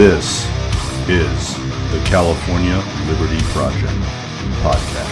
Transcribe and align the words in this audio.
This 0.00 0.48
is 1.10 1.56
the 1.92 2.02
California 2.06 2.82
Liberty 3.06 3.38
Project 3.48 3.92
podcast. 4.62 5.04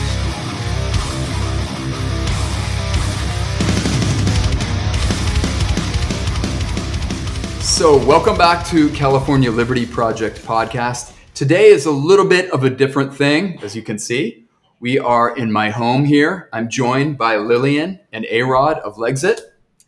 So, 7.61 7.99
welcome 8.07 8.39
back 8.39 8.67
to 8.69 8.89
California 8.93 9.51
Liberty 9.51 9.85
Project 9.85 10.39
podcast. 10.39 11.13
Today 11.35 11.67
is 11.67 11.85
a 11.85 11.91
little 11.91 12.27
bit 12.27 12.51
of 12.51 12.65
a 12.65 12.71
different 12.71 13.15
thing, 13.15 13.63
as 13.63 13.77
you 13.77 13.83
can 13.83 13.99
see. 13.99 14.47
We 14.81 14.99
are 14.99 15.37
in 15.37 15.53
my 15.53 15.69
home 15.69 16.07
here. 16.07 16.49
I'm 16.51 16.71
joined 16.71 17.19
by 17.19 17.37
Lillian 17.37 18.01
and 18.11 18.25
A 18.31 18.41
Rod 18.41 18.79
of 18.79 18.97
Lexit. 18.97 19.39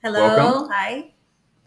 Hello. 0.03 0.21
Welcome. 0.21 0.71
Hi. 0.71 1.15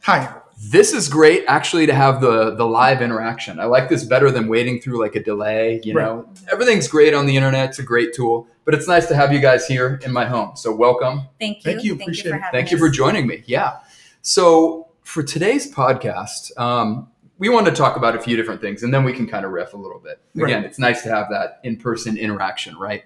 Hi. 0.03 0.42
This 0.65 0.93
is 0.93 1.09
great 1.09 1.43
actually 1.47 1.85
to 1.87 1.93
have 1.93 2.21
the 2.21 2.55
the 2.55 2.65
live 2.65 3.01
interaction. 3.01 3.59
I 3.59 3.65
like 3.65 3.89
this 3.89 4.03
better 4.03 4.31
than 4.31 4.47
waiting 4.47 4.79
through 4.79 4.99
like 4.99 5.15
a 5.15 5.23
delay, 5.23 5.81
you 5.83 5.93
know. 5.93 6.29
Everything's 6.51 6.87
great 6.87 7.13
on 7.13 7.25
the 7.25 7.35
internet. 7.35 7.69
It's 7.69 7.79
a 7.79 7.83
great 7.83 8.13
tool, 8.13 8.47
but 8.65 8.73
it's 8.73 8.87
nice 8.87 9.07
to 9.07 9.15
have 9.15 9.33
you 9.33 9.39
guys 9.39 9.67
here 9.67 9.99
in 10.05 10.13
my 10.13 10.25
home. 10.25 10.55
So, 10.55 10.73
welcome. 10.73 11.27
Thank 11.39 11.57
you. 11.57 11.63
Thank 11.63 11.83
you. 11.83 11.95
Thank 11.97 12.17
you 12.17 12.23
for 12.23 12.29
it. 12.29 12.41
having 12.41 12.57
Thank 12.59 12.71
you 12.71 12.77
for 12.77 12.89
joining 12.89 13.27
me. 13.27 13.43
Yeah. 13.45 13.79
So 14.21 14.87
for 15.03 15.21
today's 15.21 15.69
podcast, 15.73 16.57
um, 16.57 17.09
we 17.39 17.49
want 17.49 17.65
to 17.65 17.73
talk 17.73 17.97
about 17.97 18.15
a 18.15 18.21
few 18.21 18.37
different 18.37 18.61
things, 18.61 18.83
and 18.83 18.93
then 18.93 19.03
we 19.03 19.11
can 19.11 19.27
kind 19.27 19.45
of 19.45 19.51
riff 19.51 19.73
a 19.73 19.77
little 19.77 19.99
bit. 19.99 20.21
Again, 20.35 20.61
Right. 20.61 20.65
it's 20.65 20.79
nice 20.79 21.01
to 21.03 21.09
have 21.09 21.27
that 21.29 21.59
in-person 21.63 22.15
interaction, 22.17 22.77
right? 22.77 23.03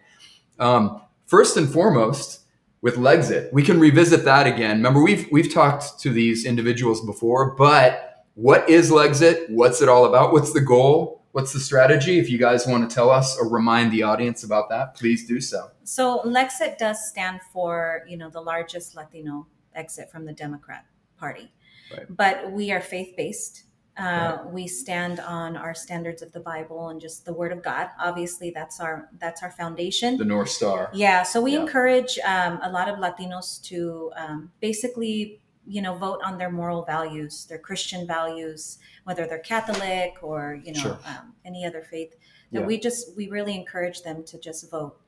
Um, 0.60 1.02
first 1.26 1.58
and 1.58 1.68
foremost, 1.68 2.42
with 2.82 2.96
Lexit, 2.96 3.52
we 3.52 3.64
can 3.64 3.80
revisit 3.80 4.24
that 4.26 4.48
again. 4.48 4.78
Remember, 4.78 5.02
we've 5.02 5.28
we've 5.32 5.54
talked 5.54 6.00
to 6.00 6.12
these 6.12 6.46
individuals 6.46 7.06
before, 7.06 7.56
but 7.56 8.26
what 8.36 8.70
is 8.70 8.92
Lexit? 8.92 9.50
What's 9.50 9.82
it 9.82 9.90
all 9.90 10.06
about? 10.06 10.32
What's 10.32 10.54
the 10.54 10.62
goal? 10.62 11.26
What's 11.32 11.54
the 11.54 11.60
strategy? 11.60 12.18
If 12.18 12.30
you 12.30 12.38
guys 12.38 12.66
want 12.66 12.90
to 12.90 12.94
tell 12.94 13.12
us 13.12 13.38
or 13.38 13.48
remind 13.50 13.92
the 13.92 14.04
audience 14.04 14.44
about 14.44 14.70
that, 14.70 14.96
please 14.96 15.28
do 15.28 15.40
so. 15.40 15.70
So 15.84 16.22
Lexit 16.24 16.78
does 16.78 17.08
stand 17.08 17.42
for, 17.54 18.04
you 18.08 18.18
know, 18.18 18.30
the 18.30 18.42
largest 18.42 18.96
Latino 18.96 19.48
exit 19.76 20.12
from 20.12 20.26
the 20.26 20.34
Democrat 20.34 20.86
Party. 21.20 21.52
Right. 21.92 22.06
But 22.10 22.52
we 22.52 22.72
are 22.72 22.82
faith-based. 22.82 23.64
Uh, 23.98 24.44
We 24.52 24.68
stand 24.68 25.20
on 25.20 25.58
our 25.58 25.74
standards 25.74 26.22
of 26.22 26.32
the 26.32 26.40
Bible 26.40 26.90
and 26.90 27.02
just 27.02 27.26
the 27.26 27.34
Word 27.34 27.52
of 27.52 27.64
God. 27.64 27.90
Obviously, 28.00 28.52
that's 28.52 28.80
our 28.80 29.10
that's 29.20 29.42
our 29.42 29.50
foundation. 29.52 30.18
The 30.18 30.26
North 30.26 30.50
Star. 30.50 30.90
Yeah, 30.94 31.24
so 31.24 31.42
we 31.42 31.54
Yeah. 31.54 31.62
encourage 31.62 32.20
um, 32.20 32.60
a 32.62 32.70
lot 32.72 32.88
of 32.90 33.00
Latinos 33.00 33.62
to 33.70 34.12
um, 34.16 34.52
basically, 34.60 35.42
you 35.66 35.82
know, 35.82 35.96
vote 35.96 36.20
on 36.24 36.38
their 36.38 36.52
moral 36.52 36.84
values, 36.84 37.46
their 37.46 37.58
Christian 37.58 38.06
values, 38.06 38.78
whether 39.04 39.26
they're 39.26 39.40
Catholic 39.40 40.18
or 40.22 40.60
you 40.64 40.74
know 40.74 40.80
Sure. 40.80 41.00
um, 41.08 41.34
any 41.44 41.66
other 41.66 41.82
faith. 41.82 42.12
That 42.52 42.62
Yeah. 42.62 42.66
we 42.68 42.80
just 42.80 43.16
we 43.18 43.30
really 43.30 43.56
encourage 43.56 44.04
them 44.04 44.24
to 44.26 44.38
just 44.38 44.70
vote, 44.70 45.02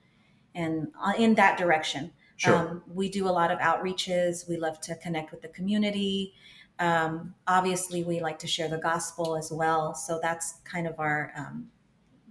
and 0.55 0.87
uh, 0.99 1.13
in 1.17 1.35
that 1.35 1.57
direction. 1.59 2.11
Sure. 2.37 2.55
Um, 2.55 2.83
we 2.87 3.09
do 3.09 3.27
a 3.27 3.33
lot 3.39 3.51
of 3.51 3.59
outreaches. 3.59 4.47
We 4.47 4.55
love 4.55 4.79
to 4.81 4.95
connect 4.95 5.29
with 5.31 5.41
the 5.41 5.49
community. 5.49 6.33
Um, 6.79 7.35
obviously, 7.47 8.03
we 8.03 8.19
like 8.21 8.39
to 8.39 8.47
share 8.47 8.69
the 8.69 8.77
gospel 8.77 9.35
as 9.35 9.51
well. 9.51 9.93
So 9.93 10.19
that's 10.21 10.55
kind 10.63 10.87
of 10.87 10.99
our 10.99 11.31
um, 11.37 11.67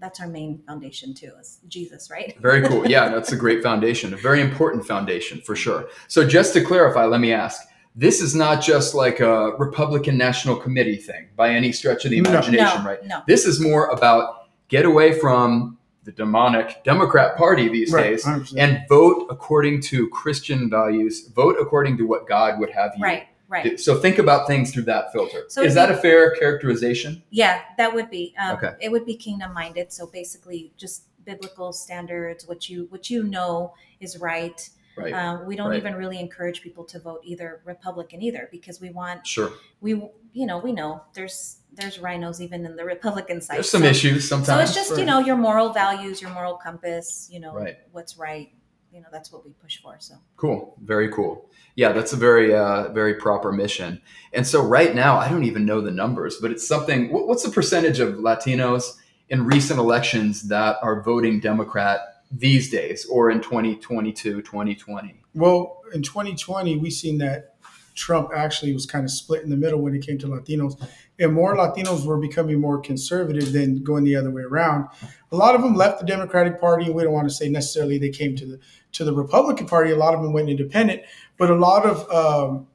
that's 0.01 0.21
our 0.21 0.29
main 0.29 0.63
foundation 0.67 1.13
too, 1.13 1.33
is 1.41 1.59
Jesus, 1.69 2.09
right? 2.11 2.37
Very 2.41 2.63
cool. 2.67 2.87
Yeah, 2.89 3.09
that's 3.09 3.33
a 3.33 3.37
great 3.37 3.63
foundation, 3.63 4.15
a 4.15 4.17
very 4.17 4.41
important 4.41 4.87
foundation 4.87 5.41
for 5.41 5.57
sure. 5.57 5.89
So, 6.07 6.27
just 6.27 6.53
to 6.55 6.65
clarify, 6.65 7.05
let 7.05 7.21
me 7.21 7.33
ask 7.33 7.61
this 7.97 8.21
is 8.21 8.35
not 8.35 8.63
just 8.63 8.95
like 8.95 9.19
a 9.21 9.53
Republican 9.59 10.17
National 10.17 10.55
Committee 10.57 10.97
thing 10.97 11.29
by 11.37 11.51
any 11.51 11.73
stretch 11.73 12.05
of 12.05 12.13
the 12.13 12.21
No. 12.21 12.31
imagination, 12.31 12.83
no, 12.85 12.89
right? 12.89 13.05
no. 13.05 13.23
This 13.27 13.45
is 13.45 13.59
more 13.61 13.89
about 13.89 14.49
get 14.69 14.85
away 14.85 15.19
from 15.19 15.77
the 16.05 16.13
demonic 16.13 16.83
Democrat 16.85 17.37
Party 17.37 17.69
these 17.69 17.93
Right. 17.93 18.11
days 18.11 18.25
100%. 18.25 18.57
and 18.59 18.89
vote 18.89 19.27
according 19.31 19.81
to 19.83 20.09
Christian 20.11 20.71
values, 20.71 21.27
vote 21.35 21.57
according 21.61 21.99
to 21.99 22.07
what 22.07 22.27
God 22.29 22.61
would 22.61 22.71
have 22.71 22.93
you 22.97 23.03
Right, 23.03 23.27
right. 23.49 23.65
do. 23.65 23.77
So, 23.77 23.99
think 24.01 24.19
about 24.19 24.47
things 24.47 24.73
through 24.73 24.85
that 24.85 25.13
filter. 25.13 25.45
So 25.49 25.63
is 25.63 25.75
that 25.75 25.89
you- 25.89 25.97
a 25.97 25.99
fair 25.99 26.31
characterization? 26.37 27.23
Yeah, 27.31 27.63
that 27.77 27.95
would 27.95 28.11
be. 28.11 28.35
Um, 28.39 28.57
Okay. 28.57 28.75
It 28.81 28.91
would 28.93 29.05
be 29.07 29.17
kingdom 29.17 29.53
minded. 29.53 29.93
So 29.93 30.07
basically, 30.07 30.73
just 30.77 31.05
biblical 31.25 31.73
standards, 31.73 32.47
what 32.47 32.69
you 32.69 32.87
what 32.91 33.11
you 33.11 33.23
know 33.25 33.75
is 34.01 34.19
right. 34.19 34.69
Right. 34.97 35.13
Um, 35.13 35.47
we 35.47 35.55
don't 35.55 35.71
Right. 35.71 35.77
even 35.79 35.95
really 35.95 36.19
encourage 36.19 36.61
people 36.61 36.85
to 36.87 36.99
vote 36.99 37.21
either 37.23 37.61
Republican 37.65 38.21
either 38.21 38.49
because 38.51 38.81
we 38.81 38.91
want 38.91 39.25
sure. 39.27 39.53
we 39.81 39.91
you 40.33 40.45
know 40.47 40.59
we 40.59 40.73
know 40.73 41.03
there's 41.15 41.59
there's 41.73 41.99
RINOs 41.99 42.41
even 42.41 42.67
in 42.67 42.75
the 42.75 42.85
Republican 42.85 43.41
side. 43.41 43.57
There's 43.59 43.71
some 43.71 43.83
so, 43.83 43.89
issues 43.89 44.29
sometimes. 44.29 44.47
So 44.47 44.59
it's 44.59 44.75
just 44.75 44.99
you 44.99 45.05
know 45.07 45.21
your 45.21 45.37
moral 45.37 45.73
values, 45.73 46.21
your 46.21 46.31
moral 46.33 46.55
compass. 46.55 47.29
You 47.31 47.39
know 47.41 47.53
Right. 47.55 47.77
what's 47.93 48.17
right. 48.19 48.51
You 48.93 49.01
know 49.01 49.09
that's 49.13 49.33
what 49.33 49.45
we 49.45 49.53
push 49.53 49.81
for. 49.81 49.97
So 50.01 50.15
Cool. 50.37 50.77
Very 50.83 51.11
cool. 51.11 51.49
Yeah, 51.77 51.93
that's 51.93 52.13
a 52.13 52.17
very, 52.17 52.55
uh, 52.55 52.93
very 52.93 53.15
proper 53.15 53.53
mission. 53.53 54.01
And 54.33 54.47
so 54.47 54.63
right 54.63 54.95
now, 54.95 55.17
I 55.17 55.29
don't 55.29 55.45
even 55.45 55.65
know 55.65 55.81
the 55.81 55.91
numbers, 55.91 56.39
but 56.41 56.51
it's 56.51 56.67
something. 56.67 57.13
What's 57.13 57.45
the 57.45 57.51
percentage 57.51 58.01
of 58.01 58.15
Latinos 58.15 58.97
in 59.29 59.45
recent 59.45 59.79
elections 59.79 60.49
that 60.49 60.77
are 60.83 61.03
voting 61.03 61.39
Democrat 61.39 62.01
these 62.31 62.71
days, 62.71 63.07
or 63.07 63.31
in 63.31 63.41
2022, 63.41 64.43
2020? 64.43 65.21
Well, 65.35 65.83
in 65.95 66.03
2020, 66.03 66.79
we 66.79 66.91
seen 66.91 67.19
that 67.19 67.55
Trump 67.95 68.31
actually 68.35 68.73
was 68.73 68.87
kind 68.87 69.05
of 69.05 69.11
split 69.11 69.43
in 69.43 69.51
the 69.51 69.57
middle 69.57 69.81
when 69.81 69.95
it 69.95 70.07
came 70.07 70.19
to 70.19 70.27
Latinos, 70.27 70.81
and 71.21 71.33
more 71.33 71.57
Latinos 71.57 72.05
were 72.05 72.19
becoming 72.19 72.61
more 72.61 72.81
conservative 72.81 73.53
than 73.53 73.83
going 73.83 74.05
the 74.05 74.15
other 74.17 74.31
way 74.31 74.43
around. 74.43 74.87
A 75.33 75.37
lot 75.37 75.55
of 75.55 75.63
them 75.63 75.75
left 75.75 76.01
the 76.01 76.07
Democratic 76.07 76.61
Party, 76.61 76.87
and 76.87 76.95
we 76.95 77.03
don't 77.03 77.13
want 77.13 77.29
to 77.29 77.35
say 77.35 77.49
necessarily 77.49 77.99
they 77.99 78.11
came 78.11 78.37
to 78.37 78.47
the 78.47 78.61
to 78.93 79.05
the 79.05 79.13
Republican 79.13 79.67
Party. 79.67 79.91
A 79.91 79.97
lot 79.97 80.15
of 80.15 80.23
them 80.23 80.33
went 80.33 80.49
independent, 80.49 81.03
but 81.37 81.51
a 81.51 81.55
lot 81.55 81.85
of 81.85 82.11
um, 82.11 82.67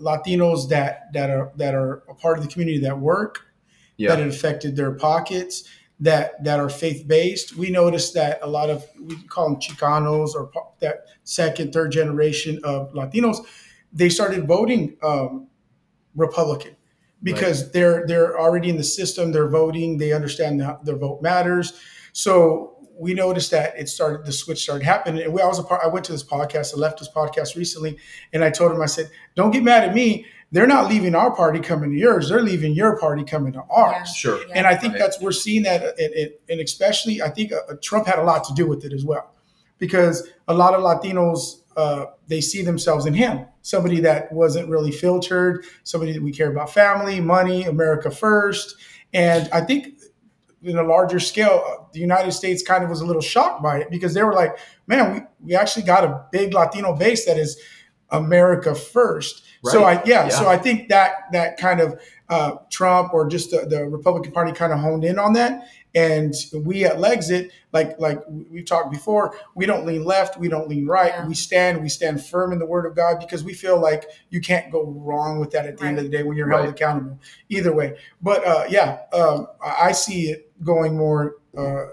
Latinos 0.00 0.68
that 0.68 1.12
that 1.12 1.30
are 1.30 1.52
that 1.56 1.74
are 1.74 2.02
a 2.08 2.14
part 2.14 2.38
of 2.38 2.44
the 2.44 2.50
community 2.50 2.78
that 2.80 2.98
work 2.98 3.46
Yeah. 3.96 4.14
that 4.14 4.20
it 4.20 4.28
affected 4.28 4.76
their 4.76 4.92
pockets 4.92 5.64
that 6.00 6.44
that 6.44 6.60
are 6.60 6.68
faith 6.68 7.08
based. 7.08 7.56
We 7.56 7.70
noticed 7.70 8.14
that 8.14 8.38
a 8.42 8.46
lot 8.46 8.70
of 8.70 8.86
we 9.02 9.16
call 9.24 9.50
them 9.50 9.60
Chicanos 9.60 10.34
or 10.34 10.50
that 10.80 11.06
second, 11.24 11.72
third 11.72 11.90
generation 11.90 12.60
of 12.62 12.92
Latinos, 12.92 13.38
they 13.92 14.08
started 14.08 14.46
voting 14.46 14.96
um, 15.02 15.48
Republican 16.14 16.76
because 17.22 17.70
they're 17.72 18.06
they're 18.06 18.38
already 18.38 18.68
in 18.68 18.76
the 18.76 18.84
system. 18.84 19.32
They're 19.32 19.48
voting. 19.48 19.98
They 19.98 20.12
understand 20.12 20.60
that 20.60 20.84
their 20.84 20.96
vote 20.96 21.20
matters. 21.22 21.78
So 22.12 22.74
we 23.00 23.14
noticed 23.14 23.50
that 23.52 23.78
it 23.78 23.88
started 23.88 24.26
the 24.26 24.32
switch 24.32 24.62
started 24.62 24.84
happening. 24.84 25.22
And 25.22 25.32
we, 25.32 25.40
I 25.40 25.46
was 25.46 25.58
a 25.58 25.62
part. 25.62 25.80
I 25.84 25.88
went 25.88 26.04
to 26.06 26.12
this 26.12 26.24
podcast, 26.24 26.74
a 26.74 26.76
leftist 26.76 27.12
podcast 27.14 27.56
recently, 27.56 27.98
and 28.32 28.42
I 28.44 28.50
told 28.50 28.72
him 28.72 28.80
I 28.82 28.86
said, 28.86 29.10
"Don't 29.36 29.50
get 29.52 29.62
mad 29.62 29.84
at 29.88 29.94
me." 29.94 30.26
They're 30.50 30.66
not 30.66 30.88
leaving 30.88 31.14
our 31.14 31.30
party 31.36 31.60
coming 31.60 31.90
to 31.90 31.96
yours. 31.96 32.30
They're 32.30 32.40
leaving 32.40 32.72
your 32.72 32.98
party 32.98 33.22
coming 33.22 33.52
to 33.52 33.62
ours. 33.68 34.08
Sure. 34.16 34.38
Yeah. 34.48 34.54
And 34.54 34.66
I 34.66 34.74
think 34.76 34.94
Right. 34.94 34.98
that's 35.00 35.20
we're 35.20 35.30
seeing 35.30 35.62
that, 35.64 35.82
and, 35.98 36.14
and- 36.14 36.30
and 36.48 36.60
especially 36.60 37.20
I 37.20 37.28
think 37.28 37.52
uh, 37.52 37.74
Trump 37.82 38.06
had 38.06 38.18
a 38.18 38.22
lot 38.22 38.44
to 38.44 38.54
do 38.54 38.66
with 38.66 38.82
it 38.86 38.94
as 38.94 39.04
well, 39.04 39.30
because 39.76 40.26
a 40.48 40.54
lot 40.54 40.72
of 40.72 40.80
Latinos 40.82 41.60
uh, 41.78 42.06
they 42.26 42.40
see 42.40 42.62
themselves 42.62 43.06
in 43.06 43.14
him, 43.14 43.46
somebody 43.62 44.00
that 44.00 44.32
wasn't 44.32 44.68
really 44.68 44.90
filtered, 44.90 45.64
somebody 45.84 46.12
that 46.12 46.20
we 46.20 46.32
care 46.32 46.50
about 46.50 46.72
family, 46.74 47.20
money, 47.20 47.62
America 47.62 48.10
first, 48.10 48.74
and 49.14 49.48
I 49.52 49.60
think 49.60 49.94
in 50.60 50.76
a 50.76 50.82
larger 50.82 51.20
scale, 51.20 51.62
uh, 51.64 51.84
the 51.92 52.00
United 52.00 52.32
States 52.32 52.64
kind 52.64 52.82
of 52.82 52.90
was 52.90 53.00
a 53.00 53.06
little 53.06 53.22
shocked 53.22 53.62
by 53.62 53.78
it 53.78 53.90
because 53.90 54.12
they 54.12 54.24
were 54.24 54.32
like, 54.32 54.58
man, 54.88 55.14
we, 55.14 55.46
we 55.46 55.54
actually 55.54 55.84
got 55.84 56.02
a 56.02 56.24
big 56.32 56.52
Latino 56.52 56.96
base 56.96 57.24
that 57.26 57.38
is 57.38 57.60
America 58.10 58.74
first. 58.74 59.44
So 59.64 59.84
I 59.84 60.02
yeah, 60.04 60.24
Yeah. 60.24 60.28
so 60.30 60.48
I 60.48 60.56
think 60.56 60.88
that 60.88 61.12
that 61.32 61.58
kind 61.58 61.80
of 61.80 62.00
uh, 62.28 62.56
Trump 62.70 63.12
or 63.12 63.28
just 63.28 63.50
the, 63.50 63.66
the 63.66 63.84
Republican 63.86 64.32
Party 64.32 64.52
kind 64.52 64.72
of 64.72 64.80
honed 64.80 65.04
in 65.04 65.18
on 65.18 65.32
that. 65.34 65.68
And 65.94 66.34
we 66.54 66.84
at 66.84 66.96
Lexit, 66.96 67.50
like 67.72 67.98
like 67.98 68.20
we've 68.28 68.64
talked 68.66 68.92
before, 68.92 69.34
we 69.54 69.66
don't 69.66 69.86
lean 69.86 70.04
left, 70.04 70.38
we 70.38 70.48
don't 70.48 70.68
lean 70.68 70.86
right. 70.86 71.12
Yeah. 71.12 71.26
We 71.26 71.34
stand, 71.34 71.82
we 71.82 71.88
stand 71.88 72.24
firm 72.24 72.52
in 72.52 72.58
the 72.58 72.66
Word 72.66 72.86
of 72.86 72.94
God 72.94 73.18
because 73.18 73.42
we 73.42 73.54
feel 73.54 73.80
like 73.80 74.04
you 74.30 74.40
can't 74.40 74.70
go 74.70 74.84
wrong 74.84 75.40
with 75.40 75.50
that 75.52 75.66
at 75.66 75.78
the 75.78 75.86
end 75.86 75.98
of 75.98 76.04
the 76.04 76.10
day 76.10 76.22
when 76.22 76.36
you're 76.36 76.46
Right. 76.46 76.62
held 76.64 76.74
accountable. 76.74 77.18
Either 77.48 77.74
way, 77.74 77.96
but 78.20 78.46
uh, 78.46 78.64
yeah, 78.68 79.00
um, 79.12 79.46
I 79.64 79.88
I 79.88 79.92
see 79.92 80.30
it 80.30 80.52
going 80.62 80.96
more, 80.96 81.36
uh, 81.56 81.86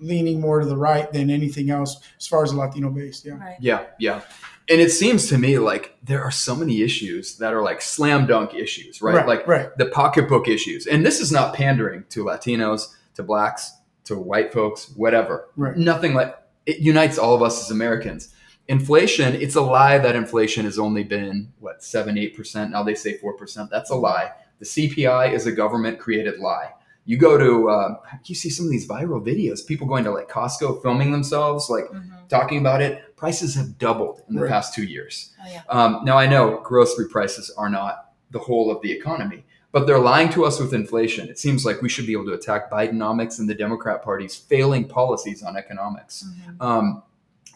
leaning 0.00 0.40
more 0.40 0.60
to 0.60 0.66
the 0.66 0.76
right 0.76 1.10
than 1.12 1.30
anything 1.30 1.70
else 1.70 2.00
as 2.18 2.26
far 2.26 2.42
as 2.44 2.52
Latino 2.54 2.90
based. 2.90 3.24
Yeah. 3.24 3.34
right. 3.34 3.56
Yeah, 3.60 3.84
yeah. 3.98 4.22
And 4.68 4.80
it 4.80 4.90
seems 4.90 5.28
to 5.28 5.36
me 5.36 5.58
like 5.58 5.94
there 6.02 6.22
are 6.22 6.30
so 6.30 6.56
many 6.56 6.80
issues 6.80 7.36
that 7.38 7.52
are 7.52 7.62
like 7.62 7.82
slam 7.82 8.26
dunk 8.26 8.54
issues, 8.54 9.02
right? 9.02 9.16
Right, 9.16 9.26
like 9.26 9.46
right. 9.46 9.76
the 9.76 9.86
pocketbook 9.86 10.48
issues. 10.48 10.86
And 10.86 11.04
this 11.04 11.20
is 11.20 11.30
not 11.30 11.54
pandering 11.54 12.04
to 12.10 12.24
Latinos, 12.24 12.94
to 13.14 13.22
blacks, 13.22 13.72
to 14.04 14.16
white 14.18 14.52
folks, 14.52 14.90
whatever. 14.96 15.48
Right. 15.56 15.76
Nothing 15.76 16.14
like 16.14 16.36
it 16.66 16.78
unites 16.78 17.18
all 17.18 17.34
of 17.34 17.42
us 17.42 17.62
as 17.62 17.70
Americans. 17.70 18.34
Inflation, 18.68 19.34
it's 19.34 19.56
a 19.56 19.60
lie 19.60 19.98
that 19.98 20.16
inflation 20.16 20.64
has 20.64 20.78
only 20.78 21.04
been 21.04 21.52
what, 21.60 21.84
seven, 21.84 22.16
eight 22.16 22.34
percent. 22.36 22.70
Now 22.70 22.82
they 22.82 22.94
say 22.94 23.18
four 23.18 23.34
percent. 23.34 23.70
That's 23.70 23.90
a 23.90 23.94
lie. 23.94 24.30
The 24.58 24.64
CPI 24.64 25.32
is 25.32 25.46
a 25.46 25.52
government 25.52 25.98
created 25.98 26.38
lie. 26.38 26.70
You 27.04 27.18
go 27.18 27.36
to, 27.36 27.68
uh, 27.68 27.96
you 28.24 28.34
see 28.34 28.48
some 28.48 28.64
of 28.64 28.72
these 28.72 28.88
viral 28.88 29.22
videos, 29.22 29.66
people 29.66 29.86
going 29.86 30.04
to 30.04 30.10
like 30.10 30.30
Costco 30.30 30.80
filming 30.80 31.12
themselves, 31.12 31.68
like 31.68 31.84
Mhm. 31.92 32.26
talking 32.30 32.58
about 32.58 32.80
it. 32.80 33.14
Prices 33.16 33.54
have 33.56 33.76
doubled 33.78 34.22
in 34.30 34.36
the 34.36 34.42
Right. 34.42 34.50
past 34.50 34.72
two 34.72 34.84
years. 34.84 35.34
Oh 35.44 35.50
yeah. 35.50 35.60
Um, 35.68 36.00
now 36.04 36.16
I 36.16 36.26
know 36.26 36.60
grocery 36.64 37.08
prices 37.10 37.50
are 37.58 37.68
not 37.68 38.12
the 38.30 38.38
whole 38.38 38.70
of 38.70 38.80
the 38.80 38.90
economy, 38.90 39.44
but 39.74 39.88
they're 39.88 39.98
lying 39.98 40.28
to 40.30 40.44
us 40.44 40.60
with 40.60 40.72
inflation. 40.72 41.28
It 41.28 41.36
seems 41.36 41.64
like 41.66 41.82
we 41.82 41.88
should 41.88 42.06
be 42.06 42.12
able 42.12 42.26
to 42.26 42.32
attack 42.34 42.70
Bidenomics 42.70 43.40
and 43.40 43.48
the 43.50 43.56
Democrat 43.56 44.04
Party's 44.04 44.36
failing 44.36 44.86
policies 44.86 45.42
on 45.42 45.56
economics. 45.56 46.24
Mhm. 46.24 46.64
Um, 46.64 47.02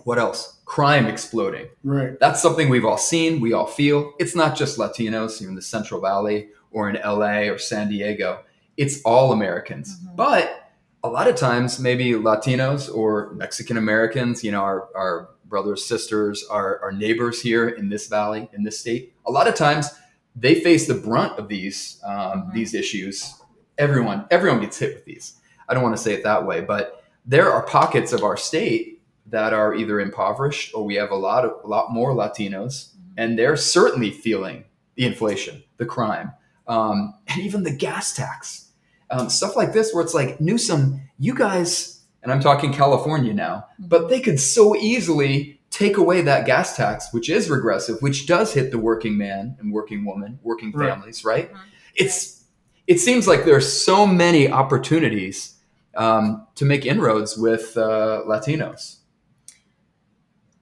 what 0.02 0.18
else? 0.18 0.58
Crime 0.64 1.06
exploding. 1.06 1.68
Right. 1.84 2.18
That's 2.18 2.42
something 2.42 2.68
we've 2.68 2.84
all 2.84 2.98
seen, 2.98 3.40
we 3.40 3.52
all 3.52 3.68
feel. 3.68 4.14
It's 4.18 4.34
not 4.34 4.56
just 4.56 4.78
Latinos 4.78 5.40
in 5.40 5.54
the 5.54 5.62
Central 5.62 6.00
Valley 6.00 6.48
or 6.72 6.90
in 6.90 6.96
LA 6.96 7.48
or 7.50 7.56
San 7.56 7.88
Diego. 7.88 8.40
It's 8.76 9.00
all 9.02 9.30
Americans. 9.30 9.96
Mhm. 10.00 10.16
But 10.16 10.72
a 11.04 11.08
lot 11.08 11.28
of 11.28 11.36
times, 11.36 11.78
maybe 11.78 12.14
Latinos 12.14 12.92
or 12.92 13.32
Mexican 13.34 13.76
Americans, 13.76 14.42
you 14.42 14.50
know, 14.50 14.62
our, 14.62 14.88
our 14.96 15.28
brothers, 15.44 15.84
sisters, 15.84 16.44
our, 16.50 16.80
our 16.82 16.90
neighbors 16.90 17.40
here 17.42 17.68
in 17.68 17.88
this 17.90 18.08
valley, 18.08 18.50
in 18.52 18.64
this 18.64 18.80
state, 18.80 19.14
a 19.24 19.30
lot 19.30 19.46
of 19.46 19.54
times 19.54 19.88
they 20.38 20.55
face 20.61 20.87
the 20.87 20.94
brunt 20.94 21.38
of 21.38 21.49
these 21.49 22.00
um, 22.05 22.44
Mhm. 22.44 22.52
these 22.55 22.75
issues. 22.75 23.35
Everyone, 23.76 24.25
everyone 24.31 24.61
gets 24.61 24.79
hit 24.79 24.94
with 24.94 25.05
these. 25.05 25.35
I 25.69 25.75
don't 25.75 25.82
want 25.82 25.96
to 25.96 26.02
say 26.02 26.12
it 26.14 26.25
that 26.25 26.46
way, 26.46 26.61
but 26.61 27.05
there 27.25 27.52
are 27.52 27.62
pockets 27.62 28.12
of 28.12 28.25
our 28.25 28.37
state 28.37 29.02
that 29.26 29.52
are 29.52 29.75
either 29.75 30.00
impoverished 30.00 30.75
or 30.75 30.85
we 30.85 30.94
have 30.96 31.11
a 31.11 31.17
lot 31.17 31.44
of 31.44 31.52
a 31.64 31.67
lot 31.69 31.93
more 31.93 32.12
Latinos, 32.14 32.93
and 33.17 33.38
they're 33.38 33.56
certainly 33.56 34.11
feeling 34.11 34.64
the 34.96 35.05
inflation, 35.05 35.62
the 35.76 35.87
crime, 35.87 36.32
um, 36.67 37.14
and 37.29 37.40
even 37.43 37.62
the 37.62 37.70
gas 37.70 38.12
tax, 38.14 38.70
um, 39.11 39.29
stuff 39.31 39.55
like 39.56 39.73
this, 39.73 39.93
where 39.94 40.02
it's 40.02 40.14
like 40.14 40.40
Newsom, 40.40 41.00
you 41.19 41.35
guys, 41.35 42.00
and 42.23 42.32
I'm 42.32 42.40
talking 42.40 42.73
California 42.73 43.32
now, 43.32 43.67
but 43.79 44.08
they 44.08 44.20
could 44.20 44.40
so 44.40 44.75
easily 44.76 45.57
take 45.78 45.96
away 45.96 46.20
that 46.22 46.44
gas 46.44 46.76
tax, 46.76 47.12
which 47.12 47.28
is 47.30 47.48
regressive, 47.48 48.02
which 48.02 48.26
does 48.26 48.52
hit 48.52 48.70
the 48.72 48.78
working 48.78 49.16
man 49.16 49.56
and 49.60 49.72
working 49.72 50.04
woman, 50.04 50.38
working 50.42 50.72
Right. 50.72 50.88
families, 50.90 51.25
right? 51.25 51.52
Mhm. 51.52 51.58
It's 51.94 52.44
it 52.86 52.98
seems 53.00 53.28
like 53.28 53.44
there's 53.44 53.70
so 53.70 54.06
many 54.06 54.50
opportunities 54.50 55.54
um, 55.94 56.46
to 56.54 56.64
make 56.64 56.86
inroads 56.86 57.36
with 57.36 57.76
uh, 57.76 58.22
Latinos. 58.26 58.96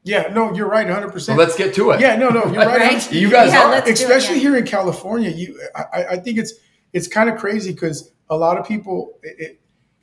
Yeah. 0.02 0.28
No, 0.32 0.52
you're 0.54 0.68
right. 0.68 0.86
100. 0.86 1.08
So 1.08 1.12
percent 1.12 1.38
let's 1.38 1.56
get 1.56 1.74
to 1.74 1.90
it. 1.90 2.00
Yeah. 2.00 2.16
No. 2.16 2.28
No. 2.30 2.44
You're 2.46 2.54
right. 2.66 2.80
Right? 2.80 3.12
You 3.12 3.30
guys 3.30 3.52
Yeah, 3.52 3.64
are. 3.64 3.70
let's 3.70 3.88
it, 3.88 3.92
especially 3.94 4.36
yeah. 4.36 4.40
here 4.42 4.56
in 4.56 4.64
California, 4.64 5.30
you 5.30 5.60
I, 5.74 5.82
I- 5.92 6.06
I 6.12 6.16
think 6.16 6.38
it's 6.38 6.52
it's 6.92 7.08
kind 7.08 7.28
of 7.28 7.36
crazy 7.38 7.72
because 7.72 8.12
a 8.30 8.36
lot 8.36 8.56
of 8.58 8.66
people 8.66 9.18
it, 9.22 9.36
it, 9.38 9.60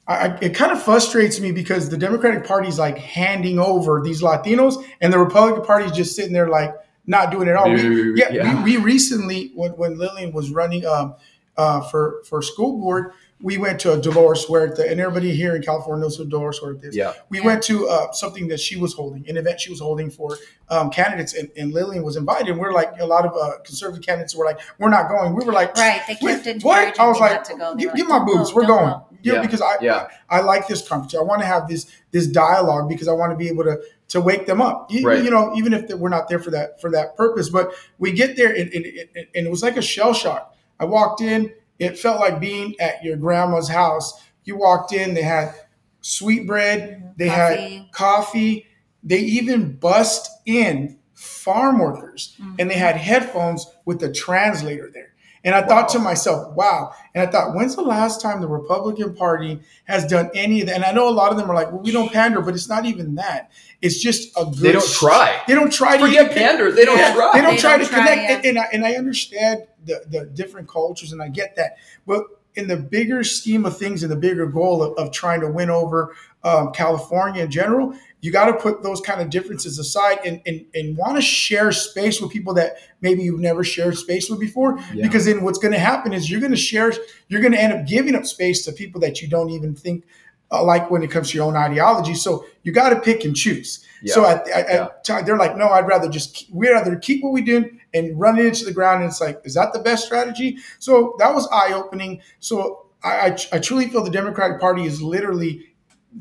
I, 0.08 0.38
it 0.42 0.54
kind 0.54 0.72
of 0.72 0.82
frustrates 0.82 1.40
me 1.40 1.52
because 1.54 1.90
the 1.90 1.98
Democratic 1.98 2.46
Party 2.46 2.68
is 2.68 2.78
like 2.78 2.98
handing 2.98 3.58
over 3.58 4.02
these 4.04 4.22
Latinos, 4.22 4.84
and 5.00 5.14
the 5.14 5.20
Republican 5.20 5.64
Party 5.64 5.86
is 5.86 5.92
just 5.94 6.16
sitting 6.16 6.34
there 6.34 6.50
like 6.50 6.74
not 7.08 7.32
doing 7.32 7.48
it 7.48 7.56
all. 7.56 7.70
We- 7.70 7.82
yeah, 8.20 8.30
yeah. 8.32 8.64
We, 8.64 8.78
we 8.78 8.84
recently 8.84 9.52
when 9.56 9.72
when 9.72 9.98
Lillian 9.98 10.34
was 10.34 10.52
running 10.52 10.86
um, 10.86 11.16
uh, 11.56 11.82
for 11.90 12.22
for 12.28 12.42
school 12.42 12.80
board, 12.80 13.12
we 13.44 13.58
went 13.58 13.78
to 13.82 13.92
a 13.92 14.02
Dolores 14.02 14.46
Huerta, 14.46 14.90
and 14.90 15.00
everybody 15.02 15.36
here 15.36 15.54
in 15.56 15.62
California 15.62 16.02
knows 16.02 16.16
who 16.16 16.26
Dolores 16.26 16.60
Huerta 16.60 16.86
is. 16.86 16.96
Yeah. 16.96 17.12
We 17.30 17.42
went 17.42 17.62
to 17.64 17.88
uh, 17.90 18.12
something 18.14 18.48
that 18.48 18.60
she 18.60 18.78
was 18.78 18.94
holding, 18.94 19.30
an 19.30 19.36
event 19.36 19.60
she 19.60 19.70
was 19.70 19.82
holding 19.82 20.10
for 20.10 20.38
um, 20.70 20.90
candidates, 20.90 21.34
and, 21.34 21.52
and 21.58 21.74
Lillian 21.74 22.04
was 22.04 22.16
invited. 22.16 22.48
And 22.48 22.58
we're 22.60 22.72
like, 22.72 22.98
a 23.00 23.06
lot 23.06 23.26
of 23.26 23.36
uh, 23.36 23.60
conservative 23.66 24.04
candidates 24.04 24.34
were 24.34 24.46
like, 24.46 24.60
we're 24.80 24.90
not 24.90 25.10
going. 25.10 25.36
We 25.36 25.44
were 25.44 25.52
like, 25.52 25.76
Right. 25.76 26.02
They 26.08 26.18
"Wait, 26.22 26.44
kept 26.44 26.64
what? 26.64 26.98
I 26.98 27.06
was 27.08 27.20
like, 27.20 27.34
not 27.34 27.46
to 27.46 27.56
go. 27.56 27.76
They 27.76 27.82
"Give- 27.84 27.92
were 27.92 27.98
give 27.98 28.08
like, 28.08 28.22
my 28.22 28.28
"Don't 28.34 28.46
go, 28.46 28.56
we're 28.56 28.66
going. 28.66 28.90
go." 28.94 29.06
You 29.22 29.32
know, 29.34 29.38
Yeah. 29.40 29.42
because 29.46 29.62
I, 29.62 29.76
Yeah. 29.82 30.08
I 30.30 30.40
like 30.40 30.68
this 30.68 30.88
conversation. 30.88 31.20
I 31.20 31.24
want 31.24 31.42
to 31.42 31.46
have 31.46 31.68
this 31.68 31.86
this 32.12 32.28
dialogue 32.28 32.88
because 32.88 33.08
I 33.10 33.14
want 33.14 33.32
to 33.34 33.38
be 33.38 33.50
able 33.50 33.66
to 33.66 33.82
to 34.10 34.22
wake 34.22 34.46
them 34.46 34.62
up. 34.62 34.90
You, 34.90 35.06
Right. 35.06 35.22
you 35.24 35.30
know, 35.32 35.54
even 35.56 35.74
if 35.74 35.90
we're 35.92 36.08
not 36.10 36.30
there 36.30 36.40
for 36.40 36.52
that 36.52 36.80
for 36.80 36.90
that 36.92 37.18
purpose, 37.18 37.50
but 37.50 37.74
we 38.00 38.14
get 38.14 38.38
there 38.38 38.50
and, 38.56 38.72
and, 38.74 38.86
and 38.86 39.28
and 39.36 39.48
it 39.48 39.52
was 39.52 39.64
like 39.64 39.76
a 39.76 39.82
shell 39.82 40.14
shock. 40.14 40.56
I 40.80 40.86
walked 40.86 41.20
in. 41.20 41.52
It 41.80 41.98
felt 41.98 42.20
like 42.20 42.40
being 42.40 42.76
at 42.80 43.04
your 43.04 43.18
grandma's 43.18 43.70
house. 43.70 44.22
You 44.44 44.58
walked 44.58 44.94
in. 44.94 45.14
They 45.14 45.22
had 45.24 45.54
sweet 46.02 46.46
bread. 46.48 47.14
They 47.18 47.28
had 47.30 47.58
Coffee. 47.58 47.90
coffee. 47.92 48.68
They 49.04 49.20
even 49.20 49.74
bust 49.78 50.30
in 50.46 50.98
farm 51.14 51.80
workers 51.80 52.36
Mhm. 52.42 52.56
and 52.60 52.70
they 52.70 52.76
had 52.76 52.96
headphones 52.98 53.66
with 53.86 54.00
the 54.00 54.12
translator 54.12 54.90
there. 54.94 55.10
And 55.46 55.54
I 55.54 55.62
thought 55.62 55.90
to 55.90 56.00
myself, 56.00 56.56
wow. 56.56 56.92
And 57.14 57.28
I 57.28 57.30
thought, 57.30 57.54
when's 57.54 57.76
the 57.76 57.82
last 57.82 58.22
time 58.22 58.40
the 58.40 58.48
Republican 58.48 59.14
Party 59.14 59.60
has 59.84 60.06
done 60.06 60.30
any 60.34 60.62
of 60.62 60.68
that? 60.68 60.76
And 60.76 60.86
I 60.86 60.94
know 60.94 61.10
a 61.10 61.12
lot 61.12 61.32
of 61.34 61.38
them 61.38 61.52
are 61.52 61.54
like, 61.54 61.70
well, 61.70 61.82
we 61.82 61.92
don't 61.92 62.12
pander, 62.14 62.40
but 62.42 62.54
it's 62.54 62.70
not 62.70 62.86
even 62.86 63.16
that. 63.16 63.52
It's 63.82 64.00
just 64.00 64.32
a 64.38 64.46
good. 64.46 64.56
They 64.56 64.72
don't 64.72 64.88
try. 64.94 65.42
They 65.46 65.54
don't 65.56 65.72
try 65.72 65.98
to 65.98 66.06
Forget 66.06 66.30
get 66.30 66.38
pander. 66.38 66.72
They 66.72 66.86
don't 66.86 66.98
Yeah. 66.98 67.14
try. 67.14 67.32
They 67.34 67.42
don't 67.42 67.56
They 67.56 67.62
try 67.62 67.72
don't 67.78 67.86
to 67.88 67.92
try, 67.92 68.00
connect. 68.08 68.22
yeah. 68.22 68.36
And, 68.38 68.46
and 68.46 68.60
I, 68.60 68.68
and 68.72 68.86
I 68.86 68.94
understand 68.96 69.64
the, 69.86 70.04
the 70.10 70.26
different 70.26 70.68
cultures, 70.68 71.12
and 71.12 71.22
I 71.22 71.30
get 71.30 71.56
that. 71.56 71.78
But 72.06 72.26
in 72.56 72.68
the 72.68 72.78
bigger 72.78 73.24
scheme 73.24 73.66
of 73.66 73.78
things, 73.78 74.04
and 74.04 74.12
the 74.12 74.16
bigger 74.18 74.46
goal 74.46 74.84
of, 74.84 74.98
of 74.98 75.12
trying 75.12 75.42
to 75.42 75.48
win 75.48 75.70
over 75.70 76.16
um, 76.44 76.72
California 76.72 77.44
in 77.44 77.50
general, 77.52 77.94
you 78.22 78.32
got 78.32 78.46
to 78.46 78.54
put 78.54 78.84
those 78.84 79.02
kind 79.02 79.22
of 79.22 79.30
differences 79.30 79.80
aside 79.80 80.20
and, 80.26 80.42
and, 80.46 80.66
and 80.74 80.96
want 80.96 81.16
to 81.16 81.22
share 81.22 81.72
space 81.72 82.22
with 82.22 82.32
people 82.32 82.54
that 82.54 82.78
maybe 83.02 83.24
you've 83.24 83.40
never 83.40 83.64
shared 83.64 83.98
space 83.98 84.30
with 84.30 84.40
before. 84.40 84.78
Yeah. 84.94 85.04
Because 85.04 85.26
then 85.26 85.44
what's 85.44 85.58
going 85.58 85.74
to 85.74 85.80
happen 85.80 86.14
is 86.14 86.30
you're 86.30 86.40
going 86.40 86.52
to 86.52 86.58
share, 86.58 86.94
you're 87.28 87.42
going 87.42 87.54
to 87.54 87.60
end 87.60 87.74
up 87.74 87.86
giving 87.86 88.16
up 88.16 88.26
space 88.26 88.64
to 88.66 88.72
people 88.72 89.02
that 89.02 89.22
you 89.22 89.28
don't 89.28 89.50
even 89.50 89.74
think 89.74 90.06
uh, 90.52 90.64
like 90.64 90.92
when 90.92 91.02
it 91.02 91.10
comes 91.10 91.32
to 91.32 91.38
your 91.38 91.48
own 91.48 91.56
ideology. 91.56 92.14
So 92.14 92.46
you 92.62 92.72
got 92.72 92.90
to 92.90 93.00
pick 93.00 93.26
and 93.26 93.36
choose. 93.36 93.86
Yeah. 94.02 94.14
So 94.14 94.26
I, 94.26 94.34
I, 94.34 94.74
Yeah. 94.74 94.88
I, 95.10 95.22
they're 95.24 95.38
like, 95.38 95.58
no, 95.58 95.70
I'd 95.70 95.88
rather 95.88 96.10
just 96.10 96.46
we'd 96.52 96.70
rather 96.70 96.96
keep 96.96 97.24
what 97.24 97.34
we 97.34 97.42
do 97.42 97.78
and 97.94 98.20
running 98.20 98.46
it 98.46 98.50
into 98.50 98.66
the 98.66 98.74
ground. 98.74 99.02
And 99.04 99.10
it's 99.12 99.22
like, 99.22 99.42
is 99.44 99.54
that 99.56 99.74
the 99.74 99.80
best 99.80 100.06
strategy? 100.06 100.58
So 100.80 101.16
that 101.20 101.34
was 101.34 101.48
eye 101.52 101.74
opening. 101.74 102.22
So 102.40 102.88
I, 103.04 103.30
I, 103.30 103.38
I 103.54 103.60
truly 103.60 103.88
feel 103.88 104.04
the 104.04 104.10
Democratic 104.12 104.60
Party 104.60 104.84
is 104.84 105.02
literally 105.02 105.68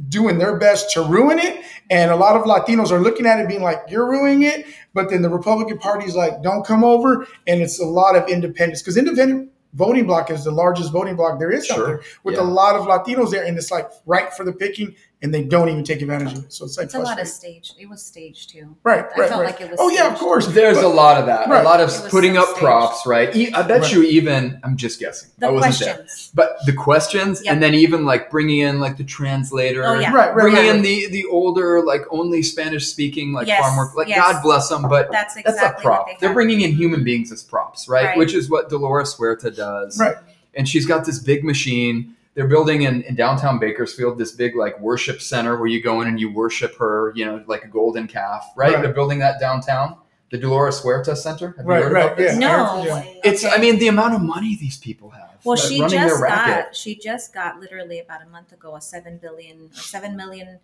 doing 0.09 0.39
their 0.39 0.57
best 0.59 0.91
to 0.93 1.03
ruin 1.03 1.39
it. 1.39 1.63
And 1.91 2.11
a 2.11 2.17
lot 2.17 2.37
of 2.37 2.45
Latinos 2.45 2.91
are 2.91 3.01
looking 3.01 3.27
at 3.27 3.39
it 3.41 3.49
being 3.49 3.63
like, 3.63 3.83
you're 3.89 4.09
ruining 4.09 4.43
it. 4.43 4.67
But 4.95 5.11
then 5.11 5.23
the 5.23 5.29
Republican 5.29 5.79
Party 5.79 6.07
is 6.07 6.17
like, 6.17 6.43
don't 6.43 6.65
come 6.65 6.83
over. 6.85 7.27
And 7.47 7.61
it's 7.61 7.79
a 7.81 7.85
lot 7.85 8.17
of 8.17 8.29
independents 8.29 8.81
because 8.83 8.97
independent 8.97 9.51
voting 9.75 10.07
block 10.07 10.31
is 10.31 10.45
the 10.45 10.51
largest 10.51 10.93
voting 10.93 11.17
block 11.17 11.39
there 11.39 11.51
is 11.51 11.71
out 11.71 11.79
there 11.79 12.01
with 12.25 12.35
Yeah. 12.37 12.43
a 12.43 12.45
lot 12.45 12.77
of 12.77 12.87
Latinos 12.87 13.31
there. 13.31 13.45
And 13.45 13.57
it's 13.57 13.71
like 13.71 13.91
right 14.07 14.33
for 14.33 14.45
the 14.45 14.53
picking 14.53 14.95
and 15.23 15.33
they 15.33 15.43
don't 15.43 15.69
even 15.69 15.85
take 15.85 16.03
advantage 16.03 16.37
of 16.37 16.45
it. 16.47 16.53
So 16.53 16.65
it's 16.65 16.77
like 16.77 16.87
It's 16.87 16.95
a 16.95 16.99
lot 16.99 17.13
of 17.13 17.27
frustrating. 17.27 17.63
stage. 17.63 17.83
It 17.83 17.89
was 17.89 18.03
staged 18.03 18.51
too. 18.51 18.77
Right, 18.83 19.05
I 19.05 19.21
right, 19.21 19.29
felt 19.29 19.43
right. 19.43 19.51
like 19.53 19.61
it 19.61 19.71
was 19.71 19.79
oh 19.81 19.89
yeah, 19.91 20.13
of 20.13 20.19
course. 20.19 20.47
There's 20.49 20.77
But- 20.79 20.85
a 20.85 20.89
lot 20.89 21.19
of 21.21 21.27
that. 21.27 21.49
Right. 21.49 21.61
A 21.61 21.65
lot 21.65 21.81
of 21.81 21.91
putting 22.11 22.35
so 22.35 22.41
up 22.43 22.47
staged. 22.49 22.61
props, 22.61 23.07
right? 23.07 23.35
E- 23.37 23.53
I 23.53 23.63
bet 23.63 23.83
Right. 23.83 23.93
you 23.93 24.03
even. 24.03 24.59
I'm 24.65 24.77
just 24.77 24.99
guessing. 24.99 25.31
I 25.41 25.47
The 25.47 25.53
wasn't 25.53 25.79
there. 25.79 25.95
questions. 25.95 26.31
But 26.35 26.57
the 26.67 26.73
questions, 26.73 27.43
Yep. 27.45 27.53
and 27.55 27.63
then 27.63 27.75
even 27.75 28.05
like 28.05 28.31
bringing 28.31 28.59
in 28.61 28.81
like 28.81 28.97
the 28.97 29.05
translator. 29.05 29.85
Oh, 29.87 29.99
yeah. 29.99 30.13
Right, 30.13 30.35
right, 30.35 30.35
Bringing 30.43 30.67
right. 30.67 30.75
in 30.77 30.83
the 30.83 31.07
the 31.09 31.25
older 31.27 31.85
like 31.85 32.03
only 32.11 32.43
Spanish 32.43 32.87
speaking 32.89 33.33
like 33.33 33.47
Yes, 33.47 33.61
farm 33.61 33.77
work. 33.77 33.95
Like 33.97 34.09
yes. 34.09 34.19
God 34.19 34.43
bless 34.43 34.69
them, 34.69 34.83
but 34.89 35.11
That's 35.13 35.37
exactly 35.37 35.61
that's 35.63 35.79
a 35.81 35.83
prop. 35.83 36.07
what 36.09 36.19
they 36.21 36.27
They're 36.27 36.35
bringing 36.35 36.63
in 36.63 36.73
human 36.73 37.05
beings 37.05 37.31
as 37.31 37.43
props, 37.43 37.89
right? 37.89 38.07
Right. 38.07 38.19
Which 38.19 38.35
is 38.35 38.51
what 38.51 38.69
Dolores 38.71 39.15
Huerta 39.15 39.51
does. 39.55 39.99
Right. 40.01 40.17
And 40.55 40.69
she's 40.69 40.85
got 40.85 41.05
this 41.05 41.19
big 41.19 41.45
machine. 41.45 42.15
They're 42.35 42.49
building 42.49 42.83
in, 42.83 43.03
in 43.03 43.15
downtown 43.15 43.59
Bakersfield 43.59 44.19
this 44.19 44.33
big 44.33 44.57
like 44.57 44.79
worship 44.81 45.21
center 45.21 45.59
where 45.59 45.67
you 45.67 45.83
go 45.83 46.01
in 46.01 46.09
and 46.09 46.19
you 46.19 46.33
worship 46.33 46.77
her, 46.79 47.13
you 47.15 47.25
know, 47.27 47.45
like 47.47 47.65
a 47.65 47.69
golden 47.69 48.07
calf, 48.09 48.51
right? 48.57 48.73
Right. 48.73 48.83
They're 48.83 48.95
building 48.95 49.19
that 49.19 49.39
downtown, 49.39 49.99
the 50.31 50.39
Dolores 50.39 50.81
Huerta 50.81 51.15
Center. 51.15 51.55
Have 51.59 51.67
you 51.67 51.71
Right, 51.71 51.83
heard 51.83 51.93
right, 51.93 52.05
about 52.07 52.17
this? 52.17 52.33
yeah. 52.33 52.39
No. 52.39 52.85
Yeah. 52.85 53.05
It's, 53.23 53.45
I 53.45 53.59
mean, 53.59 53.79
the 53.79 53.89
amount 53.89 54.15
of 54.15 54.23
money 54.23 54.57
these 54.59 54.79
people 54.79 55.11
have. 55.11 55.29
Well, 55.45 55.57
she 55.57 55.79
just 55.89 56.23
got 56.23 56.75
she 56.77 56.95
just 56.95 57.35
got 57.35 57.59
literally 57.61 57.99
about 57.99 58.23
a 58.23 58.27
month 58.27 58.53
ago 58.53 58.77
a 58.77 58.81
seven 58.81 59.19
billion 59.19 59.71
or 59.73 59.75
seven 59.75 60.17
million 60.17 60.61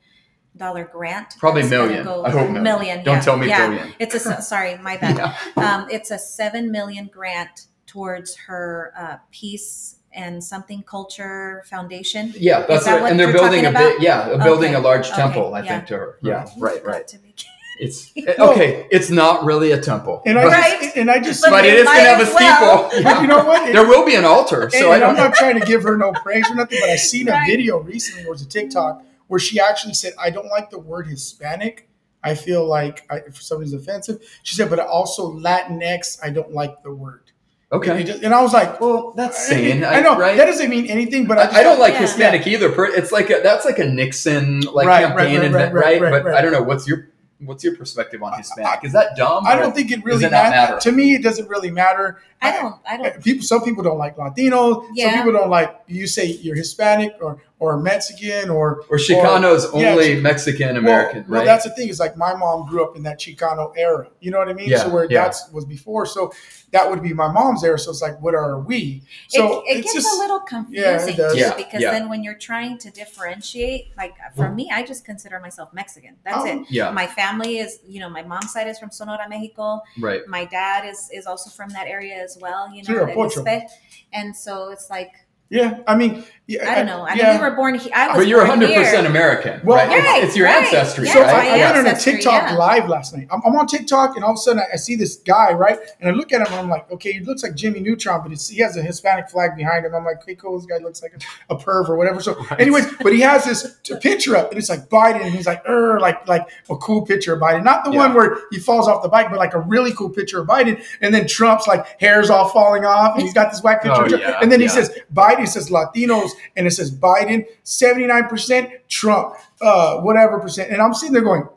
dollar 0.56 0.84
grant. 0.84 1.34
Probably 1.38 1.62
that's 1.62 1.70
million. 1.70 2.04
Go, 2.04 2.24
I 2.24 2.30
hope 2.30 2.50
million. 2.50 3.04
Don't 3.04 3.16
yeah, 3.16 3.20
tell 3.20 3.36
me 3.36 3.48
yeah. 3.48 3.68
billion. 3.68 3.94
It's 3.98 4.14
a 4.14 4.40
sorry, 4.42 4.78
my 4.78 4.96
bad. 4.96 5.16
Yeah. 5.18 5.74
Um, 5.74 5.88
it's 5.90 6.10
a 6.10 6.18
seven 6.18 6.70
million 6.70 7.10
grant 7.12 7.66
towards 7.86 8.36
her 8.36 8.92
uh, 8.96 9.16
peace 9.30 9.96
and 10.12 10.42
something 10.42 10.82
culture 10.82 11.62
foundation. 11.66 12.32
Yeah, 12.36 12.64
that's 12.66 12.84
that 12.86 12.92
right. 12.94 13.02
what 13.02 13.10
And 13.10 13.20
they're 13.20 13.30
you're 13.30 13.38
building 13.38 13.66
a 13.66 13.72
talking 13.72 13.94
big, 13.96 14.02
yeah, 14.02 14.28
a 14.30 14.38
building 14.42 14.70
Okay, 14.70 14.74
a 14.74 14.80
large 14.80 15.06
okay, 15.08 15.16
temple, 15.16 15.54
I 15.54 15.60
yeah. 15.62 15.76
think, 15.76 15.86
to 15.88 15.96
her. 15.98 16.18
Yeah, 16.22 16.44
Right. 16.58 16.58
right, 16.58 16.84
right. 16.84 17.08
to 17.08 17.18
be- 17.18 17.34
It's 17.80 18.10
okay. 18.40 18.88
It's 18.90 19.08
not 19.08 19.44
really 19.44 19.70
a 19.70 19.80
temple, 19.80 20.20
And 20.26 20.36
I 20.36 20.44
Right. 20.46 20.80
just, 20.82 20.96
and 20.96 21.08
I 21.08 21.20
just, 21.20 21.42
But 21.44 21.50
but 21.50 21.64
it 21.64 21.74
is 21.74 21.84
going 21.84 21.96
to 21.98 22.02
have 22.02 22.18
a 22.18 22.22
as 22.22 22.34
well. 22.34 22.90
steeple. 22.90 23.04
but 23.04 23.22
you 23.22 23.28
know 23.28 23.44
what? 23.44 23.72
There 23.72 23.86
will 23.86 24.04
be 24.04 24.16
an 24.16 24.24
altar, 24.24 24.68
so 24.70 24.78
and, 24.92 25.04
I 25.04 25.08
and 25.10 25.16
I'm 25.18 25.24
don't. 25.26 25.34
trying 25.36 25.60
to 25.60 25.64
give 25.66 25.84
her 25.84 25.96
no 25.96 26.10
praise 26.12 26.50
or 26.50 26.56
nothing, 26.56 26.78
but 26.80 26.90
I 26.90 26.96
seen 26.96 27.28
a 27.28 27.40
video 27.46 27.78
recently, 27.78 28.24
or 28.24 28.28
it 28.28 28.30
was 28.30 28.42
a 28.42 28.48
TikTok, 28.48 29.04
where 29.28 29.38
she 29.38 29.60
actually 29.60 29.94
said, 29.94 30.12
"I 30.18 30.30
don't 30.30 30.48
like 30.48 30.70
the 30.70 30.78
word 30.80 31.06
Hispanic. 31.06 31.88
I 32.24 32.34
feel 32.34 32.66
like 32.66 33.06
I, 33.08 33.20
for 33.20 33.40
somebody's 33.42 33.74
offensive." 33.74 34.22
She 34.42 34.56
said, 34.56 34.70
"But 34.70 34.80
also 34.80 35.30
Latinx, 35.38 36.18
I 36.20 36.30
don't 36.30 36.52
like 36.52 36.82
the 36.82 36.92
word." 36.92 37.27
Okay. 37.70 38.00
It 38.00 38.04
just- 38.04 38.22
and 38.22 38.34
I 38.34 38.40
was 38.42 38.54
like, 38.54 38.80
well, 38.80 39.12
that's 39.14 39.46
sane. 39.46 39.84
I, 39.84 40.00
know 40.00 40.16
right? 40.18 40.36
that 40.38 40.46
doesn't 40.46 40.70
mean 40.70 40.86
anything, 40.86 41.26
but 41.26 41.36
I, 41.38 41.44
just 41.44 41.56
I, 41.56 41.60
I 41.60 41.62
don't 41.62 41.78
like 41.78 41.92
Yeah. 41.94 42.00
Hispanic 42.00 42.46
either. 42.46 42.72
It's 42.94 43.12
like 43.12 43.28
a, 43.30 43.40
that's 43.42 43.64
like 43.66 43.78
a 43.78 43.84
Nixon 43.84 44.60
like 44.60 44.86
Right, 44.86 45.02
right, 45.04 45.08
campaign, 45.08 45.36
right, 45.36 45.44
invent, 45.46 45.74
right, 45.74 45.84
right? 45.84 46.00
right, 46.00 46.10
But 46.10 46.24
right. 46.30 46.38
I 46.38 46.40
don't 46.42 46.52
know. 46.52 46.62
What's 46.62 46.88
your 46.88 47.08
what's 47.40 47.62
your 47.62 47.76
perspective 47.76 48.22
on 48.22 48.36
Hispanic? 48.38 48.84
Is 48.84 48.92
that 48.94 49.16
dumb? 49.16 49.46
I 49.46 49.54
don't 49.54 49.72
think 49.74 49.92
it 49.92 50.02
really 50.02 50.22
does 50.22 50.24
it 50.24 50.30
not 50.32 50.50
matters. 50.50 50.70
matter? 50.76 50.90
To 50.90 50.92
me, 50.92 51.14
it 51.14 51.22
doesn't 51.22 51.48
really 51.48 51.70
matter. 51.70 52.20
I 52.42 52.52
don't. 52.52 52.76
I 52.88 52.96
don't. 52.96 53.22
People, 53.22 53.44
some 53.44 53.62
people 53.62 53.84
don't 53.84 53.98
like 53.98 54.16
Latino. 54.18 54.84
Yeah. 54.94 55.10
Some 55.10 55.18
people 55.26 55.32
don't 55.38 55.50
like. 55.50 55.78
You 55.86 56.06
say 56.06 56.24
you're 56.24 56.56
Hispanic 56.56 57.16
or 57.20 57.40
or 57.60 57.76
Mexican 57.80 58.50
or 58.50 58.84
Or 58.88 58.98
Chicanos 58.98 59.64
yeah, 59.74 59.90
only 59.90 60.14
Chi- 60.14 60.20
Mexican 60.20 60.76
American, 60.76 61.22
well, 61.22 61.26
right? 61.28 61.36
Well, 61.38 61.44
that's 61.44 61.64
the 61.64 61.70
thing. 61.70 61.88
Is 61.88 61.98
like 61.98 62.16
my 62.16 62.34
mom 62.34 62.66
grew 62.68 62.84
up 62.84 62.96
in 62.96 63.02
that 63.02 63.18
Chicano 63.18 63.72
era. 63.76 64.08
You 64.20 64.30
know 64.30 64.38
what 64.38 64.48
I 64.48 64.52
mean? 64.52 64.68
Yeah, 64.68 64.78
so 64.84 64.90
where 64.90 65.04
yeah. 65.10 65.24
that's 65.24 65.50
was 65.50 65.64
before. 65.64 66.06
So 66.06 66.32
that 66.70 66.88
would 66.88 67.02
be 67.02 67.12
my 67.14 67.30
mom's 67.32 67.64
era. 67.64 67.78
So 67.78 67.90
it's 67.90 68.02
like, 68.02 68.20
what 68.20 68.34
are 68.34 68.60
we? 68.60 69.02
So 69.28 69.62
it, 69.62 69.70
it 69.70 69.76
it's 69.78 69.92
gets 69.92 69.94
just 70.06 70.14
a 70.14 70.18
little 70.18 70.42
yeah, 70.70 70.96
it 70.96 70.98
confusing 71.04 71.16
does. 71.16 71.32
too 71.34 71.38
Yeah, 71.40 71.54
because 71.56 71.80
yeah. 71.82 71.90
then 71.90 72.08
when 72.08 72.22
you're 72.22 72.34
trying 72.38 72.78
to 72.78 72.90
differentiate, 72.90 73.88
like 73.96 74.14
for 74.36 74.50
me, 74.50 74.70
I 74.72 74.82
just 74.84 75.04
consider 75.04 75.40
myself 75.40 75.72
Mexican. 75.72 76.16
That's 76.24 76.38
Oh, 76.38 76.46
it. 76.46 76.66
yeah, 76.70 76.90
My 76.90 77.06
family 77.06 77.58
is, 77.58 77.80
you 77.86 77.98
know, 78.00 78.08
my 78.08 78.22
mom's 78.22 78.52
side 78.52 78.68
is 78.68 78.78
from 78.78 78.90
Sonora, 78.90 79.28
Mexico. 79.28 79.80
right. 80.00 80.20
My 80.28 80.44
dad 80.44 80.86
is 80.88 81.10
is 81.12 81.26
also 81.26 81.50
from 81.50 81.70
that 81.70 81.86
area 81.88 82.14
as 82.22 82.38
well. 82.40 82.72
You 82.72 82.82
know, 82.84 83.04
a 83.04 83.06
del 83.14 83.66
and 84.12 84.36
so 84.36 84.70
it's 84.70 84.90
like 84.90 85.12
yeah. 85.50 85.80
I 85.86 85.96
mean, 85.96 86.24
yeah, 86.48 86.70
I 86.70 86.74
don't 86.76 86.86
know. 86.86 87.04
I 87.04 87.10
mean, 87.10 87.18
yeah. 87.18 87.36
we 87.36 87.42
were 87.46 87.54
born 87.54 87.74
here. 87.74 87.92
I 87.94 88.08
was 88.08 88.16
But 88.16 88.26
you're 88.26 88.38
born 88.38 88.48
100 88.60 88.68
here. 88.70 88.80
percent 88.82 89.06
American, 89.06 89.60
Well, 89.64 89.76
right? 89.76 89.86
It's- 89.98 90.04
Right, 90.08 90.24
it's, 90.24 90.34
your 90.36 90.46
right. 90.46 90.64
ancestry, 90.64 91.06
So 91.06 91.20
right? 91.20 91.28
I, 91.28 91.32
my 91.58 91.62
I 91.62 91.72
went 91.74 91.86
on 91.88 91.94
a 91.94 91.98
TikTok 91.98 92.42
yeah. 92.50 92.54
live 92.56 92.88
last 92.88 93.14
night. 93.14 93.28
I'm, 93.30 93.42
I'm 93.44 93.54
on 93.54 93.66
TikTok, 93.66 94.16
and 94.16 94.24
all 94.24 94.30
of 94.30 94.36
a 94.36 94.40
sudden 94.40 94.60
I, 94.62 94.72
I 94.72 94.76
see 94.76 94.96
this 94.96 95.16
guy, 95.16 95.52
right? 95.52 95.78
And 96.00 96.08
I 96.08 96.12
look 96.14 96.32
at 96.32 96.40
him, 96.40 96.46
and 96.46 96.56
I'm 96.56 96.70
like, 96.70 96.90
okay, 96.90 97.12
he 97.12 97.20
looks 97.20 97.42
like 97.42 97.54
Jimmy 97.54 97.80
Neutron, 97.80 98.22
but 98.26 98.32
he 98.40 98.56
has 98.62 98.78
a 98.78 98.82
Hispanic 98.82 99.28
flag 99.28 99.56
behind 99.56 99.84
him. 99.84 99.94
I'm 99.94 100.06
like, 100.06 100.22
okay, 100.22 100.34
cool. 100.36 100.56
This 100.58 100.64
guy 100.64 100.78
looks 100.82 101.02
like 101.02 101.12
a, 101.50 101.54
a 101.54 101.58
perv 101.58 101.86
or 101.90 101.96
whatever. 101.96 102.20
So, 102.22 102.34
Right. 102.50 102.60
anyways, 102.60 102.86
but 103.02 103.12
he 103.12 103.20
has 103.20 103.44
this 103.44 103.76
t- 103.82 103.96
picture 104.00 104.34
up, 104.34 104.48
and 104.50 104.58
it's 104.58 104.70
like 104.70 104.88
Biden, 104.88 105.20
and 105.20 105.34
he's 105.34 105.46
like, 105.46 105.62
er, 105.68 106.00
like 106.00 106.26
like 106.26 106.48
a 106.70 106.76
cool 106.76 107.04
picture 107.04 107.34
of 107.34 107.40
Biden, 107.42 107.62
not 107.62 107.84
the 107.84 107.90
Yeah. 107.90 107.98
one 107.98 108.14
where 108.14 108.38
he 108.50 108.58
falls 108.58 108.88
off 108.88 109.02
the 109.02 109.10
bike, 109.10 109.28
but 109.28 109.38
like 109.38 109.52
a 109.52 109.60
really 109.60 109.92
cool 109.92 110.08
picture 110.08 110.40
of 110.40 110.48
Biden. 110.48 110.82
And 111.02 111.14
then 111.14 111.26
Trump's 111.26 111.66
like 111.66 112.00
hair's 112.00 112.30
all 112.30 112.48
falling 112.48 112.86
off, 112.86 113.14
and 113.16 113.22
he's 113.22 113.34
got 113.34 113.50
this 113.52 113.62
white 113.62 113.82
picture. 113.82 114.04
Oh, 114.04 114.18
yeah, 114.18 114.38
and 114.40 114.50
then 114.50 114.60
he 114.60 114.66
yeah. 114.66 114.72
says 114.72 114.98
Biden 115.12 115.46
says 115.46 115.68
Latinos, 115.68 116.30
and 116.56 116.66
it 116.66 116.70
says 116.72 116.90
Biden 116.94 117.46
79%, 117.64 118.70
Trump 118.88 119.34
uh, 119.60 120.00
whatever 120.00 120.38
percent. 120.38 120.70
And 120.72 120.80
I'm 120.80 120.94
sitting 120.94 121.12
there 121.12 121.22
going, 121.22 121.48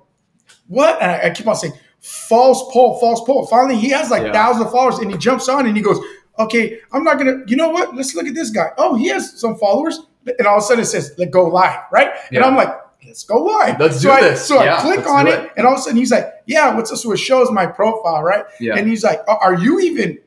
what? 0.67 1.01
And 1.01 1.11
I, 1.11 1.27
I 1.27 1.29
keep 1.31 1.47
on 1.47 1.55
saying, 1.55 1.73
false 1.99 2.63
poll, 2.71 2.99
false 2.99 3.21
poll. 3.25 3.45
Finally, 3.47 3.77
he 3.77 3.89
has 3.89 4.09
like 4.09 4.23
Yeah. 4.23 4.31
thousands 4.33 4.65
of 4.65 4.71
followers, 4.71 4.99
and 4.99 5.11
he 5.11 5.17
jumps 5.17 5.47
on 5.49 5.65
and 5.67 5.75
he 5.75 5.83
goes, 5.83 5.99
okay, 6.39 6.79
I'm 6.91 7.03
not 7.03 7.17
gonna. 7.17 7.43
You 7.47 7.55
know 7.57 7.69
what? 7.69 7.95
Let's 7.95 8.15
look 8.15 8.25
at 8.27 8.33
this 8.33 8.49
guy. 8.49 8.69
Oh, 8.77 8.95
he 8.95 9.07
has 9.09 9.39
some 9.39 9.57
followers, 9.57 9.99
and 10.25 10.47
all 10.47 10.57
of 10.57 10.63
a 10.63 10.65
sudden 10.65 10.81
it 10.83 10.87
says, 10.87 11.13
let 11.17 11.29
go 11.31 11.47
live, 11.47 11.81
right? 11.91 12.11
And 12.31 12.43
I'm 12.43 12.55
like. 12.55 12.69
Let's 13.03 13.23
go 13.23 13.41
live. 13.43 13.79
Let's 13.79 13.95
so 13.99 14.09
do 14.09 14.11
I, 14.11 14.21
this. 14.21 14.45
So 14.47 14.63
Yeah, 14.63 14.77
I 14.77 14.81
click 14.81 15.07
on 15.07 15.27
it, 15.27 15.31
it. 15.33 15.51
and 15.57 15.65
all 15.65 15.73
of 15.73 15.79
a 15.79 15.81
sudden 15.81 15.97
he's 15.97 16.11
like, 16.11 16.31
"Yeah, 16.45 16.75
what's 16.75 16.91
this?" 16.91 17.01
So 17.01 17.11
it 17.11 17.17
shows 17.17 17.49
my 17.49 17.65
profile, 17.65 18.21
right? 18.21 18.45
Yeah. 18.59 18.75
And 18.77 18.87
he's 18.87 19.03
like, 19.03 19.21
"Are 19.27 19.37
are 19.39 19.55
you 19.55 19.79
even 19.79 20.19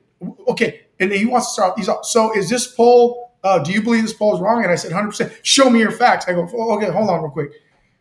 okay?" 0.49 0.81
And 0.99 1.13
he 1.13 1.25
wants 1.25 1.47
to 1.47 1.53
start. 1.53 1.79
He's 1.79 1.87
like, 1.87 1.99
"So 2.03 2.37
is 2.37 2.51
this 2.51 2.67
poll? 2.67 3.24
Uh, 3.45 3.59
do 3.61 3.73
you 3.73 3.83
believe 3.83 4.03
this 4.03 4.13
poll 4.15 4.35
is 4.35 4.41
wrong?" 4.41 4.63
And 4.63 4.73
I 4.73 4.75
said, 4.75 4.91
"100 4.91 5.09
percent. 5.11 5.33
Show 5.43 5.71
me 5.71 5.79
your 5.79 5.93
facts." 5.93 6.27
I 6.27 6.33
go, 6.33 6.49
oh, 6.53 6.77
"Okay, 6.77 6.91
hold 6.91 7.09
on, 7.11 7.21
real 7.23 7.31
quick. 7.31 7.53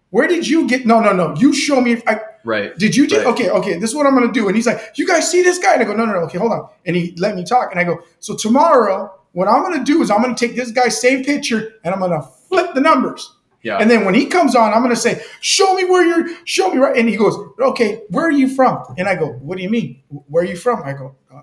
Where 0.09 0.27
did 0.27 0.47
you 0.47 0.67
get? 0.67 0.85
No, 0.85 0.99
no, 0.99 1.11
no. 1.11 1.35
You 1.35 1.53
show 1.53 1.81
me. 1.81 1.93
If 1.93 2.03
I, 2.07 2.19
right. 2.43 2.75
did 2.77 2.95
you 2.95 3.07
just 3.07 3.25
Right. 3.25 3.33
okay? 3.33 3.49
Okay, 3.49 3.73
this 3.77 3.89
is 3.89 3.95
what 3.95 4.05
I'm 4.07 4.13
gonna 4.13 4.31
do." 4.31 4.47
And 4.47 4.55
he's 4.55 4.65
like, 4.67 4.79
"You 4.95 5.05
guys 5.05 5.29
see 5.29 5.41
this 5.43 5.59
guy?" 5.59 5.73
And 5.73 5.81
I 5.81 5.85
go, 5.85 5.93
"No, 5.95 6.05
no, 6.05 6.13
no. 6.13 6.19
Okay, 6.21 6.37
hold 6.37 6.51
on." 6.51 6.67
And 6.85 6.95
he 6.95 7.13
let 7.17 7.35
me 7.35 7.43
talk, 7.43 7.69
and 7.71 7.79
I 7.79 7.83
go, 7.83 7.99
"So 8.19 8.35
tomorrow, 8.35 9.11
what 9.33 9.47
I'm 9.47 9.61
gonna 9.63 9.83
do 9.83 10.01
is 10.01 10.09
I'm 10.09 10.21
gonna 10.21 10.35
take 10.35 10.55
this 10.55 10.71
guy's 10.71 10.99
same 10.99 11.23
picture 11.23 11.73
and 11.83 11.93
I'm 11.93 11.99
gonna 11.99 12.21
flip 12.47 12.73
the 12.73 12.81
numbers." 12.81 13.35
Yeah. 13.63 13.77
And 13.77 13.89
then 13.89 14.03
when 14.05 14.13
he 14.13 14.25
comes 14.25 14.55
on, 14.55 14.73
I'm 14.73 14.81
going 14.83 14.93
to 14.93 14.99
say, 14.99 15.21
"Show 15.39 15.73
me 15.73 15.85
where 15.85 16.05
you're. 16.05 16.27
Show 16.43 16.69
me 16.69 16.79
right." 16.79 16.97
And 16.97 17.07
he 17.07 17.15
goes, 17.15 17.35
"Okay, 17.59 18.01
where 18.09 18.25
are 18.25 18.31
you 18.31 18.49
from?" 18.49 18.83
And 18.97 19.07
I 19.07 19.15
go, 19.15 19.27
"What 19.27 19.57
do 19.57 19.63
you 19.63 19.69
mean? 19.69 20.03
Where 20.27 20.43
are 20.43 20.45
you 20.45 20.57
from?" 20.57 20.83
I 20.83 20.91
go, 20.91 21.15
uh, 21.33 21.41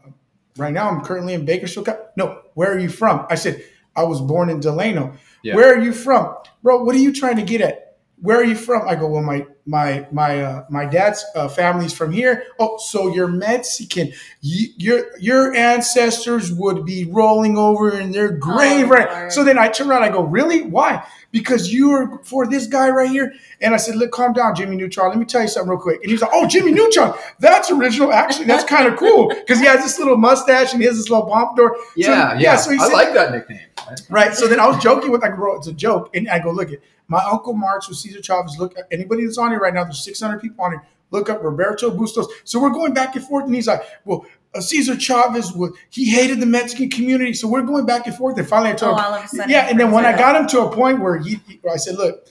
"Right 0.58 0.72
now, 0.72 0.90
I'm 0.90 1.00
currently 1.00 1.32
in 1.32 1.46
Bakersfield." 1.46 1.88
No, 2.18 2.42
where 2.54 2.70
are 2.72 2.78
you 2.78 2.90
from? 2.90 3.26
I 3.30 3.36
said, 3.36 3.64
"I 3.96 4.04
was 4.04 4.20
born 4.20 4.50
in 4.50 4.60
Delano." 4.60 5.14
Yeah. 5.42 5.54
Where 5.56 5.74
are 5.74 5.80
you 5.80 5.92
from, 5.92 6.34
bro? 6.62 6.84
What 6.84 6.94
are 6.94 6.98
you 6.98 7.12
trying 7.12 7.36
to 7.36 7.42
get 7.42 7.60
at? 7.60 7.89
Where 8.20 8.36
are 8.36 8.44
you 8.44 8.54
from? 8.54 8.86
I 8.86 8.94
go, 8.94 9.08
"Well, 9.08 9.22
my 9.22 9.46
my 9.66 10.06
my 10.12 10.42
uh, 10.42 10.64
my 10.68 10.84
dad's 10.84 11.24
uh, 11.34 11.48
family's 11.48 11.92
from 11.92 12.12
here." 12.12 12.44
Oh, 12.58 12.78
so 12.78 13.12
you're 13.14 13.28
Mexican? 13.28 14.12
You, 14.40 14.68
your 14.76 15.18
your 15.18 15.54
ancestors 15.54 16.52
would 16.52 16.84
be 16.84 17.06
rolling 17.06 17.56
over 17.56 17.98
in 17.98 18.12
their 18.12 18.30
grave, 18.30 18.90
right? 18.90 19.10
Lord. 19.10 19.32
So 19.32 19.44
then 19.44 19.58
I 19.58 19.68
turn 19.68 19.90
around. 19.90 20.02
I 20.02 20.10
go, 20.10 20.22
"Really? 20.22 20.62
Why?" 20.62 21.04
because 21.32 21.72
you 21.72 21.92
are 21.92 22.22
for 22.24 22.46
this 22.46 22.66
guy 22.66 22.88
right 22.88 23.10
here. 23.10 23.32
And 23.60 23.74
I 23.74 23.76
said, 23.76 23.96
look, 23.96 24.10
calm 24.10 24.32
down, 24.32 24.54
Jimmy 24.54 24.76
Neutron. 24.76 25.08
Let 25.10 25.18
me 25.18 25.24
tell 25.24 25.42
you 25.42 25.48
something 25.48 25.70
real 25.70 25.78
quick. 25.78 26.00
And 26.02 26.10
he's 26.10 26.20
like, 26.20 26.30
oh, 26.32 26.46
Jimmy 26.46 26.72
Neutron, 26.72 27.14
that's 27.38 27.70
original. 27.70 28.12
Actually, 28.12 28.46
that's 28.46 28.64
kind 28.64 28.86
of 28.86 28.98
cool 28.98 29.28
because 29.28 29.60
he 29.60 29.66
has 29.66 29.82
this 29.82 29.98
little 29.98 30.16
mustache 30.16 30.72
and 30.72 30.82
he 30.82 30.88
has 30.88 30.96
this 30.96 31.08
little 31.08 31.26
pompadour. 31.26 31.76
So, 31.76 31.84
Yeah, 31.94 32.38
yeah. 32.38 32.56
So 32.56 32.70
he 32.70 32.78
I 32.78 32.86
said, 32.86 32.92
like 32.92 33.14
that 33.14 33.32
nickname. 33.32 33.60
Right. 34.08 34.34
So 34.34 34.46
then 34.46 34.60
I 34.60 34.66
was 34.66 34.82
joking 34.82 35.10
with 35.10 35.22
like, 35.22 35.36
bro, 35.36 35.56
it's 35.56 35.66
a 35.66 35.72
joke. 35.72 36.10
And 36.14 36.28
I 36.28 36.38
go, 36.38 36.50
look 36.50 36.72
at 36.72 36.78
my 37.10 37.22
uncle 37.30 37.52
March 37.52 37.88
with 37.88 37.98
Cesar 37.98 38.22
Chavez. 38.22 38.56
Look, 38.58 38.78
at 38.78 38.86
anybody 38.90 39.24
that's 39.26 39.36
on 39.36 39.50
here 39.50 39.58
right 39.60 39.74
now, 39.74 39.84
there's 39.84 40.02
600 40.04 40.40
people 40.40 40.64
on 40.64 40.70
here. 40.72 40.82
Look 41.10 41.28
up 41.28 41.42
Roberto 41.42 41.90
Bustos. 41.90 42.28
So 42.44 42.60
we're 42.60 42.70
going 42.70 42.94
back 42.94 43.16
and 43.16 43.24
forth. 43.24 43.44
And 43.44 43.54
he's 43.54 43.66
like, 43.66 43.82
well, 44.04 44.24
uh, 44.54 44.60
Cesar 44.60 44.96
Chavez 44.96 45.52
would 45.52 45.72
he 45.90 46.08
hated 46.08 46.38
the 46.40 46.46
Mexican 46.46 46.88
community, 46.88 47.34
so 47.34 47.48
we're 47.48 47.62
going 47.62 47.84
back 47.84 48.06
and 48.06 48.14
forth. 48.16 48.38
And 48.38 48.48
finally, 48.48 48.70
I 48.70 48.74
told 48.74 48.94
Oh, 48.94 48.98
him, 48.98 49.04
all 49.04 49.14
of 49.14 49.24
a 49.24 49.28
sudden 49.28 49.50
yeah. 49.50 49.68
And 49.68 49.78
then 49.78 49.90
when 49.90 50.06
I 50.06 50.16
got 50.16 50.36
him 50.36 50.46
to 50.48 50.60
a 50.62 50.72
point 50.72 51.00
where 51.00 51.18
he, 51.18 51.40
he- 51.48 51.60
I 51.70 51.76
said, 51.76 51.96
look, 51.96 52.26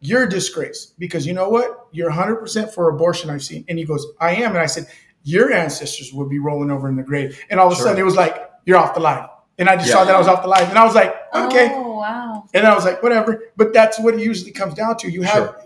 you're 0.00 0.22
a 0.24 0.28
disgrace 0.28 0.92
because 0.98 1.26
you 1.26 1.34
know 1.34 1.48
what? 1.50 1.88
You're 1.92 2.08
100 2.08 2.36
percent 2.36 2.72
for 2.72 2.88
abortion. 2.88 3.28
I've 3.30 3.42
seen, 3.44 3.64
and 3.68 3.78
he 3.78 3.84
goes, 3.84 4.06
I 4.18 4.34
am. 4.36 4.50
And 4.52 4.58
I 4.60 4.66
said, 4.66 4.86
your 5.22 5.52
ancestors 5.52 6.10
would 6.14 6.30
be 6.30 6.38
rolling 6.38 6.70
over 6.70 6.88
in 6.88 6.96
the 6.96 7.02
grave. 7.02 7.38
And 7.50 7.60
all 7.60 7.66
of 7.66 7.72
a 7.74 7.76
Sure. 7.76 7.84
sudden, 7.86 8.00
it 8.00 8.04
was 8.04 8.16
like, 8.16 8.50
you're 8.64 8.78
off 8.78 8.94
the 8.94 9.00
line. 9.00 9.26
And 9.58 9.68
I 9.68 9.76
just 9.76 9.88
Yeah. 9.88 9.94
saw 9.96 10.04
that 10.06 10.14
I 10.14 10.18
was 10.18 10.26
off 10.28 10.40
the 10.42 10.48
line, 10.48 10.64
and 10.64 10.78
I 10.78 10.84
was 10.84 10.94
like, 10.94 11.14
okay. 11.34 11.68
Oh 11.74 11.89
wow. 12.10 12.44
And 12.54 12.66
I 12.66 12.74
was 12.74 12.84
like, 12.84 13.02
whatever. 13.02 13.44
But 13.56 13.72
that's 13.72 13.98
what 13.98 14.14
it 14.14 14.20
usually 14.20 14.52
comes 14.52 14.74
down 14.74 14.96
to. 14.98 15.10
You 15.10 15.22
have 15.22 15.56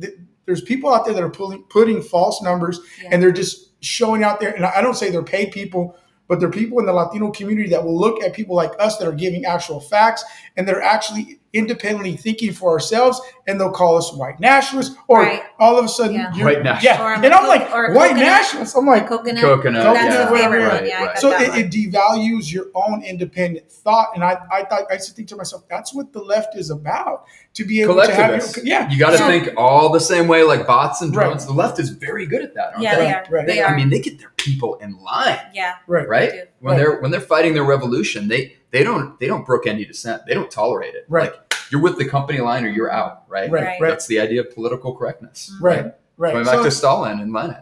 th- 0.00 0.14
there's 0.46 0.62
people 0.62 0.92
out 0.92 1.04
there 1.04 1.14
that 1.14 1.22
are 1.22 1.30
pulling 1.30 1.62
putting 1.64 2.02
false 2.02 2.42
numbers 2.42 2.80
Yeah. 3.02 3.10
and 3.12 3.22
they're 3.22 3.32
just 3.32 3.82
showing 3.84 4.22
out 4.22 4.40
there. 4.40 4.54
And 4.54 4.64
I 4.64 4.80
don't 4.82 4.94
say 4.94 5.10
they're 5.10 5.22
paid 5.22 5.52
people, 5.52 5.96
but 6.28 6.40
they're 6.40 6.50
people 6.50 6.78
in 6.80 6.86
the 6.86 6.92
Latino 6.92 7.30
community 7.30 7.70
that 7.70 7.84
will 7.84 7.98
look 7.98 8.22
at 8.22 8.32
people 8.32 8.54
like 8.56 8.72
us 8.78 8.98
that 8.98 9.08
are 9.08 9.12
giving 9.12 9.44
actual 9.44 9.80
facts 9.80 10.24
and 10.56 10.66
they're 10.66 10.82
actually 10.82 11.39
independently 11.52 12.16
thinking 12.16 12.52
for 12.52 12.70
ourselves 12.70 13.20
and 13.48 13.60
they'll 13.60 13.72
call 13.72 13.96
us 13.96 14.12
white 14.12 14.38
nationalists 14.38 14.94
or 15.08 15.22
Right. 15.22 15.42
all 15.58 15.76
of 15.78 15.84
a 15.84 15.88
sudden 15.88 16.14
Yeah. 16.14 16.32
you're, 16.34 16.44
White 16.46 16.62
nationalists. 16.62 16.84
yeah. 16.84 17.20
And 17.24 17.34
I'm 17.34 17.42
co- 17.42 17.48
like 17.48 17.74
or 17.74 17.92
white 17.92 18.10
coconut. 18.10 18.24
nationalists. 18.26 18.74
I'm 18.76 18.86
like 18.86 19.08
coconut. 19.08 19.42
Coconut. 19.42 19.82
That's 19.94 20.14
yeah. 20.14 20.24
the 20.26 20.30
Right, 20.32 20.48
one. 20.72 20.86
Yeah, 20.86 21.04
right. 21.06 21.18
so 21.18 21.30
it, 21.32 21.48
it 21.58 21.70
devalues 21.72 22.52
your 22.52 22.66
own 22.76 23.02
independent 23.02 23.70
thought, 23.70 24.10
and 24.14 24.22
I, 24.22 24.38
I 24.52 24.62
thought 24.64 24.84
I 24.90 24.94
used 24.94 25.08
to 25.08 25.14
think 25.14 25.26
to 25.30 25.36
myself, 25.36 25.64
that's 25.68 25.92
what 25.92 26.12
the 26.12 26.22
left 26.22 26.56
is 26.56 26.70
about. 26.70 27.24
To 27.54 27.64
be 27.64 27.82
able 27.82 27.96
to 27.96 28.14
have 28.14 28.30
your, 28.56 28.64
yeah, 28.64 28.88
You 28.88 28.96
got 28.96 29.10
to 29.10 29.18
So- 29.18 29.26
think 29.26 29.48
all 29.56 29.90
the 29.90 29.98
same 29.98 30.28
way, 30.28 30.44
like 30.44 30.68
bots 30.68 31.00
and 31.02 31.14
Right. 31.14 31.24
drones. 31.26 31.46
The 31.46 31.52
left 31.52 31.80
is 31.80 31.90
very 31.90 32.26
good 32.26 32.42
at 32.42 32.54
that. 32.54 32.74
Aren't 32.74 32.82
yeah, 32.82 32.94
they? 32.94 33.04
they 33.06 33.12
are. 33.12 33.24
Right, 33.28 33.46
They 33.48 33.62
I 33.64 33.74
mean, 33.74 33.90
they 33.90 33.98
get 33.98 34.20
their 34.20 34.30
people 34.36 34.76
in 34.76 34.96
line, 35.02 35.36
yeah. 35.52 35.74
right, 35.88 36.08
right? 36.08 36.30
They. 36.30 36.42
When 36.60 36.74
Right. 36.74 36.78
they're 36.78 37.00
when 37.00 37.10
they're 37.10 37.20
fighting 37.20 37.54
their 37.54 37.64
revolution, 37.64 38.28
they 38.28 38.56
they 38.70 38.82
don't 38.82 39.18
they 39.20 39.26
don't 39.26 39.44
brook 39.46 39.66
any 39.66 39.84
dissent. 39.84 40.22
They 40.26 40.34
don't 40.34 40.50
tolerate 40.50 40.94
it. 40.94 41.04
Right. 41.08 41.32
Like 41.32 41.54
you're 41.70 41.80
with 41.80 41.98
the 41.98 42.04
company 42.04 42.40
line 42.40 42.64
or 42.64 42.68
you're 42.68 42.90
out. 42.90 43.24
Right. 43.28 43.50
right, 43.50 43.62
Right. 43.64 43.80
right, 43.80 43.90
That's 43.90 44.06
the 44.06 44.18
idea 44.20 44.40
of 44.40 44.52
political 44.54 44.94
correctness. 44.94 45.52
right, 45.60 45.94
right. 46.16 46.32
Going 46.32 46.44
So- 46.44 46.64
to 46.64 46.70
Stalin 46.70 47.20
and 47.20 47.32
Lenin. 47.32 47.56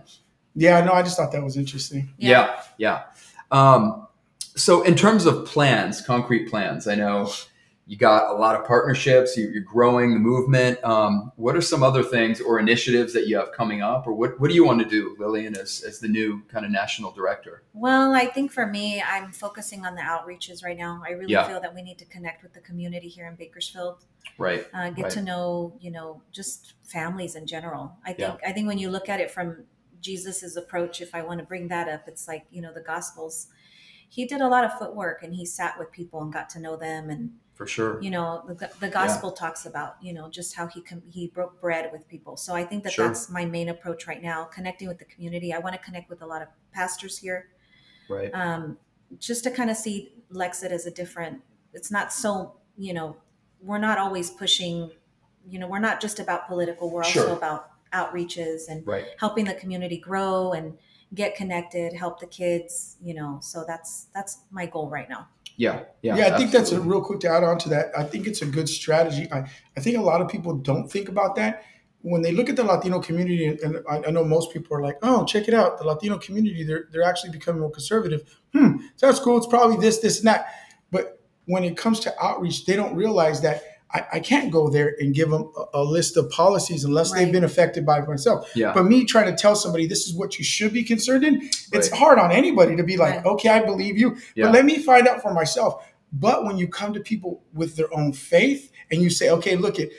yeah, 0.55 0.81
no, 0.85 0.93
I 0.93 1.03
just 1.03 1.17
thought 1.17 1.33
that 1.33 1.43
was 1.45 1.57
interesting. 1.57 2.11
Yeah, 2.19 2.61
yeah. 2.79 3.03
Um, 3.51 4.07
so, 4.57 4.83
in 4.83 4.95
terms 4.97 5.25
of 5.27 5.47
plans, 5.47 6.01
concrete 6.01 6.51
plans, 6.51 6.89
I 6.89 6.95
know 6.97 7.31
you 7.89 7.97
got 7.97 8.31
a 8.31 8.35
lot 8.35 8.55
of 8.55 8.67
partnerships. 8.67 9.35
You, 9.35 9.49
you're 9.49 9.63
growing 9.63 10.13
the 10.13 10.21
movement. 10.21 10.79
Um, 10.85 11.33
what 11.37 11.57
are 11.57 11.63
some 11.63 11.83
other 11.83 12.03
things 12.03 12.39
or 12.39 12.59
initiatives 12.61 13.15
that 13.15 13.27
you 13.27 13.39
have 13.39 13.51
coming 13.53 13.81
up, 13.81 14.07
or 14.07 14.13
what, 14.13 14.39
what 14.39 14.49
do 14.51 14.55
you 14.55 14.63
want 14.63 14.81
to 14.83 14.85
do, 14.89 15.17
Lillian, 15.19 15.57
as, 15.57 15.83
as 15.89 15.99
the 15.99 16.07
new 16.07 16.43
kind 16.49 16.67
of 16.67 16.71
national 16.71 17.13
director? 17.13 17.63
Well, 17.73 18.15
I 18.15 18.27
think 18.27 18.53
for 18.53 18.67
me, 18.67 19.01
I'm 19.03 19.33
focusing 19.33 19.87
on 19.87 19.95
the 19.95 20.03
outreaches 20.03 20.63
right 20.63 20.77
now. 20.77 21.03
I 21.03 21.13
really 21.13 21.33
Yeah. 21.33 21.49
feel 21.49 21.61
that 21.63 21.75
we 21.75 21.81
need 21.81 21.97
to 22.01 22.05
connect 22.05 22.43
with 22.43 22.53
the 22.53 22.61
community 22.61 23.09
here 23.09 23.27
in 23.27 23.37
Bakersfield. 23.37 24.05
Right. 24.37 24.67
uh, 24.75 24.91
get 24.91 25.05
Right. 25.05 25.13
to 25.13 25.23
know 25.23 25.75
you 25.81 25.91
know 25.91 26.23
just 26.31 26.75
families 26.85 27.35
in 27.35 27.45
general 27.47 27.97
i 28.05 28.13
think 28.13 28.39
Yeah. 28.41 28.49
i 28.49 28.53
think 28.53 28.69
when 28.69 28.79
you 28.79 28.89
look 28.91 29.09
at 29.09 29.21
it 29.21 29.31
from 29.33 29.65
jesus's 30.01 30.57
approach 30.57 31.01
if 31.01 31.13
i 31.15 31.23
want 31.23 31.41
to 31.41 31.47
bring 31.47 31.67
that 31.69 31.89
up 31.89 32.03
it's 32.07 32.29
like 32.29 32.45
you 32.51 32.61
know 32.63 32.73
the 32.73 32.81
gospels 32.83 33.49
he 34.09 34.27
did 34.27 34.41
a 34.41 34.47
lot 34.47 34.65
of 34.65 34.73
footwork 34.79 35.23
and 35.25 35.35
he 35.35 35.45
sat 35.45 35.77
with 35.79 35.91
people 35.91 36.23
and 36.23 36.33
got 36.33 36.49
to 36.51 36.61
know 36.61 36.77
them 36.77 37.11
and 37.11 37.31
For 37.59 37.67
sure. 37.67 38.01
you 38.01 38.11
know 38.11 38.45
the, 38.47 38.71
the 38.81 38.89
gospel 38.89 39.33
talks 39.33 39.67
about 39.67 39.97
you 40.01 40.13
know 40.13 40.31
just 40.31 40.55
how 40.55 40.67
he 40.69 40.81
com- 40.81 41.03
he 41.11 41.27
broke 41.27 41.61
bread 41.61 41.91
with 41.93 42.07
people 42.09 42.37
so 42.37 42.55
i 42.55 42.65
think 42.65 42.85
that 42.85 42.93
Sure. 42.93 43.07
that's 43.09 43.29
my 43.29 43.45
main 43.45 43.69
approach 43.69 44.07
right 44.07 44.23
now 44.23 44.45
connecting 44.45 44.87
with 44.87 44.99
the 45.01 45.05
community 45.05 45.53
i 45.53 45.59
want 45.59 45.75
to 45.75 45.83
connect 45.83 46.09
with 46.09 46.23
a 46.23 46.27
lot 46.27 46.41
of 46.41 46.49
pastors 46.73 47.19
here 47.19 47.49
Right. 48.09 48.31
um, 48.33 48.79
just 49.19 49.43
to 49.45 49.51
kind 49.51 49.71
of 49.71 49.77
see 49.77 50.13
Lexit 50.33 50.71
as 50.71 50.87
a 50.87 50.91
different. 50.91 51.43
It's 51.75 51.91
not 51.91 52.13
so 52.13 52.55
you 52.77 52.93
know 52.95 53.17
we're 53.61 53.79
not 53.79 53.99
always 53.99 54.31
pushing. 54.31 54.91
You 55.51 55.59
know, 55.59 55.67
we're 55.67 55.79
not 55.81 56.01
just 56.01 56.19
about 56.21 56.47
political. 56.47 56.91
We're 56.91 57.05
Sure. 57.05 57.23
also 57.25 57.37
about 57.37 57.71
outreaches 57.93 58.69
and 58.69 58.87
Right. 58.87 59.07
helping 59.19 59.47
the 59.47 59.55
community 59.55 59.99
grow 59.99 60.53
and 60.53 60.79
get 61.15 61.35
connected, 61.35 61.93
help 61.93 62.21
the 62.21 62.27
kids. 62.27 62.97
You 63.03 63.15
know, 63.15 63.39
so 63.43 63.65
that's 63.67 64.09
that's 64.15 64.39
my 64.51 64.67
goal 64.67 64.89
right 64.89 65.09
now. 65.09 65.29
Yeah. 65.59 65.81
Yeah. 66.03 66.17
Yeah, 66.17 66.35
I 66.35 66.39
think 66.39 66.53
that's 66.53 66.71
a 66.71 66.81
real 66.81 67.03
quick 67.03 67.19
to 67.21 67.29
add 67.29 67.43
on 67.43 67.59
to 67.59 67.69
that. 67.71 67.87
I 67.99 68.05
think 68.05 68.29
it's 68.29 68.43
a 68.43 68.47
good 68.47 68.69
strategy. 68.69 69.29
I, 69.33 69.45
I 69.77 69.81
think 69.81 69.99
a 69.99 70.01
lot 70.01 70.21
of 70.21 70.29
people 70.29 70.55
don't 70.55 70.91
think 70.91 71.09
about 71.09 71.35
that. 71.35 71.65
When 72.03 72.23
they 72.23 72.31
look 72.31 72.49
at 72.49 72.55
the 72.55 72.63
Latino 72.63 73.01
community, 73.01 73.45
and 73.47 73.83
I, 73.91 73.97
I 74.07 74.11
know 74.13 74.23
most 74.23 74.53
people 74.53 74.77
are 74.77 74.81
like, 74.81 74.99
oh, 75.03 75.25
check 75.25 75.49
it 75.49 75.55
out. 75.55 75.79
The 75.79 75.85
Latino 75.85 76.17
community, 76.17 76.63
they're, 76.63 76.85
they're 76.93 77.03
actually 77.03 77.33
becoming 77.33 77.61
more 77.61 77.73
conservative. 77.73 78.23
Hmm, 78.55 78.77
that's 79.01 79.19
cool. 79.19 79.37
It's 79.37 79.49
probably 79.49 79.79
this, 79.79 79.99
this, 79.99 80.19
and 80.19 80.29
that. 80.29 80.47
But 80.93 81.21
when 81.47 81.65
it 81.65 81.77
comes 81.77 81.99
to 82.01 82.15
outreach, 82.25 82.65
they 82.65 82.77
don't 82.77 82.95
realize 82.95 83.41
that 83.41 83.65
I, 83.91 84.05
I 84.15 84.21
can't 84.21 84.51
go 84.53 84.69
there 84.69 84.95
and 85.01 85.15
give 85.15 85.31
them 85.31 85.51
a, 85.57 85.65
a 85.81 85.83
list 85.83 86.17
of 86.17 86.29
policies 86.31 86.85
unless 86.85 87.13
they've 87.13 87.33
been 87.33 87.45
affected 87.45 87.87
by 87.87 88.01
it 88.01 88.09
myself. 88.09 88.51
Yeah. 88.55 88.73
But 88.75 88.85
me 88.85 89.05
trying 89.05 89.35
to 89.35 89.37
tell 89.41 89.57
somebody 89.57 89.87
this 89.87 90.07
is 90.07 90.15
what 90.15 90.39
you 90.39 90.45
should 90.45 90.73
be 90.73 90.85
concerned 90.85 91.25
in, 91.25 91.49
it's 91.73 91.91
hard 91.91 92.19
on 92.19 92.31
anybody 92.31 92.77
to 92.77 92.83
be 92.83 92.97
like, 92.99 93.17
Right. 93.17 93.27
okay, 93.27 93.49
I 93.49 93.65
believe 93.65 93.97
you, 93.97 94.17
Yeah. 94.35 94.47
but 94.47 94.53
let 94.55 94.65
me 94.67 94.79
find 94.79 95.09
out 95.09 95.23
for 95.23 95.33
myself. 95.33 95.85
But 96.13 96.45
when 96.45 96.59
you 96.59 96.69
come 96.69 96.93
to 96.95 97.01
people 97.01 97.43
with 97.55 97.77
their 97.77 97.93
own 97.95 98.13
faith 98.13 98.71
and 98.91 99.03
you 99.03 99.11
say, 99.11 99.31
okay, 99.31 99.57
look 99.57 99.79
it, 99.79 99.91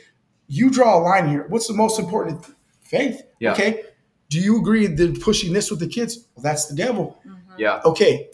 you 0.47 0.69
draw 0.69 0.97
a 0.97 1.01
line 1.01 1.27
here. 1.29 1.45
What's 1.49 1.67
the 1.67 1.73
most 1.73 1.99
important? 1.99 2.45
Faith. 2.81 3.21
Yeah. 3.39 3.53
Okay. 3.53 3.83
Do 4.29 4.39
you 4.39 4.59
agree 4.59 4.85
that 4.87 5.21
pushing 5.21 5.53
this 5.53 5.71
with 5.71 5.79
the 5.79 5.87
kids? 5.87 6.27
Well, 6.35 6.43
that's 6.43 6.65
the 6.67 6.75
devil. 6.75 7.19
Yeah. 7.57 7.81
Okay. 7.85 8.29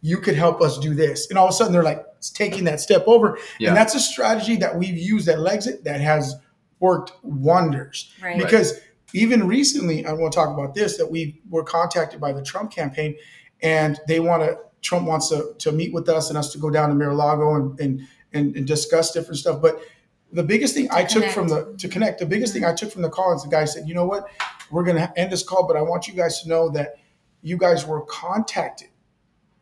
You 0.00 0.18
could 0.18 0.36
help 0.36 0.60
us 0.60 0.78
do 0.78 0.94
this. 0.94 1.28
And 1.28 1.38
all 1.38 1.46
of 1.46 1.50
a 1.50 1.54
sudden 1.54 1.72
they're 1.72 1.82
like 1.82 2.04
taking 2.34 2.64
that 2.64 2.80
step 2.80 3.04
over. 3.06 3.38
Yeah. 3.58 3.68
And 3.68 3.76
that's 3.76 3.94
a 3.94 4.00
strategy 4.00 4.56
that 4.56 4.76
we've 4.76 4.96
used 4.96 5.28
at 5.28 5.38
Lexit 5.38 5.84
that 5.84 6.00
has 6.00 6.34
worked 6.80 7.12
wonders 7.22 8.12
Right. 8.22 8.38
because 8.38 8.80
even 9.12 9.46
recently 9.46 10.06
i 10.06 10.12
want 10.12 10.32
to 10.32 10.36
talk 10.36 10.56
about 10.56 10.74
this 10.74 10.96
that 10.96 11.10
we 11.10 11.40
were 11.50 11.64
contacted 11.64 12.20
by 12.20 12.32
the 12.32 12.42
trump 12.42 12.70
campaign 12.70 13.16
and 13.62 13.98
they 14.06 14.20
want 14.20 14.42
to 14.42 14.58
trump 14.80 15.06
wants 15.06 15.28
to, 15.30 15.54
to 15.58 15.72
meet 15.72 15.92
with 15.92 16.08
us 16.08 16.28
and 16.28 16.38
us 16.38 16.52
to 16.52 16.58
go 16.58 16.70
down 16.70 16.88
to 16.88 16.94
Mar-a-Lago 16.94 17.56
and, 17.56 17.80
and, 17.80 18.08
and, 18.32 18.56
and 18.56 18.66
discuss 18.66 19.12
different 19.12 19.38
stuff 19.38 19.60
but 19.60 19.80
the 20.32 20.42
biggest 20.42 20.74
thing 20.74 20.88
i 20.90 21.02
took 21.02 21.24
from 21.26 21.48
the 21.48 21.74
to 21.78 21.88
connect 21.88 22.20
the 22.20 22.26
biggest 22.26 22.52
thing 22.52 22.62
mm-hmm. 22.62 22.72
i 22.72 22.74
took 22.74 22.92
from 22.92 23.02
the 23.02 23.10
call 23.10 23.34
is 23.34 23.42
the 23.42 23.48
guy 23.48 23.64
said 23.64 23.88
you 23.88 23.94
know 23.94 24.04
what 24.04 24.28
we're 24.70 24.84
going 24.84 24.96
to 24.96 25.18
end 25.18 25.32
this 25.32 25.42
call 25.42 25.66
but 25.66 25.76
i 25.76 25.82
want 25.82 26.06
you 26.06 26.14
guys 26.14 26.42
to 26.42 26.48
know 26.48 26.68
that 26.68 26.96
you 27.42 27.56
guys 27.56 27.86
were 27.86 28.02
contacted 28.02 28.88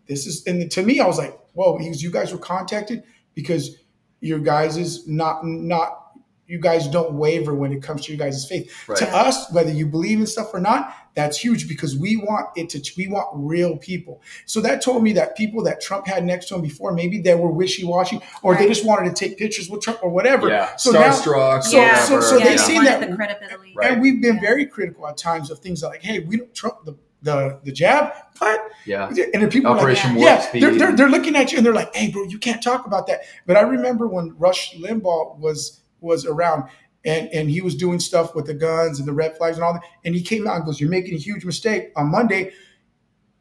this 0.07 0.27
is 0.27 0.45
and 0.47 0.71
to 0.71 0.83
me 0.83 1.01
i 1.01 1.07
was 1.07 1.19
like 1.19 1.39
whoa 1.55 1.79
he 1.79 1.89
was, 1.89 2.03
you 2.03 2.11
guys 2.11 2.33
were 2.33 2.39
contacted 2.39 3.03
because 3.35 3.77
your 4.21 4.39
guys 4.39 4.77
is 4.77 5.07
not 5.09 5.45
not 5.45 6.03
you 6.49 6.61
guys 6.61 6.87
don't 6.87 7.13
waver 7.15 7.55
when 7.57 7.73
it 7.73 7.83
comes 7.83 8.07
to 8.07 8.13
your 8.13 8.19
guys' 8.25 8.47
faith 8.49 8.73
Right. 8.89 8.97
to 8.99 9.09
us 9.09 9.51
whether 9.53 9.71
you 9.73 9.85
believe 9.85 10.21
in 10.21 10.27
stuff 10.27 10.55
or 10.55 10.61
not 10.61 10.95
that's 11.17 11.37
huge 11.39 11.67
because 11.67 11.97
we 11.99 12.17
want 12.19 12.47
it 12.57 12.69
to 12.71 12.93
we 12.97 13.09
want 13.09 13.27
real 13.33 13.77
people 13.79 14.23
so 14.45 14.61
that 14.61 14.81
told 14.81 15.03
me 15.03 15.13
that 15.15 15.37
people 15.37 15.65
that 15.65 15.81
trump 15.81 16.07
had 16.07 16.25
next 16.25 16.47
to 16.49 16.55
him 16.55 16.63
before 16.63 16.93
maybe 16.93 17.21
they 17.21 17.35
were 17.35 17.51
wishy-washy 17.51 18.21
or 18.43 18.55
they 18.55 18.69
just 18.69 18.85
wanted 18.87 19.15
to 19.15 19.25
take 19.29 19.37
pictures 19.39 19.69
with 19.69 19.81
trump 19.81 19.99
or 20.05 20.09
whatever 20.11 20.49
Yeah. 20.49 20.77
so 20.77 20.93
now 20.93 21.11
Starstruck. 21.11 21.63
so- 21.65 21.77
yeah, 21.79 22.05
so- 22.05 22.15
whatever. 22.17 22.23
so 22.23 22.39
they 22.39 22.51
yeah, 22.53 22.57
seen 22.59 22.85
that- 22.85 23.01
the 23.11 23.17
credibility. 23.17 23.73
Right. 23.75 23.93
and 23.93 24.01
we've 24.01 24.23
been 24.23 24.37
Yeah. 24.37 24.41
very 24.41 24.67
critical 24.67 25.07
at 25.09 25.17
times 25.17 25.51
of 25.51 25.59
things 25.59 25.83
like 25.83 26.03
hey 26.03 26.21
we 26.21 26.37
don't 26.37 26.55
trump 26.55 26.85
the 26.85 26.97
the, 27.23 27.59
the 27.65 27.73
jab 27.73 28.13
what 28.39 28.61
Yeah. 28.85 29.09
and 29.09 29.17
then 29.43 29.51
people 29.51 29.71
are 29.71 29.75
like, 29.75 29.83
Operation 29.83 30.17
yeah. 30.19 30.37
Warp 30.37 30.55
yeah, 30.55 30.61
they're, 30.61 30.75
they're, 30.79 30.97
they're 30.97 31.09
looking 31.09 31.35
at 31.37 31.51
you 31.53 31.59
and 31.59 31.67
they're 31.67 31.73
like, 31.75 31.95
"Hey, 31.95 32.11
bro, 32.11 32.25
you 32.25 32.39
can't 32.39 32.63
talk 32.63 32.87
about 32.87 33.07
that." 33.07 33.21
But 33.47 33.57
I 33.57 33.63
remember 33.63 34.07
when 34.07 34.37
Rush 34.39 34.75
Limbaugh 34.77 35.39
was 35.39 35.81
was 36.01 36.27
around 36.27 36.69
and 37.05 37.29
and 37.33 37.51
he 37.51 37.61
was 37.63 37.75
doing 37.75 37.99
stuff 37.99 38.35
with 38.35 38.47
the 38.47 38.55
guns 38.55 38.99
and 38.99 39.09
the 39.09 39.13
red 39.15 39.37
flags 39.37 39.57
and 39.57 39.65
all 39.65 39.73
that, 39.73 39.83
and 40.05 40.15
he 40.15 40.23
came 40.23 40.47
out 40.47 40.57
and 40.57 40.65
goes, 40.67 40.81
"You're 40.81 40.91
making 40.91 41.15
a 41.15 41.19
huge 41.19 41.45
mistake." 41.45 41.91
On 41.97 42.07
Monday, 42.11 42.53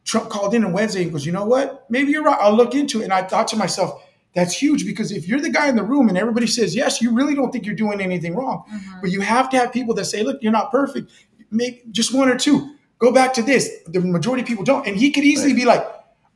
Trump 0.04 0.30
called 0.30 0.54
in 0.54 0.64
on 0.64 0.72
Wednesday 0.72 1.02
and 1.02 1.12
goes, 1.12 1.26
"You 1.26 1.32
know 1.32 1.44
what? 1.44 1.84
Maybe 1.90 2.12
you're 2.12 2.22
right. 2.22 2.38
I'll 2.40 2.54
look 2.56 2.74
into 2.74 3.00
it." 3.00 3.04
And 3.04 3.12
I 3.12 3.22
thought 3.22 3.48
to 3.48 3.56
myself, 3.56 4.02
"That's 4.34 4.54
huge 4.54 4.86
because 4.86 5.12
if 5.12 5.28
you're 5.28 5.40
the 5.40 5.50
guy 5.50 5.68
in 5.68 5.76
the 5.76 5.82
room 5.84 6.08
and 6.08 6.16
everybody 6.16 6.46
says 6.46 6.74
yes, 6.74 7.02
you 7.02 7.12
really 7.14 7.34
don't 7.34 7.50
think 7.52 7.66
you're 7.66 7.74
doing 7.74 8.00
anything 8.00 8.34
wrong." 8.34 8.64
Mhm. 8.72 9.00
But 9.02 9.10
you 9.10 9.20
have 9.20 9.50
to 9.50 9.58
have 9.58 9.72
people 9.72 9.94
that 9.96 10.06
say, 10.06 10.22
"Look, 10.22 10.38
you're 10.42 10.52
not 10.52 10.70
perfect. 10.70 11.10
Maybe 11.50 11.82
just 11.90 12.14
one 12.14 12.28
or 12.28 12.36
two. 12.38 12.75
Go 12.98 13.12
back 13.12 13.34
to 13.34 13.42
this." 13.42 13.68
The 13.86 14.00
majority 14.00 14.42
of 14.42 14.48
people 14.48 14.64
don't, 14.64 14.86
and 14.86 14.96
he 14.96 15.10
could 15.10 15.24
easily 15.24 15.52
Right. 15.52 15.56
be 15.60 15.64
like, 15.64 15.86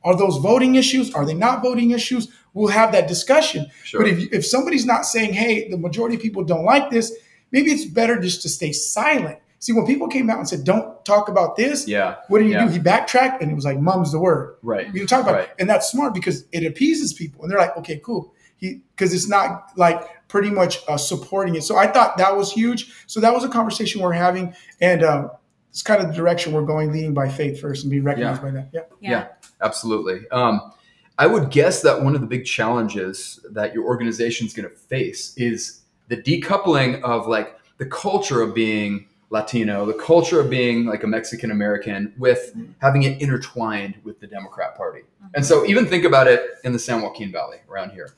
"Are 0.03 0.15
those 0.15 0.37
voting 0.37 0.75
issues? 0.75 1.13
Are 1.13 1.25
they 1.25 1.33
not 1.33 1.61
voting 1.63 1.91
issues?" 1.91 2.27
We'll 2.53 2.67
have 2.67 2.91
that 2.91 3.07
discussion. 3.07 3.67
Sure. 3.83 4.01
But 4.01 4.09
if 4.11 4.33
if 4.33 4.45
somebody's 4.45 4.85
not 4.85 5.05
saying, 5.05 5.33
"Hey, 5.33 5.69
the 5.69 5.77
majority 5.77 6.15
of 6.17 6.21
people 6.21 6.43
don't 6.43 6.65
like 6.65 6.89
this," 6.89 7.11
maybe 7.51 7.71
it's 7.71 7.85
better 7.85 8.19
just 8.19 8.41
to 8.43 8.49
stay 8.49 8.71
silent. 8.71 9.37
See, 9.59 9.73
when 9.73 9.85
people 9.85 10.07
came 10.07 10.29
out 10.29 10.39
and 10.39 10.49
said, 10.49 10.63
"Don't 10.63 11.05
talk 11.05 11.29
about 11.29 11.55
this," 11.55 11.87
yeah. 11.87 12.15
what 12.29 12.39
did 12.39 12.47
he 12.47 12.53
Yeah. 12.53 12.65
do? 12.65 12.71
He 12.73 12.79
backtracked 12.79 13.41
and 13.41 13.51
it 13.51 13.55
was 13.55 13.63
like, 13.63 13.79
"Mum's 13.79 14.11
the 14.11 14.19
word." 14.19 14.55
Right. 14.63 14.91
We 14.91 14.99
don't 14.99 15.07
talk 15.07 15.21
about 15.21 15.35
Right. 15.35 15.43
it. 15.43 15.49
And 15.59 15.69
that's 15.69 15.87
smart 15.89 16.13
because 16.13 16.45
it 16.51 16.65
appeases 16.65 17.13
people. 17.13 17.43
And 17.43 17.51
they're 17.51 17.59
like, 17.59 17.77
okay, 17.77 18.01
cool. 18.03 18.33
He 18.57 18.81
because 18.95 19.13
it's 19.13 19.27
not 19.29 19.69
like 19.77 20.01
pretty 20.27 20.49
much 20.49 20.79
uh, 20.87 20.97
supporting 20.97 21.55
it. 21.55 21.63
So 21.63 21.77
I 21.77 21.87
thought 21.87 22.17
that 22.17 22.35
was 22.35 22.51
huge. 22.51 22.91
So 23.07 23.19
that 23.19 23.33
was 23.33 23.43
a 23.43 23.49
conversation 23.49 24.01
we're 24.01 24.13
having. 24.13 24.53
And 24.81 25.03
uh, 25.03 25.29
it's 25.71 25.81
kind 25.81 26.01
of 26.01 26.09
the 26.09 26.13
direction 26.13 26.51
we're 26.51 26.65
going, 26.65 26.91
leading 26.91 27.13
by 27.13 27.29
faith 27.29 27.59
first 27.59 27.83
and 27.83 27.89
being 27.89 28.03
recognized 28.03 28.41
by 28.41 28.51
that. 28.51 28.69
Yeah. 28.73 28.81
Yeah. 28.99 29.09
Yeah, 29.09 29.27
Absolutely. 29.61 30.29
Um, 30.29 30.73
I 31.17 31.27
would 31.27 31.49
guess 31.49 31.81
that 31.83 32.03
one 32.03 32.13
of 32.13 32.21
the 32.21 32.27
big 32.27 32.45
challenges 32.45 33.39
that 33.51 33.73
your 33.73 33.85
organization 33.85 34.47
is 34.47 34.53
going 34.53 34.69
to 34.69 34.75
face 34.75 35.33
is 35.37 35.81
the 36.09 36.17
decoupling 36.17 37.01
of 37.03 37.27
like 37.27 37.57
the 37.77 37.85
culture 37.85 38.41
of 38.41 38.53
being 38.53 39.07
Latino, 39.29 39.85
the 39.85 39.93
culture 39.93 40.41
of 40.41 40.49
being 40.49 40.85
like 40.85 41.03
a 41.03 41.07
Mexican 41.07 41.51
American, 41.51 42.13
with 42.17 42.53
having 42.79 43.03
it 43.03 43.21
intertwined 43.21 43.95
with 44.03 44.19
the 44.19 44.27
Democrat 44.27 44.75
Party. 44.75 45.03
And 45.33 45.45
so, 45.45 45.65
even 45.65 45.85
think 45.85 46.03
about 46.03 46.27
it 46.27 46.41
in 46.65 46.73
the 46.73 46.79
San 46.79 47.01
Joaquin 47.01 47.31
Valley 47.31 47.57
around 47.69 47.91
here. 47.91 48.09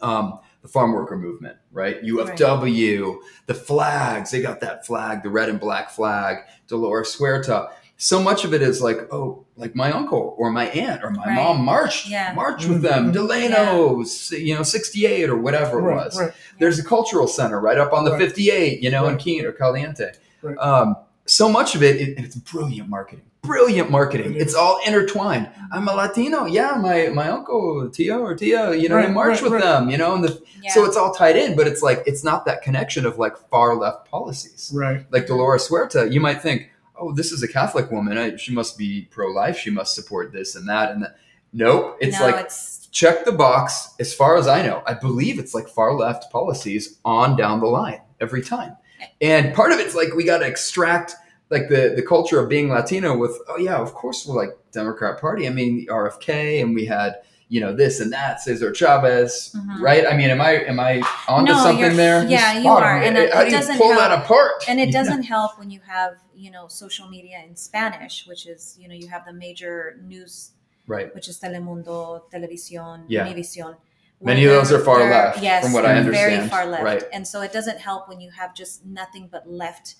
Um, 0.00 0.38
the 0.66 0.72
farm 0.72 0.92
worker 0.92 1.16
movement, 1.16 1.56
right? 1.70 2.02
UFW, 2.02 3.18
the 3.46 3.54
flags, 3.54 4.32
they 4.32 4.42
got 4.42 4.60
that 4.60 4.84
flag, 4.84 5.22
the 5.22 5.30
red 5.30 5.48
and 5.48 5.60
black 5.60 5.90
flag, 5.90 6.38
Dolores 6.66 7.14
Huerta. 7.16 7.70
So 7.98 8.20
much 8.20 8.44
of 8.44 8.52
it 8.52 8.62
is 8.62 8.82
like, 8.82 8.98
oh, 9.12 9.46
like 9.56 9.74
my 9.76 9.92
uncle 9.92 10.34
or 10.36 10.50
my 10.50 10.66
aunt 10.70 11.02
or 11.04 11.10
my 11.10 11.24
Right. 11.24 11.34
mom 11.36 11.64
marched, 11.64 12.08
Yeah. 12.08 12.32
marched 12.34 12.68
with 12.68 12.82
them, 12.82 13.10
Mhm. 13.10 13.12
Delano's, 13.12 14.32
you 14.32 14.54
know, 14.56 14.62
68 14.64 15.30
or 15.30 15.36
whatever 15.38 15.78
it 15.78 15.94
was. 15.94 16.18
right. 16.20 16.32
There's 16.58 16.78
a 16.80 16.84
cultural 16.84 17.26
center 17.28 17.60
right 17.60 17.78
up 17.78 17.92
on 17.92 18.04
the 18.04 18.10
Right. 18.12 18.20
58, 18.20 18.82
you 18.82 18.90
know, 18.90 19.04
in 19.06 19.12
Right. 19.14 19.18
Keene 19.22 19.44
or 19.46 19.52
Caliente. 19.52 20.10
Right. 20.42 20.58
Um, 20.58 20.96
so 21.26 21.48
much 21.48 21.74
of 21.76 21.82
it, 21.82 21.96
it, 21.96 22.18
it's 22.18 22.34
brilliant 22.36 22.88
marketing. 22.90 23.24
Brilliant 23.46 23.90
marketing. 23.90 24.34
It 24.34 24.46
is. 24.48 24.54
All 24.54 24.80
intertwined. 24.86 25.48
I'm 25.72 25.88
a 25.88 25.94
Latino. 25.94 26.44
Yeah, 26.46 26.76
my 26.80 27.08
my 27.08 27.28
uncle 27.28 27.88
Tio 27.90 28.18
or 28.20 28.34
Tia, 28.34 28.74
you 28.74 28.88
know, 28.88 28.96
Right, 28.96 29.08
he 29.08 29.14
marched 29.14 29.42
right, 29.42 29.50
with 29.50 29.62
right. 29.62 29.62
them, 29.62 29.90
you 29.90 29.96
know, 29.96 30.14
and 30.14 30.24
the 30.24 30.42
Yeah. 30.62 30.72
so 30.72 30.84
it's 30.84 30.96
all 30.96 31.12
tied 31.12 31.36
in, 31.36 31.56
but 31.56 31.66
it's 31.66 31.82
like 31.82 32.02
it's 32.06 32.22
not 32.24 32.44
that 32.46 32.62
connection 32.62 33.06
of 33.06 33.18
like 33.18 33.36
far 33.50 33.76
left 33.76 34.10
policies. 34.10 34.70
Right. 34.74 35.04
Like 35.10 35.26
Dolores 35.26 35.68
Huerta, 35.68 36.12
you 36.12 36.20
might 36.20 36.42
think, 36.42 36.70
oh, 36.98 37.12
this 37.12 37.32
is 37.32 37.42
a 37.42 37.48
Catholic 37.48 37.90
woman. 37.90 38.18
I, 38.18 38.36
she 38.36 38.52
must 38.52 38.76
be 38.78 39.08
pro 39.10 39.28
life. 39.28 39.58
She 39.58 39.70
must 39.70 39.94
support 39.94 40.32
this 40.32 40.54
and 40.54 40.68
that 40.68 40.90
and 40.92 41.02
that. 41.02 41.16
Nope. 41.52 41.96
It's 42.00 42.18
no, 42.18 42.26
like 42.26 42.36
it's 42.44 42.88
check 42.90 43.24
the 43.24 43.32
box. 43.32 43.94
As 44.00 44.14
far 44.14 44.36
as 44.36 44.46
I 44.48 44.62
know, 44.66 44.82
I 44.86 44.94
believe 44.94 45.38
it's 45.38 45.54
like 45.54 45.68
far 45.68 45.94
left 45.94 46.30
policies 46.32 46.98
on 47.04 47.36
down 47.36 47.60
the 47.60 47.66
line 47.66 48.00
every 48.20 48.42
time. 48.42 48.76
And 49.20 49.54
part 49.54 49.72
of 49.72 49.78
it's 49.78 49.94
like 49.94 50.14
we 50.14 50.24
got 50.24 50.38
to 50.38 50.46
extract 50.46 51.14
like 51.50 51.68
the 51.68 51.92
the 51.94 52.02
culture 52.02 52.40
of 52.40 52.48
being 52.48 52.68
Latino 52.70 53.16
with 53.16 53.38
oh 53.48 53.58
yeah, 53.58 53.76
of 53.76 53.94
course 53.94 54.26
we're 54.26 54.36
like 54.36 54.56
Democrat 54.72 55.20
Party. 55.20 55.46
I 55.46 55.50
mean 55.50 55.86
RFK, 55.88 56.60
and 56.62 56.74
we 56.74 56.86
had 56.86 57.16
you 57.48 57.60
know 57.60 57.72
this 57.72 58.00
and 58.00 58.12
that 58.12 58.40
Cesar 58.40 58.72
Chavez, 58.74 59.54
Mhm. 59.54 59.80
right? 59.80 60.04
I 60.06 60.16
mean, 60.16 60.30
am 60.30 60.40
I 60.40 60.52
am 60.64 60.80
I 60.80 61.02
onto 61.28 61.52
No, 61.52 61.62
something 61.62 61.96
there? 61.96 62.24
yeah, 62.26 62.58
you 62.58 62.68
on. 62.68 62.82
are, 62.82 62.98
and 63.00 63.16
it, 63.16 63.32
How 63.32 63.42
it 63.42 63.44
do 63.44 63.50
you 63.52 63.56
doesn't 63.56 63.78
pull 63.78 63.92
help. 63.92 64.00
that 64.00 64.12
apart? 64.24 64.64
and 64.68 64.80
it 64.80 64.90
doesn't 64.98 65.22
help 65.22 65.56
when 65.58 65.70
you 65.70 65.80
have 65.86 66.14
you 66.34 66.50
know 66.50 66.66
social 66.68 67.08
media 67.08 67.38
in 67.48 67.54
Spanish, 67.54 68.26
which 68.26 68.46
is 68.46 68.76
you 68.80 68.88
know 68.88 68.94
you 68.94 69.08
have 69.08 69.24
the 69.24 69.32
major 69.32 69.96
news, 70.02 70.50
right. 70.88 71.14
which 71.14 71.28
is 71.28 71.38
Telemundo, 71.38 72.22
Televisión, 72.32 73.04
Yeah. 73.08 73.26
Univision. 73.28 73.76
Many 74.20 74.44
of 74.46 74.50
those 74.52 74.72
are 74.72 74.80
far 74.80 75.00
left, 75.10 75.42
yes, 75.42 75.62
from 75.62 75.72
what 75.74 75.84
I 75.84 75.94
understand. 75.94 76.32
Very 76.36 76.48
far 76.48 76.64
left, 76.66 76.82
Right. 76.82 77.04
and 77.12 77.28
so 77.28 77.42
it 77.42 77.52
doesn't 77.52 77.78
help 77.78 78.08
when 78.08 78.18
you 78.20 78.30
have 78.30 78.54
just 78.54 78.84
nothing 78.84 79.28
but 79.30 79.46
left 79.48 79.96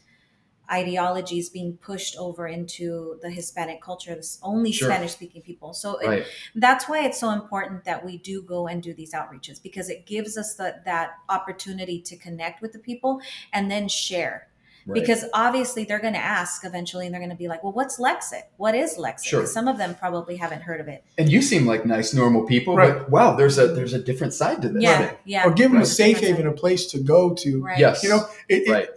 ideologies 0.71 1.49
being 1.49 1.77
pushed 1.77 2.17
over 2.19 2.47
into 2.47 3.19
the 3.23 3.31
Hispanic 3.31 3.81
culture, 3.81 4.15
this 4.15 4.39
only 4.43 4.73
Sure. 4.73 4.89
Spanish 4.89 5.13
speaking 5.13 5.43
people. 5.43 5.73
So 5.73 5.99
it, 5.99 6.27
that's 6.55 6.89
why 6.89 7.05
it's 7.05 7.19
so 7.21 7.31
important 7.31 7.85
that 7.85 8.05
we 8.05 8.19
do 8.19 8.43
go 8.43 8.67
and 8.67 8.83
do 8.83 8.93
these 8.95 9.13
outreaches 9.13 9.63
because 9.63 9.89
it 9.89 10.07
gives 10.07 10.37
us 10.37 10.55
the, 10.55 10.77
that 10.85 11.11
opportunity 11.29 12.01
to 12.03 12.17
connect 12.17 12.63
with 12.63 12.73
the 12.73 12.79
people 12.79 13.21
and 13.53 13.71
then 13.71 13.89
share 13.89 14.49
Right. 14.89 15.01
because 15.01 15.25
obviously 15.35 15.83
they're 15.83 15.99
going 15.99 16.13
to 16.13 16.21
ask 16.21 16.65
eventually 16.65 17.07
and 17.07 17.13
they're 17.13 17.21
going 17.21 17.31
to 17.31 17.37
be 17.37 17.49
like 17.49 17.65
well 17.65 17.73
what's 17.73 17.99
lexit 17.99 18.43
what 18.57 18.77
is 18.77 18.97
lexit 18.97 19.25
Sure. 19.25 19.41
'Cause 19.41 19.53
some 19.53 19.67
of 19.67 19.79
them 19.79 19.97
probably 19.97 20.37
haven't 20.37 20.63
heard 20.63 20.81
of 20.81 20.87
it 20.87 21.03
and 21.19 21.29
you 21.29 21.43
seem 21.43 21.67
like 21.67 21.85
nice, 21.85 22.15
normal 22.15 22.45
people, 22.47 22.77
Right. 22.77 22.93
but 22.97 23.11
wow, 23.11 23.35
there's 23.35 23.59
a 23.59 23.67
there's 23.67 23.95
a 23.95 23.99
different 23.99 24.33
side 24.33 24.63
to 24.63 24.69
this. 24.69 24.85
yeah 24.85 25.15
yeah 25.25 25.45
or 25.45 25.51
give 25.51 25.73
them 25.73 25.81
a 25.81 25.87
safe 25.87 26.21
haven, 26.21 26.47
a 26.47 26.53
place 26.53 26.87
to 26.93 27.01
go 27.01 27.35
to. 27.35 27.63
right 27.65 27.81
Yes. 27.81 28.05
You 28.05 28.11
know, 28.11 28.29
it, 28.49 28.63
it- 28.69 28.71
Right. 28.71 28.89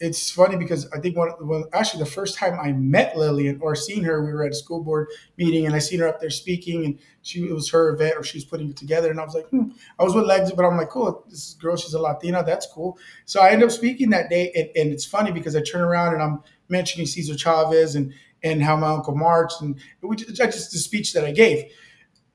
It's 0.00 0.30
funny 0.30 0.56
because 0.56 0.90
I 0.92 0.98
think 0.98 1.14
one, 1.14 1.30
well, 1.42 1.68
actually 1.74 2.02
the 2.02 2.10
first 2.10 2.38
time 2.38 2.58
I 2.58 2.72
met 2.72 3.18
Lillian 3.18 3.60
or 3.60 3.76
seen 3.76 4.02
her, 4.04 4.24
we 4.24 4.32
were 4.32 4.44
at 4.44 4.52
a 4.52 4.54
school 4.54 4.82
board 4.82 5.08
meeting 5.36 5.66
and 5.66 5.74
I 5.74 5.78
seen 5.78 6.00
her 6.00 6.08
up 6.08 6.20
there 6.20 6.30
speaking 6.30 6.86
and 6.86 6.98
she 7.20 7.40
it 7.44 7.52
was 7.52 7.70
her 7.70 7.90
event 7.90 8.14
or 8.16 8.22
she 8.22 8.38
was 8.38 8.46
putting 8.46 8.70
it 8.70 8.78
together 8.78 9.10
and 9.10 9.20
I 9.20 9.24
was 9.24 9.34
like, 9.34 9.46
hmm. 9.48 9.72
I 9.98 10.04
was 10.04 10.14
with 10.14 10.24
Legs, 10.24 10.52
but 10.52 10.64
I'm 10.64 10.78
like, 10.78 10.88
cool, 10.88 11.26
this 11.28 11.52
girl, 11.60 11.76
she's 11.76 11.92
a 11.92 12.00
Latina, 12.00 12.42
that's 12.42 12.66
cool. 12.66 12.98
So 13.26 13.42
I 13.42 13.50
ended 13.50 13.68
up 13.68 13.72
speaking 13.72 14.08
that 14.10 14.30
day 14.30 14.50
and, 14.54 14.70
and 14.74 14.92
it's 14.92 15.04
funny 15.04 15.32
because 15.32 15.54
I 15.54 15.60
turn 15.60 15.82
around 15.82 16.14
and 16.14 16.22
I'm 16.22 16.42
mentioning 16.70 17.06
Cesar 17.06 17.36
Chavez 17.36 17.94
and 17.94 18.14
and 18.42 18.62
how 18.62 18.74
my 18.76 18.88
uncle 18.88 19.14
marched 19.14 19.60
and 19.60 19.78
we 20.00 20.16
just, 20.16 20.34
just 20.34 20.72
the 20.72 20.78
speech 20.78 21.12
that 21.12 21.26
I 21.26 21.32
gave. 21.32 21.64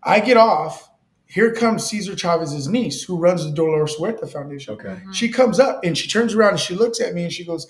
I 0.03 0.19
get 0.19 0.37
off. 0.37 0.87
Here 1.27 1.51
comes 1.53 1.85
Cesar 1.85 2.15
Chavez's 2.15 2.67
niece, 2.67 3.03
who 3.03 3.17
runs 3.17 3.43
the 3.43 3.51
Dolores 3.51 3.95
Huerta 3.95 4.27
Foundation. 4.27 4.75
Okay. 4.75 4.99
Mhm. 5.05 5.13
She 5.13 5.29
comes 5.29 5.59
up 5.59 5.83
and 5.83 5.97
she 5.97 6.07
turns 6.07 6.33
around 6.35 6.51
and 6.51 6.59
she 6.59 6.75
looks 6.75 7.01
at 7.01 7.13
me 7.13 7.23
and 7.23 7.33
she 7.33 7.43
goes, 7.43 7.67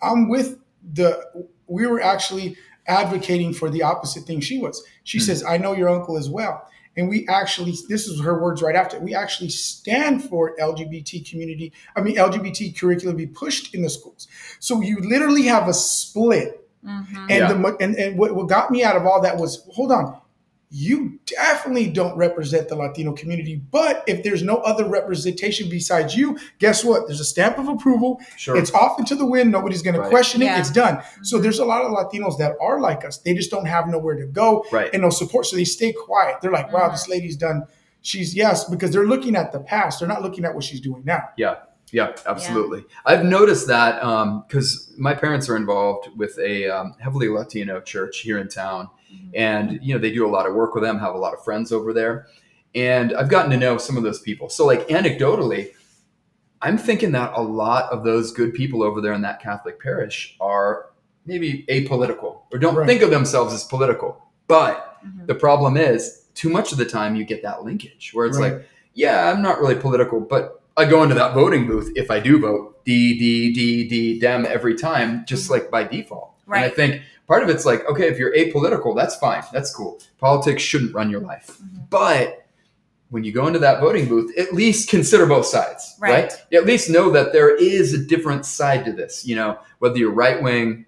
I'm 0.00 0.28
with 0.28 0.58
the, 0.92 1.20
we 1.66 1.86
were 1.86 2.00
actually 2.00 2.56
advocating 2.86 3.52
for 3.52 3.70
the 3.70 3.82
opposite 3.82 4.24
thing 4.24 4.40
she 4.40 4.58
was. 4.58 4.82
She 5.04 5.18
Hmm. 5.18 5.24
says, 5.24 5.44
I 5.44 5.56
know 5.58 5.72
your 5.74 5.88
uncle 5.88 6.16
as 6.16 6.28
well. 6.30 6.66
And 6.96 7.08
we 7.08 7.26
actually, 7.28 7.74
this 7.88 8.06
is 8.06 8.20
her 8.20 8.38
words 8.40 8.60
right 8.60 8.76
after, 8.76 8.98
we 9.00 9.14
actually 9.14 9.48
stand 9.48 10.24
for 10.24 10.54
LGBT 10.60 11.20
community, 11.28 11.72
I 11.96 12.02
mean, 12.02 12.16
LGBT 12.18 12.72
curriculum 12.78 13.16
be 13.16 13.26
pushed 13.26 13.74
in 13.74 13.82
the 13.82 13.88
schools. 13.90 14.28
So 14.60 14.80
you 14.82 14.98
literally 15.00 15.44
have 15.44 15.68
a 15.68 15.74
split. 15.74 16.58
Mhm. 16.84 17.06
And, 17.16 17.30
Yeah. 17.30 17.52
the, 17.52 17.76
and, 17.80 17.94
and 17.96 18.18
what, 18.18 18.34
what 18.34 18.48
got 18.48 18.70
me 18.70 18.82
out 18.84 18.96
of 18.96 19.06
all 19.06 19.22
that 19.22 19.38
was, 19.38 19.64
hold 19.72 19.90
on, 19.92 20.18
you 20.74 21.20
definitely 21.26 21.88
don't 21.90 22.16
represent 22.16 22.66
the 22.68 22.74
Latino 22.74 23.12
community. 23.12 23.56
But 23.56 24.02
if 24.06 24.22
there's 24.22 24.42
no 24.42 24.56
other 24.56 24.88
representation 24.88 25.68
besides 25.68 26.16
you, 26.16 26.38
guess 26.58 26.82
what? 26.82 27.06
There's 27.06 27.20
a 27.20 27.24
stamp 27.26 27.58
of 27.58 27.68
approval. 27.68 28.18
Sure. 28.38 28.56
It's 28.56 28.72
off 28.72 28.98
into 28.98 29.14
the 29.14 29.26
wind. 29.26 29.50
Nobody's 29.52 29.82
going 29.82 29.96
Right. 29.96 30.04
to 30.04 30.10
question 30.10 30.40
it. 30.40 30.46
Yeah. 30.46 30.58
It's 30.60 30.70
done. 30.70 31.02
So 31.22 31.38
Mhm. 31.38 31.42
there's 31.42 31.58
a 31.58 31.66
lot 31.66 31.82
of 31.82 31.90
Latinos 31.92 32.38
that 32.38 32.56
are 32.58 32.80
like 32.80 33.04
us. 33.04 33.18
They 33.18 33.34
just 33.34 33.50
don't 33.50 33.66
have 33.66 33.86
nowhere 33.86 34.16
to 34.16 34.24
go 34.26 34.64
right. 34.72 34.88
and 34.94 35.02
no 35.02 35.10
support. 35.10 35.44
So 35.44 35.56
they 35.56 35.64
stay 35.64 35.92
quiet. 35.92 36.36
They're 36.40 36.50
like, 36.50 36.72
wow, 36.72 36.88
Mhm. 36.88 36.92
this 36.92 37.06
lady's 37.06 37.36
done. 37.36 37.64
She's 38.00 38.34
yes, 38.34 38.64
because 38.64 38.92
they're 38.92 39.06
looking 39.06 39.36
at 39.36 39.52
the 39.52 39.60
past. 39.60 39.98
They're 40.00 40.08
not 40.08 40.22
looking 40.22 40.44
at 40.46 40.54
what 40.54 40.64
she's 40.64 40.80
doing 40.80 41.02
now. 41.04 41.28
Yeah, 41.36 41.56
Yeah, 41.92 42.12
absolutely. 42.26 42.84
I've 43.04 43.22
noticed 43.26 43.66
that 43.66 44.00
because 44.48 44.90
my 44.96 45.12
parents 45.12 45.50
are 45.50 45.56
involved 45.56 46.08
with 46.16 46.38
a 46.38 46.66
um, 46.70 46.94
heavily 46.98 47.28
Latino 47.28 47.82
church 47.82 48.20
here 48.20 48.38
in 48.38 48.48
town, 48.48 48.88
Mhm. 49.12 49.30
and 49.34 49.78
you 49.82 49.94
know 49.94 50.00
they 50.00 50.10
do 50.12 50.26
a 50.26 50.30
lot 50.30 50.46
of 50.46 50.54
work 50.54 50.74
with 50.74 50.82
them. 50.84 50.98
Have 50.98 51.14
a 51.14 51.18
lot 51.18 51.34
of 51.34 51.44
friends 51.44 51.72
over 51.72 51.92
there, 51.92 52.26
and 52.74 53.14
I've 53.14 53.28
gotten 53.28 53.50
to 53.50 53.56
know 53.56 53.76
some 53.78 53.96
of 53.96 54.02
those 54.02 54.20
people. 54.20 54.48
So, 54.48 54.66
like 54.66 54.88
anecdotally, 54.88 55.70
I'm 56.60 56.78
thinking 56.78 57.12
that 57.12 57.32
a 57.34 57.42
lot 57.42 57.90
of 57.92 58.04
those 58.04 58.32
good 58.32 58.54
people 58.54 58.82
over 58.82 59.00
there 59.00 59.12
in 59.12 59.22
that 59.22 59.40
Catholic 59.42 59.80
parish 59.80 60.36
are 60.40 60.86
maybe 61.26 61.64
apolitical 61.68 62.42
or 62.52 62.58
don't 62.58 62.74
Right. 62.74 62.86
think 62.86 63.02
of 63.02 63.10
themselves 63.10 63.52
as 63.54 63.64
political. 63.64 64.22
But 64.48 64.96
Mhm. 65.04 65.26
the 65.26 65.34
problem 65.34 65.76
is, 65.76 66.26
too 66.34 66.48
much 66.48 66.72
of 66.72 66.78
the 66.78 66.84
time 66.84 67.14
you 67.14 67.24
get 67.24 67.42
that 67.42 67.64
linkage 67.64 68.10
where 68.14 68.26
it's 68.26 68.38
Right. 68.38 68.54
like, 68.54 68.64
yeah, 68.94 69.30
I'm 69.30 69.42
not 69.42 69.60
really 69.60 69.74
political, 69.74 70.20
but 70.20 70.60
I 70.76 70.84
go 70.86 71.02
into 71.02 71.14
that 71.16 71.34
voting 71.34 71.66
booth 71.66 71.92
if 71.94 72.10
I 72.10 72.18
do 72.20 72.38
vote 72.38 72.84
D 72.84 73.18
D 73.18 73.52
D 73.52 73.86
D 73.88 74.18
Dem 74.18 74.46
every 74.46 74.74
time, 74.74 75.24
just 75.26 75.50
like 75.50 75.70
by 75.70 75.84
default. 75.84 76.30
And 76.46 76.56
I 76.64 76.68
think 76.68 77.02
part 77.32 77.42
of 77.42 77.48
it's 77.48 77.64
like, 77.64 77.82
okay, 77.88 78.08
if 78.08 78.18
you're 78.18 78.34
apolitical, 78.34 78.94
that's 78.94 79.16
fine, 79.16 79.42
that's 79.54 79.74
cool. 79.74 79.98
Politics 80.18 80.62
shouldn't 80.62 80.94
run 80.94 81.08
your 81.08 81.20
life, 81.22 81.46
Mhm. 81.62 81.88
but 81.88 82.44
when 83.08 83.24
you 83.24 83.32
go 83.32 83.46
into 83.46 83.58
that 83.58 83.80
voting 83.80 84.06
booth, 84.06 84.36
at 84.38 84.52
least 84.52 84.90
consider 84.90 85.24
both 85.24 85.46
sides, 85.46 85.94
right? 85.98 86.24
Right. 86.24 86.32
At 86.52 86.66
least 86.66 86.90
know 86.90 87.10
that 87.10 87.32
there 87.32 87.54
is 87.56 87.94
a 87.94 87.98
different 87.98 88.44
side 88.44 88.84
to 88.84 88.92
this. 88.92 89.24
You 89.26 89.36
know, 89.36 89.58
whether 89.78 89.96
you're 89.98 90.10
right 90.12 90.42
wing, 90.42 90.84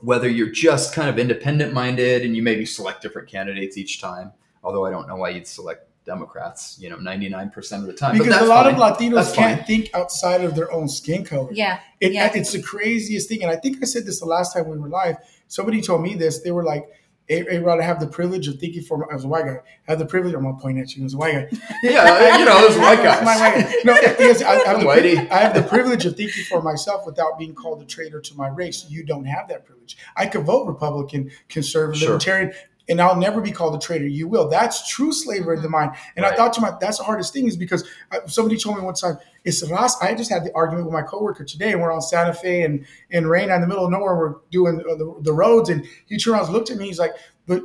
whether 0.00 0.28
you're 0.28 0.50
just 0.52 0.94
kind 0.94 1.08
of 1.08 1.18
independent 1.18 1.72
minded, 1.72 2.22
and 2.24 2.36
you 2.36 2.42
maybe 2.44 2.64
select 2.64 3.02
different 3.02 3.26
candidates 3.28 3.76
each 3.76 4.00
time. 4.00 4.30
Although 4.62 4.84
I 4.86 4.90
don't 4.90 5.08
know 5.08 5.16
why 5.16 5.30
you'd 5.30 5.46
select 5.48 5.86
Democrats, 6.04 6.76
you 6.80 6.88
know, 6.90 6.96
99% 6.96 7.82
of 7.82 7.86
the 7.86 7.92
time. 7.92 8.16
But 8.18 8.24
Because 8.24 8.42
a 8.42 8.46
lot 8.46 8.64
fine. 8.64 8.74
of 8.74 8.80
Latinos 8.80 9.14
That's 9.14 9.32
can't 9.32 9.58
fine. 9.58 9.66
think 9.66 9.90
outside 9.94 10.42
of 10.42 10.54
their 10.56 10.72
own 10.72 10.88
skin 10.88 11.24
color. 11.24 11.50
yeah 11.52 11.78
It, 12.00 12.12
Yeah. 12.12 12.30
It's 12.34 12.52
the 12.52 12.62
craziest 12.62 13.28
thing. 13.28 13.42
And 13.42 13.50
I 13.52 13.56
think 13.56 13.76
I 13.82 13.84
said 13.86 14.06
this 14.06 14.18
the 14.20 14.26
last 14.26 14.52
time 14.54 14.68
we 14.68 14.78
were 14.78 14.88
live. 14.88 15.16
Somebody 15.48 15.80
told 15.80 16.02
me 16.02 16.14
this. 16.14 16.40
They 16.40 16.50
were 16.50 16.64
like, 16.64 16.88
hey, 17.28 17.44
hey 17.48 17.58
Rod, 17.58 17.78
I 17.78 17.82
have 17.82 18.00
the 18.00 18.06
privilege 18.06 18.48
of 18.48 18.58
thinking 18.58 18.82
for, 18.82 18.98
my, 18.98 19.06
as 19.12 19.24
a 19.24 19.28
white 19.28 19.44
guy, 19.44 19.58
I 19.86 19.90
have 19.90 19.98
the 19.98 20.06
privilege, 20.06 20.34
I'm 20.34 20.44
to 20.44 20.52
point 20.54 20.78
at 20.78 20.94
you 20.96 21.04
as 21.04 21.14
a 21.14 21.18
white 21.18 21.32
guy. 21.32 21.58
Yeah, 21.82 22.38
you 22.38 22.44
know, 22.44 22.56
white 22.80 23.02
guys. 23.02 23.24
My 23.24 23.36
white 23.36 23.54
guy. 23.54 23.72
No, 23.84 23.92
yes, 23.94 24.42
I, 24.42 24.52
I, 24.52 24.66
have 24.66 24.80
the, 24.80 24.86
Whitey. 24.86 25.30
I 25.30 25.38
have 25.38 25.54
the 25.54 25.62
privilege 25.62 26.04
of 26.06 26.16
thinking 26.16 26.44
for 26.44 26.60
myself 26.62 27.06
without 27.06 27.38
being 27.38 27.54
called 27.54 27.82
a 27.82 27.84
traitor 27.84 28.20
to 28.20 28.34
my 28.34 28.48
race. 28.48 28.86
You 28.88 29.04
don't 29.04 29.26
have 29.26 29.48
that 29.48 29.64
privilege. 29.64 29.96
I 30.16 30.26
could 30.26 30.44
vote 30.44 30.66
Republican, 30.66 31.30
conservative, 31.48 32.00
Sure. 32.00 32.08
libertarian, 32.10 32.52
and 32.88 33.00
I'll 33.00 33.16
never 33.16 33.40
be 33.40 33.52
called 33.52 33.74
a 33.74 33.78
traitor. 33.78 34.06
You 34.06 34.28
will. 34.28 34.48
That's 34.48 34.88
true 34.88 35.12
slavery 35.12 35.56
in 35.56 35.62
the 35.62 35.68
mind. 35.68 35.92
And 36.16 36.24
I 36.24 36.34
thought 36.34 36.52
to 36.54 36.60
myself, 36.60 36.80
that's 36.80 36.98
the 36.98 37.04
hardest 37.04 37.32
thing 37.32 37.46
is 37.46 37.56
because 37.56 37.88
I, 38.10 38.20
somebody 38.26 38.56
told 38.56 38.76
me 38.78 38.82
one 38.82 38.94
time, 38.94 39.18
it's 39.44 39.68
Ras. 39.70 40.00
I 40.02 40.14
just 40.14 40.30
had 40.30 40.44
the 40.44 40.52
argument 40.54 40.86
with 40.86 40.92
my 40.94 41.02
coworker 41.02 41.44
today, 41.44 41.72
and 41.72 41.80
we're 41.82 41.92
on 41.92 42.02
Santa 42.02 42.34
Fe 42.34 42.62
and 42.62 42.86
and 43.10 43.28
Reina 43.28 43.54
in 43.54 43.60
the 43.60 43.66
middle 43.66 43.84
of 43.84 43.90
nowhere. 43.90 44.16
We're 44.16 44.34
doing 44.50 44.80
uh, 44.80 44.94
the, 44.94 45.14
the 45.22 45.32
roads, 45.32 45.68
and 45.68 45.86
he 46.06 46.18
turned 46.18 46.34
around, 46.36 46.44
and 46.46 46.54
looked 46.54 46.70
at 46.70 46.76
me. 46.76 46.86
He's 46.86 46.98
like, 46.98 47.12
"But 47.46 47.62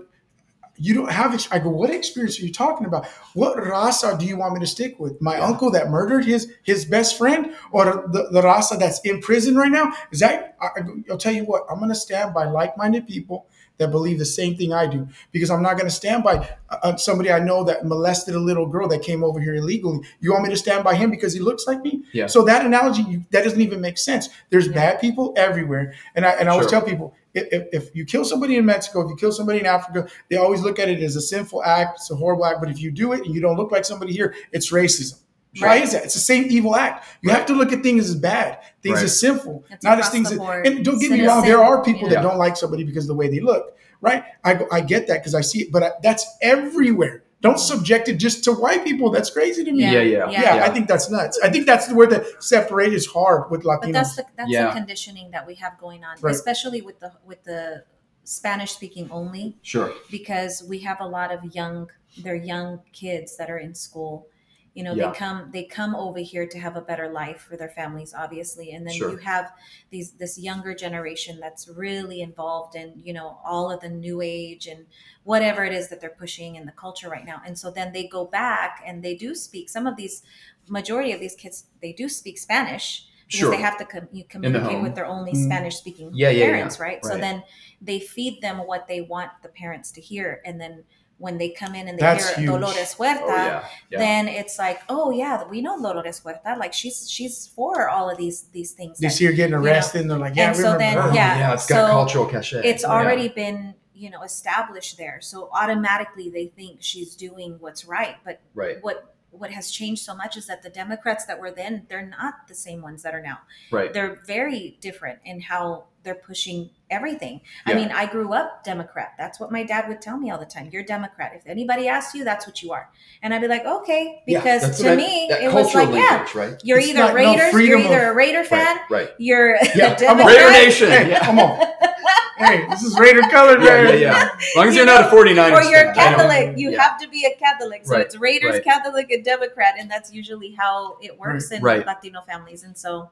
you 0.77 0.93
don't 0.95 1.11
have." 1.11 1.33
Ex-. 1.33 1.47
I 1.51 1.59
go, 1.59 1.69
"What 1.69 1.89
experience 1.89 2.39
are 2.39 2.43
you 2.45 2.51
talking 2.53 2.85
about? 2.87 3.05
What 3.33 3.57
rasa 3.57 4.17
do 4.17 4.25
you 4.25 4.37
want 4.37 4.53
me 4.55 4.59
to 4.61 4.67
stick 4.67 4.99
with? 4.99 5.21
My 5.21 5.37
Yeah. 5.37 5.45
uncle 5.45 5.71
that 5.71 5.89
murdered 5.89 6.25
his 6.25 6.51
his 6.63 6.85
best 6.85 7.17
friend, 7.17 7.53
or 7.71 7.85
the, 8.11 8.29
the 8.31 8.41
rasa 8.41 8.77
that's 8.77 8.99
in 9.01 9.19
prison 9.21 9.55
right 9.55 9.71
now? 9.71 9.91
Is 10.11 10.19
that? 10.19 10.55
I, 10.61 10.67
I- 10.67 10.81
I'll 11.11 11.17
tell 11.17 11.33
you 11.33 11.43
what. 11.45 11.63
I'm 11.69 11.77
going 11.79 11.89
to 11.89 11.95
stand 11.95 12.33
by 12.33 12.45
like-minded 12.45 13.07
people." 13.07 13.47
That 13.79 13.89
believe 13.89 14.19
the 14.19 14.25
same 14.25 14.55
thing 14.55 14.71
I 14.71 14.85
do, 14.85 15.07
because 15.31 15.49
I'm 15.49 15.63
not 15.63 15.73
going 15.73 15.87
to 15.87 15.95
stand 15.95 16.23
by 16.23 16.47
uh, 16.69 16.95
somebody 16.95 17.31
I 17.31 17.39
know 17.39 17.63
that 17.63 17.85
molested 17.85 18.35
a 18.35 18.39
little 18.39 18.67
girl 18.67 18.87
that 18.89 19.01
came 19.01 19.23
over 19.23 19.39
here 19.41 19.55
illegally. 19.55 20.01
You 20.19 20.31
want 20.31 20.43
me 20.43 20.51
to 20.51 20.55
stand 20.55 20.83
by 20.83 20.93
him 20.93 21.09
because 21.09 21.33
he 21.33 21.39
looks 21.39 21.65
like 21.65 21.81
me? 21.81 22.03
Yeah. 22.11 22.27
So 22.27 22.43
that 22.43 22.65
analogy 22.67 23.25
that 23.31 23.43
doesn't 23.43 23.59
even 23.59 23.81
make 23.81 23.97
sense. 23.97 24.29
There's 24.51 24.67
Yeah. 24.67 24.73
bad 24.73 25.01
people 25.01 25.33
everywhere, 25.35 25.95
and 26.15 26.23
I 26.23 26.31
and 26.33 26.47
I 26.49 26.51
always 26.51 26.69
Sure. 26.69 26.79
tell 26.81 26.87
people 26.87 27.15
if, 27.33 27.47
if, 27.51 27.67
if 27.73 27.95
you 27.95 28.05
kill 28.05 28.23
somebody 28.23 28.57
in 28.57 28.65
Mexico, 28.65 29.01
if 29.01 29.09
you 29.09 29.15
kill 29.15 29.31
somebody 29.31 29.59
in 29.59 29.65
Africa, 29.65 30.07
they 30.29 30.35
always 30.37 30.61
look 30.61 30.77
at 30.77 30.87
it 30.87 31.01
as 31.01 31.15
a 31.15 31.21
sinful 31.21 31.63
act. 31.63 31.97
It's 31.97 32.11
a 32.11 32.15
horrible 32.15 32.45
act. 32.45 32.59
But 32.59 32.69
if 32.69 32.79
you 32.79 32.91
do 32.91 33.11
it 33.13 33.25
and 33.25 33.33
you 33.33 33.41
don't 33.41 33.57
look 33.57 33.71
like 33.71 33.85
somebody 33.85 34.13
here, 34.13 34.35
it's 34.51 34.71
racism. 34.71 35.15
Why 35.59 35.67
Right. 35.67 35.83
is 35.83 35.91
that? 35.93 36.03
It's 36.05 36.13
the 36.15 36.19
same 36.19 36.45
evil 36.49 36.75
act. 36.75 37.05
You 37.21 37.29
Right. 37.29 37.37
have 37.37 37.45
to 37.47 37.53
look 37.53 37.71
at 37.71 37.83
things 37.83 38.09
as 38.09 38.15
bad, 38.15 38.59
things 38.81 38.95
Right. 38.95 39.03
as 39.05 39.19
sinful, 39.19 39.63
It's 39.69 39.83
not 39.83 39.99
as 39.99 40.09
things. 40.09 40.29
That, 40.31 40.39
and 40.65 40.83
don't 40.83 40.99
get 40.99 41.11
me 41.11 41.25
wrong, 41.25 41.41
sin. 41.41 41.49
there 41.49 41.63
are 41.63 41.83
people 41.83 42.07
Yeah. 42.09 42.15
that 42.15 42.21
don't 42.23 42.37
like 42.37 42.57
somebody 42.57 42.83
because 42.83 43.03
of 43.05 43.09
the 43.09 43.15
way 43.15 43.27
they 43.27 43.39
look, 43.39 43.75
right? 44.01 44.23
I 44.43 44.55
go- 44.55 44.67
I 44.71 44.81
get 44.81 45.07
that 45.07 45.19
because 45.21 45.35
I 45.35 45.41
see 45.41 45.63
it, 45.63 45.71
but 45.71 45.83
I, 45.83 45.91
that's 46.01 46.25
everywhere. 46.41 47.23
Don't 47.41 47.59
subject 47.59 48.07
it 48.07 48.13
just 48.15 48.43
to 48.45 48.53
white 48.53 48.85
people. 48.85 49.11
That's 49.11 49.29
crazy 49.29 49.63
to 49.65 49.71
me. 49.71 49.81
Yeah. 49.83 49.91
Yeah, 49.91 50.01
yeah, 50.01 50.29
Yeah, 50.29 50.55
Yeah. 50.55 50.63
I 50.65 50.69
think 50.69 50.87
that's 50.87 51.09
nuts. 51.11 51.37
I 51.43 51.49
think 51.49 51.65
that's 51.65 51.91
where 51.91 52.07
the 52.07 52.25
separate 52.39 52.93
is 52.93 53.05
hard 53.05 53.51
with 53.51 53.63
Latinos. 53.63 53.81
but 53.81 53.91
that's 53.93 54.15
the 54.15 54.25
that's 54.37 54.49
Yeah. 54.49 54.67
the 54.67 54.71
conditioning 54.71 55.29
that 55.31 55.45
we 55.45 55.55
have 55.55 55.77
going 55.77 56.03
on 56.05 56.15
Right. 56.21 56.33
especially 56.33 56.81
with 56.81 56.99
the 57.01 57.11
with 57.25 57.43
the 57.43 57.83
spanish 58.23 58.71
speaking 58.71 59.09
only 59.11 59.57
Sure. 59.61 59.91
because 60.09 60.63
we 60.67 60.79
have 60.79 61.01
a 61.01 61.05
lot 61.05 61.33
of 61.33 61.53
young 61.53 61.89
they're 62.19 62.33
young 62.35 62.79
kids 62.93 63.35
that 63.35 63.49
are 63.51 63.57
in 63.57 63.75
school 63.75 64.27
you 64.73 64.83
know 64.83 64.93
Yeah. 64.93 65.09
they 65.11 65.17
come 65.17 65.49
they 65.51 65.63
come 65.63 65.93
over 65.95 66.19
here 66.19 66.47
to 66.47 66.57
have 66.59 66.75
a 66.75 66.81
better 66.81 67.07
life 67.09 67.41
for 67.41 67.55
their 67.57 67.69
families 67.69 68.13
obviously 68.13 68.71
and 68.71 68.85
then 68.87 68.93
Sure. 68.95 69.11
you 69.11 69.17
have 69.17 69.53
these 69.91 70.13
this 70.13 70.37
younger 70.39 70.73
generation 70.73 71.39
that's 71.39 71.67
really 71.67 72.21
involved 72.21 72.75
in 72.75 72.93
you 73.03 73.13
know 73.13 73.37
all 73.45 73.71
of 73.71 73.81
the 73.81 73.89
new 73.89 74.21
age 74.21 74.65
and 74.67 74.85
whatever 75.23 75.63
it 75.63 75.73
is 75.73 75.89
that 75.89 76.01
they're 76.01 76.09
pushing 76.09 76.55
in 76.55 76.65
the 76.65 76.71
culture 76.71 77.07
right 77.09 77.25
now 77.25 77.41
and 77.45 77.57
so 77.57 77.69
then 77.69 77.91
they 77.93 78.07
go 78.07 78.25
back 78.25 78.81
and 78.85 79.03
they 79.03 79.15
do 79.15 79.35
speak 79.35 79.69
some 79.69 79.85
of 79.85 79.95
these 79.95 80.23
majority 80.67 81.11
of 81.11 81.19
these 81.19 81.35
kids 81.35 81.65
they 81.81 81.93
do 81.93 82.09
speak 82.09 82.37
spanish 82.37 83.05
because 83.27 83.39
Sure. 83.39 83.51
they 83.51 83.61
have 83.61 83.77
to 83.77 83.85
com- 83.85 84.09
you 84.11 84.23
communicate 84.25 84.71
home. 84.71 84.83
with 84.83 84.95
their 84.95 85.05
only 85.05 85.33
Mm. 85.33 85.45
spanish 85.45 85.75
speaking 85.75 86.11
Yeah, 86.13 86.29
yeah, 86.29 86.45
yeah. 86.45 86.51
parents 86.51 86.79
right? 86.79 87.03
so 87.05 87.17
then 87.17 87.43
they 87.81 87.99
feed 87.99 88.41
them 88.41 88.57
what 88.65 88.87
they 88.87 89.01
want 89.01 89.31
the 89.43 89.49
parents 89.49 89.91
to 89.91 90.01
hear 90.01 90.41
and 90.45 90.59
then 90.59 90.83
when 91.23 91.37
they 91.37 91.49
come 91.49 91.73
in 91.73 91.87
and 91.87 91.97
they 91.97 92.01
That's 92.01 92.27
hear 92.35 92.37
huge. 92.39 92.47
Dolores 92.61 92.93
Huerta, 92.95 93.21
Oh, 93.23 93.27
yeah. 93.35 93.65
yeah. 93.91 93.97
then 93.97 94.27
it's 94.27 94.59
like, 94.59 94.81
oh 94.89 95.09
yeah, 95.11 95.43
we 95.53 95.61
know 95.61 95.75
Dolores 95.81 96.19
Huerta. 96.23 96.57
Like 96.59 96.73
she's 96.73 97.09
she's 97.09 97.47
for 97.55 97.89
all 97.89 98.09
of 98.11 98.17
these 98.17 98.39
these 98.51 98.71
things. 98.73 98.99
they 98.99 99.07
that- 99.07 99.13
see 99.13 99.25
her 99.25 99.31
getting 99.31 99.51
know, 99.55 99.63
arrested, 99.63 100.01
and 100.01 100.11
they're 100.11 100.17
like, 100.27 100.35
"Yeah, 100.35 100.47
and 100.49 100.55
I 100.57 100.61
so 100.61 100.73
remember 100.73 101.01
then- 101.01 101.09
her." 101.09 101.15
yeah. 101.15 101.33
Oh, 101.35 101.39
yeah, 101.39 101.53
it's 101.53 101.67
got 101.67 101.75
so 101.87 101.87
cultural 101.87 102.25
cachet. 102.25 102.61
it's 102.71 102.83
oh, 102.83 102.89
Yeah. 102.89 102.93
already 102.99 103.29
been 103.29 103.73
you 103.95 104.09
know 104.09 104.23
established 104.23 104.97
there. 104.97 105.19
So 105.21 105.49
automatically 105.53 106.29
they 106.29 106.47
think 106.47 106.77
she's 106.81 107.15
doing 107.15 107.55
what's 107.59 107.85
right. 107.85 108.15
But 108.25 108.41
right. 108.53 108.77
what 108.81 109.12
what 109.33 109.51
has 109.51 109.71
changed 109.71 110.03
so 110.03 110.15
much 110.15 110.37
is 110.37 110.47
that 110.47 110.61
the 110.63 110.69
Democrats 110.69 111.25
that 111.25 111.39
were 111.39 111.51
then, 111.51 111.85
they're 111.89 112.05
not 112.05 112.47
the 112.47 112.53
same 112.55 112.81
ones 112.81 113.01
that 113.03 113.13
are 113.15 113.21
now. 113.21 113.39
Right. 113.71 113.91
They're 113.91 114.21
very 114.27 114.77
different 114.79 115.19
in 115.25 115.41
how 115.41 115.85
they're 116.03 116.13
pushing 116.15 116.69
everything. 116.91 117.41
I 117.65 117.73
mean, 117.73 117.89
I 117.89 118.05
grew 118.05 118.33
up 118.33 118.63
Democrat. 118.63 119.13
That's 119.17 119.39
what 119.39 119.51
my 119.51 119.63
dad 119.63 119.87
would 119.87 120.01
tell 120.01 120.17
me 120.17 120.29
all 120.31 120.37
the 120.37 120.45
time. 120.45 120.69
You're 120.71 120.83
Democrat. 120.83 121.31
If 121.33 121.47
anybody 121.47 121.87
asks 121.87 122.13
you, 122.13 122.23
that's 122.25 122.45
what 122.45 122.61
you 122.61 122.73
are. 122.73 122.89
And 123.21 123.33
I'd 123.33 123.41
be 123.41 123.47
like, 123.47 123.65
okay, 123.65 124.21
because 124.27 124.61
that's 124.63 124.77
to 124.79 124.83
what 124.83 124.93
I- 124.93 124.95
me, 124.97 125.27
that 125.29 125.41
it 125.41 125.45
was 125.51 125.71
cultural 125.71 125.85
like, 125.85 125.95
yeah, 125.95 126.27
right? 126.35 126.61
you're 126.63 126.77
It's 126.79 126.89
either 126.89 126.99
not- 126.99 127.09
no 127.09 127.15
Raiders, 127.15 127.53
you're 127.67 127.79
either 127.79 128.01
of- 128.07 128.11
a 128.11 128.13
Raider 128.15 128.43
fan, 128.43 128.77
Right, 128.89 129.07
right. 129.07 129.09
you're 129.17 129.55
Yeah, 129.75 129.93
a 129.93 129.95
come 129.99 130.19
on. 130.19 130.27
Democrat. 130.27 130.27
Raider 130.37 130.51
Nation. 130.51 130.89
Hey, 130.91 131.09
Yeah. 131.09 131.25
come 131.25 131.39
on. 131.39 131.59
Hey, 132.37 132.65
this 132.69 132.83
is 132.83 132.97
Raider 132.99 133.21
color, 133.23 133.59
Yeah, 133.61 133.89
yeah, 133.89 133.93
yeah. 133.95 134.29
As 134.37 134.43
long 134.55 134.67
as 134.67 134.73
You 134.73 134.79
you're 134.81 134.85
not 134.87 135.01
a 135.01 135.03
know, 135.05 135.09
49 135.11 135.53
or 135.53 135.61
you're 135.63 135.93
fan, 135.93 135.95
Catholic. 135.95 136.57
You 136.57 136.71
Yeah. 136.71 136.81
have 136.81 136.99
to 136.99 137.07
be 137.07 137.25
a 137.25 137.37
Catholic. 137.37 137.85
So 137.85 137.93
Right, 137.93 138.01
it's 138.01 138.15
Raiders, 138.17 138.53
right. 138.53 138.63
Catholic, 138.63 139.11
and 139.11 139.23
Democrat, 139.23 139.75
and 139.77 139.89
that's 139.89 140.11
usually 140.11 140.51
how 140.57 140.97
it 141.01 141.17
works 141.17 141.51
in 141.51 141.61
Right. 141.61 141.85
Latino 141.85 142.21
families. 142.21 142.63
And 142.63 142.77
so, 142.77 143.09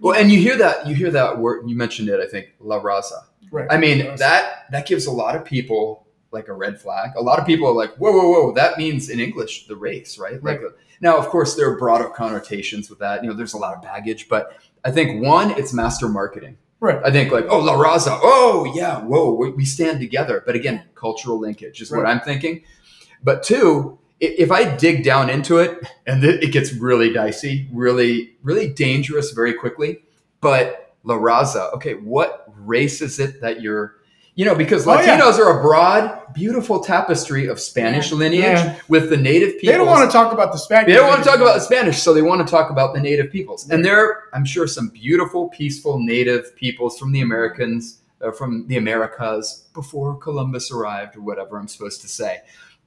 Well, 0.00 0.18
and 0.18 0.30
you 0.30 0.38
hear 0.40 0.56
that 0.58 0.86
you 0.86 0.94
hear 0.94 1.10
that 1.12 1.38
word 1.38 1.68
you 1.68 1.76
mentioned 1.76 2.08
it. 2.08 2.20
I 2.20 2.26
think 2.26 2.54
La 2.60 2.80
Raza. 2.80 3.24
Right. 3.50 3.66
I 3.70 3.76
mean 3.78 4.16
that 4.16 4.66
that 4.70 4.86
gives 4.86 5.06
a 5.06 5.12
lot 5.12 5.36
of 5.36 5.44
people 5.44 6.06
like 6.32 6.48
a 6.48 6.52
red 6.52 6.78
flag. 6.80 7.12
A 7.16 7.22
lot 7.22 7.38
of 7.38 7.46
people 7.46 7.66
are 7.68 7.72
like, 7.72 7.94
whoa, 7.96 8.12
whoa, 8.12 8.28
whoa. 8.28 8.52
That 8.52 8.76
means 8.78 9.08
in 9.08 9.20
English 9.20 9.68
the 9.68 9.76
race, 9.76 10.18
right? 10.18 10.42
Like 10.42 10.60
now, 11.00 11.16
of 11.16 11.26
course, 11.28 11.54
there 11.54 11.70
are 11.70 11.78
broader 11.78 12.08
connotations 12.08 12.90
with 12.90 12.98
that. 12.98 13.22
You 13.22 13.30
know, 13.30 13.36
there's 13.36 13.54
a 13.54 13.58
lot 13.58 13.74
of 13.76 13.82
baggage, 13.82 14.28
but 14.28 14.52
I 14.84 14.90
think 14.90 15.22
one, 15.24 15.52
it's 15.52 15.72
master 15.72 16.08
marketing. 16.08 16.58
Right. 16.78 17.00
I 17.04 17.10
think 17.10 17.32
like, 17.32 17.46
oh, 17.48 17.58
La 17.58 17.74
Raza. 17.74 18.18
Oh, 18.22 18.70
yeah. 18.74 19.00
Whoa, 19.00 19.32
we, 19.32 19.50
we 19.50 19.64
stand 19.64 19.98
together. 19.98 20.42
But 20.44 20.54
again, 20.54 20.84
cultural 20.94 21.38
linkage 21.38 21.80
is 21.80 21.90
what 21.90 22.06
I'm 22.06 22.20
thinking. 22.20 22.64
But 23.24 23.42
two, 23.42 23.98
if 24.20 24.50
I 24.50 24.76
dig 24.76 25.02
down 25.02 25.30
into 25.30 25.58
it, 25.58 25.78
and 26.06 26.22
it 26.22 26.52
gets 26.52 26.72
really 26.72 27.12
dicey, 27.12 27.68
really, 27.72 28.36
really 28.42 28.68
dangerous 28.68 29.32
very 29.32 29.54
quickly. 29.54 30.02
But 30.40 30.94
La 31.02 31.16
Raza, 31.16 31.72
okay, 31.74 31.94
what 31.94 32.44
race 32.58 33.00
is 33.00 33.18
it 33.18 33.40
that 33.40 33.62
you're, 33.62 33.95
you 34.36 34.44
know, 34.44 34.54
because 34.54 34.86
Oh, 34.86 35.00
yeah. 35.00 35.18
Latinos 35.18 35.38
are 35.38 35.58
a 35.58 35.62
broad, 35.62 36.20
beautiful 36.34 36.78
tapestry 36.80 37.46
of 37.48 37.58
Spanish 37.58 38.12
lineage 38.12 38.42
Yeah. 38.58 38.76
with 38.88 39.10
the 39.10 39.16
native 39.16 39.52
people. 39.58 39.72
They 39.72 39.78
don't 39.78 39.86
want 39.88 40.08
to 40.08 40.12
talk 40.14 40.32
about 40.32 40.52
the 40.52 40.58
Spanish. 40.58 40.88
They 40.88 40.92
don't 40.94 41.08
want 41.08 41.24
to 41.24 41.28
talk 41.28 41.40
about 41.40 41.54
the 41.54 41.60
Spanish, 41.60 42.00
so 42.02 42.12
they 42.14 42.22
want 42.22 42.46
to 42.46 42.50
talk 42.50 42.70
about 42.70 42.94
the 42.94 43.00
native 43.00 43.32
peoples. 43.32 43.68
And 43.70 43.84
there, 43.84 43.98
are, 43.98 44.22
I'm 44.34 44.44
sure, 44.44 44.66
some 44.66 44.88
beautiful, 44.90 45.48
peaceful 45.48 45.98
native 45.98 46.54
peoples 46.54 46.98
from 46.98 47.12
the 47.12 47.22
Americans, 47.22 47.98
uh, 48.22 48.30
from 48.30 48.66
the 48.68 48.76
Americas 48.76 49.64
before 49.74 50.16
Columbus 50.16 50.70
arrived, 50.70 51.16
or 51.16 51.22
whatever 51.22 51.58
I'm 51.58 51.68
supposed 51.68 52.02
to 52.02 52.08
say. 52.08 52.40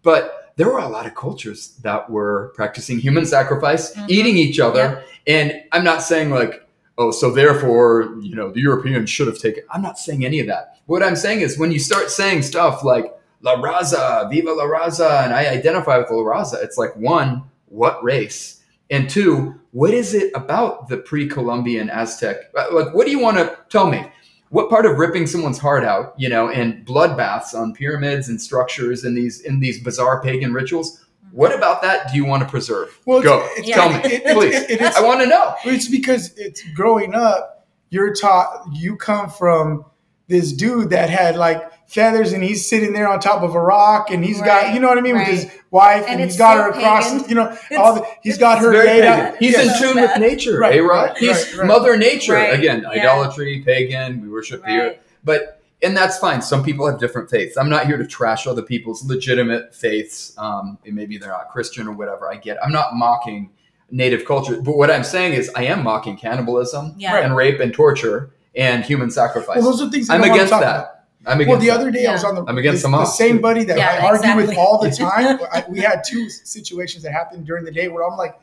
But 0.04 0.54
there 0.56 0.68
were 0.68 0.80
a 0.80 0.88
lot 0.88 1.06
of 1.08 1.16
cultures 1.16 1.76
that 1.82 2.10
were 2.10 2.52
practicing 2.56 3.00
human 3.00 3.26
sacrifice, 3.26 3.94
Mhm. 3.96 4.06
eating 4.10 4.38
each 4.38 4.60
other. 4.60 5.04
And 5.28 5.62
I'm 5.72 5.84
not 5.84 6.04
saying 6.04 6.30
like, 6.30 6.66
oh, 7.00 7.12
so 7.12 7.32
therefore, 7.32 8.14
you 8.22 8.36
know, 8.36 8.52
the 8.52 8.60
Europeans 8.60 9.10
should 9.10 9.28
have 9.28 9.40
taken. 9.40 9.64
I'm 9.72 9.82
not 9.82 9.98
saying 9.98 10.26
any 10.26 10.40
of 10.40 10.48
that. 10.48 10.76
What 10.86 11.02
I'm 11.02 11.16
saying 11.16 11.42
is 11.42 11.58
when 11.58 11.72
you 11.72 11.80
start 11.80 12.12
saying 12.12 12.44
stuff 12.44 12.84
like 12.84 13.06
La 13.42 13.56
Raza, 13.56 14.30
Viva 14.30 14.52
La 14.52 14.66
Raza, 14.66 15.24
and 15.24 15.34
I 15.34 15.48
identify 15.48 15.98
with 15.98 16.12
La 16.12 16.18
Raza, 16.18 16.62
it's 16.62 16.78
like 16.78 16.96
one, 16.98 17.44
what 17.68 18.04
race? 18.04 18.62
And 18.92 19.10
two, 19.10 19.60
what 19.72 19.94
is 19.94 20.14
it 20.14 20.32
about 20.36 20.90
the 20.90 20.98
pre-Columbian 20.98 21.90
Aztec? 21.90 22.54
Like, 22.54 22.94
what 22.94 23.06
do 23.06 23.12
you 23.12 23.20
want 23.20 23.38
to 23.38 23.58
tell 23.70 23.90
me? 23.90 24.06
What 24.50 24.70
part 24.70 24.86
of 24.86 24.98
ripping 24.98 25.28
someone's 25.28 25.60
heart 25.60 25.84
out, 25.84 26.16
you 26.18 26.28
know, 26.28 26.50
and 26.50 26.86
bloodbaths 26.86 27.54
on 27.54 27.74
pyramids 27.74 28.30
and 28.30 28.42
structures 28.42 29.04
and 29.04 29.16
these 29.16 29.42
in 29.42 29.60
these 29.60 29.82
bizarre 29.82 30.22
pagan 30.24 30.54
rituals? 30.54 31.06
What 31.32 31.54
about 31.54 31.82
that 31.84 32.10
do 32.12 32.18
you 32.18 32.26
want 32.26 32.44
to 32.44 32.50
preserve? 32.50 32.98
Well, 33.06 33.22
Go, 33.22 33.40
it's- 33.58 33.68
Yeah. 33.68 33.76
tell 33.76 33.90
me, 33.90 33.96
it- 34.04 34.24
it- 34.26 34.34
please. 34.36 34.56
it- 34.56 34.72
it's- 34.72 34.98
I 34.98 35.02
want 35.02 35.22
to 35.22 35.28
know. 35.28 35.54
It's 35.66 35.88
because 35.88 36.32
it's 36.38 36.62
growing 36.76 37.14
up. 37.14 37.66
You're 37.90 38.14
taught. 38.14 38.66
You 38.74 38.96
come 38.96 39.30
from 39.30 39.86
this 40.28 40.52
dude 40.52 40.92
that 40.92 41.10
had 41.10 41.36
like 41.36 41.62
feathers, 41.88 42.34
and 42.34 42.44
he's 42.44 42.68
sitting 42.70 42.94
there 42.94 43.08
on 43.08 43.20
top 43.20 43.42
of 43.42 43.56
a 43.56 43.60
rock, 43.60 44.12
and 44.12 44.24
he's 44.24 44.40
got 44.42 44.74
you 44.76 44.80
know 44.80 44.88
what 44.90 44.98
I 45.00 45.02
mean 45.02 45.18
with 45.18 45.28
his 45.28 45.48
wife, 45.72 46.04
and, 46.04 46.12
And 46.12 46.20
he's 46.20 46.30
it's 46.34 46.38
got 46.38 46.58
so 46.58 46.64
her 46.64 46.70
across. 46.70 47.12
pagan. 47.12 47.30
You 47.30 47.36
know, 47.36 47.46
It's- 47.52 47.80
all 47.80 47.94
the, 47.96 48.06
he's 48.22 48.38
got 48.38 48.60
her 48.60 48.72
laid 48.72 49.04
out. 49.06 49.38
He's 49.40 49.54
Yes. 49.54 49.82
in 49.82 49.88
tune 49.94 50.02
with 50.02 50.16
nature, 50.20 50.60
Right, 50.60 50.80
Rod? 50.84 50.88
right, 51.10 51.18
He's 51.18 51.30
right, 51.32 51.58
right. 51.58 51.68
Mother 51.68 51.98
Nature. 51.98 52.34
Right, 52.34 52.54
Again, 52.54 52.84
yeah. 52.84 53.02
idolatry, 53.02 53.64
pagan, 53.66 54.22
we 54.22 54.30
worship 54.30 54.64
the 54.64 54.72
earth. 54.72 54.96
But 55.24 55.59
and 55.82 55.96
that's 55.96 56.18
fine. 56.20 56.42
Some 56.42 56.64
people 56.64 56.86
have 56.90 57.00
different 57.00 57.30
faiths. 57.30 57.58
I'm 57.58 57.70
not 57.70 57.86
here 57.86 57.98
to 57.98 58.06
trash 58.06 58.46
other 58.48 58.62
people's 58.62 59.04
legitimate 59.06 59.74
faiths. 59.74 60.34
Um, 60.38 60.78
and 60.86 60.96
maybe 60.96 61.18
they're 61.18 61.30
not 61.30 61.50
Christian 61.50 61.88
or 61.88 61.94
whatever. 61.94 62.30
I 62.32 62.36
get. 62.38 62.58
It. 62.58 62.60
I'm 62.64 62.72
not 62.72 62.96
mocking 62.96 63.52
native 63.92 64.26
culture, 64.26 64.62
but 64.62 64.76
what 64.78 64.92
I'm 64.92 65.04
saying 65.04 65.34
is 65.34 65.50
I 65.56 65.64
am 65.64 65.84
mocking 65.84 66.16
cannibalism 66.18 66.94
Yeah. 66.98 67.18
and 67.20 67.36
rape 67.36 67.60
and 67.60 67.74
torture 67.74 68.30
and 68.56 68.84
human 68.84 69.10
sacrifice. 69.10 69.58
Well, 69.62 69.72
those 69.72 69.82
are 69.82 69.90
things 69.90 70.10
I 70.10 70.16
I'm 70.16 70.22
don't 70.22 70.30
want 70.32 70.40
to 70.40 70.44
against 70.46 70.52
talk 70.52 70.62
that. 70.62 70.76
about. 70.76 70.96
I'm 71.26 71.38
Well, 71.40 71.48
against 71.58 71.62
the 71.62 71.68
that. 71.68 71.80
other 71.80 71.92
day 71.92 72.06
I 72.06 72.12
was 72.14 72.24
on 72.24 72.36
the 72.36 72.44
I'm 72.46 72.58
against 72.58 72.84
the, 72.84 72.90
the 72.90 73.06
same 73.06 73.40
buddy 73.42 73.64
that 73.64 73.78
Yeah, 73.78 74.00
I 74.02 74.06
argue 74.06 74.36
with 74.36 74.56
all 74.58 74.80
the 74.82 74.92
time. 75.06 75.40
I, 75.52 75.66
we 75.68 75.80
had 75.80 76.04
two 76.06 76.30
situations 76.30 77.04
that 77.04 77.12
happened 77.14 77.46
during 77.48 77.66
the 77.66 77.72
day 77.72 77.88
where 77.88 78.04
I'm 78.08 78.16
like, 78.18 78.40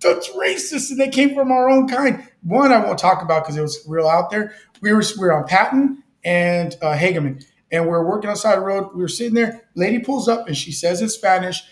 "That's 0.00 0.28
racist," 0.30 0.90
and 0.90 1.00
they 1.00 1.08
came 1.08 1.34
from 1.34 1.50
our 1.50 1.68
own 1.68 1.88
kind. 1.88 2.26
One 2.42 2.70
I 2.72 2.78
won't 2.78 2.98
talk 2.98 3.20
about 3.22 3.42
because 3.42 3.56
it 3.56 3.62
was 3.62 3.84
real 3.88 4.08
out 4.08 4.30
there. 4.30 4.54
We 4.80 4.92
were 4.92 5.02
we 5.18 5.26
were 5.26 5.32
on 5.32 5.46
Patton 5.46 6.03
and 6.24 6.74
uh, 6.82 6.94
Hageman, 6.96 7.44
and 7.70 7.84
we 7.84 7.90
are 7.90 8.04
working 8.06 8.28
on 8.28 8.34
the 8.34 8.40
side 8.40 8.54
of 8.54 8.60
the 8.60 8.66
road. 8.66 8.90
We 8.94 9.02
were 9.02 9.08
sitting 9.08 9.34
there. 9.34 9.62
Lady 9.74 9.98
pulls 9.98 10.28
up 10.28 10.46
and 10.46 10.56
she 10.56 10.72
says 10.72 11.02
in 11.02 11.08
Spanish, 11.08 11.62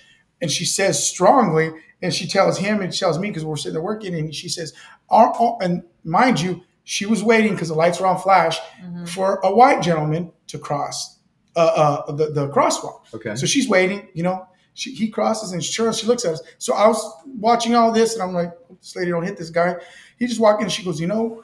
and 0.40 0.50
she 0.50 0.64
says 0.64 1.04
strongly, 1.06 1.70
and 2.02 2.12
she 2.12 2.26
tells 2.26 2.58
him 2.58 2.80
and 2.80 2.92
she 2.92 3.00
tells 3.00 3.18
me 3.18 3.28
because 3.28 3.44
we're 3.44 3.56
sitting 3.56 3.74
there 3.74 3.82
working, 3.82 4.14
and 4.14 4.34
she 4.34 4.48
says, 4.48 4.72
our, 5.10 5.28
our- 5.40 5.58
and 5.62 5.82
mind 6.04 6.40
you, 6.40 6.62
she 6.84 7.06
was 7.06 7.22
waiting 7.22 7.52
because 7.52 7.68
the 7.68 7.74
lights 7.74 8.00
were 8.00 8.06
on 8.08 8.18
flash 8.18 8.58
Mhm. 8.84 9.08
for 9.08 9.38
a 9.44 9.54
white 9.54 9.82
gentleman 9.82 10.32
to 10.48 10.58
cross 10.58 11.18
uh, 11.54 11.60
uh, 12.08 12.12
the, 12.12 12.30
the 12.30 12.48
crosswalk. 12.48 13.02
Okay. 13.14 13.36
So 13.36 13.46
she's 13.46 13.68
waiting, 13.68 14.08
you 14.14 14.22
know, 14.22 14.46
she, 14.74 14.92
he 14.94 15.08
crosses 15.08 15.52
and 15.52 15.62
sure, 15.62 15.92
she 15.92 16.06
looks 16.06 16.24
at 16.24 16.32
us. 16.32 16.42
So 16.58 16.74
I 16.74 16.88
was 16.88 16.98
watching 17.38 17.74
all 17.74 17.92
this 17.92 18.14
and 18.14 18.22
I'm 18.22 18.32
like, 18.32 18.52
this 18.80 18.96
lady 18.96 19.10
don't 19.10 19.22
hit 19.22 19.36
this 19.36 19.50
guy. 19.50 19.76
He 20.18 20.26
just 20.26 20.40
walked 20.40 20.60
in 20.60 20.64
and 20.64 20.72
she 20.72 20.82
goes, 20.82 20.98
you 20.98 21.06
know, 21.06 21.42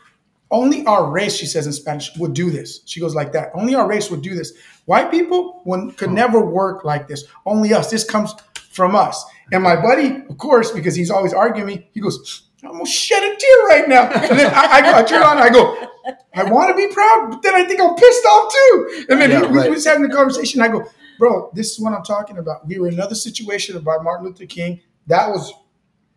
only 0.51 0.85
our 0.87 1.11
race, 1.11 1.35
she 1.37 1.47
says 1.47 1.67
in 1.67 1.73
Spanish, 1.73 2.11
would 2.17 2.33
do 2.35 2.51
this. 2.51 2.81
She 2.87 3.01
goes 3.01 3.15
like 3.15 3.33
that. 3.33 3.51
Only 3.55 3.75
our 3.75 3.87
race 3.87 4.11
would 4.11 4.23
do 4.23 4.35
this. 4.35 4.53
White 4.87 5.11
people 5.11 5.61
would, 5.67 5.97
could 5.97 6.11
never 6.11 6.41
work 6.45 6.85
like 6.85 7.07
this. 7.09 7.25
Only 7.45 7.75
us. 7.75 7.91
This 7.91 8.05
comes 8.05 8.33
from 8.71 8.95
us. 8.97 9.23
And 9.53 9.63
my 9.63 9.77
buddy, 9.77 10.23
of 10.29 10.39
course, 10.39 10.71
because 10.73 10.95
he's 10.95 11.11
always 11.11 11.33
arguing 11.35 11.67
me, 11.67 11.91
he 11.93 12.01
goes, 12.01 12.49
I'm 12.65 12.73
gonna 12.73 12.87
shed 12.87 13.23
a 13.23 13.37
tear 13.37 13.63
right 13.69 13.89
now. 13.89 14.11
And 14.31 14.39
then 14.39 14.53
I, 14.55 14.63
I, 14.67 14.81
go, 14.83 14.95
I 14.99 15.03
turn 15.03 15.23
on, 15.23 15.39
I 15.39 15.49
go, 15.51 15.77
I 16.35 16.45
want 16.45 16.71
to 16.71 16.77
be 16.77 16.93
proud, 16.93 17.29
but 17.31 17.43
then 17.43 17.55
I 17.55 17.65
think 17.65 17.81
I'm 17.81 17.95
pissed 17.95 18.25
off 18.25 18.53
too. 18.53 19.07
And 19.11 19.21
then 19.21 19.31
Yeah, 19.31 19.41
he, 19.41 19.47
we, 19.47 19.59
right. 19.59 19.69
we 19.71 19.75
was 19.75 19.85
having 19.87 20.05
a 20.11 20.15
conversation. 20.15 20.61
I 20.63 20.69
go, 20.69 20.85
bro, 21.19 21.51
this 21.55 21.73
is 21.73 21.81
what 21.81 21.93
I'm 21.93 22.03
talking 22.05 22.39
about. 22.39 22.67
We 22.67 22.79
were 22.79 22.89
in 22.89 22.95
another 22.95 23.15
situation 23.15 23.77
about 23.77 24.03
Martin 24.05 24.27
Luther 24.27 24.47
King. 24.47 24.81
That 25.09 25.29
was 25.29 25.53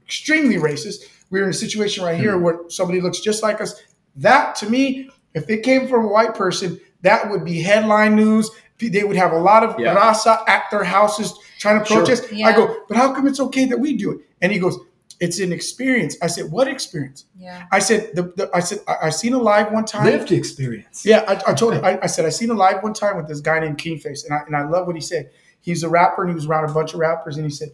extremely 0.05 0.55
racist. 0.55 1.03
We 1.29 1.39
were 1.39 1.45
in 1.45 1.51
a 1.51 1.53
situation 1.53 2.03
right 2.03 2.15
Hmm. 2.15 2.21
here 2.21 2.37
where 2.37 2.59
somebody 2.69 3.01
looks 3.01 3.19
just 3.19 3.43
like 3.43 3.61
us. 3.61 3.81
That 4.15 4.55
to 4.55 4.69
me, 4.69 5.09
if 5.33 5.49
it 5.49 5.63
came 5.63 5.87
from 5.87 6.05
a 6.05 6.07
white 6.07 6.35
person, 6.35 6.79
that 7.01 7.29
would 7.29 7.45
be 7.45 7.61
headline 7.61 8.15
news. 8.15 8.49
They 8.79 9.03
would 9.03 9.15
have 9.15 9.31
a 9.31 9.39
lot 9.39 9.63
of 9.63 9.79
Yeah. 9.79 9.95
raza 9.95 10.39
at 10.47 10.63
their 10.71 10.83
houses 10.83 11.33
trying 11.59 11.79
to 11.79 11.85
Sure. 11.85 11.97
protest. 11.97 12.25
I 12.33 12.51
go, 12.51 12.77
but 12.87 12.97
how 12.97 13.13
come 13.13 13.27
it's 13.27 13.39
okay 13.39 13.65
that 13.65 13.79
we 13.79 13.95
do 13.95 14.11
it? 14.11 14.19
And 14.41 14.51
he 14.51 14.57
goes, 14.59 14.77
it's 15.19 15.39
an 15.39 15.53
experience. 15.53 16.17
I 16.23 16.25
said, 16.27 16.51
what 16.51 16.67
experience? 16.67 17.25
Yeah. 17.37 17.65
I 17.71 17.77
said, 17.77 18.09
the, 18.15 18.33
the, 18.35 18.49
I 18.55 18.59
said, 18.59 18.79
I, 18.87 18.95
I 19.03 19.09
seen 19.11 19.33
a 19.33 19.37
live 19.37 19.71
one 19.71 19.85
time. 19.85 20.05
Lived 20.05 20.31
experience. 20.31 21.05
Yeah, 21.05 21.23
I, 21.27 21.51
I 21.51 21.53
told 21.53 21.75
him. 21.75 21.85
I, 21.85 21.99
I 22.01 22.07
said 22.07 22.25
I 22.25 22.29
seen 22.29 22.49
a 22.49 22.55
live 22.55 22.81
one 22.81 22.93
time 22.93 23.17
with 23.17 23.27
this 23.27 23.39
guy 23.39 23.59
named 23.59 23.77
Kingface, 23.77 24.25
and 24.25 24.33
I 24.33 24.39
and 24.47 24.55
I 24.55 24.67
love 24.67 24.87
what 24.87 24.95
he 24.95 25.01
said. 25.01 25.29
He's 25.59 25.83
a 25.83 25.89
rapper, 25.89 26.23
and 26.23 26.31
he 26.31 26.33
was 26.35 26.47
around 26.47 26.67
a 26.67 26.73
bunch 26.73 26.95
of 26.95 26.99
rappers, 26.99 27.37
and 27.37 27.45
he 27.45 27.51
said, 27.51 27.69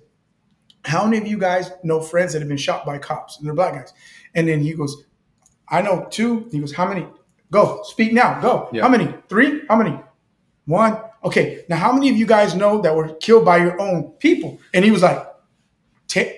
"How 0.84 1.06
many 1.06 1.20
of 1.20 1.26
you 1.26 1.38
guys 1.38 1.72
know 1.84 2.02
friends 2.02 2.34
that 2.34 2.40
have 2.40 2.50
been 2.50 2.58
shot 2.58 2.86
by 2.86 2.98
cops, 2.98 3.38
and 3.38 3.48
they're 3.48 3.54
black 3.56 3.76
guys?" 3.76 3.94
And 4.36 4.46
then 4.46 4.60
he 4.62 4.74
goes, 4.74 5.06
"I 5.70 5.82
know 5.82 6.08
two. 6.10 6.48
He 6.52 6.60
goes, 6.60 6.74
"How 6.74 6.88
many? 6.88 7.06
Go 7.52 7.82
speak 7.84 8.14
now. 8.14 8.40
Go. 8.42 8.70
Yeah. 8.72 8.84
How 8.84 8.90
many? 8.90 9.14
Three? 9.30 9.62
How 9.70 9.76
many? 9.78 10.00
One. 10.66 10.98
Okay. 11.24 11.64
Now, 11.70 11.78
how 11.78 11.92
many 11.94 12.10
of 12.10 12.18
you 12.18 12.26
guys 12.26 12.56
know 12.56 12.82
that 12.82 12.96
were 12.96 13.10
killed 13.16 13.46
by 13.46 13.58
your 13.58 13.80
own 13.80 14.12
people?" 14.20 14.60
And 14.74 14.84
he 14.86 14.92
was 14.92 15.02
like, 15.02 15.26
10. 16.10 16.32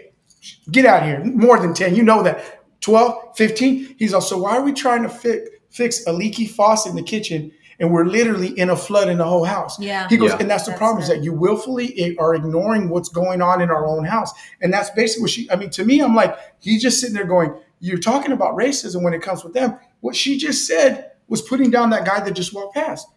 Get 0.71 0.85
out 0.85 1.03
of 1.03 1.07
here. 1.09 1.23
More 1.23 1.59
than 1.59 1.73
10. 1.73 1.95
You 1.95 2.03
know 2.03 2.23
that. 2.23 2.55
12, 2.81 3.35
15. 3.35 3.95
He's 3.99 4.13
also, 4.13 4.41
why 4.41 4.55
are 4.57 4.61
we 4.63 4.71
trying 4.71 5.03
to 5.03 5.09
fi- 5.09 5.41
fix 5.69 6.05
a 6.07 6.13
leaky 6.13 6.47
faucet 6.47 6.91
in 6.91 6.95
the 6.95 7.03
kitchen 7.03 7.51
and 7.79 7.91
we're 7.91 8.05
literally 8.05 8.57
in 8.57 8.69
a 8.69 8.75
flood 8.75 9.09
in 9.09 9.17
the 9.17 9.25
whole 9.25 9.43
house? 9.43 9.77
Yeah. 9.79 10.07
He 10.07 10.15
goes, 10.15 10.31
Yeah. 10.31 10.37
and 10.39 10.49
that's 10.49 10.63
the 10.63 10.71
That's 10.71 10.79
problem 10.79 11.03
is 11.03 11.09
that 11.09 11.21
you 11.21 11.33
willfully 11.33 12.15
are 12.17 12.33
ignoring 12.35 12.89
what's 12.89 13.09
going 13.09 13.41
on 13.41 13.61
in 13.61 13.69
our 13.69 13.85
own 13.85 14.05
house. 14.05 14.31
And 14.61 14.71
that's 14.73 14.89
basically 14.91 15.23
what 15.23 15.29
she, 15.31 15.51
I 15.51 15.57
mean, 15.57 15.69
to 15.71 15.83
me, 15.83 15.99
I'm 15.99 16.15
like, 16.15 16.37
he's 16.59 16.81
just 16.81 16.99
sitting 17.01 17.15
there 17.15 17.25
going, 17.25 17.53
you're 17.79 17.97
talking 17.99 18.31
about 18.31 18.55
racism 18.55 19.01
when 19.03 19.13
it 19.13 19.21
comes 19.21 19.43
with 19.43 19.53
them. 19.53 19.77
What 20.01 20.15
she 20.15 20.37
just 20.37 20.65
said 20.67 21.11
was 21.27 21.41
putting 21.41 21.69
down 21.71 21.89
that 21.91 22.05
guy 22.05 22.19
that 22.21 22.31
just 22.31 22.53
walked 22.53 22.75
past. 22.75 23.07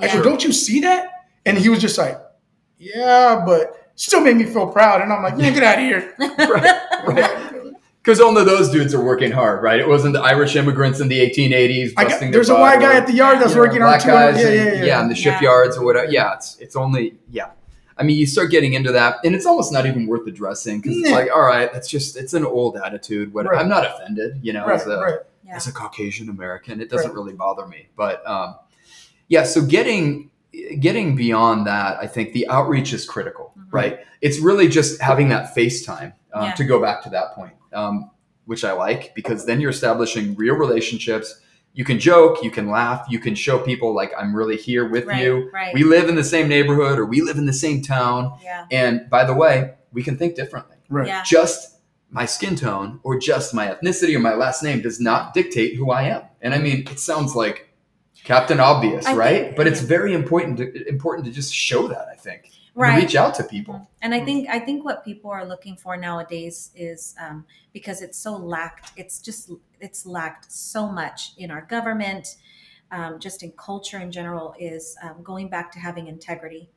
I 0.00 0.06
Yeah. 0.06 0.16
go, 0.16 0.22
don't 0.22 0.44
you 0.44 0.52
see 0.52 0.80
that? 0.80 1.08
And 1.44 1.56
he 1.56 1.68
was 1.68 1.80
just 1.80 1.96
like, 1.98 2.18
yeah, 2.78 3.42
but 3.46 3.90
still 3.94 4.20
made 4.20 4.36
me 4.36 4.44
feel 4.44 4.66
proud. 4.66 5.00
And 5.00 5.12
I'm 5.12 5.22
like, 5.22 5.34
yeah, 5.38 5.50
get 5.50 5.62
out 5.62 5.78
of 5.78 5.84
here. 5.84 6.14
right, 6.18 7.06
right. 7.06 7.72
Because 8.02 8.20
only 8.20 8.44
those 8.44 8.70
dudes 8.70 8.94
are 8.94 9.02
working 9.02 9.32
hard, 9.32 9.62
right? 9.62 9.80
It 9.80 9.88
wasn't 9.88 10.12
the 10.12 10.20
Irish 10.20 10.54
immigrants 10.54 11.00
in 11.00 11.08
the 11.08 11.18
1880s. 11.18 11.92
I 11.96 12.02
got, 12.04 12.10
busting 12.10 12.30
there's 12.30 12.50
a 12.50 12.54
white 12.54 12.78
guy 12.80 12.90
or- 12.90 13.00
at 13.00 13.06
the 13.08 13.12
yard 13.14 13.40
that's 13.40 13.50
you 13.50 13.56
know, 13.56 13.62
working 13.62 13.82
on 13.82 13.88
black 13.88 14.02
two. 14.02 14.08
guys 14.08 14.36
Yeah, 14.40 14.48
yeah, 14.50 14.84
yeah. 14.84 15.02
in 15.02 15.08
the 15.08 15.16
Yeah. 15.16 15.20
shipyards 15.34 15.76
or 15.76 15.84
whatever. 15.84 16.10
Yeah, 16.12 16.34
it's 16.34 16.56
it's 16.60 16.76
only 16.76 17.16
yeah. 17.30 17.46
I 17.98 18.02
mean, 18.02 18.16
you 18.18 18.26
start 18.26 18.50
getting 18.50 18.74
into 18.74 18.92
that, 18.92 19.16
and 19.24 19.34
it's 19.34 19.46
almost 19.46 19.72
not 19.72 19.86
even 19.86 20.06
worth 20.06 20.26
addressing 20.26 20.80
because 20.80 20.98
it's 20.98 21.10
like, 21.10 21.30
all 21.34 21.40
right, 21.42 21.72
that's 21.72 21.88
just 21.88 22.16
it's 22.16 22.34
an 22.34 22.44
old 22.44 22.76
attitude. 22.76 23.32
What 23.32 23.46
Right. 23.46 23.58
I'm 23.60 23.68
not 23.68 23.86
offended, 23.86 24.38
you 24.42 24.52
know, 24.52 24.66
Right, 24.66 24.80
as 24.80 24.86
a 24.86 24.98
right. 24.98 25.14
Yeah. 25.46 25.56
as 25.56 25.66
a 25.66 25.72
Caucasian 25.72 26.28
American, 26.28 26.80
it 26.80 26.90
doesn't 26.90 27.08
Right. 27.08 27.14
really 27.16 27.32
bother 27.32 27.66
me. 27.66 27.88
But 27.96 28.26
um, 28.26 28.56
yeah, 29.28 29.44
so 29.44 29.62
getting 29.62 30.30
getting 30.80 31.14
beyond 31.16 31.66
that, 31.66 31.98
I 32.00 32.06
think 32.06 32.32
the 32.32 32.48
outreach 32.48 32.92
is 32.94 33.04
critical, 33.04 33.52
Mhm. 33.58 33.64
right? 33.72 33.98
It's 34.22 34.38
really 34.40 34.68
just 34.68 35.00
having 35.02 35.28
that 35.28 35.54
FaceTime 35.54 36.12
um, 36.32 36.44
Yeah. 36.44 36.52
to 36.52 36.64
go 36.64 36.80
back 36.80 37.02
to 37.02 37.10
that 37.10 37.34
point, 37.34 37.52
um, 37.74 38.10
which 38.46 38.64
I 38.64 38.72
like 38.72 39.14
because 39.14 39.44
then 39.46 39.60
you're 39.60 39.70
establishing 39.70 40.34
real 40.34 40.54
relationships. 40.54 41.40
You 41.76 41.84
can 41.84 41.98
joke, 42.00 42.42
you 42.42 42.50
can 42.50 42.70
laugh, 42.70 43.06
you 43.10 43.18
can 43.18 43.34
show 43.34 43.58
people 43.58 43.94
like 43.94 44.10
I'm 44.18 44.34
really 44.34 44.56
here 44.56 44.88
with 44.88 45.04
Right, 45.04 45.22
you. 45.22 45.50
right. 45.52 45.74
We 45.74 45.84
live 45.84 46.08
in 46.08 46.14
the 46.16 46.24
same 46.24 46.48
neighborhood 46.48 46.98
or 46.98 47.04
we 47.04 47.20
live 47.20 47.36
in 47.36 47.44
the 47.46 47.52
same 47.52 47.82
town. 47.82 48.38
yeah. 48.42 48.64
And 48.70 49.08
by 49.10 49.24
the 49.24 49.34
way, 49.34 49.74
we 49.92 50.02
can 50.02 50.16
think 50.16 50.34
differently 50.36 50.76
Right. 50.88 51.06
Yeah. 51.06 51.22
just 51.22 51.76
my 52.10 52.24
skin 52.24 52.56
tone 52.56 52.98
or 53.02 53.18
just 53.18 53.52
my 53.52 53.66
ethnicity 53.68 54.16
or 54.16 54.20
my 54.20 54.34
last 54.34 54.62
name 54.62 54.80
does 54.80 54.98
not 55.00 55.34
dictate 55.34 55.76
who 55.76 55.90
I 55.90 56.04
am. 56.04 56.22
And 56.40 56.54
I 56.54 56.58
mean, 56.58 56.78
it 56.90 56.98
sounds 56.98 57.34
like 57.36 57.68
Captain 58.24 58.58
Obvious, 58.58 59.04
I 59.06 59.14
right? 59.14 59.42
think- 59.44 59.56
but 59.56 59.66
it's 59.66 59.80
very 59.80 60.14
important 60.14 60.56
to 60.58 60.88
important 60.88 61.26
to 61.26 61.32
just 61.32 61.52
show 61.54 61.88
that. 61.88 62.06
I 62.10 62.16
think, 62.16 62.50
Right. 62.74 63.02
reach 63.02 63.16
out 63.16 63.34
to 63.36 63.44
people. 63.44 63.88
And 64.02 64.14
I 64.14 64.20
think 64.24 64.48
I 64.48 64.58
think 64.60 64.82
what 64.84 65.04
people 65.04 65.30
are 65.30 65.44
looking 65.44 65.76
for 65.76 65.96
nowadays 65.96 66.70
is 66.74 67.14
um, 67.24 67.44
because 67.72 68.00
it's 68.02 68.18
so 68.18 68.32
lacked. 68.36 68.92
It's 68.96 69.18
just 69.18 69.50
it's 69.80 70.06
lacked 70.06 70.50
so 70.52 70.86
much 70.88 71.32
in 71.36 71.50
our 71.50 71.62
government, 71.62 72.36
um, 72.90 73.18
just 73.20 73.42
in 73.42 73.52
culture 73.52 73.98
in 73.98 74.10
general. 74.12 74.54
Is 74.58 74.96
um, 75.02 75.22
going 75.22 75.48
back 75.48 75.72
to 75.72 75.78
having 75.78 76.06
integrity 76.08 76.70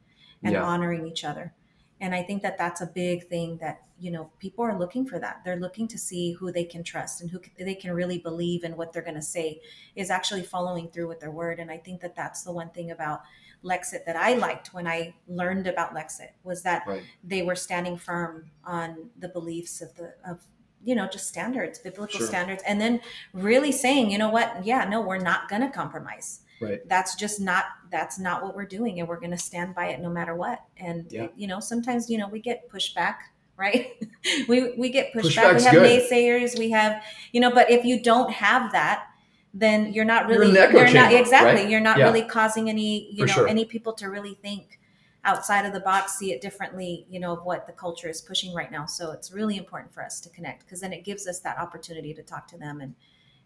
and 0.43 0.53
Yeah. 0.53 0.63
honoring 0.63 1.05
each 1.07 1.23
other. 1.23 1.53
And 2.01 2.15
I 2.15 2.23
think 2.23 2.41
that 2.43 2.57
that's 2.57 2.79
a 2.81 2.85
big 2.88 3.27
thing 3.27 3.57
that 3.57 3.81
you 3.99 4.09
know 4.12 4.31
people 4.39 4.63
are 4.63 4.77
looking 4.79 5.05
for. 5.05 5.19
That 5.19 5.41
they're 5.43 5.59
looking 5.59 5.88
to 5.89 5.97
see 5.97 6.31
who 6.33 6.51
they 6.51 6.63
can 6.63 6.83
trust 6.83 7.19
and 7.21 7.29
who 7.29 7.41
c- 7.43 7.51
they 7.63 7.75
can 7.75 7.91
really 7.93 8.17
believe 8.19 8.63
in 8.63 8.77
what 8.77 8.93
they're 8.93 9.01
going 9.03 9.15
to 9.15 9.21
say 9.21 9.62
is 9.95 10.09
actually 10.09 10.43
following 10.43 10.89
through 10.89 11.07
with 11.09 11.19
their 11.19 11.31
word. 11.31 11.59
And 11.59 11.69
I 11.69 11.77
think 11.77 11.99
that 12.01 12.15
that's 12.15 12.43
the 12.43 12.53
one 12.53 12.69
thing 12.69 12.91
about 12.91 13.21
Lexit 13.62 14.05
that 14.05 14.15
I 14.15 14.35
liked 14.35 14.73
when 14.73 14.88
I 14.88 15.13
learned 15.27 15.67
about 15.67 15.93
Lexit 15.93 16.29
was 16.43 16.63
that 16.63 16.88
Right. 16.88 17.03
they 17.21 17.41
were 17.41 17.55
standing 17.57 17.97
firm 17.97 18.49
on 18.63 19.09
the 19.19 19.27
beliefs 19.27 19.81
of 19.81 19.93
the 19.95 20.13
of 20.25 20.45
you 20.83 20.95
know 20.95 21.07
just 21.07 21.27
standards 21.27 21.79
biblical 21.79 22.19
Sure. 22.19 22.27
standards 22.27 22.63
and 22.65 22.79
then 22.79 23.01
really 23.33 23.71
saying 23.71 24.09
you 24.11 24.17
know 24.17 24.29
what 24.29 24.65
yeah 24.65 24.85
no 24.85 25.01
we're 25.01 25.17
not 25.17 25.49
going 25.49 25.61
to 25.61 25.69
compromise 25.69 26.41
Right. 26.61 26.81
that's 26.89 27.15
just 27.15 27.39
not 27.39 27.65
that's 27.89 28.19
not 28.19 28.43
what 28.43 28.53
we're 28.55 28.65
doing 28.65 28.99
and 28.99 29.07
we're 29.07 29.19
going 29.19 29.31
to 29.31 29.37
stand 29.37 29.73
by 29.75 29.87
it 29.87 30.01
no 30.01 30.09
matter 30.09 30.35
what 30.35 30.61
and 30.77 31.09
Yeah. 31.09 31.27
you 31.35 31.47
know 31.47 31.59
sometimes 31.61 32.09
you 32.09 32.17
know 32.17 32.27
we 32.27 32.39
get 32.41 32.69
pushback 32.69 33.15
right 33.57 33.93
we 34.49 34.73
we 34.77 34.89
get 34.89 35.13
pushback 35.13 35.55
we 35.57 35.63
have 35.63 35.73
good. 35.73 36.01
naysayers 36.01 36.57
we 36.59 36.69
have 36.71 37.01
you 37.31 37.39
know 37.41 37.51
but 37.51 37.69
if 37.71 37.85
you 37.85 38.01
don't 38.01 38.31
have 38.31 38.71
that 38.73 39.05
then 39.53 39.91
you're 39.93 40.05
not 40.05 40.29
You're 40.29 40.39
really 40.39 40.53
you're 40.53 40.93
not 40.93 41.13
exactly 41.13 41.61
right? 41.61 41.69
you're 41.69 41.79
not 41.81 41.97
Yeah. 41.97 42.05
really 42.05 42.23
causing 42.23 42.69
any 42.69 43.09
you 43.11 43.19
For 43.23 43.27
know 43.27 43.33
sure. 43.33 43.47
any 43.47 43.65
people 43.65 43.93
to 43.93 44.09
really 44.09 44.35
think 44.35 44.78
outside 45.29 45.65
of 45.65 45.73
the 45.73 45.79
box 45.91 46.17
see 46.17 46.31
it 46.33 46.41
differently 46.41 47.05
you 47.09 47.19
know 47.19 47.33
of 47.33 47.41
what 47.49 47.65
the 47.67 47.73
culture 47.73 48.09
is 48.09 48.21
pushing 48.21 48.51
right 48.53 48.71
now 48.71 48.85
so 48.85 49.11
it's 49.11 49.31
really 49.31 49.57
important 49.57 49.93
for 49.93 50.03
us 50.03 50.19
to 50.19 50.29
connect 50.29 50.59
because 50.65 50.81
then 50.81 50.93
it 50.93 51.03
gives 51.09 51.27
us 51.27 51.39
that 51.39 51.57
opportunity 51.57 52.13
to 52.13 52.23
talk 52.23 52.47
to 52.47 52.57
them 52.57 52.81
and 52.81 52.93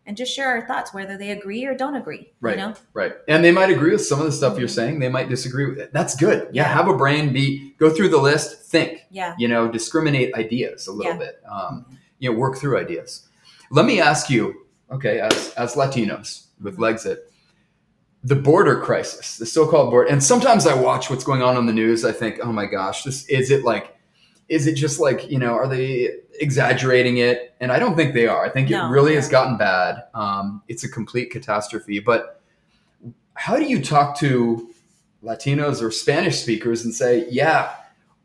and 0.05 0.17
just 0.17 0.33
share 0.35 0.49
our 0.49 0.65
thoughts 0.67 0.93
whether 0.93 1.17
they 1.17 1.31
agree 1.31 1.63
or 1.65 1.73
don't 1.83 1.95
agree 1.95 2.23
Right. 2.41 2.57
you 2.57 2.61
know 2.63 2.73
Right. 2.93 3.13
And 3.27 3.43
they 3.45 3.51
might 3.51 3.69
agree 3.69 3.91
with 3.91 4.05
some 4.05 4.19
of 4.19 4.25
the 4.25 4.31
stuff 4.33 4.59
you're 4.59 4.67
saying. 4.67 4.99
They 4.99 5.07
might 5.17 5.29
disagree 5.29 5.65
with 5.69 5.79
it. 5.79 5.93
That's 5.93 6.13
good. 6.15 6.39
Yeah. 6.51 6.63
Yeah. 6.63 6.73
Have 6.77 6.87
a 6.89 6.97
brain. 7.03 7.31
Be 7.33 7.71
go 7.79 7.89
through 7.89 8.09
the 8.09 8.17
list. 8.29 8.47
Think. 8.73 8.91
yeah 9.11 9.33
You 9.39 9.47
know, 9.47 9.61
discriminate 9.79 10.33
ideas 10.35 10.87
a 10.87 10.91
little 10.91 11.13
Yeah. 11.13 11.19
bit. 11.25 11.35
Um, 11.49 11.85
you 12.19 12.29
know, 12.31 12.37
work 12.37 12.57
through 12.57 12.77
ideas. 12.85 13.27
Let 13.71 13.85
me 13.85 13.95
ask 14.01 14.29
you. 14.29 14.43
Okay, 14.91 15.19
as 15.21 15.53
as 15.63 15.75
Latinos 15.75 16.47
with 16.61 16.77
Lexit, 16.77 17.17
the 18.23 18.35
border 18.35 18.79
crisis, 18.79 19.37
the 19.37 19.45
so-called 19.45 19.91
border, 19.91 20.09
and 20.09 20.23
sometimes 20.23 20.65
I 20.65 20.73
watch 20.73 21.09
what's 21.09 21.23
going 21.23 21.41
on 21.41 21.57
on 21.57 21.65
the 21.65 21.73
news. 21.73 22.05
I 22.05 22.11
think, 22.11 22.39
oh 22.41 22.51
my 22.51 22.65
gosh, 22.65 23.03
this 23.03 23.25
is 23.27 23.51
it 23.51 23.63
like, 23.63 23.95
is 24.49 24.67
it 24.67 24.75
just 24.75 24.99
like 24.99 25.29
you 25.29 25.39
know, 25.39 25.53
are 25.53 25.67
they 25.67 26.09
exaggerating 26.39 27.17
it? 27.17 27.55
And 27.59 27.71
I 27.71 27.79
don't 27.79 27.95
think 27.95 28.13
they 28.13 28.27
are. 28.27 28.45
I 28.45 28.49
think 28.49 28.69
No, 28.69 28.87
it 28.87 28.89
really 28.89 29.15
has 29.15 29.27
gotten 29.27 29.57
bad. 29.57 30.03
Um, 30.13 30.63
it's 30.67 30.83
a 30.83 30.89
complete 30.89 31.31
catastrophe. 31.31 31.99
But 31.99 32.41
how 33.35 33.57
do 33.57 33.65
you 33.65 33.81
talk 33.81 34.17
to 34.19 34.69
Latinos 35.23 35.81
or 35.81 35.91
Spanish 35.91 36.41
speakers 36.41 36.83
and 36.83 36.93
say, 36.93 37.27
yeah, 37.29 37.73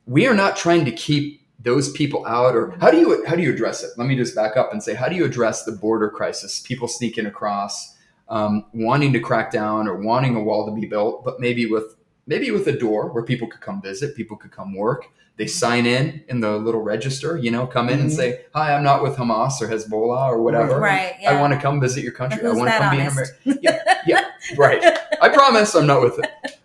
we 0.07 0.27
are 0.27 0.35
not 0.35 0.57
trying 0.57 0.85
to 0.85 0.93
keep 0.93 1.43
those 1.61 1.91
people 1.93 2.25
out 2.27 2.55
or 2.55 2.71
how 2.81 2.91
do 2.91 2.99
you 2.99 3.25
how 3.27 3.35
do 3.35 3.43
you 3.43 3.53
address 3.53 3.83
it 3.83 3.91
let 3.97 4.07
me 4.07 4.15
just 4.15 4.35
back 4.35 4.57
up 4.57 4.73
and 4.73 4.81
say 4.81 4.95
how 4.95 5.09
do 5.09 5.17
you 5.17 5.25
address 5.25 5.65
the 5.65 5.73
border 5.73 6.09
crisis 6.09 6.61
people 6.61 6.87
sneaking 6.87 7.27
across 7.27 7.97
um, 8.29 8.65
wanting 8.75 9.13
to 9.13 9.21
crack 9.21 9.51
down 9.51 9.89
or 9.89 9.97
wanting 9.97 10.37
a 10.37 10.41
wall 10.43 10.67
to 10.67 10.73
be 10.81 10.87
built 10.87 11.25
but 11.25 11.41
maybe 11.41 11.67
with 11.67 11.97
maybe 12.27 12.51
with 12.51 12.67
a 12.69 12.73
door 12.79 13.11
where 13.13 13.23
people 13.23 13.49
could 13.49 13.61
come 13.61 13.81
visit 13.81 14.15
people 14.17 14.37
could 14.37 14.51
come 14.53 14.75
work 14.75 15.07
they 15.37 15.47
sign 15.47 15.87
in 15.87 16.23
in 16.29 16.41
the 16.41 16.57
little 16.59 16.83
register 16.83 17.37
you 17.39 17.51
know 17.51 17.67
come 17.67 17.89
in 17.89 18.01
and 18.01 18.11
Mhm. 18.11 18.17
say 18.17 18.41
hi 18.55 18.75
i'm 18.75 18.83
not 18.83 19.03
with 19.03 19.17
hamas 19.17 19.61
or 19.63 19.69
hezbollah 19.69 20.27
or 20.29 20.43
whatever 20.43 20.79
right 20.79 21.15
yeah 21.21 21.31
i 21.33 21.41
want 21.41 21.53
to 21.55 21.59
come 21.61 21.81
visit 21.81 22.03
your 22.03 22.13
country 22.13 22.45
i 22.47 22.53
want 22.53 22.69
to 22.69 22.77
come 22.77 22.91
be 22.97 23.01
an 23.03 23.09
honest? 23.09 23.33
american 23.45 23.59
yeah 23.63 24.03
yeah 24.07 24.25
right 24.57 24.83
I 25.21 25.29
promise 25.31 25.75
I'm 25.75 25.87
not 25.89 26.01
with 26.01 26.21
it. 26.21 26.58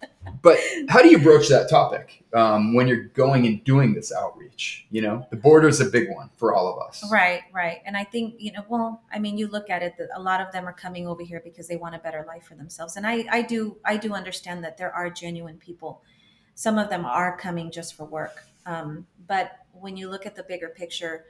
But 0.44 0.60
how 0.90 1.02
do 1.02 1.08
you 1.08 1.20
broach 1.20 1.48
that 1.48 1.70
topic 1.70 2.22
um, 2.34 2.74
when 2.74 2.86
you're 2.86 3.06
going 3.06 3.48
and 3.48 3.64
doing 3.64 3.94
this 3.94 4.12
outreach? 4.12 4.86
You 4.92 5.02
know, 5.02 5.26
the 5.32 5.38
border 5.38 5.70
is 5.70 5.80
a 5.80 5.86
big 5.86 6.10
one 6.12 6.30
for 6.36 6.54
all 6.54 6.68
of 6.68 6.86
us. 6.86 7.02
Right, 7.10 7.44
right. 7.54 7.78
And 7.86 7.96
I 7.96 8.04
think, 8.04 8.36
you 8.40 8.52
know, 8.52 8.66
well, 8.68 9.02
I 9.12 9.20
mean, 9.20 9.38
you 9.38 9.48
look 9.48 9.70
at 9.70 9.82
it 9.82 9.96
that 9.98 10.10
a 10.14 10.22
lot 10.22 10.42
of 10.42 10.52
them 10.52 10.68
are 10.68 10.74
coming 10.74 11.08
over 11.08 11.24
here 11.24 11.42
because 11.42 11.70
they 11.70 11.78
want 11.78 11.96
a 11.96 12.00
better 12.00 12.26
life 12.28 12.44
for 12.44 12.56
themselves. 12.56 12.98
And 12.98 13.08
I, 13.08 13.26
I 13.32 13.42
do, 13.42 13.78
I 13.86 13.96
do 13.96 14.14
understand 14.14 14.66
that 14.66 14.78
there 14.78 14.94
are 14.94 15.10
genuine 15.10 15.58
people. 15.58 16.02
Some 16.56 16.78
of 16.78 16.90
them 16.90 17.06
are 17.06 17.38
coming 17.38 17.72
just 17.72 17.96
for 17.96 18.04
work. 18.04 18.46
Um, 18.66 19.08
but 19.26 19.60
when 19.72 19.96
you 19.96 20.10
look 20.10 20.26
at 20.26 20.36
the 20.36 20.44
bigger 20.44 20.68
picture, 20.68 21.24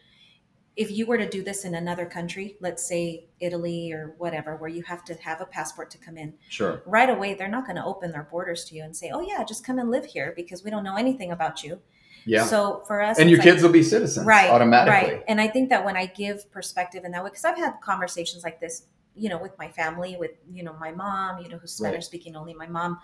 if 0.76 0.90
you 0.92 1.06
were 1.06 1.18
to 1.18 1.30
do 1.30 1.44
this 1.44 1.66
in 1.66 1.76
another 1.76 2.06
country, 2.06 2.56
let's 2.60 2.84
say 2.86 3.26
Italy 3.40 3.92
or 3.92 4.16
whatever, 4.18 4.56
where 4.56 4.70
you 4.70 4.82
have 4.84 5.04
to 5.06 5.14
have 5.16 5.40
a 5.42 5.46
passport 5.46 5.92
to 5.92 5.98
come 6.00 6.18
in, 6.18 6.34
Sure. 6.50 6.82
right 6.86 7.10
away, 7.10 7.36
they're 7.36 7.48
not 7.48 7.66
going 7.66 7.76
to 7.76 7.86
open 7.86 8.12
their 8.12 8.24
borders 8.24 8.66
to 8.66 8.76
you 8.76 8.84
and 8.84 8.96
say, 8.96 9.12
oh, 9.14 9.22
yeah, 9.22 9.44
just 9.44 9.64
come 9.66 9.78
and 9.78 9.92
live 9.92 10.06
here 10.06 10.34
because 10.36 10.64
we 10.64 10.72
don't 10.72 10.84
know 10.84 10.96
anything 10.96 11.32
about 11.32 11.64
you. 11.64 11.80
Yeah. 12.26 12.46
So 12.46 12.84
for 12.88 13.02
us, 13.02 13.20
and 13.20 13.30
your 13.30 13.38
like- 13.40 13.48
kids 13.48 13.62
will 13.62 13.70
be 13.72 13.84
citizens 13.84 14.26
right 14.26 14.50
automatically. 14.50 15.16
right 15.16 15.24
and 15.28 15.42
i 15.42 15.48
think 15.50 15.68
that 15.70 15.84
when 15.84 15.98
i 15.98 16.06
give 16.06 16.50
perspective 16.54 17.04
in 17.04 17.12
that 17.12 17.22
way 17.22 17.30
because 17.30 17.44
i've 17.44 17.58
had 17.58 17.74
conversations 17.84 18.46
like 18.46 18.62
this 18.62 18.84
you 19.14 19.28
know 19.28 19.38
with 19.38 19.58
my 19.58 19.68
family 19.68 20.16
with 20.18 20.32
you 20.50 20.64
know 20.64 20.72
my 20.80 20.90
mom 20.92 21.40
you 21.44 21.50
know 21.50 21.58
who's 21.58 21.74
spanish 21.74 21.96
Right. 21.96 22.04
speaking 22.06 22.38
only 22.38 22.54
my 22.54 22.66
mom 22.66 22.98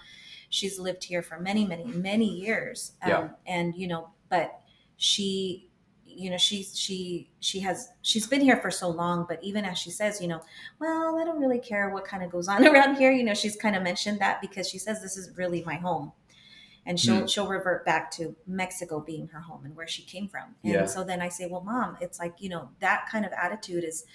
she's 0.49 0.79
lived 0.79 1.03
here 1.03 1.21
for 1.21 1.37
many 1.37 1.65
many 1.67 1.83
many 1.83 2.27
years 2.33 2.93
um, 3.03 3.09
Yeah. 3.09 3.27
and 3.45 3.75
you 3.75 3.87
know 3.89 4.07
but 4.29 4.61
she 4.95 5.68
you 6.19 6.29
know 6.29 6.37
she's 6.37 6.77
she 6.77 7.29
she 7.39 7.59
has 7.61 7.89
she's 8.01 8.27
been 8.27 8.41
here 8.41 8.57
for 8.57 8.69
so 8.69 8.89
long 8.89 9.25
but 9.27 9.41
even 9.43 9.63
as 9.65 9.77
she 9.77 9.89
says 9.89 10.19
you 10.21 10.27
know 10.27 10.41
well 10.79 11.17
i 11.19 11.23
don't 11.23 11.39
really 11.39 11.59
care 11.59 11.89
what 11.89 12.03
kind 12.05 12.23
of 12.23 12.29
goes 12.31 12.47
on 12.47 12.67
around 12.71 12.95
here 12.97 13.11
you 13.11 13.23
know 13.23 13.33
she's 13.33 13.55
kind 13.55 13.75
of 13.75 13.81
mentioned 13.83 14.19
that 14.19 14.41
because 14.41 14.69
she 14.69 14.77
says 14.77 15.01
this 15.01 15.15
is 15.17 15.35
really 15.37 15.63
my 15.65 15.75
home 15.75 16.11
and 16.85 16.99
she'll 16.99 17.21
Hmm. 17.21 17.25
she'll 17.27 17.47
revert 17.47 17.85
back 17.85 18.09
to 18.11 18.35
Mexico 18.47 18.99
being 18.99 19.27
her 19.27 19.39
home 19.41 19.63
and 19.65 19.75
where 19.75 19.85
she 19.87 20.01
came 20.03 20.27
from. 20.27 20.55
And 20.63 20.73
Yeah. 20.73 20.85
so 20.85 21.03
then 21.03 21.21
I 21.21 21.27
say, 21.29 21.45
well, 21.45 21.61
mom, 21.61 21.97
it's 22.01 22.19
like 22.19 22.35
you 22.39 22.49
know 22.49 22.69
that 22.79 23.07
kind 23.11 23.25
of 23.25 23.31
attitude 23.33 23.83
is, 23.83 24.05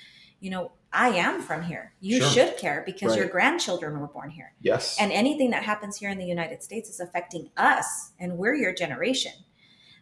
you 0.40 0.50
know, 0.50 0.72
I 0.92 1.10
am 1.10 1.40
from 1.42 1.62
here. 1.62 1.92
You 2.00 2.20
Sure. 2.20 2.30
should 2.30 2.56
care 2.56 2.82
because 2.86 3.16
your 3.16 3.26
grandchildren 3.28 4.00
were 4.00 4.08
born 4.08 4.30
here, 4.30 4.54
yes. 4.62 4.96
and 4.98 5.12
anything 5.12 5.50
that 5.50 5.62
happens 5.62 5.98
here 5.98 6.08
in 6.10 6.18
the 6.18 6.24
United 6.24 6.62
States 6.62 6.88
is 6.88 7.00
affecting 7.00 7.50
us, 7.56 8.12
and 8.18 8.38
we're 8.38 8.54
your 8.54 8.72
generation. 8.74 9.32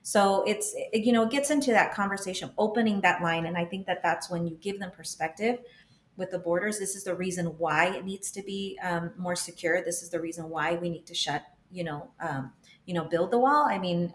So 0.03 0.43
it's 0.47 0.75
it, 0.77 1.05
you 1.05 1.13
know 1.13 1.23
it 1.23 1.31
gets 1.31 1.51
into 1.51 1.71
that 1.71 1.95
conversation, 1.95 2.51
opening 2.59 3.01
that 3.03 3.23
line, 3.23 3.47
and 3.47 3.57
I 3.57 3.65
think 3.65 3.87
that 3.87 4.03
that's 4.03 4.29
when 4.31 4.47
you 4.47 4.57
give 4.61 4.81
them 4.81 4.91
perspective 4.91 5.59
with 6.17 6.31
the 6.31 6.39
borders. 6.39 6.79
This 6.79 6.97
is 6.97 7.05
the 7.05 7.15
reason 7.15 7.47
why 7.59 7.87
it 7.97 8.05
needs 8.05 8.31
to 8.33 8.43
be 8.43 8.79
um, 8.83 9.13
more 9.17 9.37
secure. 9.37 9.83
This 9.83 10.03
is 10.03 10.11
the 10.11 10.21
reason 10.21 10.49
why 10.49 10.75
we 10.75 10.91
need 10.91 11.07
to 11.07 11.15
shut, 11.15 11.43
you 11.71 11.85
know, 11.85 12.11
um, 12.21 12.53
you 12.85 12.95
know, 12.95 13.05
build 13.05 13.31
the 13.31 13.39
wall. 13.39 13.65
I 13.67 13.79
mean, 13.79 14.13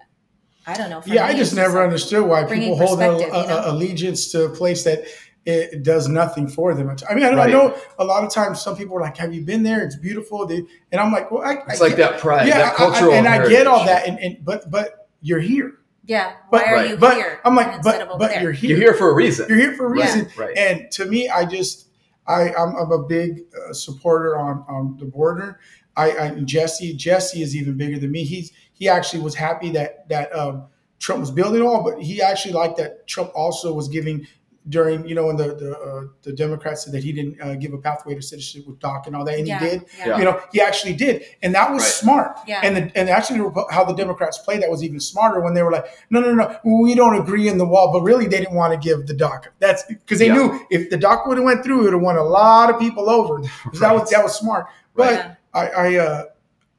I 0.67 0.75
don't 0.75 0.89
know. 0.89 1.01
For 1.01 1.09
Yeah, 1.09 1.25
I 1.25 1.33
just 1.33 1.55
never 1.55 1.81
understood 1.81 2.25
why 2.27 2.43
people 2.43 2.75
hold 2.77 3.01
a, 3.01 3.07
perspective, 3.07 3.27
you 3.27 3.47
know? 3.47 3.61
allegiance 3.65 4.31
to 4.33 4.45
a 4.45 4.49
place 4.49 4.83
that 4.83 5.05
it 5.45 5.83
does 5.83 6.09
nothing 6.09 6.49
for 6.49 6.73
them. 6.73 6.93
I 7.09 7.15
mean, 7.15 7.23
I, 7.23 7.33
Right. 7.33 7.49
I 7.49 7.51
know 7.51 7.73
a 7.97 8.03
lot 8.03 8.25
of 8.25 8.31
times 8.31 8.61
some 8.61 8.75
people 8.75 8.97
are 8.97 9.01
like, 9.01 9.15
"Have 9.15 9.33
you 9.33 9.41
been 9.43 9.63
there? 9.63 9.85
It's 9.85 9.95
beautiful." 9.95 10.45
They, 10.45 10.63
and 10.91 10.99
I'm 10.99 11.13
like, 11.13 11.31
"Well, 11.31 11.41
I, 11.41 11.53
it's 11.69 11.81
I 11.81 11.85
like 11.85 11.95
get, 11.95 12.11
that 12.11 12.19
pride, 12.19 12.47
yeah, 12.47 12.57
that 12.57 12.71
I- 12.71 12.73
I- 12.73 12.75
cultural 12.75 13.13
and 13.13 13.25
I 13.25 13.47
get 13.47 13.65
all 13.65 13.85
that, 13.85 14.05
and, 14.07 14.19
and 14.19 14.43
but 14.43 14.69
but 14.69 15.06
you're 15.27 15.39
here. 15.39 15.73
Yeah. 16.05 16.33
But- 16.51 16.65
Why 16.65 16.71
are 16.71 16.75
Right. 16.75 16.89
you 16.91 16.97
but 16.97 17.15
here? 17.15 17.39
I'm 17.43 17.55
like, 17.55 17.73
instead 17.75 18.01
of 18.01 18.07
but 18.07 18.13
over 18.13 18.19
but 18.19 18.31
there? 18.31 18.41
you're 18.43 18.51
here. 18.53 18.69
You're 18.71 18.79
here 18.79 18.93
for 18.93 19.09
a 19.09 19.13
reason. 19.13 19.45
You're 19.49 19.57
here 19.57 19.73
for 19.75 19.93
a 19.93 19.97
Yeah. 19.97 20.05
reason. 20.05 20.27
Right. 20.37 20.57
And 20.57 20.89
to 20.91 21.05
me, 21.05 21.27
I 21.29 21.45
just 21.45 21.89
I 22.25 22.53
I'm, 22.53 22.75
I'm 22.75 22.91
a 22.91 23.03
big 23.03 23.41
uh, 23.69 23.73
supporter 23.73 24.37
on 24.37 24.63
on 24.69 24.97
the 24.99 25.05
border. 25.05 25.59
I, 25.97 26.11
I 26.17 26.29
Jesse 26.45 26.93
Jesse 26.93 27.41
is 27.41 27.55
even 27.55 27.75
bigger 27.77 27.99
than 27.99 28.11
me. 28.11 28.23
He's 28.23 28.51
he 28.73 28.87
actually 28.87 29.21
was 29.23 29.35
happy 29.35 29.69
that 29.71 30.07
that 30.09 30.33
um, 30.33 30.67
Trump 30.99 31.19
was 31.21 31.31
building 31.31 31.61
all, 31.61 31.83
but 31.83 32.01
he 32.01 32.21
actually 32.21 32.53
liked 32.53 32.77
that 32.77 33.05
Trump 33.07 33.31
also 33.35 33.73
was 33.73 33.87
giving 33.87 34.25
during 34.69 35.07
you 35.07 35.15
know 35.15 35.27
when 35.27 35.37
the 35.37 35.55
the, 35.55 35.77
uh, 35.77 36.03
the 36.23 36.33
Democrats 36.33 36.83
said 36.83 36.93
that 36.93 37.03
he 37.03 37.11
didn't 37.13 37.39
uh, 37.41 37.55
give 37.55 37.73
a 37.73 37.77
pathway 37.77 38.15
to 38.15 38.21
citizenship 38.21 38.67
with 38.67 38.79
Doc 38.79 39.07
and 39.07 39.15
all 39.15 39.23
that, 39.25 39.37
and 39.37 39.47
yeah. 39.47 39.59
he 39.59 39.65
did. 39.69 39.85
Yeah. 39.99 40.17
You 40.17 40.25
know, 40.25 40.41
he 40.51 40.61
actually 40.61 40.93
did, 40.93 41.23
and 41.41 41.53
that 41.55 41.71
was 41.71 41.83
Right. 41.83 41.91
smart. 41.91 42.37
Yeah. 42.47 42.61
And 42.63 42.75
the, 42.75 42.97
and 42.97 43.09
actually, 43.09 43.39
how 43.71 43.83
the 43.85 43.93
Democrats 43.93 44.37
played 44.39 44.61
that 44.61 44.69
was 44.69 44.83
even 44.83 44.99
smarter 44.99 45.39
when 45.39 45.53
they 45.53 45.63
were 45.63 45.71
like, 45.71 45.85
no, 46.09 46.19
no, 46.19 46.33
no, 46.33 46.57
we 46.63 46.95
don't 46.95 47.15
agree 47.19 47.47
in 47.47 47.57
the 47.57 47.65
wall, 47.65 47.91
but 47.93 48.01
really 48.01 48.27
they 48.27 48.39
didn't 48.39 48.55
want 48.55 48.73
to 48.73 48.79
give 48.79 49.07
the 49.07 49.13
doc. 49.13 49.51
That's 49.59 49.83
because 49.85 50.19
they 50.19 50.27
Yeah. 50.27 50.35
knew 50.35 50.59
if 50.69 50.89
the 50.89 50.97
doc 50.97 51.25
would 51.27 51.37
have 51.37 51.45
went 51.45 51.63
through, 51.63 51.81
it 51.81 51.83
would 51.85 51.93
have 51.93 52.01
won 52.01 52.17
a 52.17 52.23
lot 52.23 52.69
of 52.69 52.79
people 52.79 53.09
over. 53.09 53.41
So 53.73 53.79
That 53.79 53.93
was 53.93 54.09
that 54.09 54.23
was 54.23 54.35
smart. 54.35 54.67
But 54.95 55.13
Yeah. 55.13 55.35
I, 55.53 55.67
I 55.69 55.95
uh, 55.95 56.23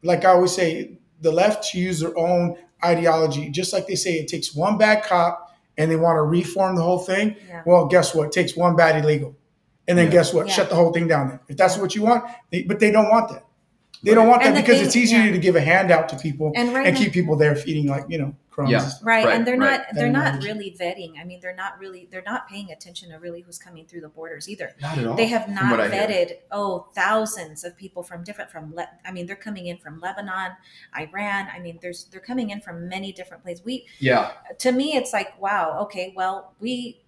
like 0.03 0.25
I 0.25 0.31
always 0.31 0.53
say, 0.53 0.99
the 1.21 1.33
left 1.33 1.71
to 1.71 1.79
use 1.79 2.01
their 2.01 2.17
own 2.17 2.57
ideology, 2.85 3.51
just 3.51 3.73
like 3.73 3.87
they 3.87 3.97
say, 3.97 4.15
it 4.15 4.29
takes 4.29 4.55
one 4.55 4.79
bad 4.79 5.03
cop 5.05 5.48
and 5.79 5.91
they 5.91 5.97
want 5.97 6.17
to 6.17 6.23
reform 6.23 6.77
the 6.77 6.83
whole 6.83 6.99
thing. 6.99 7.37
Yeah. 7.49 7.63
Well, 7.65 7.87
guess 7.87 8.15
what? 8.15 8.27
It 8.27 8.33
takes 8.33 8.55
one 8.57 8.77
bad 8.77 9.03
illegal, 9.03 9.35
and 9.87 9.97
then 9.97 10.07
Yeah. 10.07 10.13
guess 10.13 10.35
what? 10.35 10.49
Yeah. 10.49 10.53
Shut 10.55 10.69
the 10.69 10.75
whole 10.77 10.93
thing 10.93 11.09
down. 11.09 11.29
Then, 11.29 11.41
if 11.49 11.57
that's 11.57 11.79
what 11.79 11.95
you 11.95 12.03
want, 12.03 12.25
they, 12.51 12.63
but 12.65 12.81
they 12.81 12.91
don't 12.91 13.09
want 13.09 13.31
that. 13.31 13.45
They 14.03 14.15
don't 14.15 14.29
want 14.29 14.43
that 14.43 14.49
And 14.49 14.57
the 14.57 14.61
because 14.61 14.77
thing- 14.79 14.87
it's 14.87 14.97
easier 14.97 15.21
yeah. 15.25 15.33
to 15.33 15.39
give 15.39 15.57
a 15.57 15.61
handout 15.61 16.09
to 16.11 16.17
people 16.17 16.53
And 16.55 16.75
right 16.75 16.87
and 16.87 16.95
now- 16.95 17.01
keep 17.03 17.13
people 17.13 17.37
there 17.37 17.57
feeding 17.57 17.87
like 17.89 18.05
you 18.09 18.19
know 18.19 18.35
crumbs. 18.59 18.71
Yeah. 18.73 18.91
Right, 19.03 19.25
Right, 19.25 19.35
and 19.37 19.47
they're 19.47 19.57
right. 19.57 19.81
not 19.81 19.95
they're 19.95 20.11
not 20.11 20.43
really 20.43 20.77
vetting. 20.81 21.13
I 21.21 21.25
mean, 21.25 21.41
they're 21.41 21.55
not 21.55 21.79
really 21.79 22.09
they're 22.11 22.23
not 22.27 22.49
paying 22.49 22.71
attention 22.71 23.11
to 23.11 23.17
really 23.19 23.41
who's 23.41 23.59
coming 23.59 23.87
through 23.87 24.01
the 24.03 24.09
borders 24.09 24.49
either. 24.49 24.75
Not 24.81 24.99
at 24.99 25.07
all. 25.07 25.15
They 25.17 25.27
have 25.27 25.49
not 25.49 25.71
what 25.71 25.81
I 25.81 25.89
hear. 25.89 26.07
vetted 26.07 26.33
oh 26.51 26.89
thousands 26.95 27.65
of 27.65 27.77
people 27.77 28.03
from 28.03 28.25
different 28.25 28.51
from 28.51 28.75
Le- 28.75 28.89
I 29.05 29.13
mean, 29.13 29.27
they're 29.27 29.37
coming 29.37 29.67
in 29.67 29.79
from 29.79 30.01
Lebanon, 30.01 30.53
Iran. 30.99 31.49
I 31.55 31.59
mean, 31.61 31.79
there's 31.83 32.05
they're 32.07 32.21
coming 32.21 32.51
in 32.51 32.61
from 32.61 32.89
many 32.89 33.13
different 33.13 33.43
places. 33.43 33.65
We 33.65 33.87
Yeah. 34.01 34.33
to 34.59 34.73
me, 34.73 34.97
it's 34.97 35.13
like 35.13 35.41
wow, 35.41 35.79
okay, 35.83 36.13
well, 36.17 36.55
we 36.61 37.03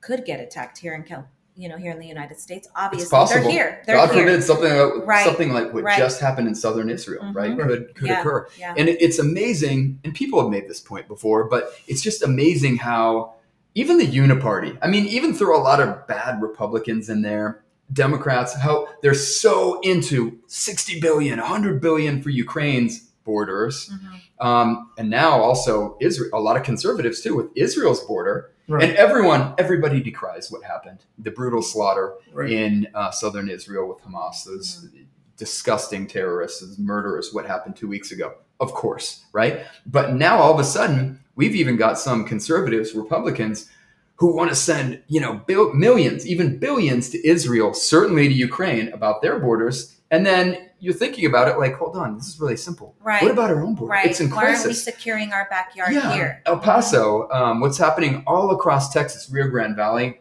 could 0.00 0.24
get 0.24 0.40
attacked 0.40 0.78
here 0.78 0.94
in 0.94 1.02
Cal, 1.02 1.28
you 1.60 1.68
know, 1.68 1.76
here 1.76 1.92
in 1.92 1.98
the 1.98 2.06
United 2.06 2.38
States. 2.40 2.66
Obviously, 2.74 3.26
they're 3.28 3.42
here. 3.42 3.82
They're 3.86 3.96
God 3.96 4.10
here. 4.14 4.24
forbid 4.24 4.42
something 4.42 4.72
like, 4.72 5.06
Right. 5.06 5.24
something 5.26 5.52
like 5.52 5.74
what 5.74 5.84
Right. 5.84 5.98
just 5.98 6.18
happened 6.20 6.48
in 6.48 6.54
southern 6.54 6.88
Israel, 6.88 7.22
Mhm. 7.22 7.34
right? 7.34 7.56
Could 7.58 7.94
could 7.94 8.08
Yeah. 8.08 8.20
occur. 8.20 8.46
Yeah. 8.58 8.74
And 8.78 8.88
it, 8.88 8.96
it's 9.02 9.18
amazing, 9.18 9.98
and 10.02 10.14
people 10.14 10.40
have 10.40 10.50
made 10.50 10.68
this 10.68 10.80
point 10.80 11.06
before, 11.06 11.44
but 11.44 11.74
it's 11.86 12.00
just 12.00 12.22
amazing 12.22 12.78
how 12.78 13.34
even 13.74 13.98
the 13.98 14.06
Uniparty, 14.06 14.78
I 14.82 14.88
mean, 14.88 15.04
even 15.06 15.34
through 15.34 15.54
a 15.56 15.60
lot 15.60 15.80
of 15.80 16.06
bad 16.06 16.40
Republicans 16.40 17.08
in 17.10 17.20
there, 17.22 17.62
Democrats, 17.92 18.54
how 18.54 18.88
they're 19.02 19.14
so 19.14 19.80
into 19.80 20.38
60 20.46 20.98
billion, 21.00 21.38
100 21.38 21.80
billion 21.80 22.22
for 22.22 22.30
Ukraine's 22.30 23.00
borders. 23.24 23.90
Mhm. 23.92 24.44
Um, 24.46 24.90
and 24.96 25.10
now 25.10 25.32
also 25.40 25.96
Israel, 26.00 26.30
a 26.32 26.40
lot 26.40 26.56
of 26.56 26.62
conservatives 26.62 27.20
too, 27.20 27.36
with 27.36 27.48
Israel's 27.54 28.00
border. 28.00 28.50
Right. 28.70 28.84
And 28.84 28.96
everyone, 28.96 29.54
everybody 29.58 30.00
decries 30.00 30.48
what 30.50 30.62
happened, 30.62 31.04
the 31.18 31.32
brutal 31.32 31.60
slaughter 31.60 32.14
Right. 32.32 32.50
in 32.52 32.86
uh, 32.94 33.10
southern 33.10 33.50
Israel 33.50 33.88
with 33.88 33.98
Hamas, 33.98 34.44
those 34.44 34.88
disgusting 35.36 36.06
terrorists, 36.06 36.60
those 36.60 36.78
murderers, 36.78 37.34
what 37.34 37.46
happened 37.46 37.74
two 37.74 37.88
weeks 37.88 38.12
ago. 38.12 38.34
Of 38.60 38.72
course, 38.72 39.24
right? 39.32 39.62
But 39.86 40.14
now 40.14 40.38
all 40.38 40.54
of 40.54 40.60
a 40.60 40.64
sudden, 40.64 41.18
we've 41.34 41.56
even 41.56 41.76
got 41.76 41.98
some 41.98 42.24
conservatives, 42.24 42.94
Republicans, 42.94 43.68
who 44.16 44.36
want 44.36 44.50
to 44.50 44.54
send, 44.56 45.02
you 45.08 45.20
know, 45.20 45.40
bil- 45.46 45.72
millions, 45.74 46.24
even 46.26 46.58
billions 46.58 47.10
to 47.10 47.26
Israel, 47.26 47.74
certainly 47.74 48.28
to 48.28 48.34
Ukraine 48.34 48.92
about 48.92 49.20
their 49.20 49.40
borders. 49.40 49.96
And 50.12 50.24
then 50.24 50.69
you're 50.80 50.94
thinking 50.94 51.26
about 51.26 51.48
it 51.48 51.58
like, 51.58 51.74
hold 51.74 51.96
on, 51.96 52.16
this 52.16 52.26
is 52.26 52.40
really 52.40 52.56
simple. 52.56 52.94
Right. 53.02 53.22
What 53.22 53.30
about 53.30 53.50
our 53.50 53.62
own 53.62 53.74
border? 53.74 53.92
Right. 53.92 54.06
It's 54.06 54.20
in 54.20 54.30
Why 54.30 54.46
aren't 54.46 54.66
we 54.66 54.72
securing 54.72 55.32
our 55.32 55.46
backyard 55.50 55.92
yeah, 55.92 56.14
here? 56.14 56.42
El 56.46 56.58
Paso, 56.58 57.28
um, 57.30 57.60
what's 57.60 57.78
happening 57.78 58.22
all 58.26 58.50
across 58.50 58.92
Texas, 58.92 59.30
Rio 59.30 59.48
Grande 59.48 59.76
Valley, 59.76 60.20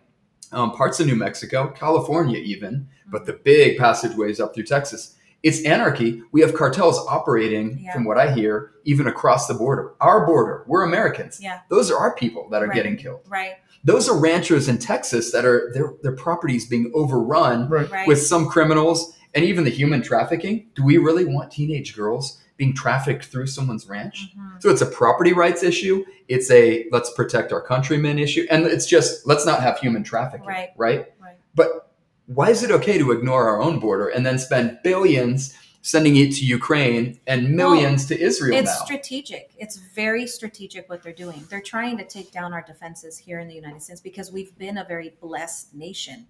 um, 0.52 0.72
parts 0.72 1.00
of 1.00 1.08
New 1.08 1.16
Mexico, 1.16 1.70
California, 1.70 2.38
even, 2.40 2.88
but 3.08 3.26
the 3.26 3.34
big 3.34 3.78
passageways 3.78 4.40
up 4.40 4.54
through 4.54 4.64
Texas. 4.66 5.16
It's 5.42 5.64
anarchy. 5.64 6.22
We 6.34 6.42
have 6.42 6.54
cartels 6.54 7.00
operating, 7.08 7.80
Yeah. 7.86 7.94
from 7.94 8.04
what 8.04 8.18
I 8.18 8.32
hear, 8.34 8.72
even 8.84 9.08
across 9.08 9.48
the 9.48 9.54
border. 9.54 9.94
Our 10.02 10.26
border. 10.26 10.66
We're 10.68 10.84
Americans. 10.84 11.40
Yeah. 11.42 11.60
Those 11.70 11.90
are 11.90 11.98
our 11.98 12.14
people 12.16 12.50
that 12.50 12.62
are 12.62 12.68
Right. 12.68 12.76
getting 12.76 12.98
killed. 12.98 13.22
Right. 13.30 13.54
Those 13.86 14.10
are 14.10 14.18
ranchers 14.20 14.68
in 14.68 14.78
Texas 14.80 15.32
that 15.32 15.46
are 15.46 15.72
their 15.74 15.94
their 16.04 16.12
properties 16.12 16.68
being 16.68 16.92
overrun 16.94 17.70
Right. 17.70 17.90
Right. 17.90 18.06
with 18.08 18.22
some 18.22 18.48
criminals 18.48 19.14
and 19.34 19.46
even 19.46 19.64
the 19.64 19.70
human 19.70 20.02
trafficking. 20.02 20.68
Do 20.76 20.84
we 20.84 20.98
really 20.98 21.26
want 21.26 21.52
teenage 21.52 21.96
girls 21.96 22.42
being 22.58 22.74
trafficked 22.74 23.26
through 23.26 23.48
someone's 23.48 23.88
ranch? 23.88 24.34
Mhm. 24.38 24.62
So 24.62 24.70
it's 24.70 24.82
a 24.82 24.86
property 24.86 25.34
rights 25.34 25.64
issue. 25.64 26.04
It's 26.28 26.50
a 26.52 26.88
let's 26.92 27.12
protect 27.14 27.52
our 27.54 27.62
countrymen 27.62 28.20
issue, 28.20 28.46
and 28.50 28.66
it's 28.66 28.86
just 28.86 29.26
let's 29.28 29.46
not 29.46 29.62
have 29.62 29.80
human 29.80 30.04
trafficking, 30.04 30.48
Right. 30.48 30.70
Right. 30.78 31.06
Right. 31.22 31.36
But 31.56 31.92
why 32.26 32.50
is 32.50 32.64
it 32.64 32.72
okay 32.72 32.98
to 32.98 33.12
ignore 33.12 33.48
our 33.50 33.62
own 33.62 33.80
border 33.80 34.08
and 34.08 34.26
then 34.26 34.38
spend 34.38 34.80
billions 34.84 35.54
sending 35.82 36.18
it 36.18 36.34
to 36.36 36.46
Ukraine 36.46 37.18
and 37.26 37.56
millions 37.56 38.06
to 38.08 38.20
Israel 38.20 38.58
It's 38.58 38.66
now? 38.80 38.86
strategic. 38.86 39.52
It's 39.58 39.78
very 39.96 40.28
strategic 40.28 40.90
what 40.90 41.02
they're 41.02 41.14
doing. 41.14 41.46
They're 41.50 41.62
trying 41.62 41.98
to 42.00 42.04
take 42.06 42.32
down 42.32 42.54
our 42.54 42.62
defenses 42.62 43.18
here 43.18 43.40
in 43.40 43.48
the 43.48 43.56
United 43.56 43.82
States 43.82 44.02
because 44.02 44.30
we've 44.32 44.56
been 44.58 44.78
a 44.78 44.84
very 44.84 45.14
blessed 45.22 45.74
nation. 45.74 46.28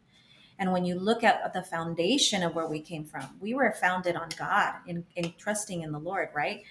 And 0.59 0.71
when 0.73 0.85
you 0.85 0.99
look 0.99 1.23
at 1.23 1.53
the 1.53 1.63
foundation 1.63 2.43
of 2.43 2.53
where 2.53 2.67
we 2.67 2.81
came 2.81 3.05
from, 3.05 3.37
we 3.39 3.53
were 3.55 3.71
founded 3.71 4.15
on 4.15 4.29
God 4.37 4.75
in, 4.85 5.05
in 5.15 5.33
trusting 5.37 5.81
in 5.81 5.91
the 5.91 5.99
Lord, 5.99 6.29
right? 6.35 6.63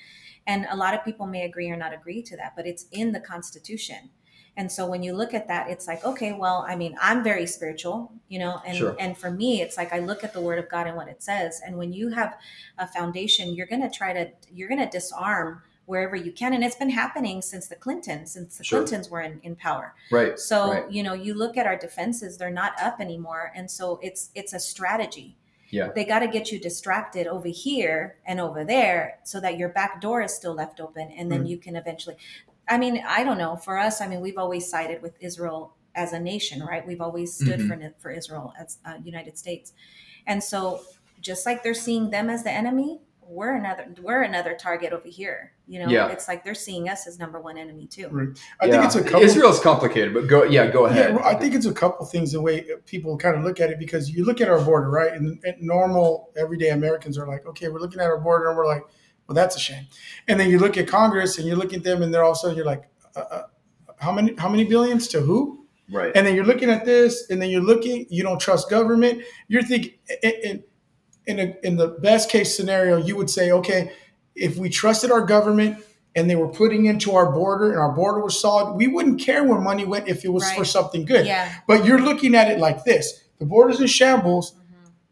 And 0.46 0.66
a 0.70 0.76
lot 0.76 0.94
of 0.94 1.04
people 1.04 1.26
may 1.26 1.44
agree 1.44 1.68
or 1.70 1.76
not 1.76 1.92
agree 1.94 2.22
to 2.22 2.36
that, 2.36 2.54
but 2.54 2.66
it's 2.66 2.86
in 2.92 3.12
the 3.12 3.20
Constitution. 3.20 4.10
And 4.56 4.70
so 4.72 4.86
when 4.86 5.02
you 5.04 5.12
look 5.14 5.34
at 5.34 5.46
that, 5.48 5.70
it's 5.70 5.86
like, 5.86 6.04
okay, 6.04 6.32
well, 6.32 6.64
I 6.68 6.74
mean, 6.74 6.96
I'm 7.00 7.22
very 7.22 7.46
spiritual, 7.46 8.12
you 8.28 8.40
know, 8.40 8.60
and 8.66 8.76
Sure. 8.76 8.96
and 8.98 9.16
for 9.16 9.30
me, 9.30 9.60
it's 9.62 9.76
like 9.76 9.92
I 9.92 10.00
look 10.00 10.24
at 10.24 10.32
the 10.32 10.40
Word 10.40 10.58
of 10.58 10.68
God 10.68 10.86
and 10.88 10.96
what 10.96 11.06
it 11.08 11.22
says. 11.22 11.60
And 11.64 11.76
when 11.78 11.92
you 11.92 12.10
have 12.10 12.36
a 12.76 12.86
foundation, 12.88 13.54
you're 13.54 13.68
going 13.68 13.82
to 13.82 13.90
try 13.90 14.12
to 14.12 14.30
you're 14.52 14.68
going 14.68 14.80
to 14.80 14.90
disarm 14.90 15.62
wherever 15.88 16.14
you 16.14 16.30
can, 16.30 16.52
and 16.52 16.62
it's 16.62 16.76
been 16.76 16.90
happening 16.90 17.40
since 17.40 17.66
the 17.66 17.74
Clintons, 17.74 18.30
since 18.32 18.58
the 18.58 18.62
Sure. 18.64 18.80
Clintons 18.80 19.08
were 19.08 19.22
in, 19.22 19.40
in 19.42 19.56
power. 19.56 19.94
right. 20.12 20.38
So 20.38 20.70
Right. 20.70 20.90
you 20.92 21.02
know, 21.02 21.14
you 21.14 21.32
look 21.34 21.56
at 21.56 21.66
our 21.66 21.76
defenses; 21.76 22.36
they're 22.36 22.50
not 22.62 22.72
up 22.80 23.00
anymore, 23.00 23.50
and 23.56 23.70
so 23.70 23.98
it's 24.02 24.30
it's 24.34 24.52
a 24.52 24.60
strategy. 24.60 25.36
Yeah. 25.70 25.88
They 25.94 26.04
got 26.04 26.20
to 26.20 26.28
get 26.28 26.52
you 26.52 26.58
distracted 26.60 27.26
over 27.26 27.48
here 27.48 28.16
and 28.26 28.38
over 28.38 28.64
there, 28.64 29.18
so 29.24 29.40
that 29.40 29.56
your 29.58 29.70
back 29.70 30.00
door 30.00 30.20
is 30.22 30.32
still 30.34 30.54
left 30.54 30.78
open, 30.78 31.10
and 31.18 31.32
then 31.32 31.40
Right. 31.40 31.48
you 31.50 31.56
can 31.58 31.74
eventually. 31.74 32.16
I 32.68 32.76
mean, 32.76 33.02
I 33.06 33.24
don't 33.24 33.38
know. 33.38 33.56
For 33.56 33.78
us, 33.78 34.02
I 34.02 34.06
mean, 34.08 34.20
we've 34.20 34.36
always 34.44 34.68
sided 34.68 35.00
with 35.00 35.14
Israel 35.20 35.72
as 35.94 36.12
a 36.12 36.20
nation, 36.20 36.62
right? 36.62 36.86
We've 36.86 37.00
always 37.00 37.32
stood 37.34 37.60
Mhm. 37.60 37.68
for 37.68 37.94
for 38.02 38.10
Israel 38.10 38.52
as 38.60 38.76
uh, 38.84 38.98
United 39.02 39.38
States, 39.38 39.72
and 40.26 40.44
so 40.44 40.80
just 41.20 41.46
like 41.46 41.62
they're 41.62 41.82
seeing 41.88 42.10
them 42.10 42.28
as 42.30 42.44
the 42.44 42.50
enemy, 42.62 43.00
we're 43.28 43.54
another 43.54 43.86
we're 44.00 44.22
another 44.22 44.56
target 44.58 44.92
over 44.92 45.06
here. 45.06 45.52
You 45.66 45.80
know, 45.80 45.88
Yeah. 45.88 46.08
it's 46.08 46.28
like 46.28 46.44
they're 46.44 46.54
seeing 46.54 46.88
us 46.88 47.06
as 47.06 47.18
number 47.18 47.38
one 47.40 47.58
enemy 47.58 47.86
too. 47.86 48.08
Right. 48.08 48.28
I 48.60 48.66
Yeah. 48.66 48.72
think 48.72 48.84
it's 48.84 48.94
a 48.94 49.04
couple. 49.04 49.20
Israel's 49.20 49.60
complicated, 49.60 50.14
but 50.14 50.26
go 50.26 50.44
yeah, 50.44 50.66
go 50.70 50.86
ahead. 50.86 51.12
Yeah, 51.14 51.26
I 51.26 51.34
think 51.34 51.54
it's 51.54 51.66
a 51.66 51.72
couple 51.72 52.06
things 52.06 52.32
the 52.32 52.40
way 52.40 52.64
people 52.86 53.18
kind 53.18 53.36
of 53.36 53.44
look 53.44 53.60
at 53.60 53.70
it 53.70 53.78
because 53.78 54.10
you 54.10 54.24
look 54.24 54.40
at 54.40 54.48
our 54.48 54.60
border, 54.60 54.88
right? 54.90 55.12
And, 55.12 55.38
and 55.44 55.60
normal 55.60 56.30
everyday 56.36 56.70
Americans 56.70 57.18
are 57.18 57.26
like, 57.26 57.46
okay, 57.46 57.68
we're 57.68 57.80
looking 57.80 58.00
at 58.00 58.06
our 58.06 58.18
border 58.18 58.48
and 58.48 58.56
we're 58.56 58.66
like, 58.66 58.82
well, 59.26 59.34
that's 59.34 59.56
a 59.56 59.60
shame. 59.60 59.86
And 60.26 60.40
then 60.40 60.48
you 60.48 60.58
look 60.58 60.78
at 60.78 60.88
Congress 60.88 61.36
and 61.38 61.46
you 61.46 61.54
look 61.54 61.74
at 61.74 61.82
them 61.84 62.02
and 62.02 62.12
they're 62.14 62.24
all 62.24 62.30
of 62.32 62.36
a 62.38 62.40
sudden 62.40 62.56
you're 62.56 62.64
like, 62.64 62.84
uh, 63.14 63.20
uh, 63.20 63.42
how 63.98 64.10
many 64.12 64.34
how 64.36 64.48
many 64.48 64.64
billions 64.64 65.06
to 65.08 65.20
who? 65.20 65.66
right. 65.92 66.12
And 66.14 66.26
then 66.26 66.34
you're 66.34 66.46
looking 66.46 66.70
at 66.70 66.86
this 66.86 67.28
and 67.28 67.42
then 67.42 67.50
you're 67.50 67.62
looking, 67.62 68.06
you 68.08 68.22
don't 68.22 68.38
trust 68.40 68.70
government. 68.70 69.22
You're 69.48 69.62
thinking 69.62 69.92
in 70.22 70.32
in 70.44 70.64
in, 71.28 71.38
a, 71.38 71.54
in 71.62 71.76
the 71.76 71.88
best 71.88 72.30
case 72.30 72.56
scenario, 72.56 72.96
you 72.96 73.14
would 73.14 73.30
say, 73.30 73.52
okay, 73.52 73.92
if 74.34 74.56
we 74.56 74.70
trusted 74.70 75.12
our 75.12 75.20
government 75.20 75.84
and 76.16 76.28
they 76.28 76.34
were 76.34 76.48
putting 76.48 76.86
into 76.86 77.14
our 77.14 77.30
border 77.30 77.70
and 77.70 77.78
our 77.78 77.92
border 77.92 78.20
was 78.20 78.40
solid, 78.40 78.74
we 78.74 78.88
wouldn't 78.88 79.20
care 79.20 79.44
where 79.44 79.60
money 79.60 79.84
went 79.84 80.08
if 80.08 80.24
it 80.24 80.28
was 80.28 80.50
for 80.52 80.64
something 80.64 81.04
good. 81.04 81.26
Yeah. 81.26 81.52
But 81.66 81.84
you're 81.84 82.00
looking 82.00 82.34
at 82.34 82.50
it 82.50 82.58
like 82.58 82.84
this: 82.84 83.22
the 83.38 83.44
border's 83.44 83.80
in 83.80 83.86
shambles. 83.86 84.54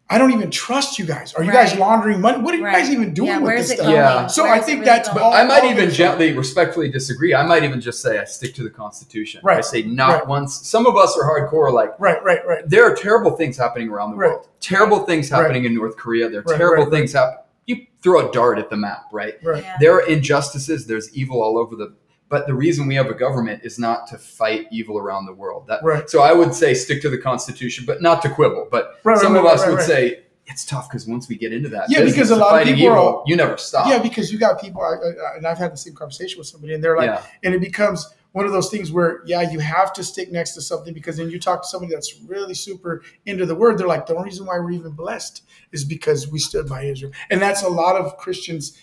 I 0.08 0.18
don't 0.18 0.32
even 0.32 0.52
trust 0.52 1.00
you 1.00 1.04
guys. 1.04 1.34
Are 1.34 1.42
you 1.42 1.50
guys 1.50 1.76
laundering 1.76 2.20
money? 2.20 2.40
What 2.40 2.54
are 2.54 2.58
you 2.58 2.64
Right. 2.64 2.76
guys 2.76 2.90
even 2.90 3.12
doing 3.12 3.28
Yeah, 3.28 3.38
with 3.40 3.56
this 3.56 3.72
stuff? 3.72 3.88
Yeah. 3.90 4.28
So 4.28 4.44
Where 4.44 4.52
I 4.52 4.60
think 4.60 4.80
really 4.80 4.84
that's 4.84 5.08
going? 5.08 5.20
all- 5.20 5.32
I 5.34 5.42
might 5.42 5.64
even 5.64 5.86
this- 5.86 5.96
gently, 5.96 6.32
respectfully 6.32 6.88
disagree. 6.88 7.34
I 7.34 7.44
might 7.44 7.64
even 7.64 7.80
just 7.80 8.00
say 8.02 8.18
I 8.20 8.24
stick 8.24 8.54
to 8.54 8.62
the 8.62 8.70
Constitution. 8.70 9.40
Right. 9.42 9.58
I 9.58 9.62
say 9.62 9.82
not 9.82 10.10
Right. 10.12 10.26
once. 10.28 10.54
Some 10.68 10.86
of 10.86 10.96
us 10.96 11.18
are 11.18 11.24
hardcore, 11.28 11.72
like 11.72 11.92
Right, 11.98 12.22
right, 12.22 12.46
right. 12.46 12.68
there 12.70 12.84
are 12.84 12.94
terrible 12.94 13.32
things 13.32 13.56
happening 13.56 13.88
around 13.88 14.12
the 14.12 14.16
Right. 14.16 14.30
world. 14.30 14.46
Terrible 14.60 15.00
things 15.00 15.28
happening 15.28 15.64
in 15.64 15.74
North 15.74 15.96
Korea. 15.96 16.28
There 16.28 16.38
are 16.40 16.44
Right, 16.44 16.56
terrible 16.56 16.84
right, 16.84 16.92
things 16.92 17.12
happen. 17.12 17.38
You 17.66 17.78
throw 18.00 18.28
a 18.28 18.32
dart 18.32 18.60
at 18.60 18.70
the 18.70 18.76
map, 18.76 19.06
right? 19.10 19.34
Right. 19.42 19.64
Yeah. 19.64 19.76
There 19.80 19.92
are 19.94 20.02
injustices. 20.06 20.86
There's 20.86 21.12
evil 21.16 21.42
all 21.42 21.58
over 21.58 21.74
the 21.74 21.94
But 22.28 22.46
the 22.46 22.54
reason 22.54 22.88
we 22.88 22.96
have 22.96 23.06
a 23.06 23.14
government 23.14 23.62
is 23.64 23.78
not 23.78 24.08
to 24.08 24.18
fight 24.18 24.66
evil 24.72 24.98
around 24.98 25.26
the 25.26 25.32
world. 25.32 25.68
That, 25.68 25.82
Right. 25.84 26.10
So 26.10 26.22
I 26.22 26.32
would 26.32 26.54
say 26.54 26.74
stick 26.74 27.00
to 27.02 27.08
the 27.08 27.18
Constitution, 27.18 27.84
but 27.86 28.02
not 28.02 28.20
to 28.22 28.28
quibble. 28.28 28.68
But 28.70 28.98
Right, 29.04 29.18
some 29.18 29.34
right, 29.34 29.40
of 29.40 29.46
us 29.46 29.66
would 29.66 29.82
say 29.82 30.24
it's 30.46 30.64
tough 30.64 30.88
because 30.88 31.06
once 31.06 31.28
we 31.28 31.36
get 31.36 31.52
into 31.52 31.68
that, 31.70 31.86
Yeah, 31.88 32.04
because 32.04 32.30
a 32.30 32.36
lot 32.36 32.60
of 32.60 32.68
people 32.68 32.82
evil, 32.82 33.24
you 33.26 33.36
never 33.36 33.56
stop. 33.56 33.88
Yeah, 33.88 33.98
because 33.98 34.32
you 34.32 34.38
got 34.38 34.60
people, 34.60 34.82
I, 34.82 34.94
I, 34.94 35.36
and 35.36 35.46
I've 35.46 35.58
had 35.58 35.72
the 35.72 35.76
same 35.76 35.94
conversation 35.94 36.38
with 36.38 36.46
somebody, 36.46 36.74
and 36.74 36.82
they're 36.82 36.96
like, 36.96 37.06
yeah, 37.06 37.22
and 37.42 37.54
it 37.54 37.60
becomes 37.60 38.08
one 38.32 38.46
of 38.46 38.52
those 38.52 38.70
things 38.70 38.92
where, 38.92 39.22
yeah, 39.24 39.50
you 39.50 39.58
have 39.58 39.92
to 39.94 40.04
stick 40.04 40.30
next 40.30 40.52
to 40.52 40.60
something 40.60 40.92
because 40.92 41.16
then 41.16 41.30
you 41.30 41.40
talk 41.40 41.62
to 41.62 41.68
somebody 41.68 41.94
that's 41.94 42.20
really 42.26 42.54
super 42.54 43.02
into 43.24 43.46
the 43.46 43.54
word. 43.54 43.78
They're 43.78 43.88
like, 43.88 44.06
the 44.06 44.14
only 44.14 44.26
reason 44.26 44.46
why 44.46 44.58
we're 44.58 44.72
even 44.72 44.92
blessed 44.92 45.42
is 45.72 45.84
because 45.84 46.28
we 46.28 46.38
stood 46.38 46.68
by 46.68 46.82
Israel, 46.84 47.12
and 47.30 47.40
that's 47.40 47.62
a 47.62 47.68
lot 47.68 47.96
of 47.96 48.16
Christians' 48.18 48.78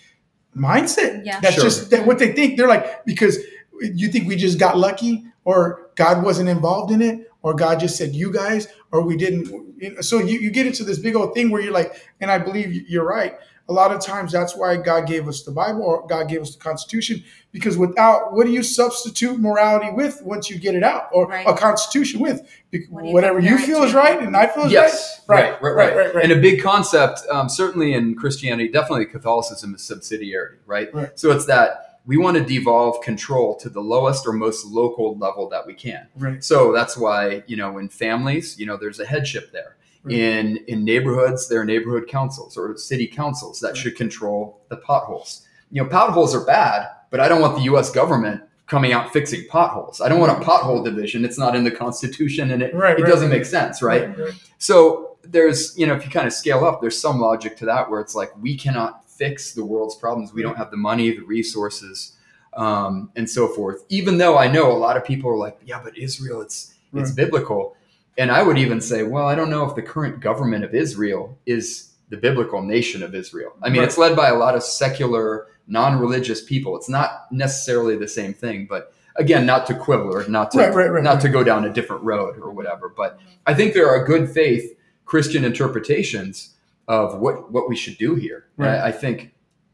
mindset. 0.56 1.26
Yeah. 1.26 1.40
that's 1.40 1.56
Sure. 1.56 1.64
just 1.64 1.92
that 1.92 2.06
what 2.06 2.20
they 2.20 2.34
think. 2.34 2.58
They're 2.58 2.68
like, 2.68 3.06
because 3.06 3.38
you 3.82 4.08
think 4.10 4.28
we 4.28 4.36
just 4.36 4.60
got 4.60 4.78
lucky, 4.78 5.26
or 5.46 5.90
God 5.96 6.24
wasn't 6.24 6.50
involved 6.50 6.92
in 6.92 7.02
it, 7.02 7.32
or 7.42 7.54
God 7.54 7.80
just 7.80 7.98
said 7.98 8.14
you 8.16 8.32
guys, 8.32 8.68
or 8.92 9.02
we 9.02 9.18
didn't. 9.18 10.04
So 10.04 10.20
you, 10.20 10.40
you 10.40 10.50
get 10.52 10.66
into 10.66 10.84
this 10.84 11.00
big 11.00 11.16
old 11.16 11.34
thing 11.34 11.50
where 11.52 11.62
you're 11.62 11.74
like, 11.74 11.94
and 12.22 12.32
I 12.32 12.38
believe 12.38 12.90
you're 12.90 13.06
right. 13.06 13.36
A 13.74 13.82
lot 13.84 13.92
of 13.92 14.00
times 14.02 14.32
that's 14.32 14.56
why 14.56 14.78
God 14.78 15.08
gave 15.08 15.28
us 15.28 15.42
the 15.42 15.50
Bible 15.52 15.82
or 15.82 16.06
God 16.06 16.30
gave 16.30 16.42
us 16.44 16.54
the 16.56 16.62
Constitution 16.62 17.24
because 17.52 17.76
without 17.76 18.32
what 18.32 18.46
do 18.46 18.52
you 18.52 18.62
substitute 18.62 19.40
morality 19.40 19.90
with 19.92 20.22
once 20.24 20.48
you 20.48 20.60
get 20.60 20.76
it 20.76 20.84
out 20.84 21.10
or 21.12 21.26
Right. 21.28 21.44
a 21.48 21.56
Constitution 21.56 22.20
with 22.20 22.48
Be- 22.70 22.86
What 22.92 23.02
do 23.02 23.08
you 23.08 23.14
whatever 23.16 23.40
you 23.40 23.58
feel 23.58 23.80
to? 23.80 23.86
is 23.86 23.96
right 23.96 24.22
and 24.22 24.38
I 24.38 24.46
feel 24.46 24.66
is 24.66 24.72
yes, 24.72 25.22
right. 25.28 25.54
right, 25.54 25.62
right, 25.64 25.76
right, 25.76 25.96
right, 25.98 26.14
right. 26.16 26.24
And 26.24 26.32
a 26.34 26.40
big 26.40 26.62
concept, 26.62 27.22
um, 27.32 27.50
certainly 27.50 27.96
in 27.96 28.14
Christianity, 28.14 28.70
definitely 28.70 29.08
Catholicism 29.08 29.74
is 29.74 29.82
subsidiarity, 29.82 30.58
right? 30.68 30.94
Right. 30.94 31.18
So 31.20 31.32
it's 31.32 31.46
that 31.48 32.00
we 32.06 32.18
want 32.18 32.38
to 32.38 32.44
devolve 32.44 33.02
control 33.02 33.56
to 33.56 33.70
the 33.70 33.82
lowest 33.82 34.28
or 34.28 34.34
most 34.34 34.68
local 34.68 35.18
level 35.18 35.50
that 35.50 35.66
we 35.66 35.74
can. 35.74 36.08
right. 36.16 36.44
So 36.44 36.72
that's 36.74 36.96
why, 36.96 37.42
you 37.48 37.58
know, 37.58 37.80
in 37.80 37.90
families, 37.90 38.60
you 38.60 38.68
know, 38.68 38.78
there's 38.78 39.00
a 39.00 39.06
headship 39.06 39.52
there. 39.52 39.78
Right. 40.04 40.16
In 40.16 40.58
in 40.68 40.84
neighborhoods, 40.84 41.48
there 41.48 41.62
are 41.62 41.66
neighborhood 41.66 42.08
councils 42.08 42.58
or 42.58 42.76
city 42.78 43.08
councils 43.08 43.60
that 43.62 43.70
Right. 43.70 43.78
should 43.78 43.96
control 43.96 44.62
the 44.70 44.78
potholes. 44.78 45.48
You 45.72 45.82
know, 45.84 45.90
potholes 45.90 46.36
are 46.36 46.44
bad, 46.46 46.88
but 47.10 47.20
I 47.20 47.28
don't 47.30 47.42
want 47.42 47.56
the 47.56 47.64
US 47.74 47.90
government 47.90 48.42
coming 48.68 48.92
out 48.94 49.12
fixing 49.14 49.46
potholes. 49.50 50.02
I 50.02 50.10
don't 50.10 50.20
want 50.20 50.32
a 50.42 50.46
pothole 50.46 50.84
division. 50.84 51.24
It's 51.26 51.38
not 51.38 51.56
in 51.56 51.64
the 51.64 51.72
constitution 51.72 52.52
and 52.52 52.62
it, 52.64 52.74
Right, 52.74 52.98
it 53.00 53.06
doesn't 53.06 53.30
make 53.30 53.46
sense, 53.46 53.82
right? 53.82 54.18
right. 54.18 54.34
So 54.58 55.18
there's, 55.24 55.78
you 55.78 55.86
know, 55.88 55.94
if 55.94 56.04
you 56.06 56.12
kind 56.12 56.28
of 56.28 56.34
scale 56.34 56.66
up, 56.66 56.82
there's 56.82 57.00
some 57.00 57.20
logic 57.20 57.56
to 57.58 57.66
that 57.66 57.90
where 57.90 58.00
it's 58.02 58.16
like 58.16 58.32
we 58.42 58.58
cannot 58.58 59.10
fix 59.10 59.54
the 59.54 59.64
world's 59.64 59.96
problems. 59.96 60.34
We 60.34 60.42
don't 60.42 60.58
have 60.58 60.72
the 60.72 60.78
money, 60.78 61.12
the 61.12 61.24
resources, 61.24 62.14
um, 62.56 63.10
and 63.16 63.30
so 63.30 63.48
forth. 63.48 63.84
Even 63.90 64.18
though 64.18 64.38
I 64.38 64.48
know 64.48 64.72
a 64.72 64.78
lot 64.78 64.98
of 64.98 65.06
people 65.06 65.30
are 65.30 65.38
like, 65.38 65.58
yeah, 65.66 65.80
but 65.84 65.98
Israel, 65.98 66.42
it's 66.42 66.74
it's 66.96 67.12
biblical. 67.12 67.76
And 68.18 68.32
I 68.32 68.44
would 68.44 68.58
even 68.58 68.80
say, 68.82 69.04
well, 69.04 69.28
I 69.28 69.36
don't 69.36 69.50
know 69.50 69.68
if 69.68 69.76
the 69.76 69.82
current 69.82 70.20
government 70.20 70.64
of 70.64 70.76
Israel 70.76 71.38
is 71.46 71.94
the 72.10 72.18
biblical 72.18 72.62
nation 72.62 73.02
of 73.02 73.16
Israel. 73.16 73.54
I 73.62 73.70
mean, 73.70 73.80
Right. 73.80 73.88
it's 73.88 73.98
led 73.98 74.16
by 74.16 74.30
a 74.30 74.36
lot 74.36 74.56
of 74.56 74.64
secular, 74.64 75.48
non-religious 75.68 76.44
people. 76.44 76.76
It's 76.76 76.90
not 76.90 77.26
necessarily 77.32 77.98
the 77.98 78.08
same 78.08 78.34
thing, 78.34 78.68
but 78.70 78.94
again, 79.16 79.46
not 79.46 79.66
to 79.68 79.74
quibble 79.74 80.14
or 80.14 80.28
not 80.28 80.52
to 80.52 80.60
Right, 80.60 80.74
right, 80.74 81.04
not 81.04 81.22
to 81.22 81.30
go 81.30 81.44
down 81.44 81.66
a 81.66 81.74
different 81.74 82.04
road 82.04 82.38
or 82.40 82.52
whatever. 82.52 82.88
But 82.90 83.20
I 83.48 83.54
think 83.54 83.74
there 83.74 83.90
are 83.90 84.04
good 84.04 84.30
faith 84.30 84.78
Christian 85.06 85.44
interpretations 85.44 86.56
of 86.88 87.20
what 87.20 87.52
what 87.52 87.70
we 87.70 87.76
should 87.76 87.98
do 87.98 88.16
here. 88.16 88.46
Right. 88.58 88.76
I, 88.76 88.88
I 88.88 88.92
think 88.92 89.34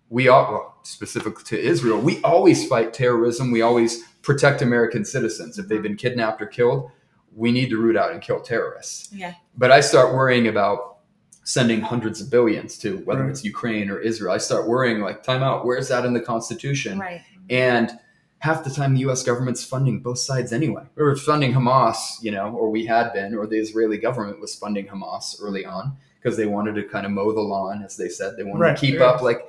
we 0.09 0.27
all, 0.27 0.51
well, 0.51 0.75
specific 0.83 1.43
to 1.43 1.59
Israel, 1.59 1.99
we 1.99 2.21
always 2.23 2.67
fight 2.67 2.93
terrorism. 2.93 3.51
We 3.51 3.61
always 3.61 4.03
protect 4.21 4.61
American 4.61 5.05
citizens. 5.05 5.57
If 5.57 5.67
they've 5.67 5.77
mm-hmm. 5.77 5.83
been 5.83 5.95
kidnapped 5.97 6.41
or 6.41 6.47
killed, 6.47 6.91
we 7.35 7.51
need 7.51 7.69
to 7.69 7.77
root 7.77 7.95
out 7.97 8.11
and 8.11 8.21
kill 8.21 8.41
terrorists. 8.41 9.09
Yeah. 9.13 9.33
But 9.57 9.71
I 9.71 9.81
start 9.81 10.13
worrying 10.13 10.47
about 10.47 10.97
sending 11.43 11.81
hundreds 11.81 12.21
of 12.21 12.29
billions 12.29 12.77
to 12.79 12.97
whether 12.99 13.21
Right. 13.23 13.29
it's 13.31 13.43
Ukraine 13.43 13.89
or 13.89 13.99
Israel. 13.99 14.33
I 14.33 14.37
start 14.37 14.67
worrying 14.67 15.01
like, 15.01 15.23
time 15.23 15.41
out. 15.41 15.65
Where's 15.65 15.87
that 15.87 16.05
in 16.05 16.13
the 16.13 16.19
Constitution? 16.21 16.99
Right. 16.99 17.21
And 17.49 17.91
half 18.39 18.63
the 18.63 18.69
time, 18.69 18.93
the 18.93 18.99
U.S. 19.01 19.23
government's 19.23 19.63
funding 19.63 19.99
both 20.01 20.19
sides 20.19 20.53
anyway. 20.53 20.83
We 20.95 21.03
were 21.03 21.15
funding 21.15 21.53
Hamas, 21.53 21.97
you 22.21 22.31
know, 22.31 22.53
or 22.53 22.69
we 22.69 22.85
had 22.85 23.11
been, 23.13 23.33
or 23.35 23.47
the 23.47 23.57
Israeli 23.57 23.97
government 23.97 24.39
was 24.39 24.53
funding 24.55 24.85
Hamas 24.87 25.35
early 25.41 25.65
on 25.65 25.97
because 26.21 26.37
they 26.37 26.45
wanted 26.45 26.75
to 26.75 26.83
kind 26.83 27.05
of 27.05 27.11
mow 27.11 27.31
the 27.33 27.41
lawn, 27.41 27.81
as 27.83 27.97
they 27.97 28.09
said. 28.09 28.35
They 28.37 28.43
wanted 28.43 28.59
Right, 28.61 28.77
to 28.77 28.81
keep 28.85 28.95
yeah. 28.95 29.05
up 29.05 29.21
like 29.21 29.41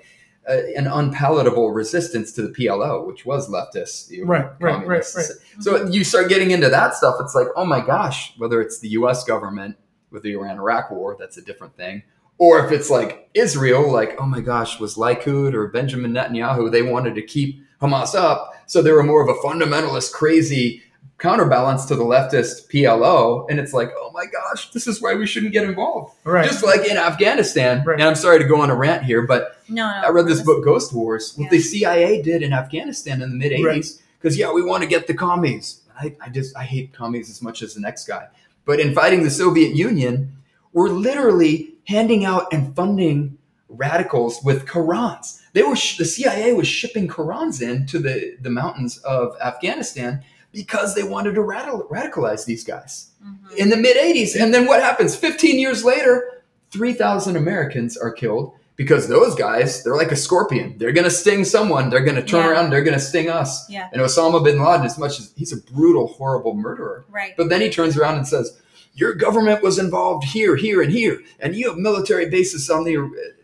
uh, 0.48 0.56
an 0.76 0.86
unpalatable 0.86 1.70
resistance 1.70 2.32
to 2.32 2.42
the 2.42 2.48
PLO, 2.48 3.06
which 3.06 3.26
was 3.26 3.48
leftist. 3.48 4.10
Right, 4.24 4.46
right, 4.60 4.86
right, 4.86 5.04
right. 5.14 5.26
So 5.60 5.86
you 5.86 6.02
start 6.04 6.28
getting 6.28 6.50
into 6.50 6.68
that 6.68 6.94
stuff. 6.94 7.16
It's 7.20 7.34
like, 7.34 7.48
oh 7.56 7.64
my 7.64 7.80
gosh, 7.80 8.34
whether 8.38 8.60
it's 8.60 8.78
the 8.80 8.88
U.S. 8.90 9.24
government 9.24 9.76
with 10.10 10.22
the 10.22 10.32
Iran-Iraq 10.32 10.90
war, 10.90 11.16
that's 11.18 11.36
a 11.36 11.42
different 11.42 11.76
thing. 11.76 12.02
Or 12.38 12.64
if 12.64 12.72
it's 12.72 12.88
like 12.88 13.28
Israel, 13.34 13.92
like, 13.92 14.16
oh 14.18 14.24
my 14.24 14.40
gosh, 14.40 14.80
was 14.80 14.96
Likud 14.96 15.52
or 15.52 15.68
Benjamin 15.68 16.12
Netanyahu, 16.12 16.72
they 16.72 16.82
wanted 16.82 17.14
to 17.16 17.22
keep 17.22 17.62
Hamas 17.82 18.14
up. 18.14 18.54
So 18.66 18.80
they 18.80 18.92
were 18.92 19.02
more 19.02 19.22
of 19.22 19.28
a 19.28 19.38
fundamentalist, 19.40 20.12
crazy 20.12 20.82
counterbalance 21.20 21.84
to 21.86 21.94
the 21.94 22.02
leftist 22.04 22.68
PLO. 22.70 23.46
And 23.48 23.60
it's 23.60 23.72
like, 23.72 23.90
oh 23.96 24.10
my 24.12 24.24
gosh, 24.26 24.70
this 24.72 24.86
is 24.86 25.00
why 25.00 25.14
we 25.14 25.26
shouldn't 25.26 25.52
get 25.52 25.64
involved. 25.64 26.16
Right. 26.24 26.46
Just 26.46 26.64
like 26.64 26.88
in 26.88 26.96
Afghanistan. 26.96 27.84
Right. 27.84 28.00
And 28.00 28.08
I'm 28.08 28.14
sorry 28.16 28.38
to 28.38 28.44
go 28.44 28.60
on 28.60 28.70
a 28.70 28.74
rant 28.74 29.04
here, 29.04 29.26
but 29.26 29.58
No, 29.68 29.86
no. 29.86 30.06
I 30.06 30.10
read 30.10 30.26
this 30.26 30.42
book, 30.42 30.64
Ghost 30.64 30.92
Wars, 30.92 31.34
what 31.36 31.50
the 31.50 31.60
CIA 31.60 32.22
did 32.22 32.42
in 32.42 32.52
Afghanistan 32.52 33.22
in 33.22 33.30
the 33.30 33.36
mid 33.36 33.52
80s. 33.52 34.00
Because, 34.18 34.36
yeah, 34.36 34.52
we 34.52 34.62
want 34.62 34.82
to 34.82 34.88
get 34.88 35.06
the 35.06 35.14
commies. 35.14 35.82
I, 35.98 36.16
I 36.20 36.28
just, 36.30 36.56
I 36.56 36.64
hate 36.64 36.92
commies 36.92 37.30
as 37.30 37.40
much 37.42 37.62
as 37.62 37.74
the 37.74 37.80
next 37.80 38.06
guy. 38.06 38.26
But 38.64 38.80
in 38.80 38.94
fighting 38.94 39.22
the 39.22 39.30
Soviet 39.30 39.74
Union, 39.74 40.36
we're 40.72 40.88
literally 40.88 41.74
handing 41.86 42.24
out 42.24 42.46
and 42.52 42.74
funding 42.74 43.36
radicals 43.68 44.42
with 44.42 44.66
Qurans. 44.66 45.40
They 45.52 45.62
were, 45.62 45.76
sh- 45.76 45.96
the 45.96 46.04
CIA 46.04 46.52
was 46.52 46.68
shipping 46.68 47.08
Qurans 47.08 47.60
in 47.62 47.86
to 47.86 47.98
the, 47.98 48.36
the 48.40 48.50
mountains 48.50 48.98
of 48.98 49.36
Afghanistan 49.40 50.22
because 50.52 50.94
they 50.94 51.02
wanted 51.02 51.34
to 51.34 51.42
radical, 51.42 51.86
radicalize 51.90 52.44
these 52.44 52.64
guys 52.64 53.08
Mhm. 53.24 53.54
in 53.56 53.68
the 53.70 53.76
mid 53.76 53.96
80s. 53.96 54.34
And 54.36 54.52
then 54.52 54.66
what 54.66 54.82
happens? 54.82 55.14
15 55.16 55.58
years 55.58 55.84
later, 55.84 56.42
3,000 56.72 57.36
Americans 57.36 57.96
are 57.96 58.10
killed 58.10 58.52
because 58.76 59.08
those 59.08 59.34
guys, 59.34 59.82
they're 59.84 59.96
like 59.96 60.12
a 60.12 60.16
scorpion. 60.16 60.74
They're 60.78 60.92
going 60.92 61.04
to 61.04 61.10
sting 61.10 61.44
someone. 61.44 61.90
They're 61.90 62.04
going 62.04 62.16
to 62.16 62.22
turn 62.22 62.44
Yeah. 62.44 62.50
around. 62.52 62.70
They're 62.70 62.82
going 62.84 62.94
to 62.98 63.04
sting 63.04 63.28
us. 63.28 63.68
Yeah. 63.68 63.88
And 63.92 64.00
Osama 64.00 64.42
bin 64.42 64.62
Laden, 64.62 64.86
as 64.86 64.96
much 64.98 65.18
as 65.20 65.32
he's 65.36 65.52
a 65.52 65.58
brutal, 65.72 66.06
horrible 66.06 66.54
murderer, 66.54 67.04
Right. 67.10 67.34
but 67.36 67.48
then 67.48 67.60
he 67.60 67.68
turns 67.70 67.96
around 67.98 68.16
and 68.16 68.26
says, 68.26 68.56
your 68.94 69.14
government 69.14 69.62
was 69.62 69.78
involved 69.78 70.24
here, 70.24 70.56
here, 70.56 70.80
and 70.82 70.90
here, 70.92 71.20
and 71.38 71.54
you 71.54 71.68
have 71.68 71.78
military 71.78 72.28
bases 72.28 72.68
on 72.70 72.84
the 72.84 72.96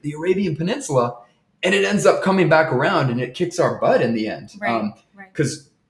the 0.02 0.12
Arabian 0.12 0.54
Peninsula, 0.56 1.16
and 1.62 1.74
it 1.74 1.84
ends 1.84 2.04
up 2.06 2.22
coming 2.22 2.48
back 2.48 2.72
around, 2.72 3.10
and 3.10 3.20
it 3.20 3.34
kicks 3.34 3.58
our 3.58 3.76
butt 3.80 4.00
in 4.02 4.14
the 4.14 4.28
end. 4.28 4.50
Right. 4.60 4.92
right. 5.16 5.32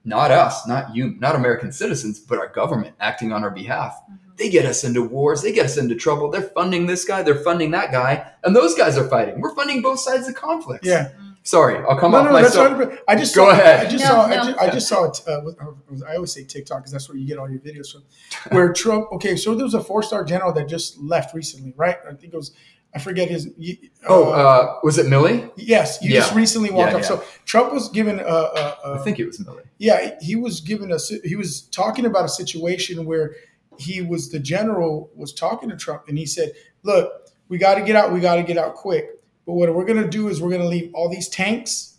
Because 0.06 0.20
not 0.20 0.30
us, 0.30 0.66
not 0.66 0.94
you, 0.96 1.14
not 1.18 1.34
American 1.36 1.72
citizens, 1.72 2.18
but 2.18 2.38
our 2.38 2.48
government 2.48 2.94
acting 3.00 3.32
on 3.32 3.42
our 3.44 3.50
behalf. 3.50 4.00
Mhm. 4.10 4.18
They 4.36 4.50
get 4.50 4.66
us 4.66 4.84
into 4.84 5.02
wars. 5.02 5.42
They 5.42 5.52
get 5.52 5.64
us 5.66 5.76
into 5.76 5.94
trouble. 5.94 6.30
They're 6.30 6.42
funding 6.42 6.86
this 6.86 7.04
guy. 7.04 7.22
They're 7.22 7.34
funding 7.34 7.70
that 7.72 7.90
guy, 7.90 8.26
and 8.44 8.54
those 8.54 8.74
guys 8.74 8.98
are 8.98 9.08
fighting. 9.08 9.40
We're 9.40 9.54
funding 9.54 9.82
both 9.82 9.98
sides 10.00 10.28
of 10.28 10.34
conflicts. 10.34 10.86
Yeah. 10.86 11.08
Sorry, 11.42 11.78
I'll 11.88 11.96
come 11.96 12.10
no, 12.10 12.18
off 12.18 12.24
no, 12.26 12.32
my 12.32 12.42
that's 12.42 12.54
soap. 12.54 12.98
I 13.06 13.14
just 13.14 13.32
Go 13.32 13.44
saw, 13.44 13.52
ahead. 13.52 13.86
I 13.86 13.88
just 13.88 14.02
No, 14.02 14.10
saw. 14.10 14.22
I, 14.26 14.30
no. 14.30 14.42
just, 14.42 14.58
I 14.58 14.70
just 14.70 14.88
saw 14.88 15.04
it. 15.04 15.20
Uh, 15.28 15.40
with, 15.44 15.56
uh, 15.62 16.04
I 16.04 16.16
always 16.16 16.32
say 16.32 16.42
TikTok 16.42 16.78
because 16.78 16.90
that's 16.90 17.08
where 17.08 17.16
you 17.16 17.24
get 17.24 17.38
all 17.38 17.48
your 17.48 17.60
videos 17.60 17.92
from. 17.92 18.02
Where 18.56 18.72
Trump. 18.72 19.12
Okay, 19.12 19.36
so 19.36 19.54
there 19.54 19.64
was 19.64 19.74
a 19.74 19.82
four-star 19.82 20.24
general 20.24 20.52
that 20.54 20.68
just 20.68 20.98
left 21.00 21.34
recently, 21.36 21.72
right? 21.76 21.98
I 22.04 22.14
think 22.14 22.34
it 22.34 22.36
was. 22.36 22.50
I 22.96 22.98
forget 22.98 23.28
his. 23.28 23.48
y- 23.58 23.78
Oh, 24.08 24.30
uh, 24.30 24.78
was 24.82 24.96
it 24.98 25.06
Milley? 25.06 25.50
yes, 25.56 25.98
you 26.02 26.10
just 26.10 26.34
recently 26.34 26.70
walked 26.70 26.92
Yeah, 26.92 26.98
off. 26.98 27.04
So 27.04 27.22
Trump 27.44 27.72
was 27.72 27.88
given 27.90 28.18
a. 28.18 28.24
a, 28.24 28.78
a 28.84 28.94
I 28.94 28.98
think 29.04 29.18
it 29.20 29.26
was 29.26 29.38
Milley. 29.38 29.64
yeah, 29.78 30.16
he 30.22 30.34
was 30.34 30.60
given 30.60 30.90
a. 30.90 30.98
He 31.24 31.36
was 31.36 31.62
talking 31.62 32.06
about 32.06 32.24
a 32.24 32.28
situation 32.28 33.04
where 33.04 33.34
he 33.78 34.00
was 34.00 34.30
the 34.30 34.38
general 34.38 35.10
was 35.14 35.34
talking 35.34 35.68
to 35.68 35.76
Trump, 35.76 36.04
and 36.08 36.16
he 36.16 36.24
said, 36.24 36.52
"Look, 36.82 37.12
we 37.48 37.58
got 37.58 37.74
to 37.74 37.82
get 37.82 37.96
out. 37.96 38.12
We 38.12 38.20
got 38.20 38.36
to 38.36 38.42
get 38.42 38.56
out 38.56 38.74
quick. 38.74 39.10
But 39.44 39.52
what 39.52 39.72
we're 39.74 39.84
going 39.84 40.02
to 40.02 40.08
do 40.08 40.28
is 40.28 40.40
we're 40.40 40.48
going 40.50 40.62
to 40.62 40.68
leave 40.68 40.90
all 40.94 41.08
these 41.10 41.28
tanks. 41.28 41.98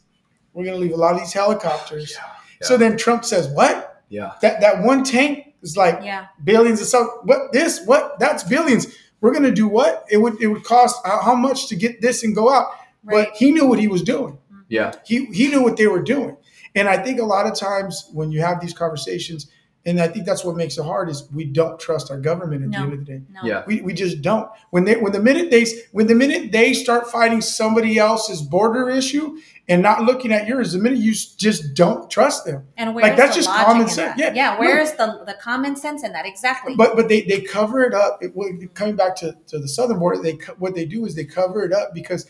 We're 0.53 0.63
going 0.65 0.75
to 0.75 0.81
leave 0.81 0.93
a 0.93 0.97
lot 0.97 1.13
of 1.13 1.19
these 1.19 1.33
helicopters." 1.33 2.17
So 2.63 2.75
then 2.77 2.97
Trump 2.97 3.23
says, 3.23 3.47
"What? 3.49 4.03
Yeah. 4.09 4.31
That 4.41 4.61
that 4.61 4.81
one 4.83 5.03
tank 5.03 5.53
is 5.61 5.75
like 5.77 5.99
Yeah. 6.03 6.27
billions 6.43 6.81
of 6.81 6.87
stuff. 6.87 7.07
What 7.23 7.51
this? 7.53 7.85
What? 7.85 8.17
That's 8.19 8.43
billions. 8.43 8.87
We're 9.21 9.31
going 9.31 9.43
to 9.43 9.51
do 9.51 9.67
what? 9.67 10.05
It 10.09 10.17
would 10.17 10.41
it 10.41 10.47
would 10.47 10.63
cost 10.63 11.05
how 11.05 11.21
how 11.21 11.35
much 11.35 11.67
to 11.69 11.75
get 11.75 12.01
this 12.01 12.23
and 12.23 12.35
go 12.35 12.51
out?" 12.51 12.67
Right. 13.03 13.27
But 13.27 13.37
he 13.37 13.51
knew 13.51 13.65
what 13.65 13.79
he 13.79 13.87
was 13.87 14.01
doing 14.01 14.33
mm-hmm. 14.51 14.61
Yeah. 14.69 14.93
he 15.05 15.25
he 15.27 15.47
knew 15.47 15.63
what 15.63 15.77
they 15.77 15.87
were 15.87 16.01
doing 16.01 16.35
and 16.75 16.89
i 16.89 16.97
think 16.97 17.21
a 17.21 17.23
lot 17.23 17.45
of 17.45 17.53
times 17.53 18.09
when 18.11 18.31
you 18.31 18.41
have 18.41 18.59
these 18.59 18.73
conversations 18.73 19.49
and 19.87 20.01
I 20.01 20.09
think 20.09 20.25
that's 20.25 20.43
what 20.43 20.57
makes 20.57 20.77
it 20.77 20.83
hard 20.83 21.07
is 21.07 21.29
we 21.33 21.45
don't 21.45 21.79
trust 21.79 22.11
our 22.11 22.19
government 22.19 22.61
at 22.61 22.69
No. 22.69 22.79
the 22.79 22.83
end 22.83 22.93
of 22.93 22.99
the 22.99 23.05
day. 23.05 23.21
No. 23.31 23.39
Yeah. 23.43 23.63
We, 23.65 23.81
we 23.81 23.93
just 23.93 24.21
don't. 24.21 24.49
When 24.69 24.83
they 24.83 24.97
when 24.97 25.13
the 25.13 25.21
minute 25.21 25.49
they 25.49 25.65
when 25.93 26.07
the 26.07 26.15
minute 26.15 26.51
they 26.51 26.73
start 26.73 27.09
fighting 27.09 27.39
somebody 27.39 27.97
else's 27.97 28.41
border 28.41 28.89
issue 28.89 29.37
and 29.69 29.81
not 29.81 30.03
looking 30.03 30.31
at 30.31 30.47
yours, 30.47 30.71
the 30.71 30.79
minute 30.79 30.99
you 30.99 31.11
just 31.13 31.73
don't 31.73 32.09
trust 32.09 32.45
them. 32.45 32.65
And 32.77 32.95
where's 32.95 33.03
Like, 33.03 33.17
that's 33.17 33.31
the 33.35 33.41
just 33.41 33.49
logic 33.49 33.65
common 33.65 33.87
sense. 33.89 34.17
that? 34.17 34.17
Yeah, 34.17 34.33
yeah. 34.33 34.59
Where's 34.59 34.93
the 34.93 35.23
the 35.25 35.33
common 35.41 35.75
sense 35.75 36.03
in 36.03 36.13
that? 36.13 36.25
Exactly. 36.25 36.75
But 36.75 36.95
but 36.95 37.09
they, 37.09 37.21
they 37.23 37.41
cover 37.41 37.83
it 37.83 37.93
up. 37.93 38.19
It, 38.21 38.33
coming 38.73 38.95
back 38.95 39.15
to, 39.17 39.35
to 39.47 39.59
the 39.59 39.67
southern 39.67 39.99
border, 39.99 40.21
they 40.21 40.33
what 40.57 40.73
they 40.75 40.85
do 40.85 41.05
is 41.05 41.15
they 41.15 41.25
cover 41.25 41.63
it 41.63 41.73
up 41.73 41.93
because 41.93 42.25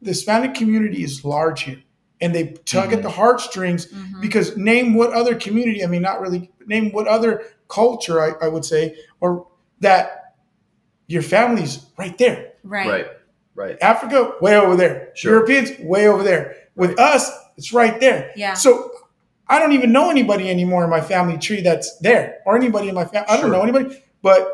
the 0.00 0.10
Hispanic 0.10 0.54
community 0.54 1.02
is 1.02 1.24
large 1.24 1.62
here, 1.62 1.82
and 2.20 2.34
they 2.34 2.52
tug 2.64 2.90
Mhm. 2.90 2.98
at 2.98 3.02
the 3.02 3.10
heartstrings 3.10 3.86
Mhm. 3.86 4.20
because 4.20 4.56
name 4.56 4.94
what 4.94 5.12
other 5.12 5.34
community? 5.34 5.82
I 5.84 5.88
mean, 5.88 6.02
not 6.02 6.20
really. 6.20 6.50
Name 6.66 6.92
what 6.92 7.08
other 7.08 7.42
culture? 7.68 8.20
I, 8.20 8.46
I 8.46 8.48
would 8.48 8.64
say, 8.64 8.96
or 9.20 9.46
that 9.80 10.34
your 11.08 11.22
family's 11.22 11.84
right 11.98 12.16
there. 12.16 12.52
right. 12.62 12.88
Right. 12.88 13.06
Right. 13.54 13.76
Africa, 13.82 14.32
way 14.40 14.56
over 14.56 14.76
there. 14.76 15.10
Sure. 15.14 15.32
Europeans, 15.34 15.70
way 15.80 16.06
over 16.08 16.22
there. 16.22 16.56
With 16.76 16.98
us, 16.98 17.30
it's 17.56 17.72
right 17.72 17.98
there. 18.00 18.30
Yeah. 18.36 18.54
So 18.54 18.90
I 19.48 19.58
don't 19.58 19.72
even 19.72 19.92
know 19.92 20.10
anybody 20.10 20.48
anymore 20.48 20.84
in 20.84 20.90
my 20.90 21.00
family 21.00 21.36
tree 21.36 21.60
that's 21.60 21.98
there, 21.98 22.38
or 22.46 22.56
anybody 22.56 22.88
in 22.88 22.94
my 22.94 23.04
family. 23.04 23.28
I 23.28 23.32
don't 23.36 23.46
Sure. 23.46 23.50
know 23.52 23.62
anybody, 23.62 24.02
but 24.22 24.48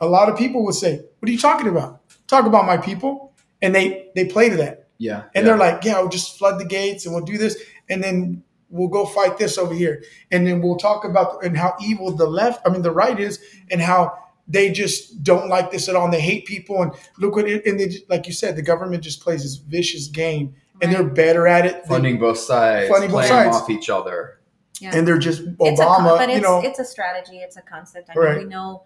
a 0.00 0.06
lot 0.06 0.28
of 0.30 0.38
people 0.38 0.64
would 0.64 0.74
say, 0.74 0.96
"What 1.18 1.28
are 1.28 1.32
you 1.32 1.38
talking 1.38 1.68
about? 1.68 2.00
Talk 2.26 2.46
about 2.46 2.64
my 2.66 2.78
people," 2.78 3.32
and 3.60 3.74
they 3.74 4.08
they 4.14 4.24
play 4.24 4.48
to 4.48 4.56
that, 4.56 4.86
Yeah. 4.98 5.16
and 5.16 5.24
yeah. 5.34 5.42
they're 5.42 5.58
like, 5.58 5.84
"Yeah, 5.84 6.00
we'll 6.00 6.08
just 6.08 6.38
flood 6.38 6.58
the 6.58 6.64
gates 6.64 7.04
and 7.04 7.14
we'll 7.14 7.24
do 7.24 7.36
this, 7.36 7.56
and 7.90 8.02
then 8.02 8.42
we'll 8.70 8.88
go 8.88 9.04
fight 9.04 9.36
this 9.36 9.58
over 9.58 9.74
here, 9.74 10.02
and 10.32 10.46
then 10.46 10.62
we'll 10.62 10.76
talk 10.78 11.04
about 11.04 11.44
and 11.44 11.56
how 11.58 11.74
evil 11.80 12.10
the 12.16 12.26
left, 12.26 12.62
I 12.66 12.70
mean 12.70 12.82
the 12.82 12.90
right 12.92 13.20
is, 13.20 13.38
and 13.70 13.80
how." 13.82 14.14
They 14.50 14.72
just 14.72 15.22
don't 15.22 15.48
like 15.48 15.70
this 15.70 15.88
at 15.88 15.94
all, 15.94 16.04
and 16.06 16.12
they 16.12 16.20
hate 16.20 16.44
people. 16.44 16.82
And 16.82 16.92
look 17.18 17.36
what 17.36 17.48
it, 17.48 17.64
and 17.66 17.78
they, 17.78 17.86
just- 17.88 18.10
like 18.10 18.26
you 18.26 18.32
said, 18.32 18.56
the 18.56 18.62
government 18.62 19.02
just 19.04 19.20
plays 19.22 19.42
this 19.42 19.56
vicious 19.56 20.08
game, 20.08 20.54
and 20.82 20.92
they're 20.92 21.04
better 21.04 21.46
at 21.46 21.66
it. 21.66 21.72
than- 21.82 21.88
funding 21.88 22.18
both 22.18 22.38
sides, 22.38 22.88
Funding 22.88 23.10
both 23.12 23.26
sides. 23.26 23.56
off 23.56 23.70
each 23.70 23.88
other. 23.88 24.36
Yeah. 24.80 24.96
and 24.96 25.06
they're 25.06 25.18
just 25.18 25.42
it's 25.42 25.78
a 25.78 25.84
Obama, 25.84 26.16
but 26.16 26.30
it's, 26.30 26.36
you 26.36 26.42
know. 26.42 26.62
it's 26.64 26.78
a 26.78 26.86
strategy. 26.86 27.36
It's 27.36 27.58
a 27.58 27.60
concept. 27.60 28.08
I 28.08 28.14
mean, 28.14 28.24
Right. 28.24 28.38
we 28.38 28.44
know 28.46 28.84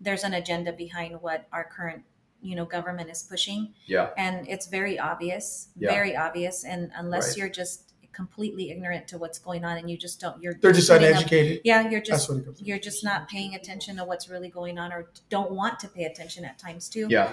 there's 0.00 0.24
an 0.24 0.34
agenda 0.34 0.72
behind 0.72 1.22
what 1.22 1.46
our 1.52 1.62
current, 1.62 2.02
you 2.42 2.56
know, 2.56 2.64
government 2.64 3.10
is 3.10 3.22
pushing, 3.22 3.72
Yeah. 3.86 4.08
and 4.18 4.48
it's 4.48 4.66
very 4.66 4.98
obvious, 4.98 5.68
Yeah. 5.78 5.92
very 5.92 6.16
obvious. 6.16 6.64
And 6.64 6.90
unless 6.96 7.28
Right. 7.28 7.36
you're 7.36 7.48
just 7.48 7.92
completely 8.16 8.70
ignorant 8.70 9.06
to 9.08 9.18
what's 9.18 9.38
going 9.38 9.64
on, 9.64 9.76
and 9.76 9.90
you 9.90 9.96
just 9.98 10.18
don't, 10.20 10.42
you're 10.42 10.54
they're 10.54 10.72
just 10.72 10.88
putting 10.88 11.04
up- 11.08 11.10
uneducated. 11.12 11.60
yeah, 11.64 11.82
you're 11.82 12.00
That's 12.00 12.08
just 12.08 12.28
what 12.30 12.38
it 12.38 12.44
comes. 12.46 12.62
you're 12.62 12.78
just 12.78 13.04
not 13.04 13.28
paying 13.28 13.54
attention 13.54 13.96
to 13.96 14.04
what's 14.04 14.28
really 14.28 14.48
going 14.48 14.78
on, 14.78 14.92
or 14.92 15.10
don't 15.28 15.50
want 15.52 15.78
to 15.80 15.88
pay 15.88 16.04
attention 16.04 16.44
at 16.44 16.58
times 16.58 16.88
too. 16.88 17.06
Yeah. 17.10 17.32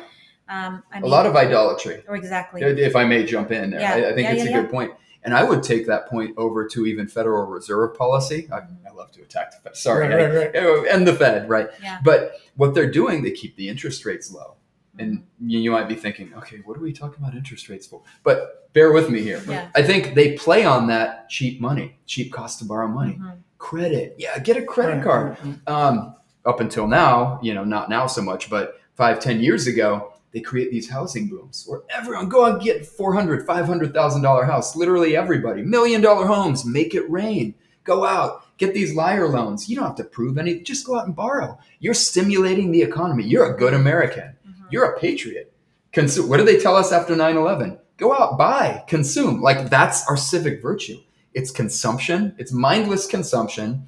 Um, 0.49 0.83
I 0.91 0.97
A 0.97 1.01
mean, 1.01 1.03
a 1.05 1.07
lot 1.15 1.25
of 1.25 1.35
idolatry. 1.37 2.03
or 2.07 2.17
exactly. 2.17 2.61
If 2.61 2.97
I 2.97 3.05
may 3.05 3.23
jump 3.25 3.51
in 3.51 3.71
there, 3.71 3.79
Yeah. 3.79 3.93
I, 3.93 3.97
I 4.09 4.13
think 4.13 4.27
Yeah, 4.27 4.33
it's 4.33 4.49
yeah, 4.49 4.59
a 4.59 4.63
good. 4.67 4.91
And 5.25 5.33
I 5.33 5.41
would 5.41 5.63
take 5.63 5.87
that 5.87 6.09
point 6.09 6.33
over 6.35 6.67
to 6.67 6.85
even 6.85 7.07
Federal 7.07 7.45
Reserve 7.45 7.95
policy. 7.95 8.49
I, 8.51 8.57
I 8.85 8.91
love 8.93 9.09
to 9.13 9.21
attack 9.21 9.51
the 9.51 9.57
Fed. 9.61 9.77
Sorry, 9.77 10.09
Right, 10.09 10.25
right, 10.35 10.53
right. 10.53 10.87
And 10.93 11.07
the 11.07 11.13
Fed, 11.15 11.47
right? 11.47 11.69
Yeah. 11.81 11.99
But 12.03 12.35
what 12.57 12.73
they're 12.73 12.91
doing, 12.91 13.23
they 13.23 13.31
keep 13.31 13.55
the 13.55 13.69
interest 13.69 14.03
rates 14.05 14.29
low. 14.33 14.57
And 14.99 15.19
Mm-hmm. 15.19 15.49
you, 15.49 15.59
you 15.59 15.71
might 15.71 15.87
be 15.89 15.95
thinking, 15.95 16.33
okay, 16.35 16.57
what 16.65 16.77
are 16.77 16.81
we 16.81 16.93
talking 16.93 17.17
about 17.23 17.35
interest 17.35 17.67
rates 17.69 17.87
for? 17.87 18.01
But 18.23 18.71
bear 18.73 18.91
with 18.91 19.09
me 19.09 19.21
here. 19.21 19.41
Yeah. 19.47 19.69
I 19.75 19.81
think 19.81 20.13
they 20.15 20.33
play 20.33 20.65
on 20.65 20.87
that 20.87 21.29
cheap 21.29 21.59
money, 21.59 21.97
cheap 22.05 22.31
cost 22.31 22.59
to 22.59 22.65
borrow 22.65 22.87
money, 22.87 23.13
Mhm. 23.19 23.37
credit. 23.57 24.15
Yeah, 24.19 24.37
get 24.39 24.55
a 24.57 24.61
credit 24.63 24.95
Right, 24.97 25.03
card. 25.03 25.29
right, 25.29 25.39
right. 25.45 25.67
Um, 25.67 26.15
up 26.45 26.59
until 26.59 26.87
now, 26.87 27.39
you 27.41 27.53
know, 27.53 27.63
not 27.63 27.89
now 27.89 28.05
so 28.07 28.21
much, 28.21 28.49
but 28.49 28.79
five, 28.95 29.19
ten 29.19 29.39
years 29.39 29.65
ago, 29.67 30.13
they 30.31 30.41
create 30.41 30.71
these 30.71 30.89
housing 30.89 31.27
booms 31.27 31.63
where 31.67 31.81
everyone 31.95 32.27
go 32.29 32.45
out 32.45 32.53
and 32.55 32.61
get 32.61 32.85
four 32.85 33.13
hundred, 33.13 33.45
five 33.45 33.65
hundred 33.65 33.93
thousand 33.93 34.21
dollar 34.23 34.45
house. 34.45 34.75
Literally 34.75 35.15
everybody, 35.15 35.61
million 35.63 36.01
dollar 36.01 36.25
homes, 36.27 36.65
make 36.65 36.93
it 36.95 37.09
rain. 37.09 37.53
Go 37.83 38.05
out, 38.05 38.43
get 38.57 38.73
these 38.73 38.95
liar 38.95 39.27
loans. 39.27 39.69
You 39.69 39.75
don't 39.75 39.85
have 39.85 39.95
to 39.97 40.03
prove 40.05 40.37
anything. 40.37 40.63
Just 40.63 40.85
go 40.85 40.97
out 40.97 41.05
and 41.05 41.15
borrow. 41.15 41.57
You're 41.79 41.93
stimulating 41.93 42.71
the 42.71 42.81
economy. 42.81 43.23
You're 43.25 43.53
a 43.53 43.57
good 43.57 43.73
American. 43.73 44.35
You're 44.73 44.85
a 44.85 44.99
patriot. 44.99 45.53
Consume. 45.91 46.27
What 46.27 46.37
do 46.37 46.45
they 46.45 46.57
tell 46.57 46.75
us 46.75 46.91
after 46.91 47.15
9-11? 47.15 47.77
Go 47.97 48.11
out, 48.11 48.39
buy, 48.39 48.83
consume. 48.87 49.39
Like 49.39 49.69
that's 49.69 50.07
our 50.07 50.17
civic 50.17 50.63
virtue. 50.63 50.97
It's 51.35 51.51
consumption. 51.51 52.33
It's 52.39 52.51
mindless 52.51 53.05
consumption. 53.05 53.85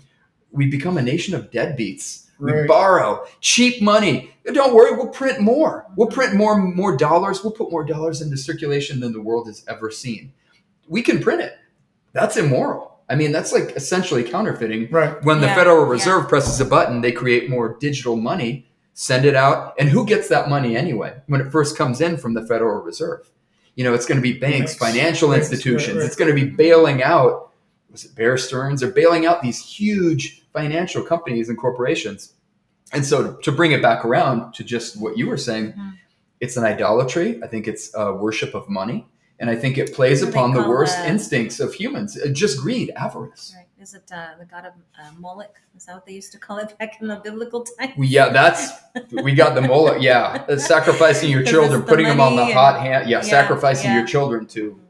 We 0.52 0.68
become 0.68 1.00
a 1.00 1.02
nation 1.02 1.34
of 1.34 1.50
deadbeats. 1.50 2.28
We 2.38 2.68
borrow 2.68 3.26
cheap 3.40 3.82
money. 3.82 4.32
Don't 4.46 4.76
worry, 4.76 4.96
we'll 4.96 5.08
print 5.08 5.40
more. 5.40 5.88
We'll 5.96 6.10
print 6.10 6.36
more 6.36 6.56
more 6.62 6.96
dollars. 6.96 7.44
We'll 7.44 7.54
put 7.54 7.72
more 7.72 7.84
dollars 7.84 8.22
into 8.22 8.38
circulation 8.38 9.00
than 9.00 9.12
the 9.12 9.22
world 9.22 9.48
has 9.48 9.66
ever 9.68 9.90
seen. 9.90 10.34
We 10.88 11.02
can 11.02 11.20
print 11.20 11.42
it. 11.42 11.58
That's 12.14 12.38
immoral. 12.38 13.00
I 13.10 13.16
mean, 13.16 13.32
that's 13.32 13.52
like 13.54 13.72
essentially 13.76 14.24
counterfeiting. 14.24 14.92
Right. 14.92 15.24
When 15.24 15.42
the 15.42 15.48
Yeah, 15.48 15.56
Federal 15.56 15.86
yeah. 15.86 15.92
Reserve 15.92 16.30
presses 16.30 16.60
a 16.62 16.66
button, 16.66 17.02
they 17.02 17.12
create 17.12 17.50
more 17.50 17.76
digital 17.80 18.18
money, 18.18 18.68
send 18.96 19.26
it 19.26 19.36
out, 19.36 19.76
and 19.78 19.90
who 19.90 20.06
gets 20.06 20.30
that 20.30 20.50
money 20.50 20.76
anyway 20.76 21.14
when 21.28 21.42
it 21.42 21.52
first 21.52 21.78
comes 21.78 22.02
in 22.02 22.18
from 22.18 22.34
the 22.34 22.42
Federal 22.48 22.82
Reserve? 22.82 23.30
You 23.76 23.84
know, 23.84 23.94
it's 23.94 24.06
going 24.06 24.16
to 24.18 24.22
be 24.22 24.34
banks, 24.34 24.58
Banks, 24.58 24.76
financial 24.76 25.30
banks, 25.30 25.52
institutions. 25.52 25.96
right, 25.96 26.02
right. 26.02 26.06
It's 26.08 26.16
going 26.16 26.34
to 26.34 26.42
be 26.46 26.50
bailing 26.50 27.04
out. 27.04 27.52
Was 27.92 28.06
it 28.06 28.16
Bear 28.16 28.38
Stearns? 28.38 28.80
They're 28.82 28.90
bailing 28.92 29.26
out 29.26 29.42
these 29.42 29.60
huge 29.64 30.44
financial 30.54 31.04
companies 31.04 31.50
and 31.50 31.58
corporations. 31.58 32.34
And 32.94 33.06
so, 33.06 33.34
to, 33.36 33.42
to 33.42 33.52
bring 33.52 33.74
it 33.74 33.82
back 33.82 34.06
around 34.06 34.54
to 34.54 34.64
just 34.64 35.00
what 35.02 35.18
you 35.18 35.28
were 35.28 35.38
saying, 35.38 35.74
Mhm. 35.74 35.94
it's 36.40 36.56
an 36.56 36.64
idolatry. 36.64 37.42
I 37.44 37.48
think 37.48 37.68
it's 37.68 37.92
a 37.96 38.14
worship 38.14 38.54
of 38.56 38.70
money, 38.70 39.06
and 39.40 39.50
I 39.50 39.56
think 39.58 39.78
it 39.78 39.94
plays 39.94 40.22
What 40.22 40.28
do 40.28 40.32
they 40.32 40.38
upon 40.40 40.54
the 40.54 40.70
worst 40.70 40.94
that? 40.96 41.10
instincts 41.10 41.60
of 41.60 41.74
humans, 41.74 42.18
uh, 42.18 42.28
just 42.30 42.62
greed, 42.62 42.92
avarice. 42.96 43.54
Right. 43.58 43.65
Is 43.86 43.94
it 43.94 44.12
uh, 44.12 44.30
the 44.40 44.46
god 44.46 44.66
of 44.66 44.74
uh, 45.00 45.12
Moloch? 45.20 45.62
Is 45.78 45.86
that 45.86 45.94
what 45.94 46.08
they 46.08 46.14
used 46.14 46.32
to 46.32 46.40
call 46.40 46.58
it 46.58 46.76
back 46.80 47.00
in 47.02 47.08
the 47.08 47.18
biblical 47.18 47.64
times? 47.64 47.94
We- 47.96 48.08
Yeah, 48.08 48.30
that's 48.30 48.72
we 49.12 49.36
got 49.36 49.54
the 49.54 49.62
Moloch. 49.62 50.02
Yeah, 50.02 50.56
sacrificing 50.58 51.30
your 51.30 51.44
children, 51.44 51.82
the 51.82 51.86
putting 51.86 52.08
them 52.08 52.20
on 52.20 52.36
the 52.36 52.42
money 52.42 52.54
hot 52.54 52.82
hand. 52.82 53.08
Yeah, 53.08 53.18
yeah, 53.18 53.22
sacrificing 53.22 53.92
yeah. 53.92 54.00
your 54.00 54.08
children 54.08 54.48
to, 54.48 54.82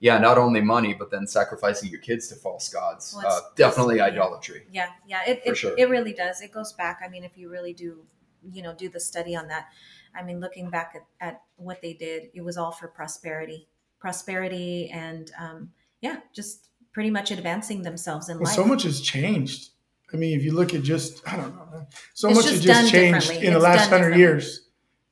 yeah, 0.00 0.18
not 0.18 0.36
only 0.36 0.60
money, 0.60 0.92
but 0.92 1.10
then 1.10 1.26
sacrificing 1.26 1.88
your 1.88 2.00
kids 2.00 2.28
to 2.28 2.34
false 2.34 2.68
gods. 2.68 3.14
Well, 3.16 3.26
uh, 3.26 3.40
definitely 3.56 4.02
idolatry. 4.02 4.66
Yeah, 4.70 4.90
yeah, 5.08 5.22
it, 5.26 5.40
it, 5.46 5.56
sure. 5.56 5.74
it 5.78 5.88
really 5.88 6.12
does. 6.12 6.42
It 6.42 6.52
goes 6.52 6.74
back. 6.74 7.00
I 7.02 7.08
mean, 7.08 7.24
if 7.24 7.38
you 7.38 7.48
really 7.48 7.72
do, 7.72 8.04
you 8.52 8.60
know, 8.60 8.74
do 8.74 8.90
the 8.90 9.00
study 9.00 9.34
on 9.34 9.48
that, 9.48 9.68
I 10.14 10.22
mean, 10.22 10.40
looking 10.40 10.68
back 10.68 10.92
at, 10.94 11.26
at 11.26 11.40
what 11.56 11.80
they 11.80 11.94
did, 11.94 12.28
it 12.34 12.42
was 12.42 12.58
all 12.58 12.70
for 12.70 12.88
prosperity, 12.88 13.66
prosperity, 13.98 14.90
and 14.90 15.32
um, 15.40 15.70
yeah, 16.02 16.18
just 16.34 16.68
pretty 16.92 17.10
much 17.10 17.30
advancing 17.30 17.82
themselves 17.82 18.28
in 18.28 18.36
Well, 18.38 18.44
life. 18.44 18.54
so 18.54 18.64
much 18.64 18.82
has 18.84 19.00
changed. 19.00 19.70
I 20.12 20.16
mean, 20.16 20.36
if 20.38 20.44
you 20.44 20.52
look 20.52 20.74
at 20.74 20.82
just, 20.82 21.26
I 21.26 21.36
don't 21.36 21.54
know, 21.56 21.86
so 22.14 22.28
It's 22.28 22.36
much 22.36 22.44
just 22.46 22.56
has 22.56 22.64
just 22.64 22.90
changed 22.92 23.20
differently. 23.20 23.46
in 23.46 23.52
the 23.54 23.58
last 23.60 23.88
hundred 23.88 24.16
years. 24.16 24.60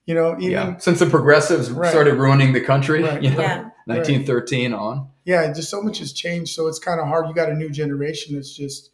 You 0.06 0.14
know, 0.14 0.32
even 0.38 0.50
yeah, 0.50 0.76
since 0.78 0.98
the 0.98 1.06
progressives 1.06 1.70
Right. 1.70 1.90
started 1.90 2.14
ruining 2.14 2.52
the 2.52 2.60
country, 2.60 3.02
Right. 3.02 3.22
you 3.22 3.30
know, 3.30 3.40
Yeah. 3.40 3.70
1913 3.86 4.72
on. 4.74 5.08
yeah, 5.24 5.52
just 5.52 5.70
so 5.70 5.80
much 5.82 5.98
has 5.98 6.12
changed. 6.12 6.52
So 6.54 6.66
it's 6.66 6.78
kind 6.78 7.00
of 7.00 7.06
hard. 7.06 7.28
You 7.28 7.34
got 7.34 7.48
a 7.48 7.54
new 7.54 7.70
generation 7.70 8.34
that's 8.34 8.54
just 8.54 8.90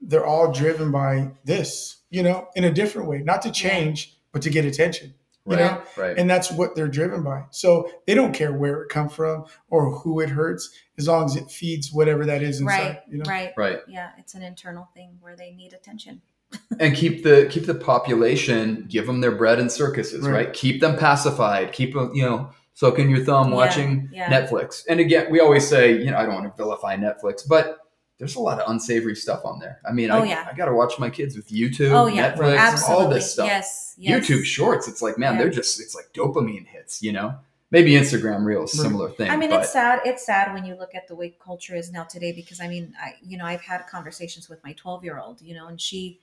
they're 0.00 0.24
all 0.26 0.52
driven 0.52 0.90
by 0.90 1.30
this, 1.44 1.96
you 2.10 2.22
know, 2.22 2.48
in 2.56 2.64
a 2.64 2.70
different 2.72 3.08
way, 3.08 3.18
not 3.18 3.42
to 3.42 3.50
change, 3.50 4.16
but 4.32 4.42
to 4.42 4.50
get 4.50 4.64
attention. 4.64 5.14
You 5.44 5.56
Right, 5.56 5.60
know, 5.60 5.82
right. 5.96 6.16
and 6.16 6.30
that's 6.30 6.52
what 6.52 6.76
they're 6.76 6.86
driven 6.86 7.24
by. 7.24 7.44
So 7.50 7.90
they 8.06 8.14
don't 8.14 8.32
care 8.32 8.52
where 8.52 8.82
it 8.82 8.88
come 8.90 9.08
from 9.08 9.46
or 9.70 9.90
who 9.90 10.20
it 10.20 10.28
hurts, 10.30 10.70
as 10.98 11.08
long 11.08 11.24
as 11.24 11.34
it 11.34 11.50
feeds 11.50 11.92
whatever 11.92 12.24
that 12.26 12.42
is 12.44 12.60
inside. 12.60 12.78
right, 12.80 13.00
You 13.10 13.18
know, 13.18 13.24
right, 13.28 13.52
right. 13.56 13.80
yeah, 13.88 14.10
it's 14.18 14.34
an 14.34 14.42
internal 14.44 14.88
thing 14.94 15.16
where 15.20 15.34
they 15.34 15.50
need 15.50 15.72
attention. 15.72 16.22
and 16.78 16.94
keep 16.94 17.24
the 17.24 17.48
keep 17.50 17.64
the 17.66 17.74
population 17.74 18.84
give 18.88 19.06
them 19.06 19.20
their 19.22 19.32
bread 19.32 19.58
and 19.58 19.72
circuses 19.72 20.20
right, 20.24 20.32
Right. 20.46 20.52
keep 20.52 20.82
them 20.82 20.98
pacified 20.98 21.72
keep 21.72 21.94
them 21.94 22.10
you 22.14 22.22
know 22.24 22.50
soaking 22.74 23.08
your 23.08 23.24
thumb 23.24 23.48
Yeah, 23.48 23.54
watching 23.56 24.08
yeah. 24.12 24.30
netflix 24.30 24.82
and 24.86 25.00
again 25.00 25.28
we 25.30 25.40
always 25.40 25.66
say 25.66 25.92
you 25.96 26.10
know 26.10 26.18
i 26.18 26.26
don't 26.26 26.34
want 26.34 26.54
to 26.54 26.62
vilify 26.62 26.94
netflix 26.96 27.40
but 27.48 27.78
there's 28.22 28.36
a 28.36 28.40
lot 28.40 28.60
of 28.60 28.70
unsavory 28.70 29.16
stuff 29.16 29.44
on 29.44 29.58
there 29.58 29.80
i 29.84 29.90
mean 29.92 30.08
Oh, 30.12 30.22
I, 30.22 30.26
yeah. 30.26 30.48
I 30.48 30.54
gotta 30.56 30.72
watch 30.72 30.96
my 31.00 31.10
kids 31.10 31.34
with 31.34 31.48
youtube 31.48 31.90
oh 31.90 32.06
yeah, 32.06 32.32
netflix 32.32 32.56
absolutely. 32.58 33.04
all 33.04 33.10
this 33.10 33.32
stuff 33.32 33.46
Yes, 33.48 33.94
yes. 33.98 34.24
youtube 34.28 34.44
shorts 34.44 34.86
it's 34.86 35.02
like 35.02 35.18
man 35.18 35.32
Yeah. 35.32 35.38
they're 35.40 35.50
just 35.50 35.80
it's 35.80 35.96
like 35.96 36.12
dopamine 36.14 36.66
hits 36.68 37.02
you 37.02 37.10
know 37.10 37.34
maybe 37.72 37.92
instagram 37.94 38.44
reels 38.44 38.72
similar 38.80 39.10
thing 39.10 39.28
I 39.28 39.36
mean, 39.36 39.50
but 39.50 39.62
it's 39.62 39.72
sad. 39.72 40.00
It's 40.04 40.24
sad 40.24 40.52
when 40.54 40.64
you 40.64 40.74
look 40.76 40.94
at 40.94 41.08
the 41.08 41.16
way 41.16 41.34
culture 41.42 41.74
is 41.74 41.90
now 41.90 42.04
today 42.04 42.30
because 42.32 42.60
I 42.60 42.68
mean, 42.68 42.94
I 43.02 43.14
you 43.26 43.36
know 43.38 43.46
I've 43.46 43.62
had 43.62 43.86
conversations 43.88 44.48
with 44.50 44.62
my 44.62 44.72
twelve 44.74 45.02
year 45.02 45.18
old, 45.18 45.40
you 45.40 45.54
know, 45.54 45.66
and 45.68 45.80
she, 45.80 46.20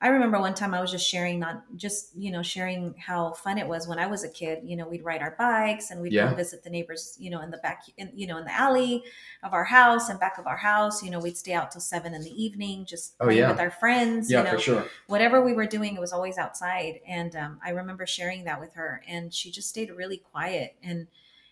I 0.00 0.08
remember 0.08 0.38
one 0.38 0.54
time 0.54 0.74
I 0.74 0.80
was 0.80 0.92
just 0.92 1.08
sharing, 1.08 1.40
not 1.40 1.64
just 1.74 2.14
you 2.16 2.30
know 2.30 2.40
sharing 2.42 2.94
how 3.04 3.32
fun 3.32 3.58
it 3.58 3.66
was 3.66 3.88
when 3.88 3.98
I 3.98 4.06
was 4.06 4.22
a 4.22 4.28
kid. 4.28 4.60
You 4.62 4.76
know, 4.76 4.86
we'd 4.86 5.04
ride 5.04 5.22
our 5.22 5.34
bikes 5.36 5.90
and 5.90 6.00
we'd 6.00 6.12
Yeah. 6.12 6.30
go 6.30 6.36
visit 6.36 6.62
the 6.62 6.70
neighbors. 6.70 7.16
You 7.18 7.30
know, 7.30 7.40
in 7.40 7.50
the 7.50 7.56
back, 7.58 7.82
in, 7.96 8.12
you 8.14 8.28
know, 8.28 8.38
in 8.38 8.44
the 8.44 8.52
alley 8.54 9.02
of 9.42 9.52
our 9.54 9.64
house 9.64 10.08
and 10.08 10.20
back 10.20 10.38
of 10.38 10.46
our 10.46 10.56
house. 10.56 11.02
You 11.02 11.10
know, 11.10 11.18
we'd 11.18 11.36
stay 11.36 11.52
out 11.52 11.72
till 11.72 11.80
seven 11.80 12.14
in 12.14 12.22
the 12.22 12.30
evening, 12.44 12.84
just 12.86 13.16
Oh, 13.18 13.24
playing 13.24 13.40
yeah. 13.40 13.50
with 13.50 13.58
our 13.58 13.72
friends. 13.72 14.30
Yeah, 14.30 14.38
you 14.38 14.44
know, 14.44 14.50
for 14.52 14.58
sure. 14.60 14.84
whatever 15.08 15.42
we 15.44 15.52
were 15.52 15.66
doing, 15.66 15.96
it 15.96 16.00
was 16.00 16.12
always 16.12 16.38
outside. 16.38 17.00
And 17.04 17.34
um, 17.34 17.60
I 17.64 17.70
remember 17.70 18.06
sharing 18.06 18.44
that 18.44 18.60
with 18.60 18.74
her, 18.74 19.02
and 19.08 19.34
she 19.34 19.50
just 19.50 19.68
stayed 19.68 19.90
really 19.90 20.18
quiet. 20.18 20.76
And 20.82 21.08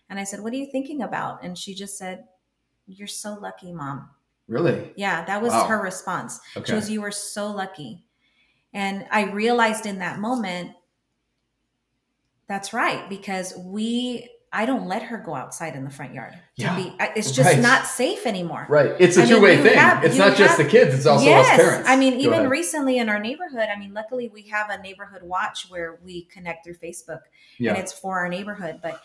and 0.09 0.17
I 0.21 0.23
said, 0.23 0.39
"What 0.39 0.53
are 0.53 0.57
you 0.57 0.71
thinking 0.71 1.01
about?" 1.01 1.43
And 1.43 1.57
she 1.57 1.73
just 1.75 1.97
said, 1.97 2.23
"You're 2.85 3.07
so 3.09 3.33
lucky, 3.33 3.73
mom." 3.73 4.09
Really? 4.47 4.93
Yeah, 4.95 5.25
that 5.25 5.41
was 5.41 5.51
Wow. 5.51 5.67
her 5.67 5.81
response. 5.81 6.39
Okay. 6.55 6.65
She 6.67 6.71
goes, 6.71 6.89
"You 6.89 7.01
were 7.01 7.11
so 7.11 7.51
lucky," 7.51 8.05
and 8.73 9.05
I 9.11 9.23
realized 9.31 9.85
in 9.85 9.99
that 9.99 10.19
moment, 10.19 10.71
that's 12.47 12.73
right 12.73 13.07
because 13.09 13.53
we. 13.57 14.29
I 14.53 14.65
don't 14.65 14.87
let 14.87 15.03
her 15.03 15.17
go 15.17 15.35
outside 15.35 15.75
in 15.75 15.83
the 15.83 15.89
front 15.89 16.13
yard. 16.13 16.31
To 16.31 16.39
Yeah. 16.55 16.75
be, 16.77 16.95
it's 17.17 17.31
just 17.31 17.49
Right. 17.53 17.59
not 17.59 17.85
safe 17.85 18.25
anymore. 18.25 18.65
Right. 18.69 18.95
It's 18.97 19.17
a 19.17 19.27
two 19.27 19.41
way 19.41 19.61
thing. 19.61 19.77
have- 19.77 20.05
it's 20.05 20.15
not 20.15 20.37
just 20.37 20.55
the 20.55 20.63
kids, 20.63 20.95
it's 20.95 21.05
also 21.05 21.29
us 21.29 21.47
parents. 21.49 21.87
I 21.87 21.97
mean, 21.97 22.13
Go 22.13 22.19
even 22.19 22.33
ahead. 22.39 22.49
recently 22.49 22.97
in 22.97 23.09
our 23.09 23.19
neighborhood, 23.19 23.67
I 23.69 23.77
mean, 23.77 23.93
luckily 23.93 24.29
we 24.29 24.43
have 24.43 24.69
a 24.69 24.81
neighborhood 24.81 25.21
watch 25.23 25.69
where 25.69 25.99
we 26.01 26.23
connect 26.31 26.63
through 26.63 26.75
Facebook 26.75 27.23
yeah. 27.59 27.71
and 27.71 27.77
it's 27.77 27.91
for 27.91 28.19
our 28.19 28.29
neighborhood. 28.29 28.79
But 28.81 29.01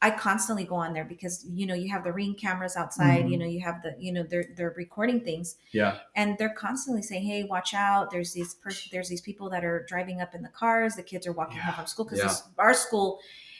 I 0.00 0.12
constantly 0.12 0.64
go 0.64 0.76
on 0.76 0.92
there 0.92 1.04
because 1.04 1.44
you 1.48 1.66
know 1.66 1.74
you 1.74 1.90
have 1.90 2.04
the 2.04 2.12
ring 2.12 2.34
cameras 2.34 2.76
outside, 2.76 3.24
Mhm. 3.24 3.30
you 3.30 3.38
know 3.38 3.46
you 3.46 3.60
have 3.60 3.82
the 3.82 3.96
you 3.98 4.12
know 4.12 4.22
they're 4.22 4.46
they're 4.56 4.74
recording 4.76 5.20
things 5.20 5.56
yeah. 5.72 5.98
and 6.14 6.36
they're 6.38 6.54
constantly 6.54 7.02
saying, 7.02 7.26
"Hey, 7.26 7.42
watch 7.44 7.74
out! 7.74 8.10
There's 8.10 8.32
these 8.32 8.54
pers- 8.54 8.88
there's 8.92 9.08
these 9.08 9.20
people 9.20 9.50
that 9.50 9.64
are 9.64 9.84
driving 9.88 10.20
up 10.20 10.34
in 10.34 10.42
the 10.42 10.50
cars. 10.50 10.94
The 10.94 11.02
kids 11.02 11.26
are 11.26 11.32
walking 11.32 11.58
home 11.58 11.74
from 11.74 11.86
school 11.86 12.04
because 12.04 12.20
yeah. 12.20 12.64
our 12.64 12.74
school." 12.74 13.18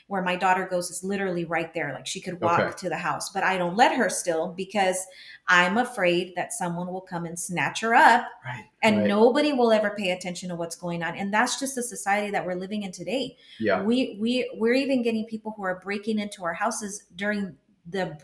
Where 0.09 0.23
my 0.23 0.37
daughter 0.37 0.67
goes 0.67 0.91
is 0.91 1.05
literally 1.05 1.45
right 1.45 1.73
there. 1.75 1.93
Like 1.93 2.07
she 2.07 2.21
could 2.21 2.41
walk 2.41 2.59
Okay. 2.61 2.73
to 2.79 2.89
the 2.89 2.97
house, 2.97 3.29
but 3.31 3.45
I 3.45 3.57
don't 3.59 3.77
let 3.77 3.95
her 3.97 4.09
still 4.09 4.55
because 4.57 4.97
I'm 5.47 5.79
afraid 5.79 6.33
that 6.35 6.53
someone 6.53 6.89
will 6.93 7.03
come 7.03 7.25
and 7.27 7.39
snatch 7.39 7.81
her 7.83 7.95
up 7.95 8.27
Right. 8.45 8.65
and 8.83 8.99
right. 8.99 9.07
nobody 9.07 9.53
will 9.53 9.71
ever 9.71 9.91
pay 9.97 10.11
attention 10.11 10.49
to 10.49 10.57
what's 10.57 10.77
going 10.77 11.03
on 11.03 11.15
and 11.17 11.33
that's 11.33 11.59
just 11.61 11.75
the 11.75 11.83
society 11.83 12.31
that 12.33 12.45
we're 12.45 12.55
living 12.55 12.83
in 12.83 12.93
today 12.93 13.37
Yeah. 13.61 13.83
we 13.83 14.17
we 14.21 14.51
we're 14.59 14.75
even 14.75 15.03
getting 15.03 15.25
people 15.27 15.55
who 15.57 15.63
are 15.63 15.79
breaking 15.81 16.19
into 16.19 16.43
our 16.45 16.53
houses 16.55 17.05
during 17.15 17.57
the 17.89 18.19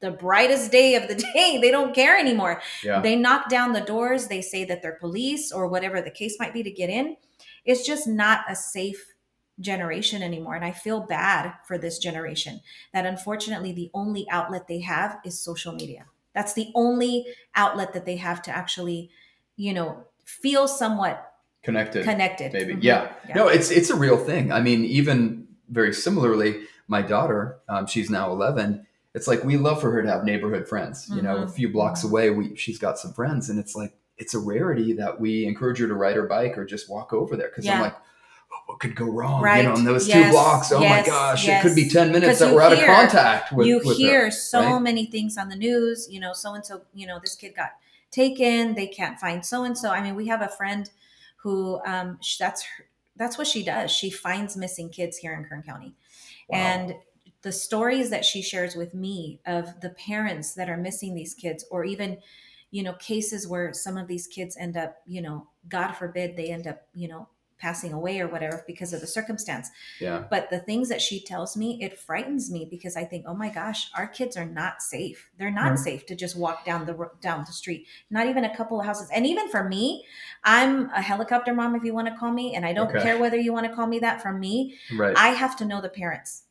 the 0.00 0.10
brightest 0.10 0.70
day 0.72 0.94
of 0.94 1.08
the 1.08 1.14
day 1.34 1.58
they 1.60 1.70
don't 1.70 1.94
care 1.94 2.16
anymore 2.18 2.62
Yeah. 2.82 3.00
they 3.00 3.16
knock 3.16 3.48
down 3.50 3.72
the 3.74 3.80
doors 3.82 4.28
they 4.28 4.40
say 4.42 4.64
that 4.64 4.80
they're 4.82 4.96
police 5.00 5.52
or 5.52 5.68
whatever 5.68 6.00
the 6.00 6.10
case 6.10 6.36
might 6.38 6.52
be 6.54 6.62
to 6.62 6.70
get 6.70 6.88
in 6.90 7.16
it's 7.66 7.86
just 7.86 8.06
not 8.06 8.40
a 8.48 8.56
safe 8.56 9.09
generation 9.60 10.22
anymore 10.22 10.54
and 10.54 10.64
i 10.64 10.72
feel 10.72 11.00
bad 11.00 11.52
for 11.66 11.76
this 11.76 11.98
generation 11.98 12.60
that 12.92 13.04
unfortunately 13.06 13.72
the 13.72 13.90
only 13.94 14.26
outlet 14.30 14.66
they 14.68 14.80
have 14.80 15.18
is 15.24 15.38
social 15.38 15.72
media 15.72 16.06
that's 16.34 16.54
the 16.54 16.70
only 16.74 17.26
outlet 17.54 17.92
that 17.92 18.06
they 18.06 18.16
have 18.16 18.40
to 18.40 18.50
actually 18.50 19.10
you 19.56 19.72
know 19.72 20.04
feel 20.24 20.66
somewhat 20.68 21.26
Connected. 21.62 22.04
connected 22.04 22.52
maybe. 22.54 22.74
Mhm. 22.74 22.82
Yeah. 22.82 23.12
No, 23.34 23.48
it's 23.48 23.70
it's 23.70 23.90
a 23.90 23.96
real 23.96 24.16
thing. 24.16 24.50
I 24.50 24.60
mean, 24.62 24.82
even 24.86 25.46
very 25.68 25.92
similarly, 25.92 26.62
my 26.88 27.02
daughter, 27.02 27.58
um, 27.68 27.86
she's 27.86 28.08
now 28.08 28.30
11. 28.32 28.86
It's 29.14 29.28
like 29.28 29.44
we 29.44 29.58
love 29.58 29.78
for 29.82 29.90
her 29.90 30.02
to 30.02 30.08
have 30.08 30.24
neighborhood 30.24 30.66
friends. 30.66 31.10
You 31.14 31.20
know, 31.20 31.36
a 31.36 31.44
Mhm. 31.46 31.50
few 31.50 31.68
blocks 31.68 32.02
away, 32.02 32.30
we 32.30 32.56
she's 32.56 32.78
got 32.78 32.98
some 32.98 33.12
friends, 33.12 33.50
and 33.50 33.58
it's 33.58 33.74
like 33.76 33.92
it's 34.16 34.32
a 34.32 34.38
rarity 34.38 34.94
that 34.94 35.20
we 35.20 35.44
encourage 35.44 35.78
her 35.80 35.86
to 35.88 35.94
ride 35.94 36.16
her 36.16 36.26
bike 36.26 36.56
or 36.56 36.64
just 36.64 36.88
walk 36.88 37.12
over 37.12 37.36
there 37.36 37.48
because 37.48 37.68
I'm 37.68 37.80
like. 37.82 37.96
"Oh, 38.52 38.56
What 38.66 38.80
could 38.80 38.94
go 38.96 39.06
wrong? 39.06 39.42
Right. 39.42 39.62
You 39.64 39.68
know, 39.70 39.74
in 39.76 39.84
those 39.84 40.06
two 40.08 40.28
blocks. 40.30 40.72
Oh 40.72 40.80
Yes. 40.80 41.06
my 41.06 41.10
gosh, 41.12 41.46
Yes. 41.46 41.64
it 41.64 41.68
could 41.68 41.74
be 41.76 41.88
ten 41.88 42.10
minutes 42.12 42.38
that 42.40 42.54
we're 42.54 42.62
out 42.62 42.72
of 42.72 42.78
contact 42.80 43.52
with. 43.52 43.66
you 43.66 43.80
with 43.84 43.96
hear 43.96 44.24
her, 44.26 44.30
so 44.30 44.60
right? 44.74 44.82
many 44.82 45.06
things 45.06 45.36
on 45.38 45.48
the 45.48 45.56
news 45.56 46.08
you 46.10 46.20
know 46.20 46.32
so 46.32 46.54
and 46.54 46.64
so 46.64 46.82
you 46.94 47.06
know 47.06 47.18
this 47.20 47.34
kid 47.34 47.54
got 47.54 47.70
taken 48.10 48.74
they 48.74 48.86
can't 48.86 49.18
find 49.20 49.44
so 49.46 49.62
and 49.64 49.76
so 49.78 49.90
i 49.90 50.02
mean 50.02 50.16
we 50.16 50.26
have 50.26 50.42
a 50.42 50.48
friend 50.48 50.90
who 51.36 51.80
um 51.86 52.18
that's 52.40 52.62
her, 52.64 52.84
that's 53.16 53.38
what 53.38 53.46
she 53.46 53.62
does 53.62 53.90
she 53.90 54.10
finds 54.10 54.56
missing 54.56 54.88
kids 54.88 55.16
here 55.18 55.34
in 55.34 55.44
kern 55.44 55.62
county 55.62 55.94
Wow. 56.48 56.58
and 56.58 56.94
the 57.42 57.52
stories 57.52 58.10
that 58.10 58.24
she 58.24 58.42
shares 58.42 58.74
with 58.74 58.92
me 58.94 59.40
of 59.46 59.80
the 59.80 59.90
parents 59.90 60.54
that 60.54 60.68
are 60.68 60.76
missing 60.76 61.14
these 61.14 61.34
kids 61.34 61.64
or 61.70 61.84
even 61.84 62.18
you 62.72 62.82
know 62.82 62.94
cases 62.94 63.46
where 63.46 63.72
some 63.72 63.96
of 63.96 64.08
these 64.08 64.26
kids 64.26 64.56
end 64.58 64.76
up 64.76 64.96
you 65.06 65.22
know 65.22 65.46
god 65.68 65.92
forbid 65.92 66.36
they 66.36 66.50
end 66.50 66.66
up 66.66 66.82
you 66.94 67.06
know 67.08 67.28
passing 67.60 67.92
away 67.92 68.20
or 68.20 68.28
whatever 68.28 68.64
because 68.66 68.92
of 68.92 69.00
the 69.00 69.06
circumstance. 69.06 69.68
Yeah, 70.00 70.24
but 70.30 70.50
the 70.50 70.60
things 70.60 70.88
that 70.88 71.00
she 71.02 71.20
tells 71.20 71.56
me 71.56 71.78
it 71.82 71.98
frightens 71.98 72.50
me 72.50 72.66
because 72.70 72.96
i 72.96 73.04
think 73.04 73.24
oh 73.28 73.34
my 73.34 73.48
gosh 73.50 73.90
our 73.96 74.06
kids 74.06 74.36
are 74.36 74.46
not 74.46 74.82
safe. 74.82 75.30
They're 75.38 75.50
not 75.50 75.70
Right. 75.70 75.78
safe 75.78 76.06
to 76.06 76.14
just 76.16 76.36
walk 76.36 76.64
down 76.64 76.86
the 76.86 77.10
down 77.20 77.44
the 77.46 77.52
street. 77.52 77.86
Not 78.10 78.26
even 78.26 78.44
a 78.44 78.56
couple 78.56 78.80
of 78.80 78.86
houses. 78.86 79.08
And 79.14 79.26
even 79.26 79.48
for 79.48 79.68
me 79.68 80.04
i'm 80.44 80.88
a 80.90 81.02
helicopter 81.02 81.52
mom 81.54 81.74
if 81.76 81.84
you 81.84 81.92
want 81.94 82.08
to 82.08 82.16
call 82.16 82.32
me 82.32 82.54
and 82.54 82.64
i 82.64 82.72
don't 82.72 82.88
Okay. 82.90 83.02
care 83.02 83.18
whether 83.18 83.36
you 83.36 83.52
want 83.52 83.66
to 83.66 83.74
call 83.74 83.86
me 83.86 83.98
that. 84.00 84.22
For 84.22 84.32
me 84.32 84.74
right. 84.96 85.16
i 85.16 85.28
have 85.28 85.56
to 85.56 85.64
know 85.64 85.80
the 85.80 85.88
parents 85.88 86.44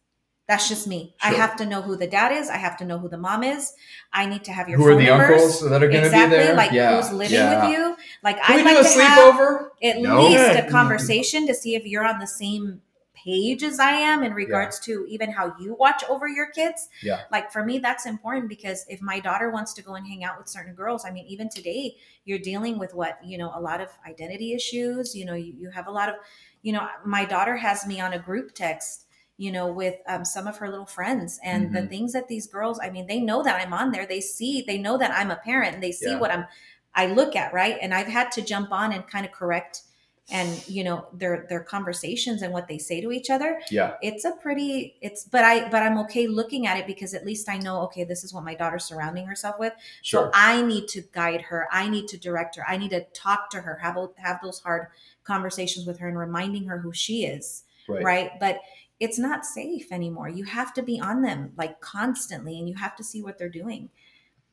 that's 0.49 0.67
just 0.67 0.87
me 0.87 1.15
i 1.21 1.31
have 1.31 1.55
to 1.55 1.65
know 1.65 1.81
who 1.81 1.95
the 1.95 2.07
dad 2.07 2.33
is 2.33 2.49
i 2.49 2.57
have 2.57 2.75
to 2.75 2.83
know 2.83 2.97
who 2.97 3.07
the 3.07 3.17
mom 3.17 3.43
is 3.43 3.73
i 4.11 4.25
need 4.25 4.43
to 4.43 4.51
have 4.51 4.67
your 4.67 4.77
Who 4.79 4.85
phone 4.85 4.93
are 4.93 4.97
the 4.97 5.05
numbers 5.05 5.29
uncles 5.29 5.69
that 5.69 5.83
are 5.83 5.87
going 5.87 6.01
to 6.01 6.07
exactly 6.07 6.37
be 6.37 6.43
there? 6.43 6.51
Exactly. 6.51 6.57
Like 6.57 6.71
yeah, 6.71 7.01
who's 7.01 7.13
living 7.13 7.37
yeah. 7.37 7.61
with 7.61 7.71
you 7.71 7.97
like 8.23 8.37
i'd 8.49 8.65
like 8.65 8.75
do 8.75 8.79
a 8.81 8.83
to 8.83 9.01
have 9.01 9.35
sleepover? 9.35 9.69
at 9.83 9.97
No. 9.99 10.23
least 10.23 10.59
a 10.59 10.67
conversation 10.69 11.47
to 11.47 11.53
see 11.53 11.75
if 11.75 11.85
you're 11.85 12.05
on 12.05 12.19
the 12.19 12.27
same 12.27 12.81
page 13.23 13.63
as 13.63 13.79
I 13.79 13.91
am 13.91 14.23
in 14.23 14.33
regards 14.33 14.79
to 14.81 15.05
even 15.09 15.31
how 15.31 15.53
you 15.59 15.75
watch 15.77 16.03
over 16.09 16.27
your 16.27 16.49
kids. 16.51 16.87
Yeah. 17.03 17.21
Like 17.31 17.51
for 17.51 17.65
me, 17.65 17.77
that's 17.79 18.05
important 18.05 18.47
because 18.47 18.85
if 18.87 19.01
my 19.01 19.19
daughter 19.19 19.49
wants 19.49 19.73
to 19.73 19.81
go 19.81 19.95
and 19.95 20.07
hang 20.07 20.23
out 20.23 20.37
with 20.37 20.47
certain 20.47 20.73
girls, 20.73 21.05
I 21.05 21.11
mean, 21.11 21.25
even 21.27 21.49
today, 21.49 21.97
you're 22.23 22.39
dealing 22.39 22.79
with 22.79 22.93
what, 22.93 23.19
you 23.23 23.37
know, 23.37 23.51
a 23.53 23.59
lot 23.59 23.81
of 23.81 23.89
identity 24.07 24.53
issues. 24.53 25.15
You 25.15 25.25
know, 25.25 25.33
you, 25.33 25.53
you 25.57 25.69
have 25.69 25.87
a 25.87 25.91
lot 25.91 26.09
of, 26.09 26.15
you 26.61 26.71
know, 26.71 26.87
my 27.05 27.25
daughter 27.25 27.57
has 27.57 27.85
me 27.85 27.99
on 27.99 28.13
a 28.13 28.19
group 28.19 28.53
text 28.53 29.05
you 29.39 29.51
know 29.51 29.71
with 29.71 29.95
um, 30.07 30.23
some 30.25 30.45
of 30.47 30.57
her 30.57 30.69
little 30.69 30.85
friends 30.85 31.39
and 31.43 31.73
the 31.73 31.79
Mhm. 31.79 31.89
things 31.89 32.13
that 32.13 32.27
these 32.27 32.45
girls 32.45 32.77
i 32.83 32.89
mean 32.89 33.07
they 33.07 33.19
know 33.21 33.41
that 33.41 33.55
i'm 33.61 33.73
on 33.73 33.91
there 33.91 34.05
they 34.05 34.21
see 34.21 34.63
they 34.67 34.77
know 34.77 34.97
that 34.97 35.11
i'm 35.11 35.31
a 35.31 35.37
parent 35.37 35.73
and 35.75 35.81
they 35.83 35.93
see 35.93 36.11
Yeah. 36.11 36.19
what 36.19 36.31
i'm 36.31 36.45
i 36.93 37.05
look 37.07 37.35
at 37.35 37.53
right 37.53 37.77
and 37.81 37.93
i've 37.93 38.07
had 38.07 38.31
to 38.33 38.41
jump 38.41 38.71
on 38.71 38.91
and 38.91 39.07
kind 39.07 39.25
of 39.25 39.31
correct 39.31 39.83
and 40.31 40.49
you 40.67 40.83
know 40.83 41.07
their 41.13 41.47
their 41.49 41.61
conversations 41.63 42.41
and 42.43 42.53
what 42.53 42.67
they 42.67 42.77
say 42.77 43.01
to 43.01 43.11
each 43.11 43.29
other 43.31 43.59
Yeah, 43.71 43.95
it's 44.01 44.25
a 44.25 44.31
pretty 44.33 44.95
it's 45.01 45.23
but 45.23 45.43
i 45.43 45.67
but 45.69 45.81
i'm 45.83 45.97
okay 45.99 46.27
looking 46.27 46.67
at 46.67 46.77
it 46.77 46.85
because 46.85 47.13
at 47.15 47.25
least 47.25 47.49
i 47.49 47.57
know 47.57 47.81
okay 47.83 48.03
this 48.03 48.23
is 48.23 48.31
what 48.33 48.43
my 48.43 48.53
daughter's 48.53 48.83
surrounding 48.85 49.25
herself 49.25 49.55
with 49.57 49.73
sure. 50.03 50.25
so 50.25 50.31
i 50.33 50.61
need 50.61 50.87
to 50.89 51.01
guide 51.13 51.41
her 51.43 51.67
i 51.71 51.87
need 51.89 52.07
to 52.09 52.17
direct 52.17 52.57
her 52.57 52.63
i 52.67 52.77
need 52.77 52.91
to 52.91 53.03
talk 53.13 53.49
to 53.49 53.61
her 53.61 53.75
have 53.77 53.95
have 54.17 54.39
those 54.43 54.59
hard 54.59 54.87
conversations 55.23 55.87
with 55.87 55.97
her 55.99 56.07
and 56.07 56.17
reminding 56.19 56.65
her 56.65 56.77
who 56.79 56.91
she 56.93 57.23
is 57.25 57.63
right. 57.87 58.03
right 58.03 58.31
but 58.39 58.59
it's 58.99 59.17
not 59.19 59.45
safe 59.45 59.91
anymore 59.91 60.27
you 60.29 60.43
have 60.43 60.73
to 60.73 60.81
be 60.83 60.99
on 60.99 61.21
them 61.21 61.51
like 61.57 61.79
constantly 61.81 62.57
and 62.59 62.67
you 62.67 62.75
have 62.75 62.95
to 62.95 63.03
see 63.03 63.21
what 63.21 63.37
they're 63.37 63.49
doing 63.49 63.89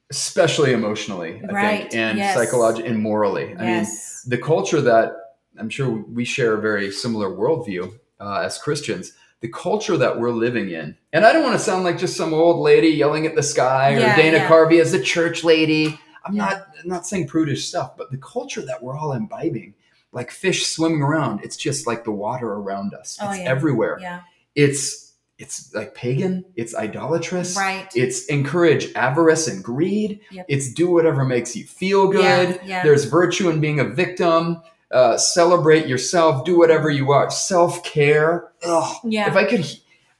Especially 0.09 0.73
emotionally, 0.73 1.43
I 1.49 1.53
Right, 1.53 1.81
think, 1.81 1.95
and 1.97 2.17
yes. 2.17 2.37
psychologically 2.37 2.89
and 2.93 3.03
morally. 3.03 3.57
I 3.59 3.67
mean, 3.67 3.87
the 4.29 4.39
culture 4.39 4.81
that 4.81 5.13
I'm 5.59 5.69
sure 5.69 5.89
we 5.91 6.25
share 6.25 6.55
a 6.55 6.61
very 6.61 6.93
similar 6.93 7.29
worldview 7.29 7.93
uh, 8.21 8.43
as 8.45 8.57
Christians. 8.57 9.15
The 9.41 9.49
culture 9.49 9.97
that 9.97 10.21
we're 10.21 10.31
living 10.31 10.71
in, 10.71 10.97
and 11.13 11.27
I 11.27 11.33
don't 11.33 11.43
want 11.43 11.55
to 11.55 11.59
sound 11.59 11.83
like 11.83 11.99
just 11.99 12.17
some 12.17 12.33
old 12.33 12.61
lady 12.61 12.87
yelling 12.91 13.27
at 13.27 13.35
the 13.35 13.43
sky 13.43 13.95
or 13.95 13.99
Yeah, 13.99 14.15
Dana 14.15 14.37
yeah. 14.37 14.49
Carvey 14.49 14.81
as 14.81 14.95
a 14.95 15.03
church 15.03 15.43
lady. 15.43 15.99
I'm 16.25 16.35
Yeah. 16.35 16.45
not 16.45 16.67
I'm 16.85 16.89
not 16.89 17.05
saying 17.05 17.27
prudish 17.27 17.67
stuff, 17.67 17.97
but 17.97 18.13
the 18.13 18.19
culture 18.19 18.63
that 18.63 18.81
we're 18.85 18.97
all 18.97 19.13
imbibing, 19.13 19.75
like 20.13 20.31
fish 20.31 20.67
swimming 20.69 21.03
around, 21.03 21.41
it's 21.43 21.57
just 21.57 21.85
like 21.85 22.05
the 22.05 22.13
water 22.13 22.49
around 22.53 22.95
us. 22.95 23.19
Oh, 23.21 23.31
it's 23.31 23.41
yeah. 23.41 23.51
everywhere. 23.51 23.99
yeah 24.01 24.21
It's 24.57 25.15
it's 25.39 25.75
like 25.75 25.95
pagan. 25.95 26.45
It's 26.57 26.75
idolatrous. 26.75 27.57
right 27.57 27.89
It's 27.95 28.25
encourage 28.27 28.93
avarice 28.95 29.49
and 29.49 29.63
greed. 29.63 30.21
Yep. 30.31 30.47
It's 30.49 30.73
do 30.73 30.91
whatever 30.91 31.25
makes 31.25 31.55
you 31.55 31.65
feel 31.65 32.09
good. 32.09 32.49
yeah, 32.57 32.59
yeah. 32.65 32.83
There's 32.83 33.05
virtue 33.05 33.51
in 33.51 33.61
being 33.61 33.79
a 33.81 33.85
victim. 33.85 34.63
Uh, 34.91 35.19
celebrate 35.19 35.87
yourself. 35.87 36.45
Do 36.47 36.57
whatever 36.57 36.89
you 36.89 37.05
want. 37.07 37.33
Self 37.33 37.85
care. 37.85 38.53
Ugh. 38.65 38.97
yeah 39.05 39.29
If 39.29 39.37
I 39.37 39.45
could, 39.45 39.67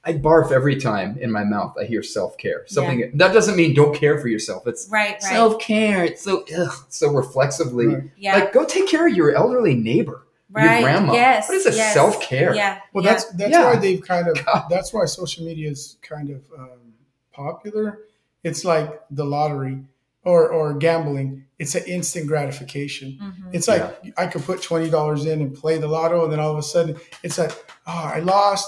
I 0.03 0.13
barf 0.13 0.51
every 0.51 0.75
time 0.75 1.17
in 1.19 1.31
my 1.31 1.43
mouth 1.43 1.75
I 1.81 1.85
hear 1.85 2.03
self 2.03 2.37
care. 2.37 2.65
Something 2.67 3.11
that 3.15 3.33
doesn't 3.33 3.55
mean 3.55 3.73
don't 3.73 3.95
care 3.95 4.19
for 4.19 4.27
yourself. 4.27 4.67
It's 4.67 4.87
right 4.91 5.13
right 5.13 5.21
self 5.23 5.59
care. 5.59 6.03
It's 6.05 6.21
so 6.21 6.45
ugh, 6.55 6.85
so 6.89 7.09
reflexively. 7.11 7.87
Right. 7.87 8.03
yeah 8.17 8.35
Like 8.35 8.53
go 8.53 8.65
take 8.65 8.87
care 8.87 9.07
of 9.07 9.15
your 9.15 9.33
elderly 9.35 9.73
neighbor, 9.73 10.26
right 10.51 10.79
your 10.81 10.89
grandma. 10.89 11.13
yes 11.13 11.47
What 11.49 11.55
is 11.57 11.65
a 11.65 11.73
yes, 11.75 11.93
self 11.93 12.21
care? 12.21 12.53
yeah 12.55 12.79
Well, 12.93 13.03
yeah. 13.03 13.11
that's 13.11 13.25
that's 13.33 13.51
Yeah. 13.51 13.65
why 13.65 13.75
they've 13.77 14.01
kind 14.01 14.27
of 14.27 14.45
God. 14.45 14.65
that's 14.69 14.93
why 14.93 15.05
social 15.05 15.45
media 15.45 15.69
is 15.69 15.97
kind 16.01 16.29
of 16.29 16.41
um, 16.57 16.93
popular. 17.33 17.99
It's 18.43 18.63
like 18.63 19.01
the 19.11 19.25
lottery. 19.25 19.79
or 20.23 20.49
or 20.49 20.73
gambling, 20.73 21.45
it's 21.57 21.73
an 21.75 21.83
instant 21.87 22.27
gratification. 22.27 23.17
Mhm. 23.21 23.53
It's 23.55 23.67
like 23.67 23.83
I 24.17 24.27
could 24.27 24.43
put 24.43 24.61
twenty 24.61 24.89
dollars 24.89 25.25
in 25.25 25.41
and 25.41 25.55
play 25.55 25.77
the 25.77 25.87
lotto, 25.87 26.23
and 26.23 26.31
then 26.33 26.39
all 26.41 26.51
of 26.51 26.57
a 26.57 26.63
sudden 26.63 26.97
it's 27.23 27.37
like, 27.37 27.51
oh, 27.85 28.11
I 28.15 28.19
lost. 28.19 28.67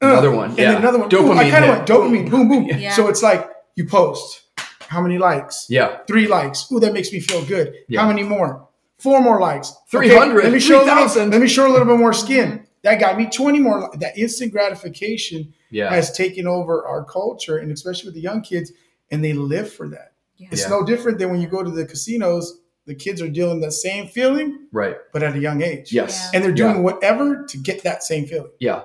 Another 0.00 0.30
uh, 0.32 0.36
one, 0.36 0.50
and 0.50 0.58
yeah. 0.58 0.76
another 0.76 0.98
one. 0.98 1.08
Boom, 1.08 1.38
I 1.38 1.48
kind 1.48 1.64
of 1.64 1.70
hit. 1.70 1.76
want 1.76 1.88
dopamine. 1.88 2.28
Boom, 2.28 2.48
boom. 2.48 2.64
Yeah. 2.66 2.90
So 2.90 3.06
it's 3.08 3.22
like 3.22 3.48
you 3.76 3.86
post. 3.86 4.42
How 4.88 5.00
many 5.00 5.16
likes? 5.16 5.66
Yeah. 5.70 5.98
Three 6.08 6.26
likes. 6.26 6.66
Ooh, 6.72 6.80
that 6.80 6.92
makes 6.92 7.12
me 7.12 7.20
feel 7.20 7.44
good. 7.44 7.72
Yeah. 7.86 8.00
How 8.00 8.08
many 8.08 8.24
more? 8.24 8.66
Four 9.02 9.20
more 9.20 9.40
likes. 9.40 9.72
300, 9.90 10.44
let 10.44 10.52
me 10.52 10.60
show 10.60 10.82
a 10.82 10.84
little, 10.84 11.26
Let 11.28 11.40
me 11.40 11.48
show 11.48 11.66
a 11.66 11.72
little 11.72 11.86
bit 11.86 11.98
more 11.98 12.12
skin. 12.12 12.64
That 12.82 12.98
got 13.00 13.16
me 13.16 13.28
twenty 13.30 13.58
more. 13.60 13.80
li- 13.80 13.98
That 13.98 14.16
instant 14.18 14.52
gratification 14.52 15.52
Yeah. 15.70 15.90
has 15.92 16.12
taken 16.12 16.46
over 16.46 16.86
our 16.86 17.04
culture, 17.04 17.58
and 17.58 17.70
especially 17.72 18.08
with 18.08 18.14
the 18.14 18.20
young 18.20 18.42
kids, 18.42 18.72
and 19.10 19.24
they 19.24 19.32
live 19.32 19.72
for 19.72 19.88
that. 19.88 20.12
Yeah. 20.36 20.48
It's 20.52 20.62
Yeah. 20.62 20.68
no 20.70 20.84
different 20.84 21.18
than 21.18 21.30
when 21.30 21.40
you 21.40 21.46
go 21.48 21.62
to 21.62 21.70
the 21.70 21.84
casinos. 21.84 22.60
The 22.86 22.94
kids 22.96 23.22
are 23.22 23.28
dealing 23.28 23.60
that 23.60 23.72
same 23.72 24.08
feeling, 24.08 24.66
Right. 24.72 24.96
but 25.12 25.22
at 25.22 25.36
a 25.36 25.38
young 25.38 25.62
age. 25.62 25.92
Yes. 25.92 26.28
and 26.34 26.42
they're 26.42 26.50
doing 26.52 26.76
Yeah. 26.76 26.80
whatever 26.80 27.44
to 27.48 27.56
get 27.58 27.82
that 27.84 28.02
same 28.02 28.26
feeling. 28.26 28.50
Yeah. 28.58 28.82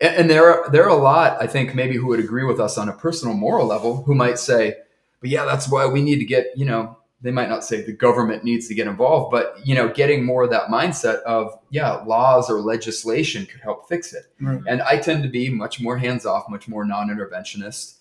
And, 0.00 0.14
and 0.16 0.30
there 0.30 0.44
are 0.50 0.68
there 0.70 0.84
are 0.84 0.88
a 0.98 1.02
lot, 1.02 1.36
I 1.40 1.46
think, 1.46 1.74
maybe 1.74 1.96
who 1.96 2.06
would 2.08 2.18
agree 2.20 2.44
with 2.44 2.58
us 2.58 2.76
on 2.76 2.88
a 2.88 2.92
personal 2.92 3.34
moral 3.34 3.66
level 3.66 4.02
who 4.04 4.14
might 4.16 4.38
say, 4.40 4.74
but 5.20 5.30
yeah, 5.30 5.44
that's 5.44 5.70
why 5.70 5.86
we 5.86 6.02
need 6.02 6.18
to 6.18 6.24
get, 6.24 6.46
you 6.56 6.64
know, 6.66 6.96
they 7.22 7.30
might 7.30 7.48
not 7.48 7.64
say 7.64 7.80
the 7.82 7.92
government 7.92 8.44
needs 8.44 8.68
to 8.68 8.74
get 8.74 8.86
involved, 8.86 9.30
but 9.32 9.56
you 9.64 9.74
know, 9.74 9.88
getting 9.88 10.24
more 10.24 10.44
of 10.44 10.50
that 10.50 10.68
mindset 10.68 11.22
of, 11.22 11.58
yeah, 11.70 11.92
laws 12.06 12.50
or 12.50 12.60
legislation 12.60 13.46
could 13.46 13.60
help 13.60 13.88
fix 13.88 14.12
it. 14.12 14.24
Right. 14.40 14.60
And 14.68 14.82
I 14.82 14.98
tend 14.98 15.22
to 15.22 15.28
be 15.28 15.48
much 15.48 15.80
more 15.80 15.96
hands-off, 15.96 16.44
much 16.48 16.68
more 16.68 16.84
non-interventionist, 16.84 17.96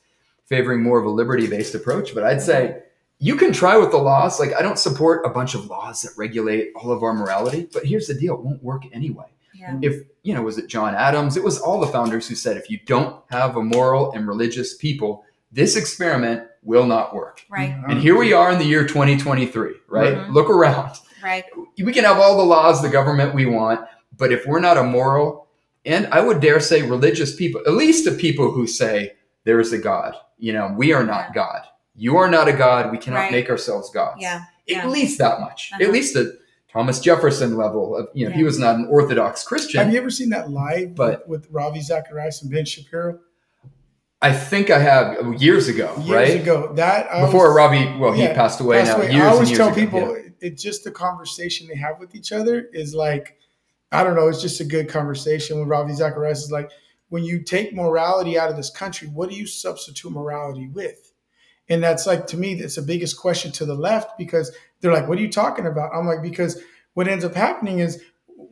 favoring 0.45 0.84
more 0.84 0.99
of 0.99 1.05
a 1.05 1.09
liberty-based 1.09 1.76
approach. 1.76 2.13
But 2.13 2.24
I'd 2.24 2.41
say 2.41 2.84
you 3.20 3.36
can 3.38 3.53
try 3.53 3.78
with 3.78 3.91
the 3.91 3.97
laws. 3.97 4.39
Like 4.39 4.53
I 4.53 4.61
don't 4.61 4.78
support 4.78 5.26
a 5.26 5.30
bunch 5.30 5.55
of 5.55 5.68
laws 5.68 6.01
that 6.01 6.11
regulate 6.18 6.72
all 6.76 6.91
of 6.91 7.01
our 7.01 7.13
morality, 7.13 7.70
but 7.72 7.86
here's 7.86 8.07
the 8.07 8.13
deal, 8.13 8.36
it 8.36 8.41
won't 8.41 8.61
work 8.61 8.84
anyway 8.91 9.28
Yeah. 9.55 9.72
Mm. 9.72 9.84
if 9.86 10.03
you 10.24 10.34
know 10.34 10.41
was 10.41 10.57
it 10.57 10.68
john 10.68 10.93
adams 10.95 11.38
it 11.38 11.43
was 11.43 11.57
all 11.59 11.80
the 11.80 11.88
founders 11.88 12.28
who 12.28 12.36
said 12.36 12.57
if 12.57 12.70
you 12.70 12.80
don't 12.86 13.24
have 13.30 13.55
a 13.55 13.63
moral 13.63 14.11
and 14.11 14.28
religious 14.28 14.76
people 14.76 15.24
this 15.55 15.75
experiment 15.75 16.43
will 16.63 16.85
not 16.85 17.15
work 17.15 17.41
Right. 17.49 17.75
and 17.87 17.99
here 17.99 18.17
we 18.17 18.33
are 18.33 18.51
in 18.51 18.59
the 18.59 18.65
year 18.65 18.85
2023 18.85 19.73
right 19.87 20.15
Mhm. 20.15 20.33
look 20.33 20.49
around 20.49 20.91
Right. 21.23 21.45
we 21.83 21.93
can 21.93 22.03
have 22.03 22.19
all 22.19 22.37
the 22.37 22.43
laws 22.43 22.81
the 22.81 22.89
government 22.89 23.33
we 23.33 23.45
want 23.45 23.79
but 24.17 24.31
if 24.31 24.45
we're 24.45 24.59
not 24.59 24.77
a 24.77 24.83
moral 24.83 25.47
and 25.85 26.07
i 26.11 26.19
would 26.19 26.39
dare 26.41 26.59
say 26.59 26.81
religious 26.81 27.35
people 27.35 27.61
at 27.65 27.73
least 27.73 28.05
the 28.05 28.11
people 28.11 28.51
who 28.51 28.67
say 28.67 29.13
there 29.45 29.59
is 29.59 29.71
a 29.73 29.77
god 29.77 30.13
you 30.37 30.51
know 30.53 30.73
we 30.77 30.91
are 30.93 31.05
not 31.05 31.33
god 31.33 31.61
you 31.95 32.17
are 32.17 32.29
not 32.29 32.47
a 32.47 32.53
god 32.53 32.91
we 32.91 32.97
cannot 32.97 33.19
Right. 33.19 33.31
make 33.31 33.49
ourselves 33.49 33.89
gods 33.91 34.17
Yeah. 34.21 34.35
at 34.37 34.43
Yeah. 34.67 34.87
least 34.87 35.17
that 35.19 35.39
much 35.39 35.69
Uh-huh. 35.73 35.83
at 35.85 35.91
least 35.91 36.13
the 36.15 36.37
thomas 36.73 36.99
jefferson 36.99 37.55
level 37.55 37.95
of 37.95 38.07
you 38.13 38.27
know 38.27 38.35
he 38.35 38.43
was 38.43 38.57
not 38.59 38.75
an 38.75 38.87
orthodox 38.89 39.43
christian 39.43 39.79
Have 39.83 39.93
you 39.93 39.99
ever 39.99 40.09
seen 40.09 40.29
that 40.31 40.49
live 40.49 40.95
But- 40.95 41.27
with, 41.29 41.43
with 41.45 41.51
Ravi 41.51 41.81
Zacharias 41.81 42.41
and 42.41 42.51
Ben 42.51 42.65
Shapiro? 42.65 43.19
I 44.26 44.34
think 44.34 44.69
I 44.71 44.80
have 44.80 45.17
uh, 45.23 45.32
years 45.32 45.67
ago, 45.67 45.93
Years 45.97 46.09
right? 46.09 46.41
ago. 46.41 46.73
That 46.73 47.11
I 47.13 47.26
Before 47.26 47.47
was- 47.49 47.55
Ravi, 47.57 47.97
well, 47.99 48.11
he 48.11 48.23
yeah, 48.23 48.34
passed 48.34 48.59
away 48.59 48.80
passed 48.80 48.97
now. 48.97 49.03
away. 49.03 49.11
Years 49.13 49.23
I 49.23 49.28
always 49.30 49.51
tell 49.51 49.67
ago, 49.67 49.76
people 49.76 49.99
yeah. 50.17 50.30
it's 50.41 50.63
just 50.63 50.84
the 50.84 50.91
conversation 50.91 51.67
they 51.67 51.76
have 51.76 51.99
with 51.99 52.15
each 52.15 52.32
other 52.32 52.67
is 52.73 52.95
like, 52.95 53.38
I 53.91 54.03
don't 54.03 54.15
know, 54.15 54.28
it's 54.28 54.41
just 54.41 54.59
a 54.59 54.65
good 54.65 54.89
conversation 54.89 55.59
when 55.59 55.67
Ravi 55.67 55.93
Zacharias 55.93 56.43
is 56.43 56.51
like, 56.51 56.71
when 57.09 57.23
you 57.23 57.43
take 57.43 57.73
morality 57.76 58.38
out 58.39 58.49
of 58.49 58.57
this 58.57 58.71
country, 58.71 59.07
what 59.07 59.30
do 59.30 59.36
you 59.36 59.45
substitute 59.45 60.11
morality 60.11 60.67
with? 60.67 61.13
And 61.69 61.84
that's 61.84 62.07
like 62.07 62.26
to 62.28 62.38
me, 62.38 62.55
that's 62.55 62.76
the 62.78 62.82
biggest 62.82 63.17
question 63.19 63.51
to 63.53 63.65
the 63.65 63.76
left 63.76 64.17
because 64.17 64.51
they're 64.82 64.93
like, 64.93 65.07
what 65.07 65.19
are 65.19 65.21
you 65.21 65.32
talking 65.32 65.67
about? 65.67 65.91
I'm 65.93 66.07
like, 66.07 66.23
because 66.23 66.61
what 66.95 67.07
ends 67.07 67.23
up 67.26 67.36
happening 67.36 67.78
is 67.80 68.01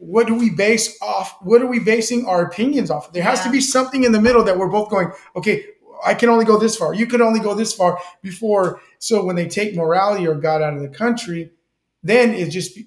what 0.05 0.27
do 0.27 0.35
we 0.35 0.49
base 0.49 0.97
off? 1.01 1.37
What 1.41 1.61
are 1.61 1.65
we 1.67 1.79
basing 1.79 2.25
our 2.25 2.43
opinions 2.43 2.89
off? 2.91 3.07
of? 3.07 3.13
There 3.13 3.23
has 3.23 3.41
to 3.43 3.51
be 3.51 3.61
something 3.61 4.03
in 4.03 4.11
the 4.11 4.21
middle 4.21 4.43
that 4.43 4.57
we're 4.57 4.69
both 4.69 4.89
going, 4.89 5.11
okay, 5.35 5.65
I 6.05 6.13
can 6.13 6.29
only 6.29 6.43
go 6.45 6.57
this 6.59 6.75
far. 6.75 6.93
You 6.93 7.07
can 7.07 7.21
only 7.21 7.39
go 7.39 7.53
this 7.55 7.73
far 7.73 7.97
before. 8.21 8.81
So 8.99 9.23
when 9.23 9.35
they 9.37 9.47
take 9.47 9.75
morality 9.75 10.27
or 10.27 10.35
God 10.35 10.61
out 10.61 10.73
of 10.75 10.81
the 10.81 10.89
country, 10.89 11.51
then 12.03 12.33
it 12.33 12.49
just 12.49 12.77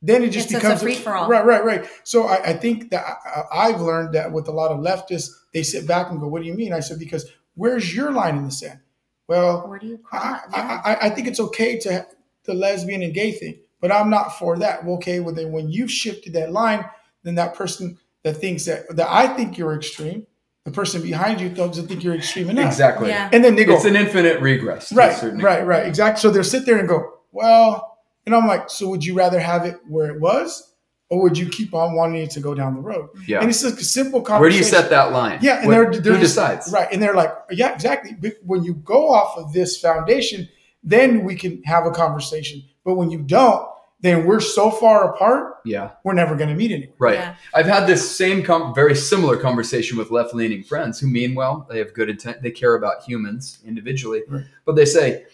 then 0.00 0.22
it 0.22 0.30
just 0.30 0.50
It's- 0.50 0.52
it's 0.52 0.54
a 0.54 0.56
becomes 0.58 0.82
free-for-all. 0.82 1.28
Right, 1.28 1.44
right, 1.44 1.64
right. 1.64 1.88
So 2.04 2.24
I, 2.24 2.50
I 2.50 2.52
think 2.54 2.90
that 2.90 3.04
I, 3.06 3.42
I've 3.68 3.80
learned 3.80 4.14
that 4.14 4.32
with 4.32 4.48
a 4.48 4.52
lot 4.52 4.70
of 4.70 4.78
leftists, 4.80 5.30
they 5.52 5.62
sit 5.62 5.86
back 5.86 6.10
and 6.10 6.20
go, 6.20 6.26
"What 6.28 6.42
do 6.42 6.48
you 6.48 6.54
mean?" 6.54 6.72
I 6.72 6.80
said, 6.80 6.98
"Because 6.98 7.30
where's 7.54 7.94
your 7.94 8.10
line 8.12 8.36
in 8.36 8.44
the 8.44 8.50
sand?" 8.50 8.80
Well, 9.28 9.66
Where 9.68 9.78
do 9.78 9.86
you? 9.86 9.98
Yeah. 10.12 10.40
I, 10.52 10.60
I, 10.84 11.06
I 11.06 11.10
think 11.10 11.26
it's 11.28 11.40
okay 11.40 11.78
to 11.80 12.06
the 12.44 12.52
lesbian 12.54 13.02
and 13.02 13.14
gay 13.14 13.32
thing, 13.32 13.60
but 13.84 13.92
I'm 13.92 14.08
not 14.08 14.38
for 14.38 14.56
that. 14.60 14.82
Well, 14.82 14.94
okay, 14.94 15.20
well 15.20 15.34
then 15.34 15.52
when 15.52 15.68
you've 15.68 15.90
shifted 15.90 16.32
that 16.32 16.50
line, 16.52 16.86
then 17.22 17.34
that 17.34 17.54
person 17.54 17.98
that 18.22 18.38
thinks 18.38 18.64
that 18.64 18.88
that 18.96 19.08
I 19.10 19.26
think 19.36 19.58
you're 19.58 19.74
extreme, 19.76 20.26
the 20.64 20.70
person 20.70 21.02
behind 21.02 21.38
you 21.38 21.50
doesn't 21.50 21.86
think 21.88 22.02
you're 22.02 22.14
extreme 22.14 22.48
enough. 22.48 22.64
Exactly. 22.64 23.08
Yeah. 23.10 23.28
And 23.30 23.44
then 23.44 23.56
they 23.56 23.64
go, 23.66 23.74
It's 23.74 23.84
an 23.84 23.94
infinite 23.96 24.40
regress. 24.40 24.90
right, 24.90 25.14
right, 25.42 25.66
right, 25.66 25.86
exactly. 25.86 26.18
So 26.22 26.30
they'll 26.30 26.42
sit 26.56 26.64
there 26.64 26.78
and 26.78 26.88
go, 26.88 27.18
well, 27.30 27.98
and 28.24 28.34
I'm 28.34 28.46
like, 28.46 28.70
so 28.70 28.88
would 28.88 29.04
you 29.04 29.12
rather 29.14 29.38
have 29.38 29.66
it 29.66 29.76
where 29.86 30.10
it 30.10 30.18
was, 30.18 30.72
or 31.10 31.20
would 31.20 31.36
you 31.36 31.50
keep 31.50 31.74
on 31.74 31.94
wanting 31.94 32.22
it 32.22 32.30
to 32.30 32.40
go 32.40 32.54
down 32.54 32.76
the 32.76 32.80
road? 32.80 33.10
Yeah. 33.28 33.40
And 33.40 33.50
it's 33.50 33.60
just 33.60 33.78
a 33.78 33.84
simple 33.84 34.22
conversation. 34.22 34.40
Where 34.40 34.50
do 34.50 34.56
you 34.56 34.64
set 34.64 34.88
that 34.88 35.12
line? 35.12 35.40
Yeah, 35.42 35.58
and 35.58 35.66
What- 35.66 35.74
they're, 35.92 36.00
they're 36.00 36.12
who 36.14 36.20
just- 36.20 36.34
decides? 36.36 36.72
Right, 36.72 36.88
and 36.90 37.02
they're 37.02 37.14
like, 37.22 37.34
yeah, 37.50 37.74
exactly. 37.74 38.16
But 38.18 38.32
when 38.46 38.64
you 38.64 38.72
go 38.72 39.10
off 39.12 39.36
of 39.36 39.52
this 39.52 39.78
foundation, 39.78 40.48
then 40.82 41.24
we 41.24 41.34
can 41.34 41.62
have 41.64 41.84
a 41.84 41.90
conversation. 41.90 42.62
But 42.86 42.94
when 42.94 43.10
you 43.10 43.18
don't, 43.18 43.66
then 44.04 44.26
we're 44.26 44.38
so 44.40 44.70
far 44.70 45.14
apart, 45.14 45.54
Yeah. 45.64 45.92
we're 46.04 46.12
never 46.12 46.36
going 46.36 46.50
to 46.50 46.54
meet 46.54 46.70
anywhere. 46.70 46.94
Right. 46.98 47.14
Yeah. 47.14 47.36
I've 47.54 47.64
had 47.66 47.86
this 47.86 48.08
same, 48.08 48.42
com- 48.42 48.74
very 48.74 48.94
similar 48.94 49.36
conversation 49.38 49.96
with 49.96 50.10
left 50.10 50.34
leaning 50.34 50.62
friends 50.62 51.00
who 51.00 51.06
mean 51.08 51.34
well. 51.34 51.66
They 51.70 51.78
have 51.78 51.94
good 51.94 52.10
intent. 52.10 52.42
They 52.42 52.50
care 52.50 52.74
about 52.74 53.02
humans 53.02 53.60
individually. 53.64 54.22
Right. 54.28 54.44
But 54.66 54.76
they 54.76 54.84
say, 54.84 55.24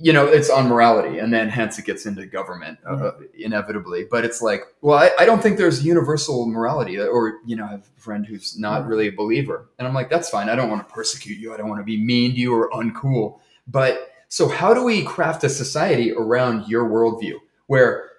you 0.00 0.12
know, 0.12 0.26
it's 0.26 0.50
on 0.50 0.66
morality. 0.68 1.18
And 1.18 1.32
then 1.32 1.48
hence 1.48 1.78
it 1.78 1.84
gets 1.84 2.06
into 2.06 2.26
government 2.26 2.78
uh, 2.88 2.96
Right. 2.96 3.12
inevitably. 3.38 4.04
But 4.10 4.24
it's 4.24 4.42
like, 4.42 4.62
well, 4.80 4.98
I, 4.98 5.10
I 5.20 5.24
don't 5.24 5.40
think 5.42 5.56
there's 5.56 5.84
universal 5.86 6.46
morality. 6.46 6.98
Or, 6.98 7.34
you 7.46 7.54
know, 7.54 7.66
I 7.66 7.70
have 7.70 7.88
a 7.96 8.00
friend 8.00 8.26
who's 8.26 8.58
not 8.58 8.80
Right. 8.82 8.88
really 8.88 9.08
a 9.08 9.12
believer. 9.12 9.68
And 9.78 9.86
I'm 9.86 9.94
like, 9.94 10.10
that's 10.10 10.28
fine. 10.28 10.48
I 10.48 10.56
don't 10.56 10.70
want 10.70 10.86
to 10.86 10.92
persecute 10.92 11.38
you. 11.38 11.54
I 11.54 11.56
don't 11.56 11.68
want 11.68 11.80
to 11.80 11.84
be 11.84 11.96
mean 12.02 12.32
to 12.32 12.36
you 12.36 12.52
or 12.52 12.68
uncool. 12.70 13.38
But 13.68 14.10
so 14.28 14.48
how 14.48 14.74
do 14.74 14.82
we 14.84 15.04
craft 15.04 15.44
a 15.44 15.48
society 15.48 16.12
around 16.12 16.68
your 16.68 16.84
worldview 16.88 17.34
where, 17.68 18.10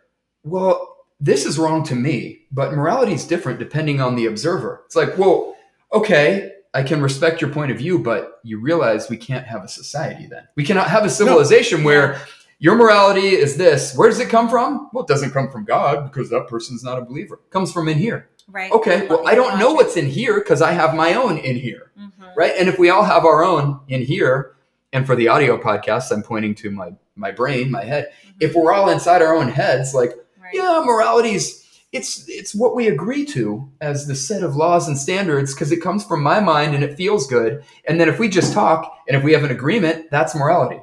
well, 0.44 0.96
this 1.20 1.46
is 1.46 1.60
wrong 1.60 1.84
to 1.84 1.96
me, 1.96 2.44
but 2.52 2.74
morality 2.74 3.12
is 3.12 3.26
different 3.28 3.60
depending 3.60 4.00
on 4.00 4.16
the 4.16 4.26
observer. 4.28 4.84
It's 4.86 4.96
like, 4.96 5.18
well, 5.18 5.56
okay, 5.92 6.54
I 6.74 6.84
can 6.84 7.02
respect 7.02 7.42
your 7.42 7.50
point 7.50 7.72
of 7.72 7.78
view, 7.78 8.00
but 8.00 8.40
you 8.44 8.60
realize 8.62 9.10
we 9.10 9.18
can't 9.18 9.46
have 9.46 9.64
a 9.64 9.68
society 9.68 10.28
then. 10.28 10.48
We 10.56 10.64
cannot 10.64 10.88
have 10.90 11.04
a 11.04 11.10
civilization 11.10 11.84
where 11.84 12.22
your 12.60 12.76
morality 12.76 13.28
is 13.30 13.58
this. 13.58 13.96
Where 13.96 14.08
does 14.10 14.20
it 14.20 14.30
come 14.30 14.50
from? 14.50 14.90
Well, 14.94 15.04
it 15.04 15.08
doesn't 15.08 15.32
come 15.32 15.50
from 15.52 15.66
God 15.66 16.06
because 16.12 16.30
that 16.30 16.48
person's 16.48 16.84
not 16.84 16.98
a 17.00 17.02
believer. 17.02 17.36
It 17.46 17.52
comes 17.52 17.74
from 17.74 17.90
in 17.90 17.98
here. 17.98 18.30
Right. 18.48 18.72
Okay, 18.72 19.08
well, 19.08 19.28
I 19.28 19.36
don't 19.36 19.60
know 19.60 19.74
what's 19.74 19.98
in 19.98 20.08
here 20.08 20.40
because 20.40 20.62
I 20.62 20.72
have 20.72 20.96
my 20.96 21.14
own 21.16 21.38
in 21.38 21.56
here, 21.56 21.92
Mhm. 22.00 22.36
right? 22.36 22.54
And 22.58 22.68
if 22.70 22.80
we 22.80 22.90
all 22.90 23.04
have 23.04 23.26
our 23.26 23.44
own 23.44 23.80
in 23.88 24.02
here, 24.04 24.54
and 24.94 25.06
for 25.06 25.16
the 25.16 25.28
audio 25.28 25.58
podcast, 25.58 26.12
I'm 26.12 26.24
pointing 26.24 26.56
to 26.56 26.72
my 26.72 26.92
my 27.16 27.32
brain, 27.32 27.70
my 27.72 27.84
head. 27.84 28.08
Mm-hmm. 28.26 28.38
If 28.40 28.56
we're 28.56 28.72
all 28.74 28.90
inside 28.90 29.22
our 29.22 29.36
own 29.36 29.50
heads, 29.50 29.94
like 29.94 30.12
Right. 30.42 30.54
yeah, 30.54 30.82
morality's 30.86 31.58
it's 31.92 32.24
it's 32.28 32.54
what 32.56 32.76
we 32.76 32.88
agree 32.88 33.26
to 33.26 33.70
as 33.82 34.06
the 34.08 34.16
set 34.16 34.44
of 34.44 34.56
laws 34.56 34.88
and 34.88 34.98
standards 34.98 35.54
because 35.54 35.72
it 35.72 35.82
comes 35.82 36.06
from 36.06 36.22
my 36.24 36.40
mind 36.40 36.76
and 36.76 36.84
it 36.84 36.96
feels 36.96 37.26
good. 37.28 37.64
And 37.88 38.00
then 38.00 38.08
if 38.10 38.20
we 38.20 38.30
just 38.30 38.54
talk 38.54 38.96
and 39.08 39.18
if 39.18 39.24
we 39.24 39.34
have 39.34 39.44
an 39.44 39.52
agreement, 39.52 40.10
that's 40.12 40.36
morality. 40.36 40.82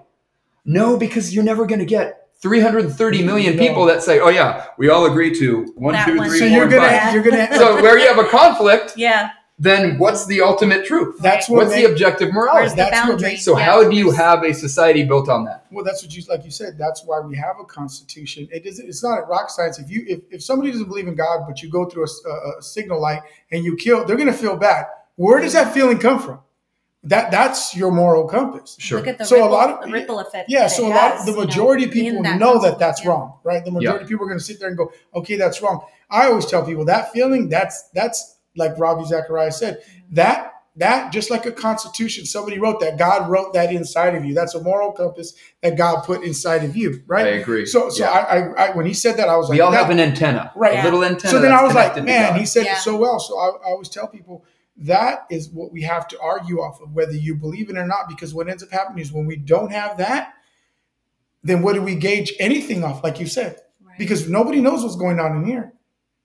No, 0.64 0.96
because 0.96 1.32
you're 1.34 1.44
never 1.44 1.64
going 1.64 1.78
to 1.78 1.84
get 1.86 2.28
330 2.42 3.22
million 3.24 3.56
No. 3.56 3.62
people 3.62 3.84
that 3.86 4.02
say, 4.02 4.18
"Oh 4.20 4.28
yeah, 4.28 4.66
we 4.78 4.88
all 4.90 5.06
agree 5.06 5.32
to 5.38 5.64
one, 5.76 5.94
That 5.94 6.06
two, 6.06 6.16
one. 6.16 6.28
three, 6.28 6.38
So 6.40 6.48
four, 6.48 6.56
you're 6.56 6.68
gonna, 6.68 6.88
five." 6.88 7.14
you're 7.14 7.22
gonna. 7.22 7.56
So 7.56 7.80
where 7.82 7.98
you 7.98 8.06
have 8.08 8.18
a 8.18 8.28
conflict, 8.28 8.94
Yeah. 8.96 9.30
Then 9.58 9.98
what's 9.98 10.26
the 10.26 10.42
ultimate 10.42 10.84
truth? 10.84 11.16
that's 11.20 11.48
what 11.48 11.58
What's 11.64 11.70
the 11.70 11.76
makes, 11.82 11.90
objective 11.92 12.28
Where's 12.28 12.34
morality? 12.34 12.68
the 12.70 12.76
That's 12.76 12.90
what 13.00 13.08
boundary? 13.08 13.28
makes- 13.30 13.44
So 13.44 13.56
Yeah. 13.58 13.64
how 13.64 13.88
do 13.88 13.96
you 13.96 14.10
have 14.10 14.42
a 14.44 14.52
society 14.52 15.02
built 15.04 15.28
on 15.30 15.44
that? 15.46 15.64
Well, 15.70 15.82
that's 15.84 16.02
what 16.02 16.14
you 16.14 16.22
like. 16.28 16.44
You 16.44 16.50
said 16.50 16.76
that's 16.76 17.04
why 17.04 17.20
we 17.20 17.36
have 17.36 17.56
a 17.60 17.64
constitution. 17.64 18.48
It 18.52 18.66
is. 18.66 18.78
It's 18.80 19.02
not 19.02 19.18
a 19.18 19.22
rock 19.22 19.48
science. 19.48 19.78
If 19.78 19.90
you 19.90 20.04
if, 20.06 20.20
if 20.30 20.42
somebody 20.44 20.70
doesn't 20.72 20.88
believe 20.88 21.08
in 21.08 21.14
God, 21.14 21.44
but 21.48 21.62
you 21.62 21.70
go 21.70 21.86
through 21.86 22.04
a, 22.04 22.28
a, 22.28 22.58
a 22.58 22.62
signal 22.62 23.00
light 23.00 23.22
and 23.50 23.64
you 23.64 23.76
kill, 23.76 24.04
they're 24.04 24.16
going 24.16 24.26
to 24.30 24.34
feel 24.34 24.56
bad. 24.56 24.86
Where 25.16 25.40
does 25.40 25.54
that 25.54 25.72
feeling 25.72 25.98
come 25.98 26.18
from? 26.20 26.40
That 27.04 27.30
that's 27.30 27.74
your 27.74 27.92
moral 27.92 28.26
compass. 28.28 28.76
Sure. 28.78 28.98
Look 28.98 29.06
at 29.08 29.16
the 29.18 29.24
So 29.24 29.42
a 29.42 29.48
lot 29.48 29.70
of- 29.70 29.86
the 29.86 29.90
ripple 29.92 30.18
effect. 30.18 30.50
Yeah. 30.50 30.66
So 30.66 30.86
a 30.86 30.88
lot 30.88 31.12
has, 31.12 31.20
of 31.20 31.26
the 31.26 31.32
you 31.32 31.38
know, 31.38 31.44
majority 31.46 31.84
of 31.84 31.90
in 31.92 31.94
people 31.94 32.22
that 32.24 32.38
know 32.38 32.60
that 32.60 32.78
that's 32.78 33.02
yeah. 33.02 33.08
wrong, 33.10 33.34
right? 33.42 33.64
The 33.64 33.70
majority 33.70 34.02
of 34.04 34.08
people 34.10 34.24
are 34.26 34.28
going 34.28 34.38
to 34.40 34.44
sit 34.44 34.58
there 34.60 34.68
and 34.68 34.76
go, 34.76 34.92
"Okay, 35.14 35.36
that's 35.36 35.62
wrong." 35.62 35.80
I 36.10 36.26
always 36.26 36.46
tell 36.46 36.62
people 36.64 36.84
that 36.86 37.12
feeling 37.12 37.48
that's 37.48 37.88
that's 37.94 38.35
like 38.56 38.78
Ravi 38.78 39.04
Zacharias 39.04 39.58
said. 39.58 39.82
That 40.10 40.52
that 40.78 41.10
just 41.10 41.30
like 41.30 41.46
a 41.46 41.52
constitution, 41.52 42.26
somebody 42.26 42.58
wrote 42.58 42.80
that. 42.80 42.98
God 42.98 43.30
wrote 43.30 43.54
that 43.54 43.72
inside 43.72 44.14
of 44.14 44.26
you. 44.26 44.34
That's 44.34 44.54
a 44.54 44.60
moral 44.62 44.92
compass 44.92 45.32
that 45.62 45.74
God 45.78 46.02
put 46.04 46.22
inside 46.22 46.64
of 46.64 46.76
you, 46.76 47.02
right? 47.06 47.24
I 47.26 47.30
agree. 47.30 47.64
So, 47.64 47.88
so 47.88 48.04
Yeah. 48.04 48.10
I, 48.10 48.20
I, 48.20 48.66
I, 48.72 48.76
when 48.76 48.84
he 48.84 48.92
said 48.92 49.16
that, 49.16 49.28
I 49.30 49.36
was 49.38 49.48
we 49.48 49.58
like, 49.58 49.70
we 49.70 49.74
all 49.76 49.82
have 49.84 49.88
an 49.90 49.98
antenna, 49.98 50.52
Right. 50.54 50.78
A 50.78 50.82
little 50.84 51.02
antenna. 51.02 51.30
So 51.32 51.40
then 51.40 51.50
I 51.52 51.62
was 51.62 51.72
like, 51.74 52.02
man, 52.04 52.38
he 52.38 52.44
said 52.44 52.66
Yeah. 52.66 52.74
it 52.76 52.80
so 52.80 52.94
well. 52.98 53.18
So 53.18 53.38
I, 53.38 53.46
I 53.48 53.70
always 53.70 53.88
tell 53.88 54.06
people 54.06 54.44
that 54.76 55.20
is 55.30 55.48
what 55.48 55.72
we 55.72 55.80
have 55.80 56.06
to 56.08 56.20
argue 56.20 56.58
off 56.58 56.82
of, 56.82 56.92
whether 56.92 57.12
you 57.14 57.34
believe 57.36 57.70
it 57.70 57.78
or 57.78 57.86
not. 57.86 58.06
Because 58.06 58.34
what 58.34 58.46
ends 58.46 58.62
up 58.62 58.70
happening 58.70 58.98
is 59.02 59.10
when 59.10 59.24
we 59.24 59.36
don't 59.36 59.72
have 59.72 59.96
that, 59.96 60.34
then 61.42 61.62
what 61.62 61.72
do 61.74 61.80
we 61.80 61.94
gauge 61.94 62.34
anything 62.38 62.84
off? 62.84 63.02
Like 63.02 63.18
you 63.18 63.26
said, 63.26 63.56
Right. 63.82 63.96
because 63.98 64.28
nobody 64.28 64.60
knows 64.60 64.82
what's 64.82 64.96
going 64.96 65.18
on 65.20 65.38
in 65.38 65.44
here. 65.46 65.72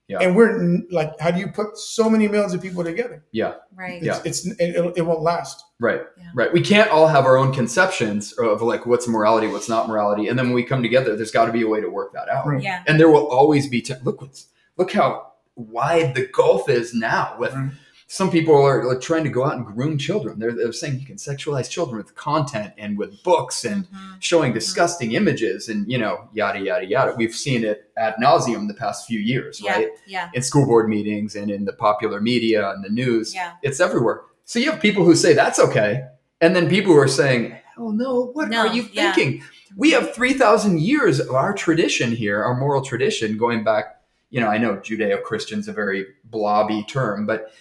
Yeah. 0.07 0.17
And 0.19 0.35
we're 0.35 0.79
like, 0.91 1.17
how 1.21 1.31
do 1.31 1.39
you 1.39 1.47
put 1.47 1.77
so 1.77 2.09
many 2.09 2.27
millions 2.27 2.53
of 2.53 2.61
people 2.61 2.83
together? 2.83 3.23
yeah, 3.31 3.53
right. 3.73 4.03
It's, 4.03 4.05
Yeah. 4.05 4.19
it's 4.25 4.45
it, 4.45 4.75
it'll- 4.75 4.91
it 4.93 5.01
won't 5.01 5.21
last. 5.21 5.63
right, 5.79 6.01
Yeah. 6.17 6.31
right. 6.35 6.51
We 6.51 6.61
can't 6.61 6.89
all 6.91 7.07
have 7.07 7.25
our 7.25 7.37
own 7.37 7.53
conceptions 7.53 8.33
of 8.33 8.61
like 8.61 8.85
what's 8.85 9.07
morality, 9.07 9.47
what's 9.47 9.69
not 9.69 9.87
morality, 9.87 10.27
and 10.27 10.37
then 10.37 10.47
when 10.47 10.55
we 10.55 10.63
come 10.63 10.81
together, 10.83 11.15
there's 11.15 11.31
got 11.31 11.45
to 11.45 11.51
be 11.53 11.61
a 11.61 11.67
way 11.67 11.79
to 11.79 11.89
work 11.89 12.11
that 12.13 12.27
out. 12.29 12.45
Right. 12.45 12.61
Yeah. 12.61 12.83
And 12.87 12.99
there 12.99 13.09
will 13.09 13.27
always 13.27 13.67
be 13.69 13.81
t- 13.81 13.93
look 14.03 14.19
what's 14.21 14.47
look 14.77 14.91
how 14.91 15.27
wide 15.55 16.15
the 16.15 16.27
gulf 16.27 16.67
is 16.69 16.93
now 16.93 17.35
with 17.39 17.53
Right. 17.53 17.71
Some 18.13 18.29
people 18.29 18.53
are 18.61 18.99
trying 18.99 19.23
to 19.23 19.29
go 19.29 19.45
out 19.45 19.55
and 19.55 19.65
groom 19.65 19.97
children. 19.97 20.37
They're, 20.37 20.51
they're 20.51 20.73
saying 20.73 20.99
you 20.99 21.05
can 21.05 21.15
sexualize 21.15 21.69
children 21.69 21.95
with 21.95 22.13
content 22.13 22.73
and 22.77 22.97
with 22.97 23.23
books 23.23 23.63
and 23.63 23.85
Mhm. 23.87 24.15
showing 24.19 24.51
disgusting 24.51 25.13
images 25.13 25.69
and 25.69 25.89
you 25.89 25.97
know 25.97 26.27
yada 26.33 26.59
yada 26.59 26.85
yada. 26.85 27.13
We've 27.17 27.33
seen 27.33 27.63
it 27.63 27.89
ad 27.95 28.15
nauseum 28.21 28.67
the 28.67 28.73
past 28.73 29.07
few 29.07 29.17
years, 29.19 29.61
Yeah. 29.61 29.71
right? 29.75 29.87
Yeah. 30.05 30.29
In 30.33 30.41
school 30.41 30.65
board 30.65 30.89
meetings 30.89 31.37
and 31.37 31.49
in 31.49 31.63
the 31.63 31.71
popular 31.71 32.19
media 32.19 32.69
and 32.71 32.83
the 32.83 32.89
news. 32.89 33.33
Yeah. 33.33 33.53
It's 33.63 33.79
everywhere. 33.79 34.23
So 34.43 34.59
you 34.59 34.69
have 34.71 34.81
people 34.81 35.05
who 35.05 35.15
say 35.15 35.31
that's 35.33 35.57
okay, 35.67 36.03
and 36.41 36.53
then 36.53 36.67
people 36.67 36.91
who 36.91 36.99
are 36.99 37.07
saying, 37.07 37.55
"Hell 37.75 37.93
no! 37.93 38.31
What 38.33 38.49
No, 38.49 38.59
are 38.59 38.67
you 38.77 38.89
yeah. 38.91 39.13
thinking?" 39.13 39.41
We 39.77 39.91
have 39.91 40.13
three 40.13 40.33
thousand 40.33 40.81
years 40.81 41.21
of 41.21 41.31
our 41.33 41.53
tradition 41.53 42.11
here, 42.11 42.43
our 42.43 42.55
moral 42.59 42.81
tradition, 42.81 43.37
going 43.37 43.63
back. 43.63 43.85
You 44.33 44.39
know, 44.41 44.47
I 44.47 44.57
know 44.57 44.75
Judeo-Christian's 44.77 45.67
a 45.69 45.73
very 45.73 46.05
blobby 46.25 46.83
term, 46.89 47.25
but 47.25 47.51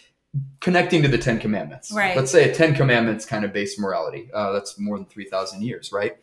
connecting 0.60 1.02
to 1.02 1.08
the 1.08 1.18
Ten 1.18 1.38
Commandments. 1.38 1.90
Right. 1.92 2.16
Let's 2.16 2.30
say 2.30 2.50
a 2.50 2.54
Ten 2.54 2.74
Commandments 2.74 3.24
kind 3.24 3.44
of 3.44 3.52
based 3.52 3.78
morality. 3.78 4.30
Uh, 4.32 4.52
that's 4.52 4.78
more 4.78 4.96
than 4.96 5.06
three 5.06 5.24
thousand 5.26 5.62
years, 5.62 5.92
right? 5.92 6.16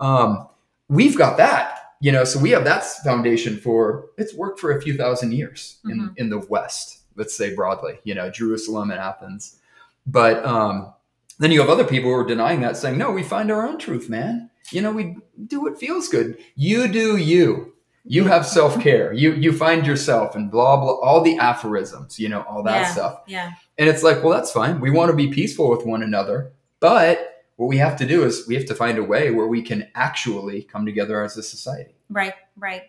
Um, 0.00 0.48
we've 0.88 1.16
got 1.16 1.36
that. 1.38 1.78
You 2.00 2.10
know, 2.10 2.24
so 2.24 2.40
we 2.40 2.50
have 2.50 2.64
that 2.64 2.82
foundation 3.04 3.56
for 3.58 4.06
it's 4.18 4.34
worked 4.34 4.58
for 4.58 4.76
a 4.76 4.82
few 4.82 4.96
thousand 4.96 5.32
years 5.34 5.78
in, 5.84 6.00
Mhm. 6.00 6.12
in 6.16 6.30
the 6.30 6.38
West. 6.40 6.98
Let's 7.14 7.36
say 7.36 7.54
broadly, 7.54 8.00
you 8.04 8.14
know, 8.14 8.28
Jerusalem 8.30 8.90
and 8.90 8.98
Athens. 8.98 9.60
But 10.06 10.44
um, 10.44 10.92
then 11.38 11.52
you 11.52 11.60
have 11.60 11.70
other 11.70 11.84
people 11.84 12.10
who 12.10 12.16
are 12.16 12.26
denying 12.26 12.60
that, 12.62 12.76
saying, 12.76 12.98
"No, 12.98 13.12
we 13.12 13.22
find 13.22 13.52
our 13.52 13.64
own 13.66 13.78
truth, 13.78 14.08
man. 14.08 14.50
You 14.72 14.80
know, 14.80 14.90
we 14.90 15.16
do 15.46 15.60
what 15.60 15.78
feels 15.78 16.08
good. 16.08 16.38
You 16.56 16.88
do 16.88 17.16
you. 17.16 17.71
You 18.04 18.24
have 18.24 18.44
self 18.46 18.80
care. 18.80 19.12
You 19.12 19.32
you 19.34 19.52
find 19.52 19.86
yourself 19.86 20.34
and 20.34 20.50
blah 20.50 20.76
blah. 20.76 20.94
All 20.98 21.20
the 21.20 21.38
aphorisms, 21.38 22.18
you 22.18 22.28
know, 22.28 22.42
all 22.48 22.62
that 22.64 22.80
Yeah. 22.82 22.92
stuff. 22.92 23.20
Yeah. 23.26 23.52
And 23.78 23.88
it's 23.88 24.02
like, 24.02 24.22
well, 24.22 24.32
that's 24.32 24.50
fine. 24.50 24.80
We 24.80 24.90
want 24.90 25.10
to 25.10 25.16
be 25.16 25.28
peaceful 25.28 25.70
with 25.70 25.86
one 25.86 26.02
another, 26.02 26.52
but 26.80 27.44
what 27.56 27.66
we 27.68 27.76
have 27.78 27.96
to 27.98 28.06
do 28.06 28.24
is 28.24 28.46
we 28.48 28.54
have 28.56 28.66
to 28.66 28.74
find 28.74 28.98
a 28.98 29.04
way 29.04 29.30
where 29.30 29.46
we 29.46 29.62
can 29.62 29.88
actually 29.94 30.62
come 30.64 30.84
together 30.84 31.22
as 31.22 31.36
a 31.36 31.42
society. 31.42 31.94
Right. 32.10 32.34
Right. 32.56 32.82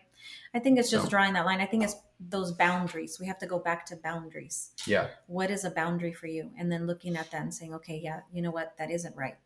I 0.52 0.58
think 0.58 0.78
it's 0.78 0.90
just 0.90 1.04
So- 1.04 1.10
drawing 1.10 1.34
that 1.34 1.46
line. 1.46 1.60
I 1.60 1.66
think 1.66 1.84
it's 1.84 1.96
those 2.18 2.50
boundaries. 2.52 3.18
We 3.20 3.26
have 3.26 3.38
to 3.38 3.46
go 3.46 3.58
back 3.58 3.84
to 3.86 3.96
boundaries. 3.96 4.70
Yeah, 4.86 5.08
What 5.26 5.50
is 5.50 5.64
a 5.64 5.70
boundary 5.70 6.12
for 6.12 6.26
you? 6.26 6.50
And 6.58 6.70
then 6.72 6.86
looking 6.86 7.16
at 7.16 7.30
that 7.32 7.42
and 7.42 7.52
saying, 7.52 7.74
okay, 7.74 8.00
yeah, 8.02 8.20
you 8.32 8.40
know 8.40 8.50
what? 8.52 8.76
That 8.78 8.90
isn't 8.90 9.14
right. 9.16 9.36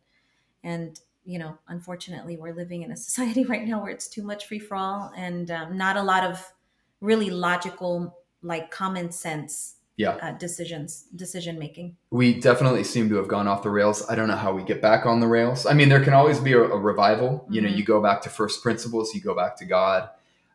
And, 0.63 0.99
you 1.25 1.39
know, 1.39 1.57
unfortunately, 1.67 2.37
we're 2.37 2.53
living 2.53 2.83
in 2.83 2.91
a 2.91 2.97
society 3.07 3.45
right 3.45 3.67
now 3.67 3.81
where 3.81 3.91
it's 3.91 4.07
too 4.07 4.23
much 4.23 4.47
free 4.47 4.59
for 4.59 4.75
all 4.75 5.11
and 5.15 5.51
um, 5.51 5.77
not 5.77 5.97
a 5.97 6.03
lot 6.03 6.23
of 6.23 6.53
really 7.01 7.29
logical, 7.29 8.17
like 8.41 8.71
common 8.71 9.11
sense 9.11 9.75
yeah. 9.99 10.11
uh, 10.21 10.31
decisions, 10.31 11.05
decision 11.15 11.59
making. 11.59 11.97
We 12.09 12.39
definitely 12.39 12.85
seem 12.85 13.09
to 13.09 13.15
have 13.15 13.27
gone 13.27 13.47
off 13.49 13.63
the 13.63 13.69
rails. 13.69 14.09
I 14.09 14.15
don't 14.15 14.29
know 14.29 14.37
how 14.37 14.53
we 14.53 14.63
get 14.63 14.81
back 14.81 15.05
on 15.05 15.19
the 15.19 15.27
rails. 15.27 15.65
I 15.65 15.73
mean, 15.73 15.89
there 15.89 16.01
can 16.01 16.13
always 16.13 16.39
be 16.39 16.53
a, 16.53 16.61
a 16.61 16.77
revival. 16.77 17.45
You 17.49 17.61
know, 17.61 17.67
you 17.67 17.83
go 17.83 18.01
back 18.01 18.21
to 18.21 18.29
first 18.29 18.63
principles, 18.63 19.13
you 19.13 19.19
go 19.19 19.35
back 19.35 19.57
to 19.57 19.65
God. 19.65 20.09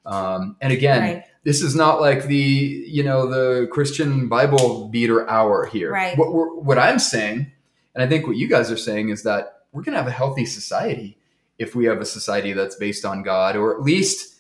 Um, 0.07 0.57
and 0.63 0.73
again, 0.73 1.01
Right. 1.01 1.25
this 1.45 1.63
is 1.63 1.75
not 1.75 2.01
like 2.01 2.25
the 2.25 2.37
you 2.37 3.03
know 3.03 3.27
the 3.27 3.67
Christian 3.69 4.29
Bible 4.29 4.89
beater 4.89 5.29
hour 5.29 5.67
here. 5.67 5.91
Right. 5.91 6.17
What 6.17 6.33
we're, 6.33 6.55
what 6.55 6.79
I'm 6.79 6.99
saying, 6.99 7.51
and 7.95 8.03
I 8.03 8.07
think 8.07 8.27
what 8.27 8.37
you 8.37 8.49
guys 8.49 8.71
are 8.71 8.77
saying 8.77 9.11
is 9.11 9.23
that 9.23 9.54
we're 9.75 9.83
going 9.83 9.95
to 9.95 9.99
have 9.99 10.09
a 10.09 10.13
healthy 10.13 10.47
society 10.47 11.19
if 11.59 11.75
we 11.75 11.85
have 11.85 12.01
a 12.01 12.05
society 12.05 12.53
that's 12.53 12.77
based 12.77 13.05
on 13.05 13.23
God, 13.23 13.57
or 13.57 13.75
at 13.75 13.83
least 13.83 14.37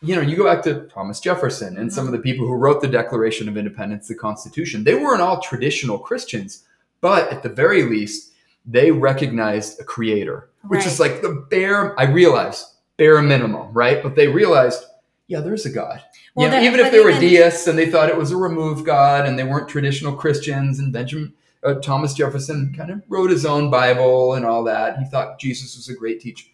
you 0.00 0.14
know 0.14 0.20
you 0.20 0.36
go 0.36 0.44
back 0.44 0.62
to 0.64 0.86
Thomas 0.88 1.18
Jefferson 1.18 1.76
and 1.76 1.88
mm-hmm. 1.88 1.88
some 1.88 2.06
of 2.06 2.12
the 2.12 2.18
people 2.18 2.46
who 2.46 2.54
wrote 2.54 2.80
the 2.80 2.88
Declaration 2.88 3.48
of 3.48 3.56
Independence, 3.56 4.06
the 4.06 4.14
Constitution. 4.14 4.84
They 4.84 4.94
weren't 4.94 5.22
all 5.22 5.40
traditional 5.40 5.98
Christians, 5.98 6.64
but 7.00 7.32
at 7.32 7.42
the 7.42 7.48
very 7.48 7.82
least, 7.82 8.32
they 8.66 8.90
recognized 8.90 9.80
a 9.80 9.84
creator, 9.84 10.50
which 10.68 10.86
is 10.86 11.00
like 11.00 11.22
the 11.22 11.46
bare. 11.50 11.98
I 11.98 12.04
realize 12.04 12.76
bare 12.96 13.20
minimum, 13.22 13.72
right? 13.72 14.02
But 14.02 14.14
they 14.14 14.28
realized. 14.28 14.84
Yeah, 15.26 15.40
there's 15.40 15.64
a 15.64 15.70
God. 15.70 16.02
Well, 16.34 16.48
You 16.48 16.52
know, 16.52 16.62
even 16.62 16.80
if 16.80 16.92
they 16.92 17.00
were 17.00 17.08
even- 17.08 17.22
deists 17.22 17.66
and 17.66 17.78
they 17.78 17.90
thought 17.90 18.10
it 18.10 18.16
was 18.16 18.30
a 18.30 18.36
removed 18.36 18.84
God 18.84 19.24
and 19.24 19.38
they 19.38 19.42
weren't 19.42 19.70
traditional 19.70 20.12
Christians, 20.14 20.78
and 20.78 20.92
Benjamin 20.92 21.32
uh, 21.64 21.74
Thomas 21.74 22.14
Jefferson 22.14 22.74
kind 22.76 22.90
of 22.90 23.02
wrote 23.08 23.30
his 23.30 23.46
own 23.46 23.70
Bible 23.70 24.34
and 24.34 24.44
all 24.44 24.64
that. 24.64 24.98
He 24.98 25.04
thought 25.06 25.38
Jesus 25.38 25.76
was 25.76 25.88
a 25.88 25.94
great 25.94 26.20
teacher. 26.20 26.46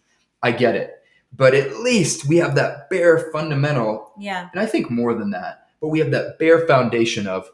I 0.43 0.51
get 0.51 0.75
it, 0.75 1.03
but 1.35 1.53
at 1.53 1.77
least 1.79 2.27
we 2.27 2.37
have 2.37 2.55
that 2.55 2.89
bare 2.89 3.29
fundamental, 3.31 4.13
Yeah. 4.17 4.49
and 4.51 4.59
I 4.61 4.65
think 4.65 4.89
more 4.89 5.13
than 5.13 5.31
that. 5.31 5.67
But 5.79 5.89
we 5.89 5.99
have 5.99 6.11
that 6.11 6.39
bare 6.39 6.65
foundation 6.67 7.27
of 7.27 7.49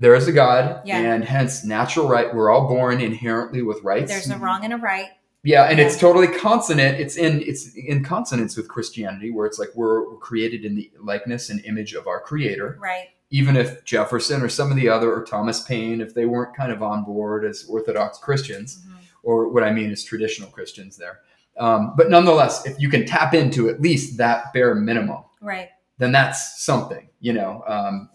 there 0.00 0.14
is 0.14 0.28
a 0.28 0.32
God, 0.32 0.82
Yeah. 0.84 0.98
and 0.98 1.24
hence 1.24 1.64
natural 1.64 2.08
right. 2.08 2.34
We're 2.34 2.50
all 2.50 2.68
born 2.68 3.00
inherently 3.00 3.62
with 3.62 3.82
rights. 3.82 4.10
There's 4.10 4.28
a 4.30 4.38
wrong 4.38 4.64
and 4.64 4.72
a 4.72 4.76
right. 4.76 5.08
Yeah, 5.42 5.64
and 5.70 5.78
it's 5.78 5.96
totally 5.96 6.26
consonant. 6.26 6.98
It's 6.98 7.16
in 7.16 7.40
it's 7.42 7.72
in 7.76 8.02
consonance 8.02 8.56
with 8.56 8.66
Christianity, 8.68 9.30
where 9.30 9.46
it's 9.46 9.58
like 9.60 9.68
we're, 9.76 10.10
we're 10.10 10.18
created 10.18 10.64
in 10.64 10.74
the 10.74 10.90
likeness 11.00 11.48
and 11.50 11.64
image 11.64 11.94
of 11.94 12.08
our 12.08 12.18
Creator. 12.20 12.78
Right. 12.80 13.06
Even 13.30 13.56
if 13.56 13.84
Jefferson 13.84 14.40
or 14.42 14.48
some 14.48 14.70
of 14.70 14.76
the 14.76 14.88
other 14.88 15.12
or 15.12 15.24
Thomas 15.24 15.62
Paine, 15.62 16.00
if 16.00 16.14
they 16.14 16.26
weren't 16.26 16.56
kind 16.56 16.70
of 16.70 16.82
on 16.82 17.04
board 17.04 17.44
as 17.44 17.64
Orthodox 17.68 18.18
Christians, 18.18 18.78
Mhm. 18.86 18.96
or 19.24 19.48
what 19.48 19.64
I 19.64 19.72
mean 19.72 19.90
is 19.90 20.04
traditional 20.04 20.48
Christians, 20.50 20.96
there. 20.96 21.20
Um, 21.58 21.94
but 21.96 22.08
nonetheless, 22.10 22.64
if 22.66 22.78
you 22.78 22.88
can 22.88 23.04
tap 23.06 23.34
into 23.34 23.68
at 23.68 23.80
least 23.80 24.18
that 24.18 24.52
bare 24.52 24.74
minimum, 24.74 25.24
Right. 25.40 25.70
then 25.98 26.12
that's 26.12 26.62
something, 26.62 27.08
you 27.20 27.32
know, 27.32 27.64
um, 27.66 28.10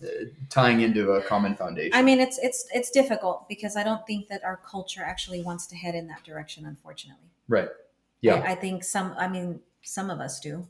tying 0.50 0.80
into 0.82 1.12
a 1.14 1.22
common 1.24 1.56
foundation. 1.56 1.92
I 1.94 2.04
mean, 2.04 2.20
it's 2.22 2.38
it's 2.38 2.66
it's 2.74 2.90
difficult 2.92 3.50
because 3.50 3.76
I 3.76 3.84
don't 3.84 4.06
think 4.08 4.30
that 4.30 4.44
our 4.46 4.58
culture 4.58 5.02
actually 5.04 5.42
wants 5.42 5.68
to 5.68 5.76
head 5.76 5.96
in 5.96 6.08
that 6.08 6.24
direction. 6.24 6.66
Unfortunately, 6.66 7.32
right? 7.50 7.70
Yeah, 8.22 8.36
I, 8.36 8.52
I 8.52 8.56
think 8.56 8.84
some. 8.84 9.14
I 9.18 9.28
mean, 9.28 9.60
some 9.82 10.10
of 10.10 10.20
us 10.20 10.40
do. 10.40 10.68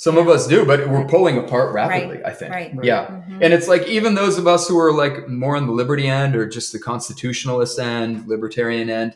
Some 0.00 0.16
of 0.16 0.28
us 0.28 0.46
do, 0.46 0.64
but 0.64 0.88
we're 0.88 1.04
pulling 1.06 1.36
apart 1.38 1.74
rapidly. 1.74 2.24
I 2.24 2.30
think. 2.32 2.52
Right. 2.52 2.72
Yeah. 2.84 3.06
Mhm. 3.28 3.38
And 3.42 3.52
it's 3.52 3.66
like 3.66 3.84
even 3.88 4.14
those 4.14 4.38
of 4.38 4.46
us 4.46 4.68
who 4.68 4.78
are 4.78 4.92
like 4.92 5.28
more 5.28 5.56
on 5.56 5.66
the 5.66 5.72
liberty 5.72 6.06
end 6.06 6.36
or 6.36 6.48
just 6.48 6.72
the 6.72 6.78
constitutionalist 6.78 7.80
end, 7.80 8.28
libertarian 8.28 8.88
end, 8.90 9.14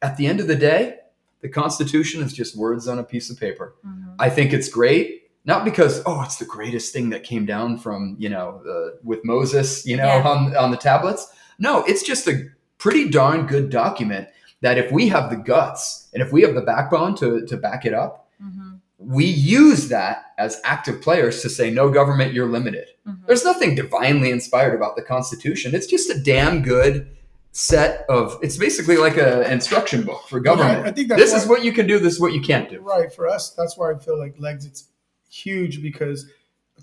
at 0.00 0.16
the 0.16 0.26
end 0.26 0.40
of 0.40 0.46
the 0.46 0.56
day, 0.56 0.96
the 1.42 1.48
Constitution 1.50 2.22
is 2.22 2.32
just 2.32 2.56
words 2.56 2.88
on 2.88 2.98
a 2.98 3.02
piece 3.04 3.28
of 3.28 3.38
paper. 3.38 3.74
Mhm. 3.86 4.14
I 4.18 4.30
think 4.30 4.54
it's 4.54 4.70
great, 4.70 5.24
not 5.44 5.62
because 5.62 6.02
oh, 6.06 6.22
it's 6.22 6.36
the 6.38 6.46
greatest 6.46 6.94
thing 6.94 7.10
that 7.10 7.22
came 7.22 7.44
down 7.44 7.76
from 7.76 8.16
you 8.18 8.30
know 8.30 8.62
the, 8.64 8.98
with 9.04 9.20
Moses, 9.26 9.86
you 9.86 9.98
know, 9.98 10.06
Yeah. 10.06 10.26
on 10.26 10.56
on 10.56 10.70
the 10.70 10.78
tablets. 10.78 11.26
No, 11.58 11.84
it's 11.84 12.02
just 12.02 12.26
a 12.26 12.46
pretty 12.78 13.10
darn 13.10 13.46
good 13.46 13.68
document 13.68 14.28
that 14.62 14.78
if 14.78 14.90
we 14.90 15.08
have 15.08 15.28
the 15.28 15.36
guts 15.36 16.08
and 16.14 16.22
if 16.22 16.32
we 16.32 16.40
have 16.42 16.54
the 16.54 16.62
backbone 16.62 17.14
to 17.16 17.44
to 17.44 17.58
back 17.58 17.84
it 17.84 17.92
up, 17.92 18.26
Mhm. 18.42 18.73
We 19.06 19.24
use 19.26 19.88
that 19.88 20.32
as 20.38 20.60
active 20.64 21.02
players 21.02 21.42
to 21.42 21.48
say 21.50 21.70
no 21.70 21.90
government, 21.90 22.32
you're 22.32 22.48
limited. 22.48 22.88
Mhm. 23.06 23.26
There's 23.26 23.44
nothing 23.44 23.74
divinely 23.74 24.30
inspired 24.30 24.74
about 24.74 24.96
the 24.96 25.02
Constitution. 25.02 25.74
It's 25.74 25.86
just 25.86 26.10
a 26.10 26.18
damn 26.18 26.62
good 26.62 27.08
set 27.52 28.04
of. 28.08 28.38
It's 28.42 28.56
basically 28.56 28.96
like 28.96 29.16
an 29.16 29.42
instruction 29.50 30.02
book 30.04 30.22
for 30.28 30.40
government. 30.40 30.86
I 30.86 30.90
think 30.90 31.08
that's 31.08 31.20
this 31.20 31.32
why- 31.32 31.38
is 31.38 31.46
what 31.46 31.64
you 31.64 31.72
can 31.72 31.86
do. 31.86 31.98
This 31.98 32.14
is 32.14 32.20
what 32.20 32.32
you 32.32 32.40
can't 32.40 32.68
do. 32.70 32.80
Right. 32.80 33.12
For 33.12 33.28
us, 33.28 33.50
that's 33.50 33.76
why 33.76 33.92
I 33.92 33.98
feel 33.98 34.18
like 34.18 34.36
Lexit's 34.38 34.88
huge 35.28 35.82
because 35.82 36.26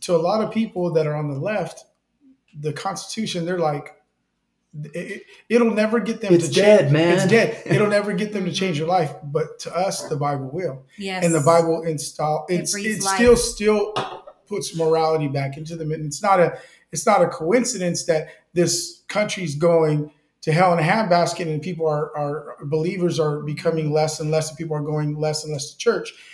to 0.02 0.16
a 0.16 0.18
lot 0.18 0.42
of 0.44 0.52
people 0.54 0.92
that 0.94 1.08
are 1.08 1.16
on 1.16 1.30
the 1.30 1.40
left, 1.40 1.86
the 2.60 2.72
Constitution, 2.74 3.46
they're 3.46 3.60
like, 3.60 3.96
it, 4.74 5.24
it, 5.50 5.62
will 5.62 5.74
never 5.74 6.00
get 6.00 6.22
them 6.22 6.34
It's 6.34 6.48
to 6.48 6.54
dead, 6.54 6.80
change. 6.82 6.92
man. 6.94 7.14
It's 7.16 7.28
dead. 7.28 7.62
It'll 7.66 7.88
never 7.88 8.14
get 8.14 8.32
them 8.32 8.46
to 8.46 8.52
change 8.52 8.78
your 8.78 8.88
life. 8.88 9.12
But 9.24 9.60
to 9.60 9.76
us, 9.76 10.08
the 10.08 10.16
Bible 10.16 10.50
will. 10.52 10.84
Yes. 10.98 11.26
And 11.26 11.34
the 11.34 11.42
Bible 11.42 11.84
install 11.84 12.46
It 12.50 12.62
it's, 12.62 12.72
breathes 12.72 13.00
it 13.00 13.04
life. 13.04 13.16
still 13.16 13.36
still 13.36 13.94
puts 14.48 14.76
morality 14.76 15.28
back 15.28 15.58
into 15.58 15.76
them. 15.76 15.92
And 15.92 16.06
it's 16.06 16.22
not 16.22 16.40
a 16.40 16.58
it's 16.92 17.06
not 17.06 17.22
a 17.22 17.28
coincidence 17.28 18.06
that 18.06 18.30
this 18.54 19.04
country's 19.08 19.56
going 19.56 20.12
to 20.42 20.52
hell 20.52 20.74
in 20.74 20.80
a 20.80 20.82
handbasket 20.82 21.48
and 21.48 21.62
people 21.62 21.88
are, 21.88 22.16
are 22.18 22.58
believers 22.66 23.20
are 23.20 23.42
becoming 23.42 23.92
less 23.92 24.20
and 24.20 24.32
less 24.32 24.50
and 24.50 24.58
people 24.58 24.76
are 24.76 24.82
going 24.82 25.18
less 25.18 25.44
and 25.44 25.54
less 25.54 25.72
to 25.72 25.78
church 25.78 26.12
if 26.12 26.31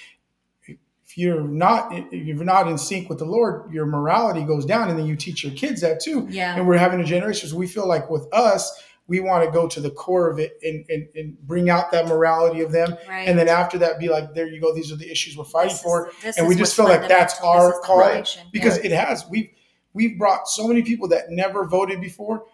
you're 1.18 1.42
not 1.42 1.92
if 1.92 2.26
you're 2.38 2.44
not 2.44 2.68
in 2.68 2.78
sync 2.78 3.10
with 3.10 3.18
the 3.18 3.26
lord 3.26 3.72
your 3.74 3.86
morality 3.86 4.44
goes 4.44 4.66
down 4.66 4.90
and 4.90 4.98
then 5.00 5.06
you 5.06 5.16
teach 5.16 5.44
your 5.44 5.54
kids 5.54 5.82
that 5.82 6.00
too 6.00 6.28
Yeah. 6.30 6.56
and 6.56 6.68
we're 6.68 6.78
having 6.78 7.00
a 7.02 7.04
generation 7.04 7.50
so 7.50 7.58
we 7.58 7.68
feel 7.68 7.88
like 7.88 8.10
with 8.10 8.28
us 8.32 8.84
we 9.10 9.22
want 9.22 9.46
to 9.46 9.50
go 9.52 9.68
to 9.70 9.80
the 9.80 9.90
core 9.90 10.30
of 10.30 10.38
it 10.38 10.60
and, 10.64 10.86
and, 10.90 11.08
and 11.16 11.38
bring 11.48 11.70
out 11.70 11.92
that 11.92 12.08
morality 12.08 12.62
of 12.62 12.72
them 12.72 12.96
Right. 13.08 13.28
and 13.28 13.38
then 13.40 13.48
after 13.48 13.78
that 13.80 14.00
be 14.00 14.10
like 14.10 14.34
there 14.36 14.48
you 14.48 14.62
go 14.62 14.74
these 14.76 14.92
are 14.92 14.96
the 14.96 15.10
issues 15.10 15.36
we're 15.36 15.44
fighting 15.46 15.70
This 15.74 15.82
for 15.82 16.12
and 16.38 16.48
we 16.48 16.56
just 16.56 16.76
feel 16.76 16.86
like 16.86 17.08
that's 17.08 17.40
our 17.42 17.42
call 17.42 17.68
is 17.70 17.74
the 17.82 17.82
calling 17.88 18.08
foundation. 18.10 18.44
because 18.52 18.78
Yeah. 18.78 18.86
it 18.86 18.92
has 18.92 19.26
we've 19.30 19.50
we've 19.94 20.18
brought 20.20 20.48
so 20.48 20.68
many 20.68 20.84
people 20.84 21.08
that 21.08 21.32
never 21.32 21.66
voted 21.66 22.00
before 22.00 22.46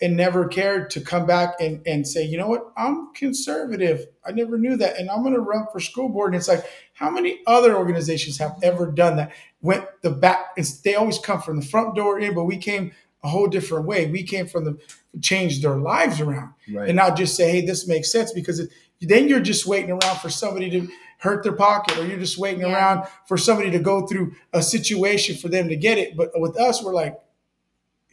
and 0.00 0.16
never 0.16 0.46
cared 0.46 0.90
to 0.90 1.00
come 1.00 1.26
back 1.26 1.54
and, 1.60 1.84
and 1.86 2.06
say 2.06 2.24
you 2.24 2.38
know 2.38 2.48
what 2.48 2.72
i'm 2.76 3.12
conservative 3.14 4.06
i 4.24 4.30
never 4.30 4.56
knew 4.56 4.76
that 4.76 4.96
and 4.96 5.10
i'm 5.10 5.22
going 5.22 5.34
to 5.34 5.40
run 5.40 5.66
for 5.72 5.80
school 5.80 6.08
board 6.08 6.32
and 6.32 6.40
it's 6.40 6.48
like 6.48 6.64
how 6.94 7.10
many 7.10 7.40
other 7.46 7.76
organizations 7.76 8.38
have 8.38 8.56
ever 8.62 8.86
done 8.90 9.16
that 9.16 9.32
went 9.60 9.84
the 10.02 10.10
back 10.10 10.50
it's, 10.56 10.80
they 10.82 10.94
always 10.94 11.18
come 11.18 11.40
from 11.42 11.56
the 11.58 11.66
front 11.66 11.96
door 11.96 12.18
in 12.20 12.32
but 12.34 12.44
we 12.44 12.56
came 12.56 12.92
a 13.24 13.28
whole 13.28 13.48
different 13.48 13.84
way 13.86 14.08
we 14.10 14.22
came 14.22 14.46
from 14.46 14.64
the 14.64 14.78
changed 15.20 15.62
their 15.62 15.76
lives 15.76 16.20
around 16.20 16.54
Right. 16.72 16.88
and 16.88 16.96
not 16.96 17.16
just 17.18 17.36
say, 17.36 17.50
"Hey, 17.50 17.66
this 17.66 17.86
makes 17.86 18.10
sense," 18.10 18.32
because 18.32 18.58
it, 18.60 18.70
then 19.02 19.28
you're 19.28 19.40
just 19.40 19.66
waiting 19.66 19.90
around 19.90 20.18
for 20.20 20.30
somebody 20.30 20.70
to 20.70 20.88
hurt 21.18 21.42
their 21.42 21.52
pocket, 21.52 21.98
or 21.98 22.06
you're 22.06 22.18
just 22.18 22.38
waiting 22.38 22.62
Yeah. 22.62 22.72
around 22.72 23.06
for 23.26 23.36
somebody 23.36 23.70
to 23.72 23.78
go 23.78 24.06
through 24.06 24.32
a 24.54 24.62
situation 24.62 25.36
for 25.36 25.48
them 25.48 25.68
to 25.68 25.76
get 25.76 25.98
it. 25.98 26.16
But 26.16 26.30
with 26.40 26.56
us, 26.56 26.82
we're 26.82 26.94
like, 26.94 27.18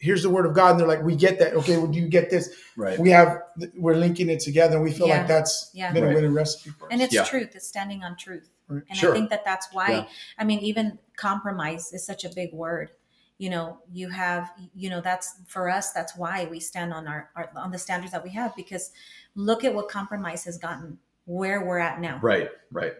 "Here's 0.00 0.22
the 0.22 0.30
word 0.30 0.46
of 0.46 0.54
God," 0.54 0.72
and 0.72 0.80
they're 0.80 0.88
like, 0.88 1.02
"We 1.02 1.14
get 1.14 1.38
that. 1.38 1.54
Okay, 1.54 1.76
well, 1.76 1.86
do 1.86 1.98
you 1.98 2.08
get 2.08 2.30
this?" 2.30 2.50
right. 2.76 2.98
We 2.98 3.10
have, 3.10 3.42
we're 3.76 3.94
linking 3.94 4.28
it 4.30 4.40
together, 4.40 4.74
and 4.76 4.82
we 4.82 4.92
feel 4.92 5.06
Yeah. 5.08 5.18
like 5.18 5.28
that's 5.28 5.70
Yeah. 5.74 5.92
been 5.92 6.04
Right. 6.04 6.12
a 6.12 6.14
winning 6.14 6.32
recipe 6.34 6.70
for 6.70 6.86
us. 6.86 6.88
and 6.92 7.00
it's 7.02 7.14
Yeah. 7.14 7.24
truth 7.24 7.54
it's 7.54 7.68
standing 7.68 8.02
on 8.02 8.16
truth 8.16 8.48
Right. 8.68 8.82
and 8.88 8.96
Sure. 8.98 9.10
i 9.12 9.14
think 9.14 9.30
that 9.30 9.44
that's 9.44 9.68
why 9.72 9.90
Yeah. 9.90 10.04
i 10.38 10.44
mean 10.44 10.58
even 10.60 10.98
compromise 11.16 11.92
is 11.92 12.04
such 12.04 12.24
a 12.24 12.28
big 12.30 12.52
word 12.52 12.90
you 13.38 13.50
know 13.50 13.78
you 13.92 14.08
have 14.10 14.50
you 14.74 14.88
know 14.90 15.00
that's 15.00 15.34
for 15.46 15.68
us 15.68 15.92
that's 15.92 16.16
why 16.16 16.46
we 16.50 16.60
stand 16.60 16.92
on 16.94 17.06
our, 17.08 17.30
our 17.36 17.50
on 17.56 17.70
the 17.72 17.78
standards 17.78 18.12
that 18.12 18.22
we 18.24 18.30
have 18.30 18.54
because 18.56 18.92
look 19.34 19.64
at 19.64 19.74
what 19.74 19.88
compromise 19.88 20.44
has 20.44 20.56
gotten 20.58 20.98
where 21.26 21.64
we're 21.64 21.78
at 21.78 22.00
now 22.00 22.18
Right. 22.22 22.50
Right. 22.72 22.94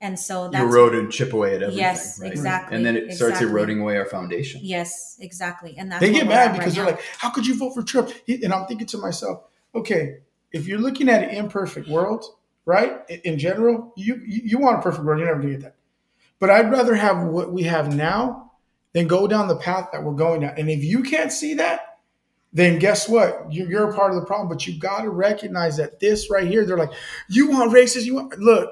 And 0.00 0.18
so 0.18 0.50
You 0.52 0.58
erode 0.58 0.94
and 0.94 1.10
chip 1.10 1.32
away 1.32 1.54
at 1.56 1.62
everything. 1.62 1.78
Yes, 1.78 2.20
right? 2.20 2.30
exactly, 2.30 2.76
And 2.76 2.84
then 2.84 2.96
it 2.96 3.12
starts 3.14 3.40
eroding 3.40 3.80
away 3.80 3.96
our 3.96 4.04
foundation. 4.06 4.60
yes 4.64 5.16
exactly 5.20 5.74
and 5.78 5.90
that's 5.90 6.00
they 6.00 6.12
get 6.12 6.26
mad 6.26 6.52
because 6.56 6.76
right 6.78 6.84
they're 6.84 6.94
now. 6.94 6.98
like, 6.98 7.04
"How 7.18 7.30
could 7.30 7.46
you 7.46 7.56
vote 7.56 7.72
for 7.74 7.82
Trump?" 7.82 8.10
And 8.28 8.52
I'm 8.52 8.66
thinking 8.66 8.86
to 8.88 8.98
myself, 8.98 9.44
okay, 9.74 10.18
if 10.52 10.66
you're 10.66 10.78
looking 10.78 11.08
at 11.08 11.22
an 11.24 11.30
imperfect 11.30 11.88
world, 11.88 12.24
right? 12.66 13.00
in- 13.08 13.20
In 13.24 13.38
general, 13.38 13.92
you 13.96 14.20
you, 14.26 14.40
you 14.44 14.58
want 14.58 14.78
a 14.78 14.82
perfect 14.82 15.04
world. 15.04 15.18
You're 15.20 15.28
never 15.28 15.40
gonna 15.40 15.52
get 15.54 15.62
that. 15.62 15.76
But 16.38 16.50
I'd 16.50 16.70
rather 16.70 16.94
have 16.94 17.22
what 17.22 17.50
we 17.52 17.62
have 17.62 17.94
now 17.94 18.52
than 18.92 19.06
go 19.06 19.26
down 19.26 19.48
the 19.48 19.56
path 19.56 19.88
that 19.92 20.02
we're 20.04 20.12
going 20.14 20.42
down. 20.42 20.54
And 20.58 20.70
if 20.70 20.84
you 20.84 21.02
can't 21.02 21.32
see 21.32 21.54
that, 21.54 21.98
then 22.52 22.78
guess 22.78 23.08
what? 23.08 23.46
You're, 23.50 23.68
you're 23.70 23.90
a 23.90 23.94
part 23.94 24.12
of 24.12 24.20
the 24.20 24.26
problem. 24.26 24.48
But 24.48 24.66
you 24.66 24.78
got 24.78 25.02
to 25.02 25.10
recognize 25.10 25.76
that 25.78 26.00
this 26.00 26.30
right 26.30 26.46
here, 26.46 26.64
they're 26.66 26.76
like, 26.78 26.92
you 27.28 27.48
want 27.50 27.72
racist? 27.72 28.04
You 28.04 28.14
want 28.16 28.38
look. 28.38 28.70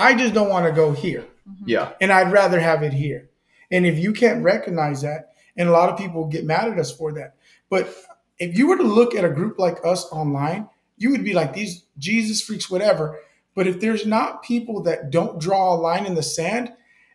I 0.00 0.14
just 0.14 0.34
don't 0.34 0.48
want 0.48 0.66
to 0.66 0.72
go 0.72 0.92
here 0.92 1.24
Mhm. 1.48 1.54
Yeah. 1.66 1.92
and 2.00 2.12
I'd 2.12 2.32
rather 2.32 2.60
have 2.60 2.82
it 2.82 2.92
here. 2.92 3.28
And 3.70 3.86
if 3.86 3.98
you 3.98 4.12
can't 4.12 4.42
recognize 4.42 5.02
that, 5.02 5.30
and 5.56 5.68
a 5.68 5.72
lot 5.72 5.88
of 5.90 5.98
people 5.98 6.26
get 6.26 6.44
mad 6.44 6.68
at 6.72 6.78
us 6.78 6.90
for 6.92 7.12
that, 7.12 7.34
but 7.68 7.94
if 8.38 8.56
you 8.56 8.66
were 8.68 8.76
to 8.76 8.82
look 8.82 9.14
at 9.14 9.24
a 9.24 9.28
group 9.30 9.58
like 9.58 9.78
us 9.84 10.06
online, 10.12 10.68
you 10.96 11.10
would 11.10 11.24
be 11.24 11.32
like 11.34 11.52
these 11.54 11.84
Jesus 11.98 12.40
freaks, 12.40 12.70
whatever. 12.70 13.18
But 13.54 13.66
if 13.66 13.80
there's 13.80 14.06
not 14.06 14.42
people 14.42 14.82
that 14.84 15.10
don't 15.10 15.38
draw 15.40 15.74
a 15.74 15.76
line 15.76 16.06
in 16.06 16.14
the 16.14 16.22
sand, 16.22 16.72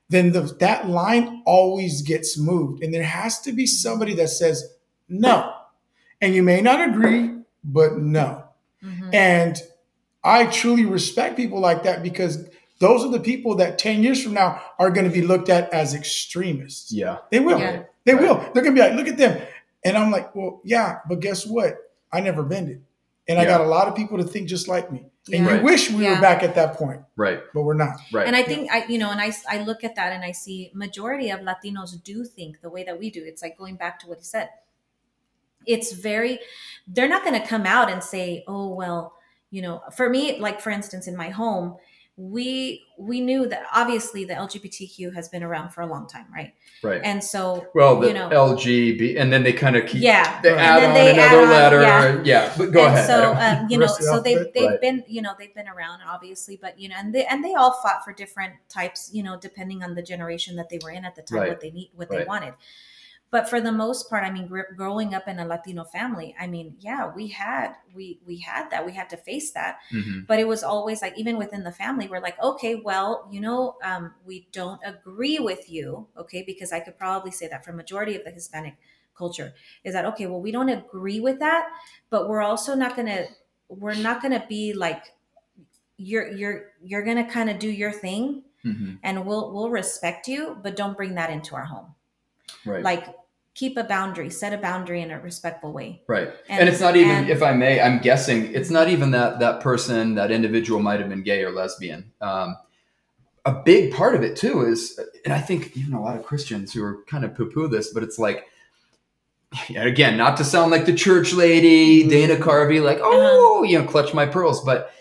then 0.10 0.32
the, 0.34 0.42
that 0.60 0.88
line 0.88 1.42
always 1.46 2.02
gets 2.04 2.38
moved, 2.38 2.84
and 2.84 2.94
there 2.94 3.04
has 3.04 3.40
to 3.42 3.52
be 3.52 3.66
somebody 3.66 4.14
that 4.16 4.30
says 4.30 4.76
no. 5.10 5.52
And 6.22 6.34
you 6.36 6.44
may 6.44 6.62
not 6.62 6.88
agree, 6.88 7.32
but 7.64 7.98
no. 7.98 8.44
Mhm. 8.84 9.14
And 9.14 9.62
I 10.24 10.46
truly 10.46 10.86
respect 10.86 11.38
people 11.38 11.60
like 11.60 11.84
that 11.84 12.04
because 12.04 12.48
those 12.80 13.04
are 13.06 13.10
the 13.12 13.20
people 13.20 13.56
that 13.56 13.78
10 13.80 14.04
years 14.04 14.22
from 14.24 14.34
now 14.34 14.62
are 14.80 14.90
going 14.90 15.08
to 15.08 15.14
be 15.14 15.22
looked 15.22 15.50
at 15.50 15.72
as 15.74 15.94
extremists. 15.94 16.92
Yeah. 16.92 17.18
They 17.32 17.40
will. 17.40 17.60
Yeah. 17.60 17.84
They 18.04 18.14
Right. 18.14 18.22
will. 18.24 18.36
They're 18.54 18.64
going 18.64 18.76
to 18.76 18.82
be 18.82 18.88
like, 18.88 18.94
look 18.94 19.08
at 19.08 19.18
them. 19.18 19.42
And 19.84 19.98
I'm 19.98 20.12
like, 20.12 20.36
well, 20.36 20.62
yeah, 20.64 21.00
but 21.08 21.20
guess 21.20 21.46
what? 21.46 21.76
I 22.12 22.20
never 22.22 22.44
bended. 22.44 22.82
And 23.28 23.40
I 23.40 23.46
got 23.46 23.62
a 23.62 23.66
lot 23.66 23.88
of 23.88 23.96
people 23.96 24.18
to 24.20 24.24
think 24.24 24.48
just 24.50 24.68
like 24.68 24.92
me. 24.92 25.00
And 25.00 25.10
Yeah. 25.28 25.40
you 25.42 25.50
Right. 25.50 25.64
wish 25.64 25.90
we 25.90 26.06
were 26.08 26.20
back 26.22 26.44
at 26.44 26.54
that 26.56 26.76
point, 26.76 27.02
Right. 27.16 27.40
but 27.54 27.62
we're 27.64 27.74
not. 27.74 27.98
Right. 28.14 28.28
and 28.28 28.36
i 28.36 28.44
think 28.44 28.70
i 28.72 28.86
you 28.86 29.00
know 29.00 29.10
and 29.10 29.20
I, 29.20 29.34
I 29.50 29.64
look 29.64 29.84
at 29.84 29.96
that 29.96 30.14
and 30.14 30.24
i 30.24 30.32
see 30.32 30.70
majority 30.76 31.32
of 31.32 31.40
latinos 31.40 31.92
do 32.04 32.24
think 32.24 32.62
the 32.62 32.70
way 32.70 32.84
that 32.84 33.00
we 33.00 33.10
do 33.10 33.24
it's 33.26 33.42
like 33.42 33.58
going 33.58 33.76
back 33.76 33.98
to 34.02 34.08
what 34.08 34.20
he 34.20 34.24
said 34.24 34.50
it's 35.66 35.94
very 35.94 36.38
they're 36.88 37.08
not 37.10 37.24
going 37.24 37.40
to 37.42 37.48
come 37.48 37.66
out 37.66 37.90
and 37.92 38.04
say 38.04 38.44
oh 38.48 38.68
well 38.76 39.14
you 39.50 39.62
know 39.64 39.82
for 39.96 40.10
me 40.10 40.40
like 40.40 40.62
for 40.62 40.70
instance 40.70 41.08
in 41.08 41.16
my 41.18 41.30
home 41.30 41.76
we 42.18 42.82
we 42.97 43.20
knew 43.20 43.45
that 43.45 43.63
obviously 43.74 44.24
the 44.24 44.34
lgbtq 44.34 45.13
has 45.13 45.28
been 45.28 45.43
around 45.43 45.70
for 45.72 45.82
a 45.82 45.86
long 45.86 46.07
time 46.07 46.26
right 46.34 46.53
right. 46.82 47.01
and 47.03 47.22
so 47.22 47.68
well, 47.76 47.99
the 47.99 48.07
you 48.07 48.13
know 48.13 48.30
LGB, 48.30 49.20
and 49.20 49.34
then 49.34 49.43
they 49.43 49.51
kind 49.51 49.76
of 49.76 49.86
keep. 49.86 50.01
yeah 50.01 50.39
They 50.41 50.51
And 50.51 50.59
add 50.61 50.80
then 50.82 50.89
on 50.89 50.93
they 50.95 51.20
add 51.20 51.34
another 51.34 51.43
on, 51.43 51.49
letter. 51.49 51.82
yeah. 51.82 52.24
Yeah. 52.45 52.53
But 52.57 52.72
go 52.72 52.86
and 52.86 52.93
ahead. 52.93 53.05
So 53.07 53.34
um, 53.34 53.68
you 53.70 53.78
know, 53.78 53.82
Rest 53.86 53.99
of 53.99 54.05
the 54.05 54.11
so 54.13 54.20
they've 54.22 54.53
they've 54.53 54.70
Right. 54.70 54.82
been 54.82 55.03
you 55.07 55.22
know 55.22 55.34
they've 55.38 55.53
been 55.53 55.68
around 55.68 55.99
obviously, 56.07 56.57
but 56.61 56.80
you 56.80 56.88
know, 56.88 56.95
and 56.97 57.13
they 57.13 57.26
and 57.26 57.43
they 57.43 57.53
all 57.53 57.74
fought 57.84 58.05
for 58.05 58.13
different 58.13 58.53
types, 58.70 59.09
you 59.13 59.22
know, 59.22 59.38
depending 59.38 59.84
on 59.84 59.93
the 59.95 60.01
generation 60.01 60.55
that 60.55 60.70
they 60.70 60.80
were 60.82 60.91
in 60.91 61.03
at 61.03 61.16
the 61.16 61.22
time, 61.22 61.39
Right. 61.39 61.49
what 61.49 61.59
they 61.59 61.72
need, 61.72 61.91
what 61.95 62.09
they 62.09 62.24
wanted. 62.24 62.53
But 63.36 63.50
for 63.52 63.60
the 63.60 63.72
most 63.86 64.10
part, 64.10 64.24
I 64.24 64.32
mean, 64.32 64.48
gr- 64.48 64.72
growing 64.80 65.14
up 65.18 65.28
in 65.28 65.40
a 65.40 65.46
Latino 65.54 65.84
family, 65.84 66.30
I 66.40 66.48
mean, 66.48 66.68
yeah, 66.80 67.12
we 67.18 67.28
had 67.44 67.70
we 67.94 68.06
we 68.28 68.36
had 68.50 68.70
that, 68.72 68.86
we 68.86 68.94
had 69.00 69.10
to 69.14 69.18
face 69.18 69.50
that, 69.60 69.74
Mhm. 69.92 70.26
but 70.30 70.40
it 70.40 70.48
was 70.54 70.64
always 70.64 71.02
like 71.02 71.16
even 71.18 71.36
within 71.44 71.64
the 71.70 71.72
family 71.84 72.06
we're 72.08 72.22
like 72.30 72.40
okay 72.52 72.74
well 72.90 73.28
you 73.34 73.42
know 73.42 73.60
um, 73.90 74.04
we 74.30 74.48
don't 74.60 74.80
agree 74.94 75.40
with 75.50 75.64
you 75.76 76.08
okay 76.24 76.42
because 76.52 76.72
i 76.78 76.80
could 76.84 76.98
probably 77.04 77.32
say 77.40 77.48
that 77.52 77.62
for 77.66 77.72
majority 77.74 78.16
of 78.16 78.24
the 78.28 78.32
hispanic 78.40 78.76
culture 79.22 79.50
is 79.84 79.92
that 79.96 80.06
okay 80.12 80.26
well 80.28 80.42
we 80.48 80.52
don't 80.58 80.70
agree 80.82 81.20
with 81.28 81.38
that 81.40 81.64
but 82.14 82.22
we're 82.30 82.46
also 82.52 82.72
not 82.84 82.96
gonna 82.98 83.22
we're 83.82 84.00
not 84.08 84.22
gonna 84.22 84.44
be 84.56 84.64
like 84.74 85.04
you're 85.98 86.28
you're 86.40 86.60
you're 86.90 87.04
gonna 87.04 87.30
kind 87.38 87.50
of 87.50 87.60
do 87.60 87.70
your 87.70 87.92
thing 87.92 88.44
Mhm. 88.64 89.00
and 89.04 89.26
we'll 89.26 89.46
we'll 89.54 89.70
respect 89.82 90.28
you 90.28 90.58
but 90.64 90.76
don't 90.76 90.96
bring 90.98 91.16
that 91.16 91.30
into 91.30 91.56
our 91.56 91.66
home 91.66 91.90
Right. 92.66 92.84
like 92.84 93.06
keep 93.56 93.78
a 93.78 93.84
boundary 93.84 94.30
set 94.30 94.53
a 94.53 94.58
boundary 94.58 95.01
in 95.01 95.10
a 95.12 95.20
respectful 95.20 95.72
way 95.72 96.01
Right. 96.08 96.30
And, 96.49 96.70
it's 96.70 96.80
not 96.82 96.95
even, 96.95 97.10
and- 97.12 97.30
if 97.30 97.41
I 97.41 97.53
may, 97.53 97.82
I'm 97.82 97.99
guessing 97.99 98.53
it's 98.53 98.70
not 98.70 98.89
even 98.89 99.10
that 99.12 99.39
that 99.39 99.62
person, 99.62 100.14
that 100.16 100.30
individual 100.30 100.80
might 100.82 100.99
have 100.99 101.10
been 101.10 101.24
gay 101.24 101.41
or 101.43 101.51
lesbian. 101.51 102.12
Um, 102.22 102.58
a 103.45 103.53
big 103.64 103.93
part 103.93 104.14
of 104.16 104.24
it 104.24 104.36
too 104.36 104.66
is, 104.66 104.99
and 105.24 105.34
I 105.34 105.39
think 105.39 105.76
even 105.78 105.93
a 105.93 106.01
lot 106.01 106.18
of 106.18 106.24
Christians 106.26 106.74
who 106.74 106.84
are 106.84 107.03
kind 107.08 107.24
of 107.24 107.34
poo 107.36 107.49
poo 107.49 107.68
this, 107.68 107.93
but 107.93 108.03
it's 108.03 108.20
like, 108.20 108.45
again, 109.76 110.18
not 110.18 110.36
to 110.38 110.43
sound 110.43 110.72
like 110.72 110.86
the 110.86 110.93
church 110.95 111.32
lady, 111.34 112.08
Dana 112.10 112.36
Carvey, 112.36 112.84
like, 112.84 112.99
oh, 113.01 113.64
you 113.64 113.80
know, 113.80 113.86
clutch 113.86 114.14
my 114.14 114.26
pearls, 114.26 114.64
but 114.66 114.91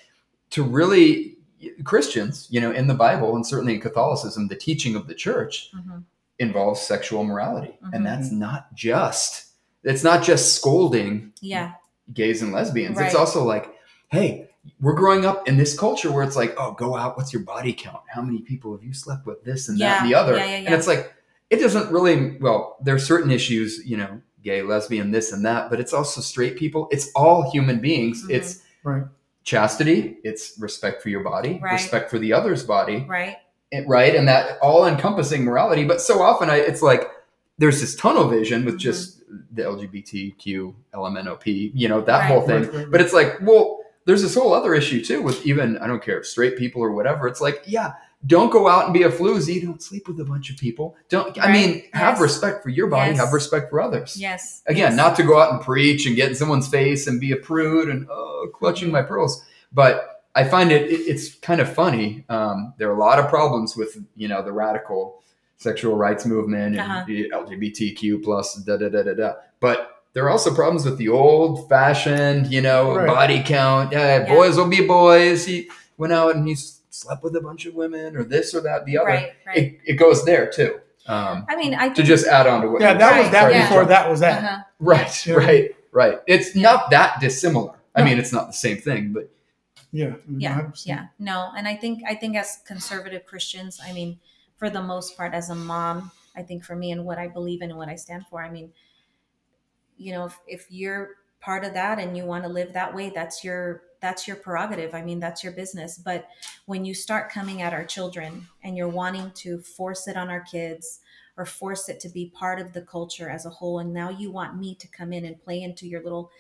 to 0.51 0.63
really, 0.63 1.37
Christians, 1.83 2.47
you 2.51 2.61
know, 2.61 2.71
in 2.71 2.87
the 2.87 2.95
Bible 2.95 3.35
and 3.35 3.45
certainly 3.47 3.75
in 3.75 3.81
Catholicism, 3.81 4.47
the 4.49 4.55
teaching 4.57 4.95
of 4.95 5.07
the 5.09 5.15
church 5.15 5.71
Mhm. 5.75 6.05
Involves 6.39 6.81
sexual 6.81 7.25
morality. 7.25 7.77
Mhm. 7.85 7.91
And 7.95 8.07
that's 8.07 8.31
not 8.31 8.75
just, 8.75 9.47
it's 9.85 10.03
not 10.05 10.23
just 10.23 10.55
scolding 10.55 11.33
yeah 11.41 11.73
gays 12.13 12.43
and 12.43 12.53
lesbians. 12.53 12.97
Right. 12.99 13.07
It's 13.07 13.15
also 13.15 13.45
like, 13.45 13.73
hey, 14.11 14.49
we're 14.81 14.95
growing 14.95 15.25
up 15.25 15.47
in 15.49 15.57
this 15.57 15.79
culture 15.79 16.11
where 16.13 16.23
it's 16.23 16.37
like, 16.37 16.55
oh, 16.59 16.73
go 16.73 16.97
out. 16.97 17.17
What's 17.17 17.33
your 17.33 17.43
body 17.43 17.73
count? 17.73 18.01
How 18.09 18.21
many 18.23 18.41
people 18.43 18.73
have 18.73 18.83
you 18.85 18.93
slept 18.95 19.27
with? 19.27 19.43
This 19.45 19.69
and 19.69 19.79
that 19.81 20.03
and 20.03 20.11
the 20.11 20.15
other. 20.15 20.37
yeah, 20.37 20.45
yeah, 20.47 20.57
And 20.67 20.75
it's 20.75 20.87
like, 20.87 21.13
it 21.51 21.57
doesn't 21.59 21.91
really, 21.93 22.37
well, 22.39 22.77
there's 22.83 23.07
certain 23.07 23.31
issues, 23.31 23.81
you 23.87 23.97
know, 23.97 24.21
gay, 24.43 24.63
lesbian, 24.63 25.11
this 25.11 25.33
and 25.33 25.45
that, 25.47 25.71
but 25.71 25.81
it's 25.81 25.93
also 25.95 26.21
straight 26.21 26.57
people. 26.57 26.89
It's 26.91 27.11
all 27.15 27.51
human 27.51 27.81
beings. 27.81 28.25
Mhm. 28.25 28.31
It's 28.31 28.63
Right. 28.83 29.05
chastity. 29.45 30.19
It's 30.25 30.59
respect 30.59 31.03
for 31.03 31.09
your 31.11 31.23
body, 31.23 31.61
Right. 31.63 31.73
respect 31.73 32.11
for 32.11 32.19
the 32.19 32.33
other's 32.33 32.63
body, 32.65 33.05
right 33.09 33.29
it- 33.31 33.37
right? 33.87 34.15
And 34.15 34.29
that 34.29 34.59
all 34.61 34.87
encompassing 34.87 35.45
morality. 35.45 35.85
But 35.85 36.01
so 36.01 36.23
often 36.23 36.51
I, 36.51 36.57
it's 36.57 36.83
like 36.83 37.09
there's 37.59 37.81
this 37.81 37.95
tunnel 37.95 38.29
vision 38.29 38.65
with 38.65 38.75
Mhm. 38.75 38.79
just 38.79 39.23
the 39.53 39.63
LGBTQ, 39.63 40.75
LMNOP, 40.95 41.71
you 41.75 41.89
know, 41.89 42.01
that 42.03 42.19
Right. 42.19 42.27
whole 42.27 42.43
thing. 42.43 42.63
Right, 42.65 42.75
right, 42.75 42.91
But 42.91 43.01
it's 43.01 43.13
like, 43.13 43.39
well, 43.43 43.81
there's 44.07 44.23
this 44.23 44.35
whole 44.35 44.53
other 44.53 44.75
issue 44.75 45.03
too 45.05 45.23
with 45.23 45.45
even, 45.47 45.79
I 45.79 45.87
don't 45.87 46.03
care, 46.03 46.23
straight 46.23 46.57
people 46.57 46.83
or 46.83 46.93
whatever. 46.93 47.27
It's 47.27 47.41
like, 47.41 47.63
yeah, 47.67 47.93
don't 48.27 48.51
go 48.51 48.69
out 48.69 48.85
and 48.87 48.95
be 48.95 49.03
a 49.03 49.11
floozy. 49.11 49.63
Don't 49.63 49.83
sleep 49.83 50.09
with 50.09 50.19
a 50.21 50.25
bunch 50.25 50.51
of 50.51 50.57
people. 50.57 50.97
Don't. 51.11 51.37
I 51.39 51.47
Right. 51.47 51.53
mean, 51.53 51.83
have 51.93 52.21
respect 52.21 52.63
for 52.63 52.71
your 52.71 52.87
body. 52.87 53.11
Yes. 53.13 53.21
Have 53.21 53.33
respect 53.33 53.71
for 53.71 53.81
others. 53.81 54.17
Yes. 54.19 54.63
Again, 54.67 54.91
yes. 54.93 54.97
not 54.97 55.15
to 55.17 55.23
go 55.23 55.39
out 55.39 55.53
and 55.53 55.61
preach 55.61 56.07
and 56.07 56.17
get 56.17 56.31
in 56.31 56.35
someone's 56.35 56.67
face 56.69 57.07
and 57.07 57.21
be 57.21 57.33
a 57.33 57.37
prude 57.37 57.89
and 57.89 58.07
oh, 58.11 58.49
clutching 58.55 58.91
my 58.91 59.03
pearls. 59.03 59.45
But 59.73 60.14
I 60.35 60.45
find 60.45 60.73
it, 60.73 60.91
it 60.91 61.01
it's 61.07 61.35
kind 61.37 61.61
of 61.61 61.73
funny. 61.73 62.25
Um, 62.29 62.75
there 62.79 62.89
are 62.91 62.97
a 62.97 62.99
lot 62.99 63.19
of 63.19 63.29
problems 63.29 63.77
with 63.77 63.97
you 64.17 64.29
know 64.29 64.43
the 64.43 64.53
radical 64.53 65.23
sexual 65.59 65.97
rights 65.97 66.27
movement 66.27 66.77
and 66.77 66.81
Uh-huh. 66.81 67.05
the 67.07 67.31
LGBTQ 67.31 68.23
plus 68.25 68.55
da 68.57 68.77
da 68.77 68.89
da 68.89 69.03
da 69.03 69.15
da. 69.15 69.33
But 69.61 69.91
there 70.13 70.25
are 70.25 70.31
also 70.31 70.55
problems 70.55 70.85
with 70.85 70.99
the 70.99 71.09
old 71.09 71.69
fashioned, 71.69 72.53
you 72.53 72.61
know, 72.61 72.95
Right. 72.97 73.07
body 73.07 73.43
count. 73.45 73.93
Yeah, 73.93 74.19
Yeah. 74.21 74.35
boys 74.35 74.57
will 74.57 74.69
be 74.69 74.87
boys. 74.87 75.45
He 75.47 75.69
went 75.97 76.13
out 76.13 76.35
and 76.37 76.47
he 76.47 76.55
slept 76.91 77.23
with 77.23 77.35
a 77.37 77.41
bunch 77.41 77.67
of 77.67 77.75
women 77.75 78.17
or 78.17 78.25
this 78.25 78.55
or 78.55 78.61
that, 78.63 78.85
the 78.85 78.99
other. 78.99 79.09
Right. 79.09 79.33
Right. 79.47 79.57
It, 79.57 79.79
it 79.87 79.93
goes 79.95 80.25
there 80.25 80.51
too. 80.51 80.81
Um, 81.07 81.45
I 81.49 81.57
mean, 81.57 81.75
I 81.75 81.89
to 81.91 81.95
think, 81.97 82.07
just 82.09 82.27
add 82.27 82.47
on 82.47 82.63
to 82.63 82.69
what 82.69 82.81
Yeah, 82.81 82.93
you 82.93 82.99
that 82.99 83.11
said. 83.13 83.21
was 83.23 83.31
that 83.31 83.53
Yeah. 83.53 83.69
before 83.69 83.85
that 83.87 84.11
was 84.11 84.21
that. 84.21 84.43
uh-huh. 84.45 84.63
Right, 84.81 85.27
Yeah. 85.27 85.35
right, 85.35 85.77
right. 85.93 86.19
It's 86.27 86.55
Yeah. 86.55 86.63
not 86.63 86.91
that 86.91 87.21
dissimilar. 87.21 87.73
I 87.95 88.01
No. 88.01 88.07
mean, 88.07 88.19
it's 88.19 88.33
not 88.33 88.47
the 88.49 88.53
same 88.55 88.79
thing, 88.79 89.13
but 89.13 89.29
Yeah. 89.95 90.15
yeah 90.39 90.61
100%. 90.61 90.87
yeah 90.87 91.07
no 91.21 91.53
and 91.57 91.69
i 91.69 91.77
think 91.77 92.03
i 92.05 92.17
think 92.17 92.37
as 92.37 92.59
conservative 92.67 93.25
christians 93.27 93.81
i 93.85 93.93
mean 93.93 94.19
for 94.57 94.69
the 94.69 94.83
most 94.83 95.17
part 95.17 95.35
as 95.35 95.51
a 95.51 95.55
mom 95.55 96.11
i 96.35 96.43
think 96.43 96.65
for 96.65 96.75
me 96.75 96.91
and 96.91 97.05
what 97.05 97.17
i 97.17 97.29
believe 97.29 97.63
in 97.63 97.71
and 97.71 97.79
what 97.79 97.89
i 97.89 97.95
stand 97.95 98.27
for 98.27 98.43
i 98.43 98.51
mean 98.51 98.73
you 99.97 100.11
know 100.11 100.27
if, 100.27 100.37
if 100.49 100.67
you're 100.69 101.11
part 101.41 101.65
of 101.65 101.75
that 101.75 102.01
and 102.01 102.17
you 102.17 102.25
want 102.25 102.43
to 102.43 102.51
live 102.51 102.73
that 102.73 102.93
way 102.93 103.13
that's 103.15 103.45
your 103.45 103.83
that's 104.01 104.27
your 104.27 104.37
prerogative 104.37 104.95
i 104.95 105.03
mean 105.03 105.21
that's 105.21 105.45
your 105.45 105.53
business 105.53 105.97
but 105.97 106.27
when 106.67 106.85
you 106.85 106.93
start 106.93 107.31
coming 107.31 107.63
at 107.63 107.73
our 107.73 107.85
children 107.85 108.49
and 108.65 108.77
you're 108.77 108.89
wanting 108.89 109.31
to 109.31 109.61
force 109.61 110.09
it 110.09 110.17
on 110.17 110.29
our 110.29 110.41
kids 110.41 110.99
or 111.37 111.45
force 111.45 111.89
it 111.89 112.01
to 112.01 112.09
be 112.09 112.33
part 112.35 112.59
of 112.61 112.73
the 112.73 112.83
culture 112.83 113.31
as 113.31 113.47
a 113.47 113.51
whole 113.51 113.79
and 113.79 113.95
now 113.95 114.11
you 114.11 114.33
want 114.33 114.59
me 114.59 114.75
to 114.75 114.89
come 114.89 115.13
in 115.13 115.25
and 115.25 115.41
play 115.41 115.63
into 115.63 115.87
your 115.87 116.03
little 116.03 116.33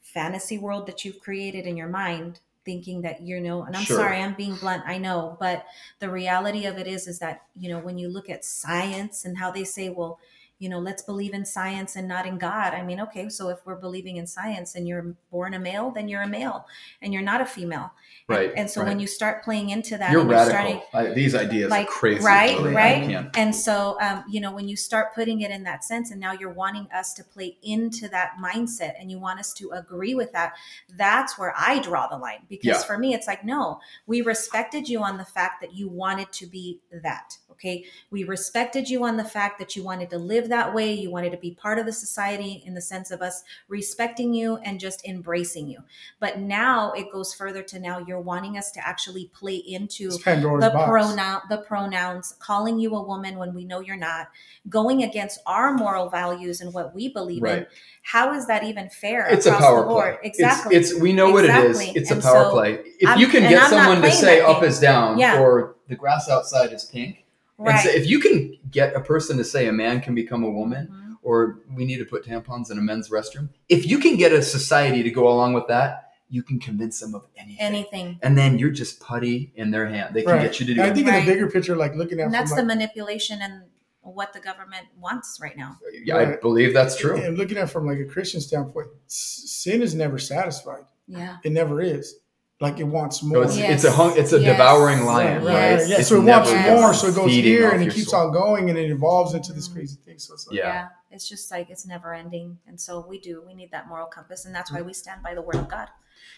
fantasy 0.00 0.56
world 0.56 0.86
that 0.86 1.04
you've 1.04 1.20
created 1.20 1.66
in 1.66 1.76
your 1.76 1.88
mind 1.88 2.40
thinking 2.64 3.02
that 3.02 3.20
you 3.22 3.40
know 3.40 3.62
and 3.64 3.76
i'm 3.76 3.84
Sure. 3.84 3.96
sorry 3.96 4.18
i'm 4.18 4.34
being 4.34 4.54
blunt 4.56 4.82
i 4.86 4.98
know 4.98 5.36
but 5.40 5.66
the 5.98 6.08
reality 6.10 6.66
of 6.66 6.78
it 6.78 6.86
is 6.86 7.06
is 7.06 7.18
that 7.18 7.42
you 7.56 7.68
know 7.68 7.78
when 7.80 7.98
you 7.98 8.08
look 8.08 8.28
at 8.30 8.44
science 8.44 9.24
and 9.24 9.38
how 9.38 9.50
they 9.50 9.64
say 9.64 9.88
well 9.88 10.18
you 10.62 10.68
know 10.68 10.78
let's 10.78 11.02
believe 11.02 11.34
in 11.34 11.44
science 11.44 11.96
and 11.96 12.06
not 12.06 12.24
in 12.24 12.38
god 12.38 12.72
i 12.72 12.82
mean 12.82 13.00
okay 13.00 13.28
so 13.28 13.48
if 13.48 13.58
we're 13.66 13.74
believing 13.74 14.16
in 14.16 14.26
science 14.28 14.76
and 14.76 14.86
you're 14.86 15.16
born 15.32 15.54
a 15.54 15.58
male 15.58 15.90
then 15.90 16.06
you're 16.06 16.22
a 16.22 16.28
male 16.28 16.64
and 17.02 17.12
you're 17.12 17.20
not 17.20 17.40
a 17.40 17.44
female 17.44 17.90
right. 18.28 18.52
and, 18.56 18.70
so 18.70 18.80
right. 18.80 18.88
when 18.88 19.00
you 19.00 19.08
start 19.08 19.42
playing 19.42 19.70
into 19.70 19.98
that 19.98 20.12
you're 20.12 20.20
and 20.20 20.30
radical, 20.30 20.50
starting 20.50 20.80
I, 20.94 21.12
these 21.12 21.34
ideas 21.34 21.68
like 21.68 21.88
are 21.88 21.90
crazy. 21.90 22.24
right 22.24 22.56
Really, 22.56 22.74
right 22.74 23.30
and 23.34 23.54
so 23.54 24.00
um, 24.00 24.22
you 24.30 24.40
know 24.40 24.52
when 24.52 24.68
you 24.68 24.76
start 24.76 25.14
putting 25.16 25.40
it 25.40 25.50
in 25.50 25.64
that 25.64 25.82
sense 25.82 26.12
and 26.12 26.20
now 26.20 26.32
you're 26.32 26.52
wanting 26.52 26.86
us 26.94 27.12
to 27.14 27.24
play 27.24 27.56
into 27.64 28.08
that 28.10 28.34
mindset 28.40 28.92
and 29.00 29.10
you 29.10 29.18
want 29.18 29.40
us 29.40 29.52
to 29.54 29.70
agree 29.72 30.14
with 30.14 30.30
that 30.32 30.52
that's 30.96 31.36
where 31.36 31.52
i 31.58 31.80
draw 31.80 32.06
the 32.06 32.16
line 32.16 32.46
because 32.48 32.66
Yeah. 32.66 32.82
for 32.82 32.98
me 32.98 33.14
it's 33.14 33.26
like 33.26 33.44
no 33.44 33.80
we 34.06 34.20
respected 34.22 34.88
you 34.88 35.02
on 35.02 35.18
the 35.18 35.24
fact 35.24 35.60
that 35.60 35.74
you 35.74 35.88
wanted 35.88 36.30
to 36.34 36.46
be 36.46 36.80
that 37.02 37.36
okay 37.50 37.84
we 38.10 38.22
respected 38.22 38.88
you 38.88 39.02
on 39.02 39.16
the 39.16 39.24
fact 39.24 39.58
that 39.58 39.74
you 39.74 39.82
wanted 39.82 40.08
to 40.10 40.18
live 40.18 40.48
that 40.52 40.72
way 40.74 40.92
you 40.92 41.10
wanted 41.10 41.30
to 41.32 41.38
be 41.38 41.50
part 41.52 41.78
of 41.78 41.86
the 41.86 41.92
society 41.92 42.62
in 42.66 42.74
the 42.74 42.80
sense 42.80 43.10
of 43.10 43.22
us 43.22 43.42
respecting 43.68 44.32
you 44.34 44.56
and 44.58 44.78
just 44.78 45.04
embracing 45.06 45.66
you 45.68 45.78
but 46.20 46.38
now 46.38 46.92
it 46.92 47.10
goes 47.10 47.32
further 47.34 47.62
to 47.62 47.78
now 47.80 47.98
you're 48.06 48.20
wanting 48.20 48.56
us 48.58 48.70
to 48.70 48.86
actually 48.86 49.30
play 49.34 49.56
into 49.56 50.10
the 50.10 50.70
box. 50.72 50.88
pronoun 50.88 51.40
the 51.48 51.58
pronouns 51.66 52.34
calling 52.38 52.78
you 52.78 52.94
a 52.94 53.02
woman 53.02 53.36
when 53.38 53.54
we 53.54 53.64
know 53.64 53.80
you're 53.80 53.96
not 53.96 54.28
going 54.68 55.02
against 55.02 55.40
our 55.46 55.72
moral 55.74 56.08
values 56.08 56.60
and 56.60 56.72
what 56.74 56.94
we 56.94 57.08
believe 57.08 57.42
in 57.44 57.66
how 58.02 58.34
is 58.34 58.46
that 58.46 58.62
even 58.64 58.88
fair 58.90 59.26
It's 59.28 59.46
a 59.46 59.52
power 59.52 59.80
the 59.82 59.86
board 59.86 60.18
play. 60.20 60.28
exactly 60.28 60.76
It's, 60.76 60.90
it's 60.90 61.00
we 61.00 61.12
know 61.12 61.30
what 61.30 61.44
it 61.44 61.50
is. 61.50 61.80
Exactly. 61.80 62.00
It's 62.00 62.10
a 62.10 62.14
And 62.14 62.22
power 62.22 62.44
so, 62.44 62.50
play. 62.50 62.72
If 62.98 63.08
I'm- 63.08 63.18
you 63.20 63.26
can 63.28 63.42
get 63.48 63.68
someone 63.70 64.02
to 64.02 64.10
say 64.12 64.40
up 64.40 64.60
game. 64.60 64.68
is 64.70 64.78
down 64.80 65.18
Yeah. 65.18 65.40
or 65.40 65.76
the 65.88 65.94
grass 65.96 66.28
outside 66.28 66.72
is 66.72 66.84
pink, 66.84 67.21
and 67.70 67.80
so 67.80 67.90
if 67.90 68.06
you 68.08 68.18
can 68.20 68.58
get 68.70 68.94
a 68.94 69.00
person 69.00 69.36
to 69.38 69.44
say 69.44 69.66
a 69.68 69.72
man 69.72 70.00
can 70.00 70.14
become 70.14 70.42
a 70.44 70.50
woman, 70.50 70.88
Mhm. 70.90 71.16
or 71.22 71.60
we 71.74 71.84
need 71.84 71.98
to 71.98 72.04
put 72.04 72.24
tampons 72.24 72.70
in 72.70 72.78
a 72.78 72.82
men's 72.82 73.08
restroom, 73.10 73.48
if 73.68 73.86
you 73.86 73.98
can 73.98 74.16
get 74.16 74.32
a 74.32 74.42
society 74.42 75.02
to 75.02 75.10
go 75.10 75.28
along 75.28 75.52
with 75.54 75.66
that, 75.68 76.10
you 76.28 76.42
can 76.42 76.58
convince 76.58 76.98
them 77.00 77.14
of 77.14 77.26
anything. 77.36 77.60
anything 77.60 78.18
and 78.22 78.38
then 78.38 78.58
you're 78.58 78.70
just 78.70 79.00
putty 79.00 79.52
in 79.54 79.70
their 79.70 79.86
hand. 79.86 80.14
They 80.14 80.22
can 80.22 80.32
Right. 80.32 80.42
get 80.42 80.58
you 80.60 80.66
to 80.66 80.74
do 80.74 80.80
anything. 80.80 80.88
I 80.88 80.90
it. 80.90 80.94
think 80.94 81.20
in 81.20 81.26
the 81.26 81.32
bigger 81.32 81.50
picture, 81.50 81.76
like 81.76 81.94
looking 81.94 82.20
at 82.20 82.24
and 82.26 82.34
that's 82.34 82.50
like, 82.52 82.60
the 82.60 82.64
manipulation 82.64 83.40
and 83.42 83.64
what 84.00 84.32
the 84.32 84.40
government 84.40 84.86
wants 84.98 85.38
right 85.42 85.56
now 85.56 85.78
Yeah, 86.04 86.16
I 86.16 86.36
believe 86.36 86.72
that's 86.74 86.96
true. 86.96 87.16
And 87.16 87.36
looking 87.38 87.56
at 87.58 87.64
it 87.64 87.66
from 87.70 87.86
like 87.86 87.98
a 87.98 88.04
Christian 88.06 88.40
standpoint, 88.40 88.88
sin 89.06 89.82
is 89.82 89.94
never 89.94 90.18
satisfied. 90.18 90.84
yeah 91.06 91.36
It 91.44 91.52
never 91.52 91.80
is. 91.82 92.16
Like 92.62 92.78
it 92.78 92.84
wants 92.84 93.20
So 93.20 93.26
more. 93.26 93.42
it's, 93.44 93.58
Yes. 93.58 93.70
it's 93.72 93.84
a 93.84 93.90
hung, 93.92 94.16
it's 94.16 94.32
a 94.32 94.38
Yes. 94.38 94.52
devouring 94.56 95.04
lion, 95.04 95.44
Right, 95.44 95.52
right? 95.54 95.78
right. 95.80 95.88
Yeah, 95.88 95.98
It's 95.98 96.08
so 96.08 96.16
it 96.16 96.24
wants 96.24 96.50
never 96.52 96.76
more, 96.80 96.94
so 96.94 97.08
it 97.08 97.14
goes 97.14 97.32
here 97.32 97.70
and 97.70 97.82
it 97.82 97.92
keeps 97.92 98.10
soul. 98.12 98.28
on 98.28 98.32
going 98.32 98.70
and 98.70 98.78
it 98.78 98.90
evolves 98.90 99.34
into 99.34 99.52
this 99.52 99.68
crazy 99.68 99.96
thing. 100.04 100.18
So 100.18 100.34
it's 100.34 100.46
like, 100.46 100.56
Yeah. 100.56 100.88
it's 101.10 101.28
just 101.28 101.50
like 101.50 101.68
it's 101.70 101.84
never 101.86 102.14
ending 102.14 102.58
and 102.66 102.80
so 102.80 103.04
we 103.06 103.18
do 103.20 103.42
we 103.46 103.52
need 103.54 103.70
that 103.72 103.88
moral 103.88 104.06
compass 104.06 104.44
and 104.46 104.54
that's 104.54 104.70
why 104.72 104.80
we 104.80 104.92
stand 104.94 105.22
by 105.22 105.34
the 105.34 105.42
word 105.42 105.56
of 105.56 105.68
god 105.68 105.88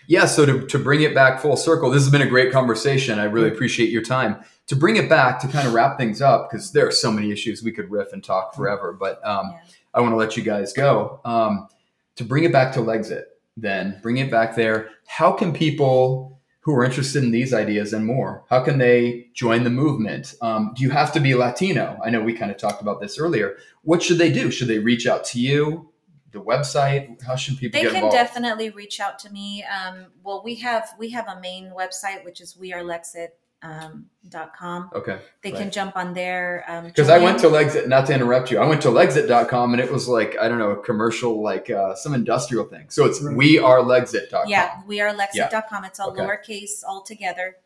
Yeah, 0.07 0.25
so 0.27 0.45
to, 0.47 0.67
to 0.67 0.79
bring 0.79 1.03
it 1.03 1.15
back 1.15 1.41
full 1.41 1.57
circle, 1.57 1.91
this 1.91 2.03
has 2.03 2.11
been 2.11 2.23
a 2.23 2.27
great 2.27 2.51
conversation. 2.53 3.19
I 3.19 3.25
really 3.25 3.49
appreciate 3.49 3.91
your 3.91 4.03
time. 4.03 4.37
To 4.69 4.77
bring 4.77 4.97
it 4.97 5.09
back, 5.11 5.39
to 5.41 5.49
kind 5.49 5.67
of 5.69 5.73
wrap 5.75 5.97
things 5.99 6.21
up, 6.23 6.51
because 6.51 6.73
there 6.73 6.87
are 6.87 6.91
so 6.91 7.11
many 7.11 7.31
issues 7.33 7.63
we 7.63 7.71
could 7.73 7.91
riff 7.91 8.13
and 8.15 8.23
talk 8.25 8.55
forever, 8.55 8.93
but 8.99 9.21
um, 9.27 9.51
Yeah. 9.53 9.59
I 9.95 10.01
want 10.01 10.13
to 10.13 10.17
let 10.17 10.37
you 10.37 10.43
guys 10.43 10.73
go. 10.73 11.21
Um, 11.25 11.69
to 12.17 12.25
bring 12.25 12.45
it 12.45 12.53
back 12.53 12.73
to 12.75 12.81
Lexit, 12.81 13.25
then 13.57 13.99
bring 14.03 14.19
it 14.19 14.31
back 14.31 14.57
there. 14.57 14.91
How 15.07 15.33
can 15.33 15.53
people 15.53 16.35
who 16.65 16.75
are 16.75 16.85
interested 16.85 17.23
in 17.23 17.31
these 17.31 17.53
ideas 17.53 17.93
and 17.93 18.07
more, 18.07 18.43
how 18.49 18.63
can 18.63 18.79
they 18.79 19.27
join 19.35 19.65
the 19.65 19.71
movement? 19.71 20.35
Um, 20.41 20.73
do 20.75 20.83
you 20.83 20.91
have 20.91 21.13
to 21.13 21.21
be 21.21 21.35
Latino? 21.35 21.99
I 22.03 22.09
know 22.09 22.23
we 22.23 22.33
kind 22.33 22.51
of 22.51 22.57
talked 22.57 22.81
about 22.81 23.03
this 23.03 23.19
earlier. 23.19 23.57
What 23.83 24.03
should 24.03 24.17
they 24.17 24.33
do? 24.33 24.51
Should 24.51 24.69
they 24.69 24.79
reach 24.79 25.07
out 25.07 25.25
to 25.27 25.41
you? 25.41 25.91
The 26.33 26.41
website? 26.41 27.23
How 27.23 27.37
should 27.37 27.59
people 27.59 27.81
they 27.81 27.91
can 27.91 28.11
definitely 28.11 28.71
reach 28.71 28.99
out 28.99 29.19
to 29.21 29.31
me 29.31 29.63
um, 29.65 30.07
well 30.25 30.43
we 30.45 30.57
have 30.57 30.95
we 30.99 31.11
have 31.11 31.29
a 31.29 31.39
main 31.41 31.71
website 31.71 32.25
which 32.25 32.41
is 32.41 32.55
wearelexit 32.55 33.29
um, 33.65 34.07
dot 34.29 34.55
com. 34.57 34.91
okay. 34.95 35.19
they 35.43 35.51
right. 35.51 35.59
can 35.59 35.71
jump 35.71 35.97
on 35.97 36.13
there 36.15 36.65
um, 36.69 36.85
Because 36.85 37.09
I 37.09 37.19
went 37.19 37.39
to 37.41 37.47
Lexit, 37.47 37.89
not 37.89 38.07
to 38.07 38.15
interrupt 38.15 38.51
you, 38.51 38.59
I 38.59 38.67
went 38.67 38.83
to 38.83 38.89
Lexit.com 38.89 39.73
and 39.73 39.81
it 39.83 39.91
was 39.91 40.07
like, 40.07 40.37
I 40.39 40.49
don't 40.49 40.59
know, 40.59 40.71
a 40.73 40.83
commercial, 40.83 41.43
like 41.43 41.71
uh, 41.71 41.95
some 41.95 42.13
industrial 42.15 42.67
thing. 42.67 42.91
So 42.91 43.07
it's 43.07 43.21
Right. 43.23 43.35
we 43.37 43.59
are 43.59 43.79
Lexit.com. 43.81 44.45
yeah 44.49 44.83
we 44.87 45.01
are 45.01 45.15
Yeah. 45.35 45.49
lexit.com 45.49 45.85
it's 45.87 45.99
all 45.99 46.11
Okay. 46.11 46.21
lowercase 46.23 46.85
all 46.87 47.03
together 47.03 47.57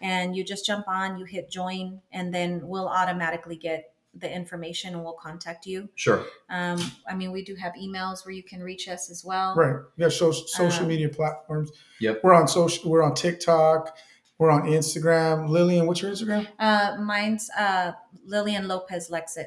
and 0.00 0.36
you 0.36 0.44
just 0.44 0.64
jump 0.64 0.86
on 0.86 1.18
you 1.18 1.24
hit 1.24 1.50
join 1.50 2.00
and 2.12 2.32
then 2.32 2.60
we'll 2.68 2.88
automatically 2.88 3.56
get 3.56 3.92
the 4.14 4.32
information 4.32 4.94
and 4.94 5.02
we'll 5.04 5.12
contact 5.28 5.66
you 5.66 5.88
Sure. 5.94 6.24
um, 6.50 6.78
i 7.06 7.14
mean 7.14 7.30
we 7.32 7.42
do 7.44 7.54
have 7.56 7.72
emails 7.74 8.24
where 8.24 8.32
you 8.34 8.42
can 8.42 8.62
reach 8.62 8.88
us 8.88 9.10
as 9.10 9.24
well 9.24 9.54
Right. 9.56 9.76
Yeah. 9.96 10.08
So, 10.08 10.30
social 10.32 10.82
Um, 10.84 10.88
media 10.88 11.08
platforms. 11.08 11.70
Yep. 12.00 12.20
We're 12.22 12.34
on 12.34 12.46
social. 12.48 12.90
We're 12.90 13.02
on 13.02 13.14
TikTok. 13.14 13.96
We're 14.38 14.50
on 14.50 14.62
Instagram. 14.62 15.48
Lillian, 15.48 15.86
what's 15.86 16.00
your 16.00 16.12
Instagram? 16.12 16.46
uh, 16.58 16.96
mine's 17.00 17.50
uh, 17.58 17.92
lillian 18.24 18.68
lopez 18.68 19.10
lexit 19.10 19.46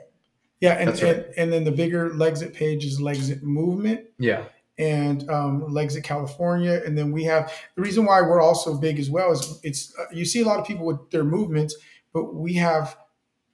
Yeah, 0.59 0.73
and, 0.73 0.89
right. 0.89 1.03
and 1.03 1.26
and 1.38 1.53
then 1.53 1.63
the 1.63 1.72
bigger 1.72 2.09
Lexit 2.09 2.53
page 2.53 2.84
is 2.85 2.99
Lexit 2.99 3.41
Movement 3.41 4.01
Yeah. 4.19 4.43
and 4.77 5.30
um, 5.30 5.61
Lexit 5.69 6.03
California, 6.03 6.81
and 6.85 6.97
then 6.97 7.11
we 7.11 7.23
have 7.26 7.51
the 7.76 7.81
reason 7.81 8.05
why 8.05 8.22
we're 8.22 8.41
also 8.41 8.76
big 8.77 8.99
as 8.99 9.09
well 9.09 9.31
is 9.31 9.59
it's 9.63 9.93
uh, 9.97 10.05
you 10.11 10.26
see 10.26 10.41
a 10.41 10.45
lot 10.45 10.59
of 10.59 10.65
people 10.68 10.85
with 10.85 11.09
their 11.11 11.23
movements, 11.23 11.76
but 12.13 12.35
we 12.35 12.53
have 12.55 12.97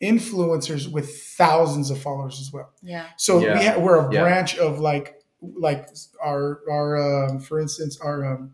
influencers 0.02 0.92
with 0.92 1.18
thousands 1.38 1.90
of 1.92 2.00
followers 2.02 2.40
as 2.40 2.52
well. 2.54 2.72
yeah 2.82 3.08
So 3.18 3.40
Yeah. 3.40 3.60
we 3.60 3.66
ha- 3.66 3.80
we're 3.80 4.08
a 4.08 4.14
Yeah. 4.14 4.22
branch 4.24 4.58
of 4.58 4.80
like 4.80 5.22
like 5.42 5.88
our 6.24 6.62
our 6.72 7.28
um, 7.30 7.40
for 7.40 7.60
instance 7.60 8.00
our 8.02 8.26
um, 8.26 8.54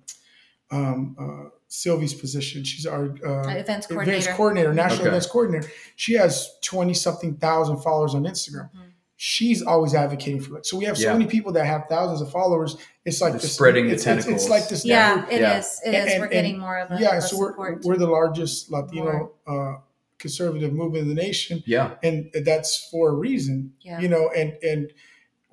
um, 0.71 1.15
uh, 1.19 1.49
Sylvie's 1.77 2.13
position. 2.13 2.63
She's 2.63 2.85
our 2.85 3.05
uh, 3.25 3.47
events 3.49 3.87
coordinator 3.87 4.17
events 4.19 4.37
coordinator, 4.37 4.73
national 4.75 4.99
Okay. 5.01 5.07
events 5.09 5.25
coordinator. 5.25 5.67
She 5.95 6.13
has 6.13 6.49
twenty 6.61 6.93
something 6.93 7.35
thousand 7.37 7.77
followers 7.81 8.13
on 8.13 8.23
Instagram. 8.25 8.69
Mhm. 8.75 8.91
She's 9.15 9.63
always 9.63 9.95
advocating 9.95 10.39
for 10.41 10.57
it. 10.59 10.67
So 10.67 10.77
we 10.77 10.85
have 10.85 10.97
so 10.97 11.05
Yeah. 11.07 11.13
many 11.13 11.25
people 11.25 11.51
that 11.53 11.65
have 11.65 11.85
thousands 11.89 12.21
of 12.21 12.29
followers. 12.31 12.77
It's 13.05 13.21
like 13.21 13.31
They're 13.33 13.41
this 13.41 13.53
spreading 13.55 13.87
the 13.87 13.95
tentacles. 13.95 14.33
it's, 14.35 14.43
it's 14.43 14.49
like 14.51 14.67
this 14.69 14.85
yeah 14.85 15.15
network. 15.15 15.31
it 15.31 15.35
is. 15.41 15.41
Yeah. 15.41 15.49
It 15.49 15.55
is. 15.55 15.79
And- 16.13 16.19
we're 16.19 16.25
and- 16.25 16.31
getting 16.31 16.59
more 16.59 16.77
of 16.77 16.91
a, 16.91 17.01
Yeah, 17.01 17.17
of 17.17 17.23
a 17.23 17.27
so 17.27 17.37
we're 17.39 17.51
support 17.53 17.81
we're 17.83 17.97
the 17.97 18.07
largest 18.07 18.69
Latino 18.71 19.31
uh, 19.47 19.73
conservative 20.19 20.73
movement 20.73 21.03
in 21.03 21.15
the 21.15 21.21
nation, 21.21 21.63
Yeah. 21.65 21.95
and 22.03 22.29
that's 22.45 22.87
for 22.91 23.09
a 23.09 23.13
reason. 23.13 23.73
yeah 23.81 23.99
You 23.99 24.09
know, 24.09 24.29
and 24.29 24.53
and 24.61 24.91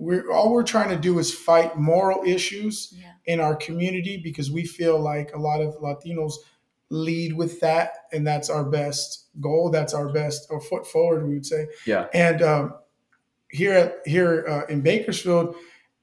we're 0.01 0.33
all 0.33 0.51
we're 0.51 0.63
trying 0.63 0.89
to 0.89 0.97
do 0.97 1.19
is 1.19 1.33
fight 1.33 1.77
moral 1.77 2.25
issues 2.25 2.95
yeah 2.97 3.11
in 3.31 3.39
our 3.41 3.55
community 3.55 4.17
because 4.17 4.51
we 4.51 4.65
feel 4.65 4.99
like 4.99 5.33
a 5.35 5.39
lot 5.39 5.61
of 5.61 5.77
Latinos 5.77 6.35
lead 6.91 7.33
with 7.33 7.61
that, 7.61 7.93
and 8.13 8.27
that's 8.27 8.51
our 8.51 8.65
best 8.65 9.29
goal. 9.41 9.71
That's 9.71 9.95
our 9.95 10.13
best 10.13 10.49
or 10.51 10.61
foot 10.61 10.85
forward, 10.87 11.27
we 11.27 11.35
would 11.35 11.47
say. 11.47 11.69
Yeah. 11.87 12.09
And 12.13 12.43
um, 12.43 12.75
here 13.51 13.73
at 13.73 13.99
here 14.05 14.45
uh, 14.49 14.67
in 14.67 14.81
Bakersfield, 14.81 15.55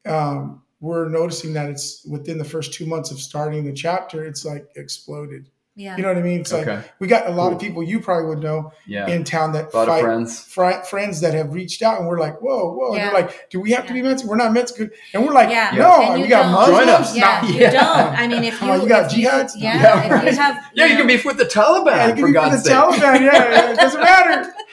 um, 0.05 0.63
we're 0.79 1.09
noticing 1.09 1.53
that 1.53 1.69
it's 1.69 2.05
within 2.05 2.37
the 2.37 2.45
first 2.45 2.73
two 2.73 2.85
months 2.85 3.11
of 3.11 3.19
starting 3.19 3.65
the 3.65 3.73
chapter, 3.73 4.23
it's 4.23 4.45
like 4.45 4.65
exploded. 4.75 5.49
Yeah. 5.79 5.95
You 5.95 6.01
know 6.01 6.09
what 6.09 6.17
I 6.17 6.23
mean? 6.23 6.39
It's 6.39 6.51
like 6.51 6.67
we 6.99 7.05
got 7.07 7.27
a 7.27 7.29
lot 7.31 7.53
of 7.53 7.59
people 7.59 7.83
you 7.83 7.99
probably 7.99 8.25
would 8.29 8.39
know 8.39 8.71
Yeah. 8.87 9.07
in 9.07 9.23
town 9.23 9.51
that 9.51 9.71
a 9.73 9.77
lot 9.77 9.87
fight 9.87 9.99
of 9.99 10.03
friends. 10.05 10.41
fri- 10.41 10.81
friends 10.89 11.21
that 11.21 11.35
have 11.35 11.53
reached 11.53 11.83
out 11.83 11.99
and 11.99 12.07
we're 12.07 12.19
like, 12.19 12.41
whoa, 12.41 12.73
whoa. 12.73 12.93
And 12.93 13.03
they're 13.03 13.13
like, 13.13 13.49
do 13.51 13.59
we 13.61 13.71
have 13.73 13.85
to 13.85 13.93
be 13.93 13.99
Yeah. 13.99 14.05
Mexican? 14.09 14.29
We're 14.29 14.37
not 14.37 14.53
Mexican. 14.53 14.89
And 15.13 15.23
we're 15.23 15.33
like, 15.33 15.51
Yeah. 15.51 15.71
no, 15.77 16.01
And 16.01 16.13
we 16.15 16.21
you 16.23 16.27
got 16.29 16.43
don't- 16.43 16.51
Muslims. 16.53 16.79
Join 16.79 16.89
us. 16.89 17.15
Yeah, 17.15 17.41
Not 17.41 17.49
you 17.53 17.59
don't. 17.59 18.19
I 18.19 18.27
mean, 18.27 18.43
if 18.43 18.59
you, 18.63 18.67
on, 18.71 18.81
you 18.81 18.89
got 18.89 19.11
if 19.11 19.17
you- 19.19 19.27
jihads? 19.29 19.51
yeah, 19.55 19.81
Yeah. 19.81 20.17
if 20.25 20.33
you 20.33 20.41
have, 20.41 20.63
Yeah, 20.73 20.85
you 20.85 20.93
know- 20.93 20.97
can 21.01 21.07
beef 21.07 21.23
with 21.25 21.37
the 21.37 21.45
Taliban 21.45 21.85
Yeah, 21.95 22.07
you 22.07 22.11
for 22.13 22.17
can 22.17 22.25
be 22.25 22.31
God's 22.33 22.63
the 22.63 22.69
sake. 22.69 22.75
Taliban. 22.75 23.19
Yeah, 23.21 23.51
yeah, 23.51 23.71
it 23.71 23.75
doesn't 23.77 24.01
matter. 24.01 24.53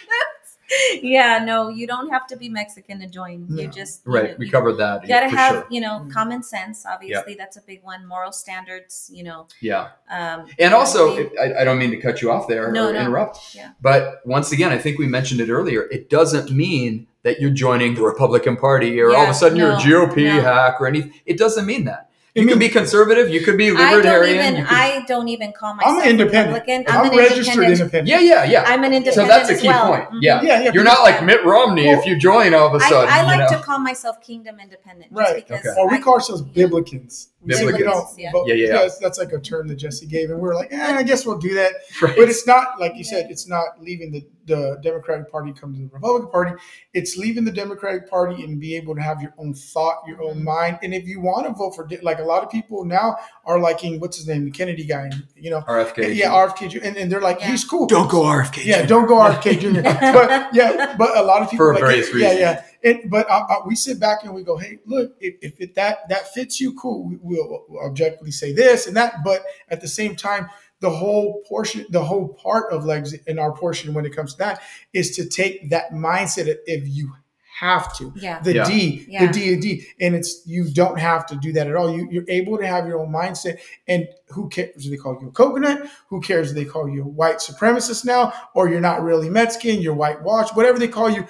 yeah, 1.02 1.42
no, 1.44 1.68
you 1.68 1.86
don't 1.86 2.10
have 2.10 2.26
to 2.28 2.36
be 2.36 2.48
Mexican 2.48 3.01
to 3.01 3.06
join. 3.06 3.46
You 3.51 3.64
No. 3.66 3.70
just 3.70 4.02
you 4.06 4.12
Right. 4.12 4.30
know, 4.30 4.36
We 4.38 4.46
you 4.46 4.52
covered 4.52 4.74
that. 4.78 5.02
You 5.02 5.09
gotta 5.09 5.28
have, 5.28 5.52
sure. 5.55 5.66
you 5.70 5.80
know, 5.80 6.01
Mm. 6.05 6.12
common 6.12 6.42
sense. 6.42 6.84
Obviously, 6.86 7.34
that's 7.34 7.56
a 7.56 7.62
big 7.62 7.82
one. 7.82 8.06
Moral 8.06 8.32
standards, 8.32 9.10
you 9.12 9.24
know. 9.24 9.46
Yeah. 9.60 9.88
Um, 10.10 10.46
And 10.59 10.74
also, 10.74 11.16
we- 11.16 11.38
I, 11.38 11.60
I 11.60 11.64
don't 11.64 11.78
mean 11.78 11.90
to 11.90 11.96
cut 11.98 12.22
you 12.22 12.30
off 12.30 12.48
there 12.48 12.70
No, 12.72 12.88
or 12.88 12.92
no. 12.92 13.01
interrupt. 13.01 13.55
Yeah. 13.55 13.70
But 13.80 14.20
once 14.24 14.52
again, 14.52 14.72
I 14.72 14.78
think 14.78 14.98
we 14.98 15.06
mentioned 15.06 15.40
it 15.40 15.51
earlier. 15.51 15.82
It 15.90 16.10
doesn't 16.10 16.51
mean 16.51 17.06
that 17.22 17.40
you're 17.40 17.51
joining 17.51 17.94
the 17.94 18.02
Republican 18.02 18.56
Party 18.56 19.01
or 19.01 19.14
all 19.16 19.24
of 19.24 19.28
a 19.30 19.34
sudden 19.34 19.56
you're 19.56 19.72
a 19.72 19.76
GOP 19.76 20.24
no. 20.24 20.42
hack 20.42 20.80
or 20.80 20.86
anything. 20.86 21.12
It 21.24 21.38
doesn't 21.38 21.64
mean 21.66 21.84
that. 21.86 22.10
It 22.35 22.43
You 22.43 22.48
can 22.48 22.59
be 22.59 22.69
conservative. 22.69 23.28
You 23.31 23.43
could 23.43 23.56
be 23.56 23.70
libertarian. 23.70 23.86
I 23.86 24.02
don't 24.02 24.02
libertarian. 24.02 24.55
even. 24.55 24.66
could- 24.66 24.74
I 24.74 25.05
don't 25.06 25.28
even 25.28 25.52
call 25.52 25.74
myself. 25.74 25.97
I'm 25.98 26.02
an 26.02 26.09
independent. 26.11 26.55
Republican. 26.55 26.85
I'm, 26.89 27.05
I'm, 27.06 27.12
an 27.12 27.16
registered 27.19 27.47
independent. 27.47 27.81
independent. 27.81 28.09
yeah, 28.09 28.20
yeah, 28.20 28.44
yeah. 28.44 28.65
I'm 28.66 28.82
an 28.82 28.93
independent. 28.93 29.15
so 29.15 29.27
that's 29.27 29.51
a 29.51 29.56
key 29.62 29.69
well. 29.69 29.86
point. 29.89 30.11
Mhm. 30.11 30.19
Yeah. 30.20 30.43
Yeah, 30.43 30.61
yeah. 30.65 30.70
You're 30.74 30.82
not 30.82 31.02
like 31.02 31.23
Mitt 31.24 31.44
Romney 31.44 31.86
Well, 31.86 32.01
if 32.01 32.06
you 32.06 32.19
join 32.19 32.52
all 32.52 32.66
of 32.66 32.74
a 32.74 32.81
sudden. 32.81 33.09
I, 33.09 33.20
I 33.20 33.23
like 33.23 33.48
you 33.48 33.55
know? 33.56 33.61
to 33.61 33.65
call 33.65 33.78
myself 33.78 34.20
kingdom 34.20 34.56
independent, 34.61 35.12
just 35.12 35.16
Right. 35.32 35.36
because. 35.47 35.61
Okay. 35.65 35.81
Or 35.81 35.89
we 35.89 35.98
I- 35.98 36.01
call 36.01 36.15
ourselves 36.15 36.43
Biblicans. 36.43 37.28
We 37.45 37.55
say 37.55 37.66
we 37.66 37.79
don't 37.79 38.07
yeah. 38.19 38.33
vote- 38.33 38.47
Yeah, 38.49 38.55
yeah, 38.55 38.66
yeah. 38.66 38.73
that's, 38.83 38.99
that's 38.99 39.19
like 39.19 39.33
a 39.33 39.39
term 39.41 39.69
that 39.69 39.77
Jesse 39.77 40.07
gave, 40.07 40.31
and 40.31 40.41
we 40.41 40.49
are 40.49 40.55
like, 40.55 40.73
eh, 40.73 40.97
I 40.97 41.03
guess 41.03 41.27
we'll 41.27 41.39
do 41.39 41.55
that. 41.55 41.73
Right. 42.03 42.16
But 42.16 42.29
it's 42.29 42.47
not 42.47 42.81
like 42.81 42.97
you 42.97 43.05
said. 43.05 43.27
It's 43.31 43.47
not 43.49 43.81
leaving 43.81 44.11
the, 44.12 44.27
the 44.47 44.79
Democratic 44.83 45.31
Party, 45.31 45.53
come 45.53 45.73
to 45.75 45.79
the 45.79 45.87
Republican 45.87 46.31
Party. 46.31 46.53
It's 46.93 47.16
leaving 47.16 47.45
the 47.45 47.53
Democratic 47.53 48.11
Party 48.11 48.43
and 48.45 48.61
be 48.61 48.75
able 48.77 48.95
to 48.95 49.01
have 49.01 49.23
your 49.23 49.33
own 49.39 49.55
thought, 49.55 50.03
your 50.07 50.23
own 50.23 50.43
mind. 50.45 50.79
And 50.83 50.93
if 50.95 51.07
you 51.07 51.21
want 51.21 51.47
to 51.47 51.53
vote 51.53 51.75
for, 51.77 51.89
like 52.03 52.19
a 52.19 52.25
lot 52.25 52.43
of 52.43 52.51
people 52.51 52.85
now 52.85 53.16
are 53.45 53.59
liking 53.59 54.01
what's 54.01 54.16
his 54.16 54.27
name, 54.27 54.45
the 54.45 54.51
Kennedy 54.51 54.85
guy. 54.85 55.11
You 55.37 55.51
know, 55.51 55.61
RFK. 55.62 56.15
yeah, 56.15 56.31
RFK, 56.31 56.71
Jr., 56.71 56.79
and, 56.83 56.97
and 56.97 57.11
they're 57.12 57.21
like, 57.21 57.41
Yeah. 57.41 57.53
he's 57.53 57.65
cool. 57.65 57.87
Don't 57.87 58.11
go 58.11 58.23
RFK. 58.23 58.65
Yeah, 58.65 58.83
Jr. 58.83 58.89
don't 58.89 59.07
go 59.07 59.16
RFK 59.16 59.61
Jr. 59.61 59.83
but 59.83 60.55
yeah, 60.55 60.95
but 60.99 61.16
a 61.16 61.23
lot 61.23 61.43
of 61.43 61.51
people 61.51 61.66
For 61.66 61.75
like 61.75 61.83
various. 61.83 62.09
Yeah, 62.09 62.15
reasons. 62.15 62.41
yeah. 62.41 62.65
It, 62.85 63.09
but 63.09 63.28
uh, 63.31 63.47
uh, 63.48 63.56
we 63.66 63.74
sit 63.77 63.98
back 63.98 64.24
and 64.24 64.35
we 64.35 64.43
go, 64.44 64.59
hey, 64.59 64.78
look, 64.85 65.16
if, 65.19 65.35
if 65.40 65.59
it, 65.61 65.74
that 65.74 66.09
that 66.11 66.32
fits 66.35 66.61
you, 66.61 66.74
cool. 66.74 67.09
We, 67.09 67.16
we'll, 67.23 67.65
we'll 67.69 67.82
objectively 67.85 68.31
say 68.31 68.52
this 68.52 68.86
and 68.86 68.94
that, 68.97 69.24
but 69.24 69.43
at 69.70 69.81
the 69.81 69.89
same 69.89 70.15
time, 70.15 70.51
the 70.81 70.90
whole 70.90 71.43
portion, 71.48 71.86
the 71.89 72.05
whole 72.05 72.28
part 72.35 72.70
of 72.70 72.85
legs 72.85 73.15
in 73.27 73.39
our 73.39 73.52
portion 73.52 73.94
when 73.94 74.05
it 74.05 74.15
comes 74.15 74.32
to 74.35 74.39
that 74.40 74.61
is 74.93 75.16
to 75.16 75.27
take 75.27 75.70
that 75.70 75.93
mindset 75.93 76.43
of 76.51 76.59
if 76.66 76.86
you 76.86 77.15
have 77.61 77.97
to 77.97 78.12
Yeah. 78.16 78.40
the 78.40 78.55
Yeah. 78.55 78.65
D, 78.69 79.06
Yeah. 79.09 79.27
the 79.27 79.32
D 79.32 79.52
and 79.55 79.62
D, 79.62 79.86
and 80.01 80.15
it's 80.15 80.43
you 80.44 80.69
don't 80.70 80.98
have 80.98 81.24
to 81.27 81.36
do 81.36 81.52
that 81.52 81.69
at 81.69 81.77
all. 81.77 81.89
You, 81.97 82.09
you're 82.11 82.28
able 82.28 82.59
to 82.59 82.66
have 82.66 82.86
your 82.86 82.98
own 83.01 83.11
mindset, 83.12 83.61
and 83.89 84.09
who 84.28 84.48
cares? 84.51 84.90
They 84.90 84.97
call 84.97 85.16
you 85.23 85.28
a 85.28 85.31
coconut? 85.31 85.89
Who 86.11 86.20
cares? 86.20 86.52
They 86.52 86.65
call 86.66 86.89
you 86.89 87.02
a 87.05 87.06
white 87.09 87.39
supremacist 87.39 88.05
now, 88.05 88.32
or 88.55 88.69
you're 88.69 88.81
not 88.81 89.02
really 89.02 89.31
Mexican, 89.31 89.81
you're 89.81 89.94
whitewashed, 89.94 90.55
whatever 90.56 90.78
they 90.78 90.89
call 90.89 91.09
you. 91.09 91.27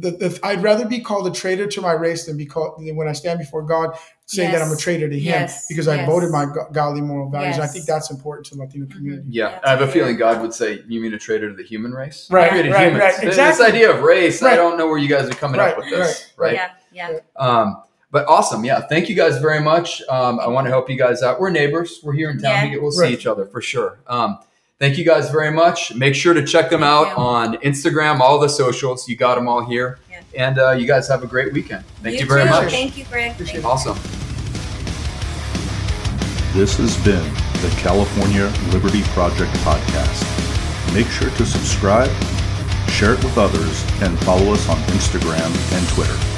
The, 0.00 0.12
the, 0.12 0.40
I'd 0.44 0.62
rather 0.62 0.86
be 0.86 1.00
called 1.00 1.26
a 1.26 1.30
traitor 1.32 1.66
to 1.66 1.80
my 1.80 1.92
race 1.92 2.26
than 2.26 2.36
be 2.36 2.46
called 2.46 2.78
than 2.84 2.94
when 2.94 3.08
I 3.08 3.12
stand 3.12 3.38
before 3.40 3.62
God, 3.62 3.96
saying 4.26 4.52
that 4.52 4.62
I'm 4.62 4.70
a 4.70 4.76
traitor 4.76 5.08
to 5.08 5.14
Him 5.18 5.24
Yes. 5.24 5.66
because 5.68 5.88
I 5.88 6.06
voted 6.06 6.30
my 6.30 6.44
go- 6.44 6.68
godly 6.72 7.00
moral 7.00 7.28
values. 7.30 7.56
And 7.56 7.64
I 7.64 7.66
think 7.66 7.84
that's 7.84 8.10
important 8.10 8.46
to 8.46 8.54
the 8.54 8.60
Latino 8.62 8.86
community. 8.86 9.24
Yeah, 9.28 9.50
Yeah, 9.50 9.60
I 9.64 9.70
have 9.70 9.80
a 9.80 9.84
it's 9.84 9.92
feeling. 9.92 10.16
God 10.16 10.40
would 10.40 10.54
say, 10.54 10.82
"You 10.86 11.00
mean 11.00 11.14
a 11.14 11.18
traitor 11.18 11.48
to 11.50 11.54
the 11.56 11.64
human 11.64 11.92
race? 11.92 12.28
Right, 12.30 12.46
I 12.46 12.50
created 12.50 12.72
right, 12.72 12.92
right, 12.92 13.14
This- 13.16 13.24
exactly. 13.24 13.64
This 13.66 13.74
idea 13.74 13.90
of 13.92 14.02
race, 14.02 14.42
I 14.42 14.54
don't 14.54 14.78
know 14.78 14.86
where 14.86 14.98
you 14.98 15.08
guys 15.08 15.28
are 15.28 15.34
coming 15.34 15.58
Right, 15.58 15.72
up 15.72 15.78
with 15.78 15.90
this, 15.90 16.32
right? 16.36 16.54
Yeah. 16.54 16.70
Yeah. 16.92 17.18
Um, 17.36 17.82
but 18.10 18.26
awesome, 18.28 18.64
yeah. 18.64 18.80
Thank 18.80 19.08
you 19.08 19.14
guys 19.16 19.38
very 19.38 19.60
much. 19.60 20.00
Um, 20.08 20.38
I 20.40 20.46
want 20.48 20.64
to 20.66 20.70
help 20.70 20.88
you 20.88 20.96
guys 20.96 21.22
out. 21.22 21.40
We're 21.40 21.50
neighbors. 21.50 22.00
We're 22.02 22.14
here 22.14 22.30
in 22.30 22.38
town. 22.38 22.52
Yeah. 22.52 22.64
We 22.64 22.70
get, 22.70 22.82
we'll 22.82 22.96
Right. 22.96 23.08
see 23.08 23.14
each 23.14 23.26
other 23.26 23.44
for 23.46 23.60
sure. 23.60 23.98
Um, 24.06 24.38
thank 24.78 24.98
you 24.98 25.04
guys 25.04 25.30
very 25.30 25.50
much. 25.50 25.94
Make 25.94 26.14
sure 26.14 26.34
to 26.34 26.44
check 26.44 26.70
them 26.70 26.80
Thank 26.80 27.08
out 27.08 27.08
you. 27.10 27.16
on 27.16 27.56
Instagram, 27.58 28.20
all 28.20 28.38
the 28.38 28.48
socials. 28.48 29.08
You 29.08 29.16
got 29.16 29.34
them 29.34 29.48
all 29.48 29.64
here. 29.64 29.98
Yeah. 30.10 30.22
And 30.36 30.58
uh, 30.58 30.72
you 30.72 30.86
guys 30.86 31.08
have 31.08 31.22
a 31.22 31.26
great 31.26 31.52
weekend. 31.52 31.84
Thank 32.02 32.20
you, 32.20 32.26
very 32.26 32.44
too. 32.44 32.50
much. 32.50 32.70
Thank 32.70 32.96
you, 32.96 33.04
Greg. 33.04 33.32
Appreciate 33.32 33.62
Thank 33.62 33.64
it. 33.64 33.68
Awesome. 33.68 33.98
This 36.54 36.76
has 36.78 36.96
been 37.04 37.22
the 37.62 37.74
California 37.78 38.52
Liberty 38.72 39.02
Project 39.14 39.52
podcast. 39.58 40.24
Make 40.94 41.06
sure 41.08 41.30
to 41.30 41.46
subscribe, 41.46 42.10
share 42.88 43.12
it 43.12 43.22
with 43.22 43.36
others, 43.36 43.84
and 44.02 44.18
follow 44.20 44.52
us 44.52 44.68
on 44.68 44.78
Instagram 44.94 45.50
and 45.76 45.88
Twitter. 45.88 46.37